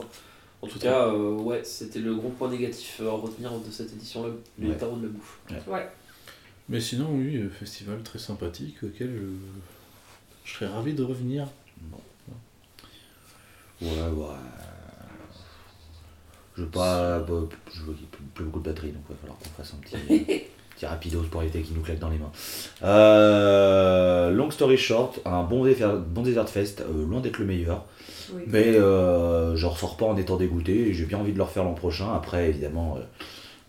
En 0.62 0.68
tout 0.68 0.78
cas, 0.80 1.08
euh, 1.08 1.32
ouais, 1.32 1.62
c'était 1.64 2.00
le 2.00 2.14
gros 2.14 2.30
point 2.30 2.50
négatif 2.52 3.02
à 3.04 3.10
retenir 3.10 3.50
de 3.52 3.72
cette 3.72 3.92
édition-là, 3.94 4.30
les 4.60 4.70
Ouais. 4.70 4.78
tarots 4.78 4.96
de 4.98 5.04
la 5.08 5.10
bouffe. 5.10 5.40
Mais 6.70 6.80
sinon, 6.80 7.08
oui, 7.12 7.38
euh, 7.38 7.50
festival 7.50 8.02
très 8.04 8.20
sympathique 8.20 8.76
auquel 8.84 9.10
je, 9.12 10.52
je 10.52 10.54
serais 10.56 10.68
ravi 10.72 10.94
de 10.94 11.04
revenir. 11.04 11.48
Ouais, 13.82 13.88
ouais. 13.90 14.26
Je 16.56 16.62
veux 16.64 16.68
pas. 16.70 17.20
bah, 17.20 17.34
Je 17.74 17.82
veux 17.82 17.94
qu'il 17.94 18.04
y 18.04 18.06
ait 18.06 18.10
plus, 18.34 18.46
beaucoup 18.46 18.60
de 18.60 18.66
batterie, 18.66 18.90
donc 18.92 19.02
il 19.10 19.14
va 19.14 19.20
falloir 19.20 19.38
qu'on 19.40 19.50
fasse 19.62 19.74
un 19.74 19.78
petit, 19.78 20.46
petit 20.76 20.86
rapidos 20.86 21.24
pour 21.24 21.42
éviter 21.42 21.62
qu'il 21.62 21.76
nous 21.76 21.82
claque 21.82 22.00
dans 22.00 22.10
les 22.10 22.18
mains. 22.20 22.32
Euh, 22.84 24.30
long 24.32 24.52
story 24.52 24.78
short, 24.78 25.20
un 25.26 25.44
bon, 25.44 25.64
Desert- 25.66 25.98
bon 25.98 26.22
Desert 26.22 26.48
Fest, 26.50 26.82
euh, 26.82 27.06
loin 27.08 27.22
d'être 27.22 27.40
le 27.40 27.46
meilleur. 27.46 27.86
Oui. 28.34 28.44
Mais 28.48 28.76
euh, 28.78 29.56
je 29.56 29.66
ressors 29.66 29.98
pas 29.98 30.06
en 30.06 30.16
étant 30.16 30.38
dégoûté 30.38 30.90
et 30.90 30.94
j'ai 30.94 31.06
bien 31.06 31.18
envie 31.18 31.34
de 31.34 31.38
le 31.38 31.44
refaire 31.44 31.64
l'an 31.64 31.74
prochain. 31.74 32.14
Après, 32.16 32.50
évidemment, 32.50 32.98
euh, 32.98 33.02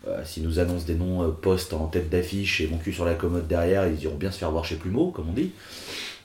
euh, 0.09 0.23
s'ils 0.23 0.43
nous 0.43 0.59
annoncent 0.59 0.85
des 0.85 0.93
noms 0.95 1.23
euh, 1.23 1.29
postes 1.29 1.73
en 1.73 1.87
tête 1.87 2.09
d'affiche 2.09 2.61
et 2.61 2.67
mon 2.67 2.77
cul 2.77 2.93
sur 2.93 3.05
la 3.05 3.15
commode 3.15 3.47
derrière, 3.47 3.87
ils 3.87 4.01
iront 4.03 4.15
bien 4.15 4.31
se 4.31 4.37
faire 4.37 4.51
voir 4.51 4.63
chez 4.63 4.75
Plumeau, 4.75 5.09
comme 5.09 5.29
on 5.29 5.33
dit. 5.33 5.51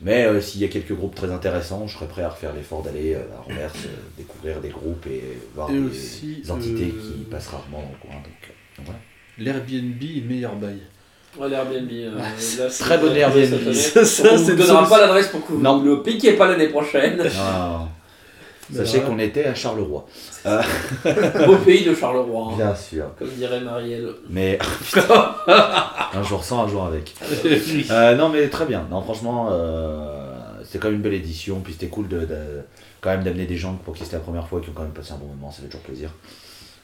Mais 0.02 0.24
euh, 0.24 0.40
s'il 0.40 0.60
y 0.62 0.64
a 0.64 0.68
quelques 0.68 0.94
groupes 0.94 1.14
très 1.14 1.30
intéressants, 1.30 1.86
je 1.86 1.94
serais 1.94 2.08
prêt 2.08 2.22
à 2.22 2.30
refaire 2.30 2.54
l'effort 2.54 2.82
d'aller 2.82 3.14
euh, 3.14 3.20
à 3.36 3.44
Anvers, 3.46 3.72
euh, 3.84 3.88
découvrir 4.16 4.60
des 4.60 4.70
groupes 4.70 5.06
et 5.06 5.38
voir 5.54 5.70
Et 5.70 5.74
des 5.74 5.86
aussi, 5.86 6.42
entités 6.48 6.94
euh, 6.96 7.12
qui 7.12 7.24
passent 7.30 7.48
rarement 7.48 7.82
dans 7.82 7.90
le 7.90 7.98
coin. 8.00 8.14
Donc, 8.22 8.84
voilà. 8.86 8.98
L'Airbnb 9.38 10.02
est 10.02 10.26
meilleur 10.26 10.56
bail. 10.56 10.78
Ouais, 11.38 11.48
l'Airbnb. 11.48 11.88
euh, 11.92 12.18
c'est- 12.38 12.66
Très 12.68 12.98
bon 12.98 13.14
Airbnb. 13.14 13.72
Ça, 13.72 14.04
ça, 14.04 14.34
vous 14.36 14.50
une 14.50 14.56
donnera 14.56 14.88
pas 14.88 15.00
l'adresse 15.00 15.28
pour 15.28 15.46
que 15.46 15.52
vous 15.52 15.60
Non. 15.60 15.80
ne 15.80 15.90
le 15.90 16.02
piquiez 16.02 16.32
pas 16.32 16.48
l'année 16.48 16.68
prochaine. 16.68 17.22
Ah, 17.38 17.86
Sachez 18.74 19.00
qu'on 19.00 19.18
était 19.18 19.44
à 19.44 19.54
Charleroi. 19.54 20.06
Au 21.48 21.56
pays 21.64 21.84
de 21.84 21.94
Charleroi. 21.94 22.50
hein, 22.52 22.56
Bien 22.56 22.74
sûr. 22.74 23.04
Comme 23.18 23.28
dirait 23.30 23.60
Marielle. 23.60 24.08
Mais 24.28 24.58
un 26.14 26.22
jour 26.22 26.42
sans, 26.44 26.64
un 26.64 26.68
jour 26.68 26.84
avec. 26.86 27.14
Euh, 27.90 28.14
non 28.16 28.28
mais 28.28 28.48
très 28.48 28.66
bien. 28.66 28.86
Non 28.90 29.02
franchement, 29.02 29.48
euh, 29.50 30.06
c'était 30.64 30.78
quand 30.78 30.88
même 30.88 30.96
une 30.96 31.02
belle 31.02 31.14
édition. 31.14 31.60
Puis 31.60 31.74
c'était 31.74 31.88
cool 31.88 32.08
de, 32.08 32.20
de- 32.20 32.60
quand 33.00 33.10
même 33.10 33.22
d'amener 33.24 33.46
des 33.46 33.56
gens 33.56 33.74
pour 33.84 33.94
qui 33.94 34.04
c'était 34.04 34.16
la 34.16 34.22
première 34.22 34.46
fois 34.46 34.60
et 34.60 34.62
qui 34.62 34.70
ont 34.70 34.74
quand 34.74 34.82
même 34.82 34.92
passé 34.92 35.12
un 35.12 35.16
bon 35.16 35.26
moment. 35.26 35.50
Ça 35.50 35.62
fait 35.62 35.68
toujours 35.68 35.82
plaisir. 35.82 36.10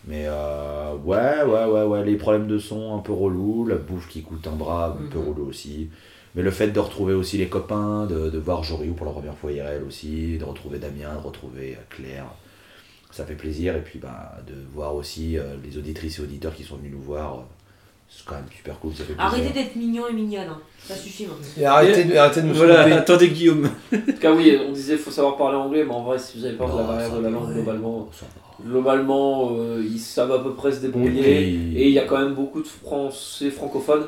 Mais 0.09 0.25
euh, 0.27 0.93
ouais, 1.05 1.43
ouais, 1.45 1.65
ouais, 1.65 1.83
ouais. 1.85 2.05
Les 2.05 2.17
problèmes 2.17 2.47
de 2.47 2.59
son 2.59 2.95
un 2.97 3.01
peu 3.01 3.13
relou, 3.13 3.67
la 3.67 3.75
bouffe 3.77 4.09
qui 4.09 4.23
coûte 4.23 4.47
un 4.47 4.55
bras 4.57 4.87
un 4.99 5.11
peu 5.11 5.19
Mhm. 5.19 5.29
relou 5.29 5.49
aussi. 5.49 5.91
Mais 6.37 6.43
le 6.43 6.51
fait 6.51 6.69
de 6.69 6.79
retrouver 6.79 7.15
aussi 7.15 7.39
les 7.39 7.49
copains, 7.49 8.07
de, 8.07 8.29
de 8.31 8.39
voir 8.39 8.63
Joriou 8.63 8.93
pour 8.95 9.07
la 9.07 9.13
première 9.13 9.37
fois 9.37 9.51
IRL 9.53 9.83
aussi, 9.89 10.37
de 10.39 10.45
retrouver 10.45 10.79
Damien, 10.79 11.15
de 11.21 11.27
retrouver 11.27 11.73
euh, 11.79 11.83
Claire, 11.89 12.27
ça 13.11 13.25
fait 13.25 13.35
plaisir. 13.35 13.75
Et 13.75 13.81
puis 13.81 13.99
bah, 13.99 14.37
de 14.47 14.53
voir 14.75 14.95
aussi 14.95 15.39
euh, 15.39 15.57
les 15.65 15.79
auditrices 15.79 16.19
et 16.19 16.23
auditeurs 16.23 16.55
qui 16.55 16.63
sont 16.63 16.77
venus 16.77 16.93
nous 16.93 17.01
voir, 17.01 17.35
euh, 17.37 17.43
c'est 18.11 18.25
quand 18.27 18.35
même 18.35 18.45
super 18.55 18.79
cool. 18.81 18.91
Ça 18.93 18.99
fait 19.05 19.15
plaisir. 19.15 19.23
Arrêtez 19.25 19.51
d'être 19.55 19.77
mignon 19.77 20.03
et 20.09 20.13
mignonne, 20.13 20.47
hein. 20.51 20.61
ça 20.79 20.95
suffit 20.95 21.25
maintenant. 21.25 21.47
Et 21.59 21.65
arrêtez, 21.65 22.05
de- 22.05 22.17
arrêtez 22.17 22.43
de 22.43 22.47
me 22.49 22.53
Voilà, 22.53 22.83
soulever. 22.83 22.97
attendez 22.99 23.29
Guillaume. 23.31 23.71
En 23.95 23.97
tout 24.13 24.19
cas, 24.21 24.33
oui, 24.35 24.59
on 24.69 24.73
disait 24.73 24.97
faut 24.99 25.11
savoir 25.11 25.39
parler 25.39 25.57
anglais, 25.57 25.85
mais 25.85 25.95
en 25.95 26.03
vrai, 26.05 26.19
si 26.19 26.39
vous 26.39 26.45
avez 26.45 26.57
peur 26.57 26.71
de 26.71 26.79
la 26.83 26.87
barrière 26.87 27.17
de 27.17 27.23
la 27.23 27.31
langue, 27.31 27.53
globalement, 27.55 28.11
Ça 28.13 28.27
va. 28.27 28.65
globalement 28.71 29.53
euh, 29.59 29.83
ils 29.83 29.99
savent 29.99 30.33
à 30.33 30.39
peu 30.41 30.53
près 30.55 30.71
se 30.71 30.79
Et 30.79 30.81
débrouiller. 30.83 31.23
puis- 31.23 31.79
Et 31.79 31.87
il 31.89 31.93
y 31.95 31.99
a 31.99 32.05
quand 32.05 32.19
même 32.19 32.35
beaucoup 32.35 32.61
de 32.61 32.69
Français 32.69 33.51
francophones. 33.51 34.05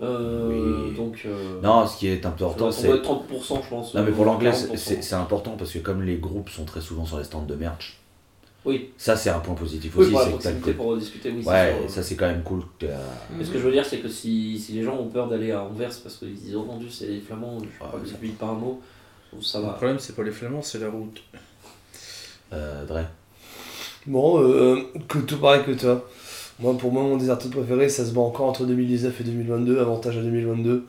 Euh, 0.00 0.88
Oui. 0.90 0.96
Donc, 0.96 1.22
euh, 1.26 1.60
Non, 1.62 1.86
ce 1.86 1.96
qui 1.98 2.06
est 2.08 2.24
important, 2.24 2.70
c'est. 2.70 2.88
être 2.88 3.02
30%, 3.02 3.62
je 3.62 3.68
pense. 3.68 3.94
Non, 3.94 4.02
mais 4.04 4.12
pour 4.12 4.20
ou 4.22 4.24
l'anglais, 4.24 4.50
40%. 4.50 4.76
c'est- 5.02 5.14
important 5.14 5.56
parce 5.56 5.72
que 5.72 5.78
comme 5.80 6.02
les 6.02 6.16
groupes 6.16 6.50
sont 6.50 6.64
très 6.64 6.80
souvent 6.80 7.04
sur 7.04 7.18
les 7.18 7.24
stands 7.24 7.42
de 7.44 7.54
merch, 7.54 7.98
Oui, 8.64 8.90
ça 8.98 9.16
c'est 9.16 9.30
un 9.30 9.38
point 9.40 9.54
positif 9.54 9.92
oui 9.96 10.06
aussi. 10.06 10.14
c'est 10.14 10.14
que 10.14 10.20
t'as 10.20 10.24
le 10.26 10.32
proximité 10.56 10.60
côté- 10.62 10.74
pour 10.74 10.96
discuter, 10.96 11.30
oui. 11.30 11.44
Ouais, 11.44 11.76
sûr. 11.80 11.90
ça 11.90 12.02
c'est 12.02 12.16
quand 12.16 12.26
même 12.26 12.42
cool. 12.42 12.60
que, 12.78 12.86
euh, 12.86 12.96
Mais 13.36 13.44
ce 13.44 13.50
que 13.50 13.58
je 13.58 13.64
veux 13.64 13.72
dire, 13.72 13.84
c'est 13.84 13.98
que 13.98 14.08
si, 14.08 14.58
si 14.58 14.72
les 14.72 14.82
gens 14.82 14.96
ont 14.96 15.08
peur 15.08 15.26
d'aller 15.28 15.52
à 15.52 15.62
Anvers 15.64 15.90
parce 16.02 16.16
qu'ils 16.16 16.34
disent 16.34 16.54
oh 16.56 16.64
mon 16.64 16.76
dieu, 16.76 16.88
c'est 16.90 17.06
les 17.06 17.20
Flamands, 17.20 17.58
je 17.60 17.64
sais 17.64 17.70
Ah, 17.80 17.86
pas, 18.38 18.46
un 18.46 18.52
mot, 18.54 18.80
ça 19.40 19.58
Le 19.58 19.64
va. 19.66 19.70
problème, 19.72 19.98
c'est 19.98 20.14
pas 20.14 20.22
les 20.22 20.30
Flamands, 20.32 20.62
c'est 20.62 20.78
la 20.78 20.90
route. 20.90 21.22
euh, 22.52 22.84
Dre. 22.86 23.04
Bon, 24.06 24.40
euh, 24.42 24.80
que 25.08 25.18
tout 25.18 25.36
pareil 25.38 25.64
que 25.64 25.72
toi. 25.72 26.08
Moi, 26.60 26.76
pour 26.76 26.92
moi, 26.92 27.04
mon 27.04 27.16
déserteur 27.16 27.50
préféré, 27.52 27.88
ça 27.88 28.04
se 28.04 28.10
bat 28.10 28.20
encore 28.20 28.46
entre 28.46 28.64
2019 28.64 29.20
et 29.20 29.24
2022. 29.24 29.80
Avantage 29.80 30.18
à 30.18 30.22
2022. 30.22 30.86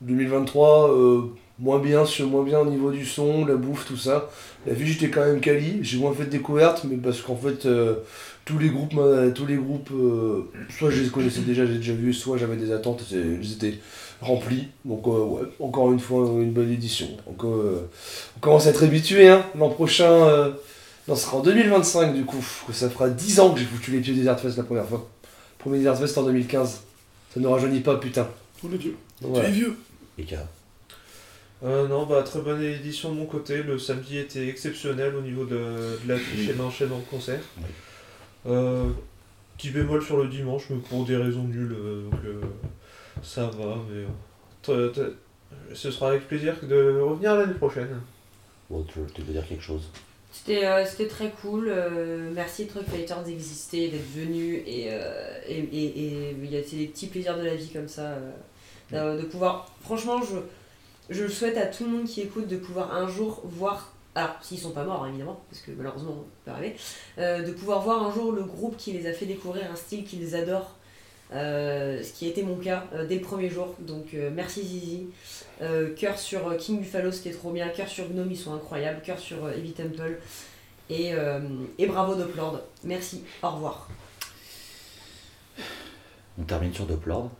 2023, 0.00 0.90
euh, 0.90 1.20
moins 1.58 1.78
bien 1.78 2.06
sur 2.06 2.26
moins 2.28 2.42
bien 2.42 2.60
au 2.60 2.64
niveau 2.64 2.90
du 2.90 3.04
son, 3.04 3.44
la 3.44 3.56
bouffe, 3.56 3.86
tout 3.86 3.96
ça. 3.98 4.30
La 4.66 4.72
vie, 4.72 4.90
j'étais 4.90 5.10
quand 5.10 5.20
même 5.20 5.40
quali. 5.40 5.80
J'ai 5.82 5.98
moins 5.98 6.14
fait 6.14 6.24
de 6.24 6.30
découvertes, 6.30 6.84
mais 6.88 6.96
parce 6.96 7.20
qu'en 7.20 7.36
fait, 7.36 7.66
euh, 7.66 7.96
tous 8.46 8.58
les 8.58 8.70
groupes, 8.70 8.98
tous 9.34 9.46
les 9.46 9.56
groupes, 9.56 9.90
euh, 9.92 10.50
soit 10.70 10.88
je 10.88 11.02
les 11.02 11.08
connaissais 11.10 11.42
déjà, 11.42 11.66
j'ai 11.66 11.76
déjà 11.76 11.92
vu, 11.92 12.14
soit 12.14 12.38
j'avais 12.38 12.56
des 12.56 12.72
attentes, 12.72 13.04
ils 13.10 13.52
étaient 13.52 13.74
remplis. 14.22 14.68
Donc, 14.86 15.06
ouais, 15.06 15.42
encore 15.60 15.92
une 15.92 16.00
fois, 16.00 16.26
une 16.40 16.52
bonne 16.52 16.72
édition. 16.72 17.08
Donc, 17.26 17.44
on 17.44 18.40
commence 18.40 18.66
à 18.66 18.70
être 18.70 18.82
habitué. 18.82 19.28
Hein. 19.28 19.44
L'an 19.58 19.68
prochain. 19.68 20.54
Non, 21.08 21.16
ce 21.16 21.22
sera 21.24 21.36
en 21.38 21.42
2025 21.42 22.14
du 22.14 22.24
coup, 22.24 22.44
que 22.66 22.72
ça 22.72 22.88
fera 22.90 23.08
10 23.10 23.40
ans 23.40 23.52
que 23.52 23.60
j'ai 23.60 23.66
foutu 23.66 23.90
les 23.90 24.00
pieds 24.00 24.12
au 24.12 24.16
Desert 24.16 24.38
Fest 24.38 24.56
la 24.56 24.62
première 24.64 24.86
fois. 24.86 25.08
Premier 25.58 25.78
Desert 25.78 25.96
Fest 25.98 26.16
en 26.18 26.22
2015. 26.24 26.80
Ça 27.34 27.40
ne 27.40 27.46
rajeunit 27.46 27.80
pas, 27.80 27.96
putain. 27.96 28.28
Oh 28.64 28.68
le 28.70 28.78
dieu, 28.78 28.94
Donc, 29.20 29.32
voilà. 29.32 29.48
vieux. 29.50 29.76
Et 30.18 30.24
K. 30.24 30.34
Euh, 31.64 31.86
non, 31.88 32.06
bah 32.06 32.22
très 32.24 32.40
bonne 32.40 32.60
édition 32.62 33.10
de 33.12 33.16
mon 33.18 33.26
côté. 33.26 33.62
Le 33.62 33.78
samedi 33.78 34.18
était 34.18 34.48
exceptionnel 34.48 35.14
au 35.14 35.20
niveau 35.20 35.44
de, 35.44 35.56
de 36.04 36.08
l'affiche 36.08 36.48
et 36.48 36.52
de 36.54 36.58
l'enchaînement 36.58 36.98
de 36.98 37.04
concert. 37.04 37.40
Oui. 37.58 37.64
Euh, 38.46 38.90
petit 39.56 39.70
bémol 39.70 40.02
sur 40.02 40.18
le 40.18 40.28
dimanche, 40.28 40.64
mais 40.70 40.76
pour 40.78 41.04
des 41.04 41.16
raisons 41.16 41.44
nulles, 41.44 41.72
euh, 41.78 42.04
donc 42.10 42.20
euh, 42.24 42.40
ça 43.22 43.44
va. 43.46 43.76
Mais 43.90 44.04
euh, 44.70 44.88
t- 44.90 45.00
t- 45.00 45.06
ce 45.74 45.90
sera 45.92 46.08
avec 46.10 46.26
plaisir 46.26 46.54
de 46.62 46.98
revenir 47.00 47.36
l'année 47.36 47.54
prochaine. 47.54 48.00
Bon, 48.68 48.82
tu, 48.82 48.98
tu 49.14 49.22
veux 49.22 49.32
dire 49.32 49.46
quelque 49.46 49.62
chose? 49.62 49.88
C'était 50.32 50.64
euh, 50.64 50.84
c'était 50.86 51.08
très 51.08 51.30
cool. 51.30 51.68
euh, 51.68 52.30
merci 52.34 52.66
Truck 52.66 52.84
Fighters 52.86 53.22
d'exister, 53.22 53.88
d'être 53.88 54.10
venu 54.14 54.62
et, 54.66 54.88
euh, 54.90 55.38
et, 55.46 55.58
et, 55.58 55.84
et 55.84 56.36
il 56.42 56.50
y 56.50 56.56
a 56.56 56.62
c'est 56.66 56.76
des 56.76 56.86
petits 56.86 57.06
plaisirs 57.06 57.36
de 57.36 57.44
la 57.44 57.54
vie 57.54 57.68
comme 57.68 57.88
ça. 57.88 58.16
de 58.90 59.22
pouvoir. 59.22 59.70
Franchement, 59.82 60.20
je, 60.22 60.36
je 61.14 61.24
le 61.24 61.28
souhaite 61.28 61.56
à 61.58 61.66
tout 61.66 61.84
le 61.84 61.90
monde 61.90 62.06
qui 62.06 62.22
écoute 62.22 62.48
de 62.48 62.56
pouvoir 62.56 62.94
un 62.94 63.08
jour 63.08 63.42
voir. 63.44 63.92
Alors, 64.14 64.36
s'ils 64.42 64.58
sont 64.58 64.72
pas 64.72 64.84
morts, 64.84 65.06
évidemment, 65.06 65.40
parce 65.50 65.62
que 65.62 65.70
malheureusement, 65.70 66.24
ça 66.44 66.50
peut 66.50 66.50
arriver. 66.50 66.76
de 67.16 67.50
pouvoir 67.52 67.80
voir 67.80 68.02
un 68.06 68.12
jour 68.12 68.32
le 68.32 68.42
groupe 68.42 68.76
qui 68.76 68.92
les 68.92 69.06
a 69.06 69.12
fait 69.12 69.24
découvrir 69.24 69.70
un 69.70 69.76
style 69.76 70.04
qu'ils 70.04 70.34
adorent. 70.34 70.76
Euh, 71.34 72.02
ce 72.02 72.12
qui 72.12 72.26
a 72.26 72.28
été 72.28 72.42
mon 72.42 72.56
cas 72.56 72.84
euh, 72.94 73.06
dès 73.06 73.16
le 73.16 73.20
premier 73.22 73.48
jour. 73.48 73.74
Donc, 73.80 74.14
euh, 74.14 74.30
merci 74.32 74.62
Zizi. 74.62 75.06
Euh, 75.60 75.94
cœur 75.94 76.18
sur 76.18 76.56
King 76.56 76.80
Buffalo, 76.80 77.10
c'était 77.12 77.30
trop 77.36 77.50
bien. 77.50 77.68
Cœur 77.68 77.88
sur 77.88 78.08
Gnome, 78.08 78.30
ils 78.30 78.36
sont 78.36 78.54
incroyables. 78.54 79.00
Cœur 79.02 79.18
sur 79.18 79.48
Heavy 79.48 79.72
Temple. 79.72 80.18
Et, 80.90 81.14
euh, 81.14 81.38
et 81.78 81.86
bravo 81.86 82.14
Doplord. 82.14 82.60
Merci, 82.84 83.22
au 83.42 83.48
revoir. 83.50 83.88
On 86.38 86.42
termine 86.44 86.72
sur 86.72 86.86
Doplord. 86.86 87.30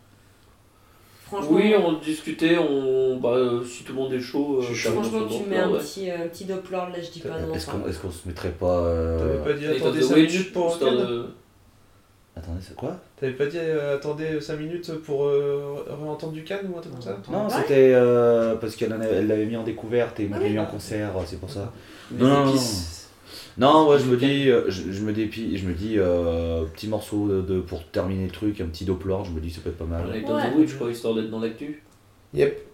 Franchement, 1.26 1.50
Oui, 1.52 1.74
on 1.74 1.94
discutait, 1.94 2.58
on... 2.58 3.16
Bah, 3.18 3.34
si 3.66 3.84
tout 3.84 3.92
le 3.94 3.98
monde 3.98 4.12
est 4.12 4.20
chaud, 4.20 4.58
euh, 4.58 4.62
Je 4.68 4.74
suis 4.74 4.82
termine 4.84 5.02
franchement 5.04 5.26
tu 5.28 5.48
mets 5.48 5.56
plan, 5.56 5.68
un 5.68 5.72
ouais. 5.72 5.78
petit, 5.78 6.10
euh, 6.10 6.28
petit 6.28 6.44
Doplord, 6.44 6.90
là 6.90 7.00
je 7.00 7.10
dis 7.10 7.20
pas 7.20 7.40
non. 7.40 7.54
Est-ce 7.54 7.66
qu'on 7.66 7.88
est 7.88 8.00
qu'on 8.00 8.10
se 8.10 8.28
mettrait 8.28 8.50
pas. 8.50 8.80
euh, 8.80 9.18
T'avais 9.40 9.52
pas 9.54 9.58
dit 9.58 9.66
attendez 9.66 10.00
the 10.00 10.02
5 10.02 10.14
Witch, 10.16 10.32
minutes 10.32 10.52
pour 10.52 10.74
Attendez, 10.74 12.60
c'est 12.60 12.76
quoi? 12.76 12.98
T'avais 13.22 13.34
pas 13.34 13.46
dit 13.46 13.56
euh, 13.56 13.94
attendez 13.94 14.40
5 14.40 14.58
minutes 14.58 14.90
pour 15.06 15.26
euh, 15.26 15.76
réentendre 15.88 16.32
du 16.32 16.42
Cannes 16.42 16.68
ou 16.74 16.76
un 16.76 16.80
truc 16.80 16.92
comme 16.94 17.02
ça 17.02 17.16
Non, 17.30 17.48
c'était 17.48 17.92
euh, 17.94 18.56
parce 18.56 18.74
qu'elle 18.74 18.92
en 18.92 18.96
avait- 19.00 19.14
elle 19.14 19.28
l'avait 19.28 19.46
mis 19.46 19.56
en 19.56 19.62
découverte 19.62 20.18
et 20.18 20.26
moi 20.26 20.38
Ah 20.40 20.42
je 20.42 20.48
l'ai 20.48 20.52
mis 20.54 20.58
en 20.58 20.66
concert, 20.66 21.12
c'est 21.26 21.38
pour 21.38 21.48
ça. 21.48 21.72
Les 22.10 22.18
Non, 22.24 22.28
non, 22.46 22.50
épices. 22.50 23.10
Non, 23.58 23.88
ouais, 23.88 23.98
je 24.00 24.06
me 24.06 24.16
dis, 24.16 24.50
euh, 24.50 24.64
je, 24.68 24.90
je 24.90 25.02
me 25.02 25.12
dépi, 25.12 25.56
je 25.56 25.68
me 25.68 25.72
dis, 25.72 25.94
euh, 25.98 26.64
petit 26.74 26.88
morceau 26.88 27.28
de, 27.28 27.42
de- 27.42 27.60
pour 27.60 27.84
terminer 27.84 28.24
le 28.24 28.32
truc, 28.32 28.60
un 28.60 28.66
petit 28.66 28.84
Doplord, 28.84 29.24
je 29.26 29.30
me 29.30 29.40
dis 29.40 29.50
ça 29.50 29.60
peut 29.62 29.70
être 29.70 29.78
pas 29.78 29.84
mal. 29.84 30.02
Of 30.04 30.12
Ouais. 30.14 30.22
the 30.50 30.56
Witch, 30.58 30.74
quoi, 30.74 30.90
histoire 30.90 31.14
d'être 31.14 31.30
dans 31.30 31.38
l'actu. 31.38 31.80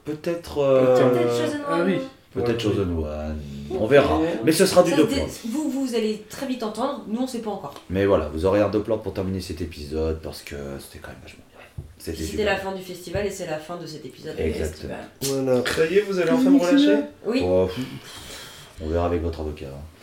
Peut-être, 0.04 0.58
euh, 0.62 1.10
Peut-être 1.10 1.30
Chosen 1.36 1.60
ah 1.68 1.74
One. 1.80 1.86
oui. 1.86 1.96
peut-être 2.32 2.60
Chosen 2.60 2.90
One, 2.96 3.38
on 3.70 3.86
verra. 3.86 4.20
Mais 4.44 4.52
ce 4.52 4.66
sera 4.66 4.82
du 4.82 4.90
c'est- 4.92 5.46
vous, 5.48 5.70
vous 5.70 5.94
allez 5.94 6.24
très 6.28 6.46
vite 6.46 6.62
entendre, 6.62 7.04
nous 7.08 7.20
on 7.22 7.26
sait 7.26 7.40
pas 7.40 7.50
encore. 7.50 7.74
Mais 7.90 8.06
voilà, 8.06 8.28
vous 8.32 8.44
aurez 8.46 8.60
un 8.60 8.68
Doplord 8.68 9.02
pour 9.02 9.12
terminer 9.12 9.40
cet 9.40 9.60
épisode 9.60 10.20
parce 10.22 10.42
que 10.42 10.56
c'était 10.80 10.98
quand 10.98 11.08
même 11.10 11.18
vachement 11.22 11.42
bien. 11.50 11.84
C'était 11.98 12.16
Puis 12.16 12.26
C'était 12.26 12.38
super. 12.38 12.54
la 12.54 12.58
fin 12.60 12.72
du 12.74 12.82
festival 12.82 13.26
et 13.26 13.30
c'est 13.30 13.46
la 13.46 13.58
fin 13.58 13.76
de 13.76 13.86
cet 13.86 14.04
épisode. 14.06 14.36
du 14.36 14.42
Exactement. 14.42 14.94
festival. 15.20 15.44
Voilà. 15.44 15.64
Ça 15.74 15.86
y 15.86 15.98
est, 15.98 16.00
vous 16.02 16.18
allez 16.18 16.30
enfin 16.30 16.50
me 16.50 16.58
relâcher 16.60 17.00
Oui. 17.26 17.40
Oh, 17.44 17.66
pff, 17.66 17.84
on 18.82 18.88
verra 18.88 19.06
avec 19.06 19.22
votre 19.22 19.40
avocat. 19.40 19.66
hein. 19.66 19.97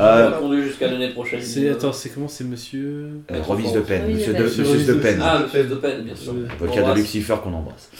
Euh, 0.00 0.62
jusqu'à 0.62 0.90
l'année 0.90 1.10
prochaine. 1.10 1.40
C'est, 1.42 1.68
attends, 1.70 1.92
c'est 1.92 2.10
comment 2.10 2.28
C'est 2.28 2.44
monsieur. 2.44 3.08
euh, 3.30 3.42
Remise 3.42 3.72
de 3.72 3.80
peine, 3.80 4.02
Remise 4.04 4.16
monsieur 4.18 4.32
de 4.32 4.38
de, 4.38 4.42
peine. 4.44 4.66
monsieur 4.66 4.94
de 4.94 5.00
peine. 5.00 5.20
Ah, 5.22 5.42
le 5.54 5.64
de 5.64 5.74
peine, 5.76 6.02
bien 6.02 6.16
sûr. 6.16 6.32
Ouais. 6.34 6.48
Avocat 6.50 6.92
de. 6.94 7.00
Lucifer 7.00 7.34
qu'on 7.42 7.52
embrasse. 7.52 7.90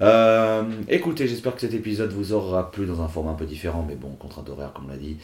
Euh, 0.00 0.62
écoutez, 0.88 1.26
j'espère 1.28 1.54
que 1.54 1.60
cet 1.60 1.74
épisode 1.74 2.12
vous 2.12 2.32
aura 2.32 2.70
plu 2.70 2.86
dans 2.86 3.00
un 3.02 3.08
format 3.08 3.32
un 3.32 3.34
peu 3.34 3.46
différent, 3.46 3.84
mais 3.86 3.94
bon, 3.94 4.10
contrainte 4.18 4.48
horaire 4.48 4.72
comme 4.74 4.86
on 4.86 4.88
l'a 4.88 4.96
dit. 4.96 5.16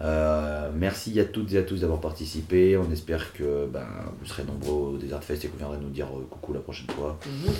Euh, 0.00 0.70
merci 0.74 1.18
à 1.20 1.24
toutes 1.24 1.52
et 1.52 1.58
à 1.58 1.62
tous 1.62 1.80
d'avoir 1.80 2.00
participé. 2.00 2.76
On 2.76 2.90
espère 2.92 3.32
que 3.32 3.66
ben, 3.72 3.86
vous 4.20 4.26
serez 4.26 4.44
nombreux 4.44 4.94
au 4.94 4.96
Desert 4.96 5.22
Fest 5.24 5.44
et 5.44 5.48
que 5.48 5.52
vous 5.52 5.58
viendrez 5.58 5.78
nous 5.80 5.90
dire 5.90 6.06
euh, 6.06 6.26
coucou 6.30 6.52
la 6.52 6.60
prochaine 6.60 6.86
fois. 6.96 7.18
Mhm. 7.26 7.52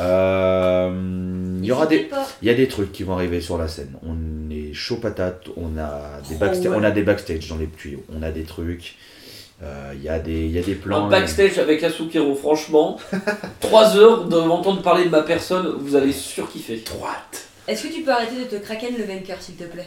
Euh, 0.00 1.58
il 1.60 1.64
y 1.64 1.72
aura 1.72 1.86
des, 1.86 2.08
il 2.42 2.48
y 2.48 2.50
a 2.50 2.54
des 2.54 2.68
trucs 2.68 2.92
qui 2.92 3.02
vont 3.04 3.14
arriver 3.14 3.40
sur 3.40 3.56
la 3.58 3.68
scène. 3.68 3.92
On 4.06 4.50
est 4.50 4.72
chaud 4.74 4.96
patate, 4.96 5.46
on 5.56 5.78
a 5.78 6.20
des, 6.28 6.36
Oh, 6.40 6.44
backsta- 6.44 6.68
ouais. 6.68 6.76
on 6.76 6.82
a 6.84 6.90
des 6.90 7.02
backstage 7.02 7.48
dans 7.48 7.56
les 7.56 7.68
tuyaux, 7.68 8.02
on 8.14 8.22
a 8.22 8.30
des 8.30 8.42
trucs, 8.42 8.96
euh, 9.62 9.92
il 9.94 10.02
y, 10.02 10.08
a 10.08 10.18
des- 10.18 10.44
il 10.46 10.50
y 10.50 10.58
a 10.58 10.62
des 10.62 10.74
plans. 10.74 11.06
Un 11.06 11.10
backstage 11.10 11.58
avec 11.58 11.82
Asukiro, 11.82 12.34
franchement, 12.34 12.98
3 13.60 13.96
heures 13.96 14.24
de 14.24 14.36
m'entendre 14.38 14.82
parler 14.82 15.04
de 15.04 15.10
ma 15.10 15.22
personne, 15.22 15.74
vous 15.78 15.94
allez 15.96 16.12
surkiffer. 16.12 16.82
Est-ce 17.66 17.84
que 17.88 17.94
tu 17.94 18.02
peux 18.02 18.10
arrêter 18.12 18.36
de 18.36 18.44
te 18.44 18.62
kraken 18.62 18.94
le 18.98 19.04
vainqueur, 19.04 19.38
s'il 19.40 19.54
te 19.54 19.64
plaît? 19.64 19.86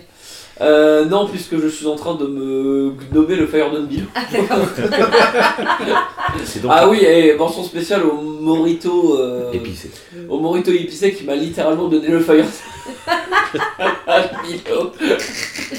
Euh, 0.59 1.05
non, 1.05 1.27
puisque 1.27 1.59
je 1.59 1.67
suis 1.67 1.85
en 1.85 1.95
train 1.95 2.15
de 2.15 2.25
me 2.25 2.93
nommer 3.13 3.35
le 3.35 3.45
Fire 3.45 3.69
Bill. 3.81 4.05
Ah, 4.15 4.21
donc 6.61 6.71
Ah 6.73 6.89
oui, 6.89 7.03
et 7.03 7.35
mention 7.35 7.63
spéciale 7.63 8.03
au 8.03 8.13
Morito. 8.21 9.17
euh, 9.19 9.51
épicé. 9.51 9.91
au 10.27 10.39
Morito 10.39 10.71
épicé 10.71 11.13
qui 11.13 11.25
m'a 11.25 11.35
littéralement 11.35 11.87
donné 11.87 12.07
le 12.07 12.19
Fire. 12.19 12.45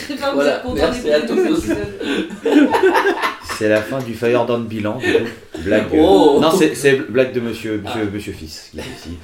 Je 0.08 0.14
pas, 0.14 0.32
Voilà, 0.34 0.62
merci 0.74 1.10
à 1.12 1.20
tous. 1.22 1.64
C'est 3.58 3.68
la 3.68 3.82
fin 3.82 3.98
du 3.98 4.14
Fire 4.14 4.46
Down 4.46 4.64
bilan. 4.66 4.98
du 4.98 5.12
coup. 5.12 5.24
Blague, 5.64 5.86
euh, 5.94 5.98
Oh. 6.00 6.38
Non, 6.40 6.50
c'est 6.52 7.10
blague 7.10 7.32
de 7.32 7.40
monsieur, 7.40 7.82
monsieur, 7.84 8.08
monsieur 8.12 8.32
Fils. 8.32 8.70
ici. 8.74 9.18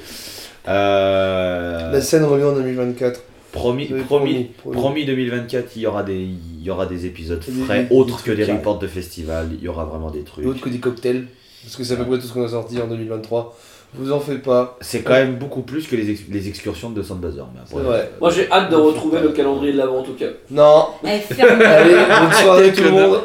Euh, 0.67 1.93
La 1.93 2.01
scène 2.01 2.25
revient 2.25 2.45
en 2.45 2.55
2024. 2.55 3.21
Promis, 3.55 3.87
promis, 4.07 4.45
promis. 4.59 4.77
promis 4.77 5.05
2024, 5.07 5.73
il 5.77 5.83
y 5.83 5.87
aura 5.87 6.03
des, 6.03 6.15
il 6.59 6.63
y 6.63 6.71
aura 6.71 6.87
des 6.87 7.07
épisodes 7.07 7.43
frais, 7.65 7.85
des- 7.91 7.97
autres 7.97 8.23
que 8.23 8.31
des 8.33 8.45
reports 8.45 8.79
de 8.79 8.87
festival. 8.87 9.49
Il 9.59 9.63
y 9.65 9.69
aura 9.69 9.85
vraiment 9.85 10.11
des 10.11 10.23
trucs. 10.23 10.45
L'autre 10.45 10.61
que 10.61 10.69
des 10.69 10.79
cocktails. 10.79 11.27
Parce 11.63 11.77
que 11.77 11.85
c'est 11.85 11.95
à 11.95 11.97
peu 11.97 12.05
près 12.05 12.19
tout 12.19 12.27
ce 12.27 12.33
qu'on 12.35 12.45
a 12.45 12.49
sorti 12.49 12.79
en 12.81 12.87
2023. 12.87 13.57
Vous 13.97 14.11
en 14.13 14.19
faites 14.21 14.43
pas. 14.43 14.77
C'est 14.81 15.03
quand 15.03 15.13
même 15.13 15.37
beaucoup 15.37 15.63
plus 15.63 15.87
que 15.87 15.95
les, 15.97 16.11
ex- 16.11 16.23
les 16.29 16.49
excursions 16.49 16.91
de 16.91 17.01
Sandbuzzer. 17.03 17.45
mais 17.55 17.61
après, 17.61 17.83
vrai. 17.83 18.11
Moi 18.21 18.29
j'ai 18.31 18.51
hâte 18.51 18.71
de 18.71 18.77
retrouver 18.77 19.21
le 19.21 19.29
calendrier 19.31 19.73
de 19.73 19.79
l'avant 19.79 19.99
en 20.01 20.03
tout 20.03 20.15
cas. 20.15 20.27
Non. 20.51 20.87
Eh, 21.05 21.43
Allez, 21.43 21.95
bonne 21.95 22.33
soirée 22.33 22.73
tout 22.73 22.83
le 22.83 22.91
monde. 22.91 23.21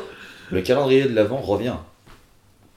Le 0.52 0.62
calendrier 0.62 1.04
de 1.06 1.16
l'avant 1.16 1.38
revient. 1.38 1.74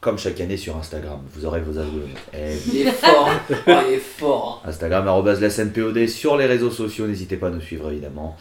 Comme 0.03 0.19
chaque 0.19 0.41
année 0.41 0.57
sur 0.57 0.77
Instagram. 0.77 1.21
Vous 1.33 1.47
aurez 1.47 1.61
vos 1.61 1.79
algorithmes. 1.79 2.19
Eh. 2.35 2.57
Il 2.75 2.81
est 2.89 2.91
fort, 2.91 3.29
hein. 3.31 3.83
Il 3.89 3.95
est 3.95 3.99
fort. 3.99 4.61
Instagram, 4.67 5.07
arrobase 5.09 5.41
la 5.41 5.49
scène 5.49 5.71
POD 5.73 6.07
sur 6.09 6.37
les 6.37 6.47
réseaux 6.47 6.71
sociaux, 6.71 7.07
n'hésitez 7.07 7.37
pas 7.37 7.47
à 7.47 7.51
nous 7.51 7.61
suivre 7.61 7.89
évidemment. 7.91 8.37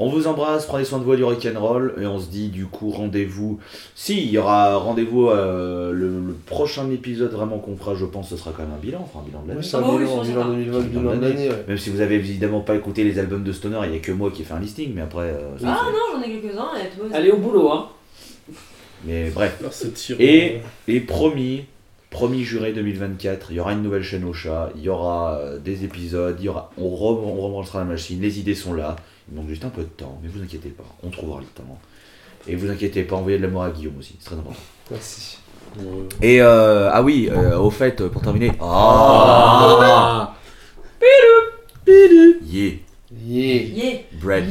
On 0.00 0.08
vous 0.10 0.28
embrasse, 0.28 0.66
prenez 0.66 0.84
soin 0.84 0.98
de 1.00 1.04
vous 1.04 1.16
du 1.16 1.24
rock'n'roll 1.24 1.94
et 2.00 2.06
on 2.06 2.20
se 2.20 2.28
dit 2.28 2.50
du 2.50 2.66
coup 2.66 2.90
rendez-vous. 2.90 3.58
Si, 3.96 4.22
il 4.22 4.30
y 4.30 4.38
aura 4.38 4.76
rendez-vous 4.76 5.28
euh, 5.30 5.90
le, 5.92 6.08
le 6.20 6.34
prochain 6.46 6.88
épisode 6.90 7.32
vraiment 7.32 7.58
qu'on 7.58 7.76
fera, 7.76 7.94
je 7.96 8.04
pense, 8.04 8.28
ce 8.28 8.36
sera 8.36 8.52
quand 8.54 8.62
même 8.62 8.74
un 8.76 8.80
bilan, 8.80 9.00
enfin 9.02 9.20
un 9.24 9.26
bilan 9.26 9.42
de 9.42 9.48
l'année. 9.48 9.60
Oui, 9.60 9.66
c'est 9.68 9.76
un 9.76 9.82
oui, 9.82 9.98
bilan, 10.04 10.22
c'est 10.22 10.28
bilan 10.30 10.42
sympa. 10.42 10.54
2020, 10.54 10.80
bilan 10.82 11.02
de 11.16 11.20
l'année, 11.26 11.48
ouais. 11.48 11.64
Même 11.66 11.78
si 11.78 11.90
vous 11.90 12.00
avez 12.00 12.14
évidemment 12.16 12.60
pas 12.60 12.76
écouté 12.76 13.02
les 13.02 13.18
albums 13.18 13.42
de 13.42 13.50
Stoner, 13.52 13.78
il 13.86 13.90
n'y 13.90 13.96
a 13.96 14.00
que 14.00 14.12
moi 14.12 14.30
qui 14.30 14.42
ai 14.42 14.44
fait 14.44 14.54
un 14.54 14.60
listing, 14.60 14.92
mais 14.94 15.00
après. 15.00 15.22
euh, 15.22 15.58
ça, 15.58 15.66
Ah 15.80 15.86
non, 15.90 16.18
j'en 16.20 16.22
ai 16.22 16.30
quelques-uns. 16.38 16.68
Allez 17.12 17.30
au 17.32 17.38
boulot, 17.38 17.72
hein. 17.72 17.88
Mais 19.04 19.30
bref. 19.30 19.56
Et, 20.20 20.60
et 20.88 21.00
promis, 21.00 21.64
promis 22.10 22.42
juré 22.44 22.72
2024, 22.72 23.48
il 23.50 23.56
y 23.56 23.60
aura 23.60 23.72
une 23.72 23.82
nouvelle 23.82 24.02
chaîne 24.02 24.24
au 24.24 24.32
chat, 24.32 24.70
il 24.76 24.82
y 24.82 24.88
aura 24.88 25.38
euh, 25.38 25.58
des 25.58 25.84
épisodes, 25.84 26.36
il 26.40 26.46
y 26.46 26.48
aura, 26.48 26.70
on, 26.78 26.88
re, 26.88 27.02
on 27.24 27.40
rebranchera 27.40 27.80
la 27.80 27.84
machine, 27.84 28.20
les 28.20 28.38
idées 28.40 28.54
sont 28.54 28.72
là, 28.74 28.96
il 29.30 29.36
manque 29.36 29.48
juste 29.48 29.64
un 29.64 29.68
peu 29.70 29.82
de 29.82 29.88
temps, 29.88 30.18
mais 30.22 30.28
vous 30.28 30.42
inquiétez 30.42 30.70
pas, 30.70 30.84
on 31.02 31.10
trouvera 31.10 31.40
le 31.40 31.46
temps. 31.46 31.78
Et 32.46 32.56
vous 32.56 32.70
inquiétez 32.70 33.02
pas, 33.02 33.16
envoyez 33.16 33.38
de 33.38 33.42
l'amour 33.42 33.62
à 33.62 33.70
Guillaume 33.70 33.98
aussi, 33.98 34.16
c'est 34.18 34.26
très 34.26 34.36
important. 34.36 34.58
Merci. 34.90 35.38
Et 36.22 36.40
euh, 36.40 36.88
ah 36.90 37.02
oui, 37.02 37.28
euh, 37.30 37.58
au 37.58 37.70
fait, 37.70 38.02
pour 38.08 38.22
terminer. 38.22 38.52
Ah, 38.60 40.34
Ah. 40.34 40.34
Yeah, 42.46 42.72
Yeah. 43.26 43.62
Yeah 43.62 43.98
bread. 44.20 44.44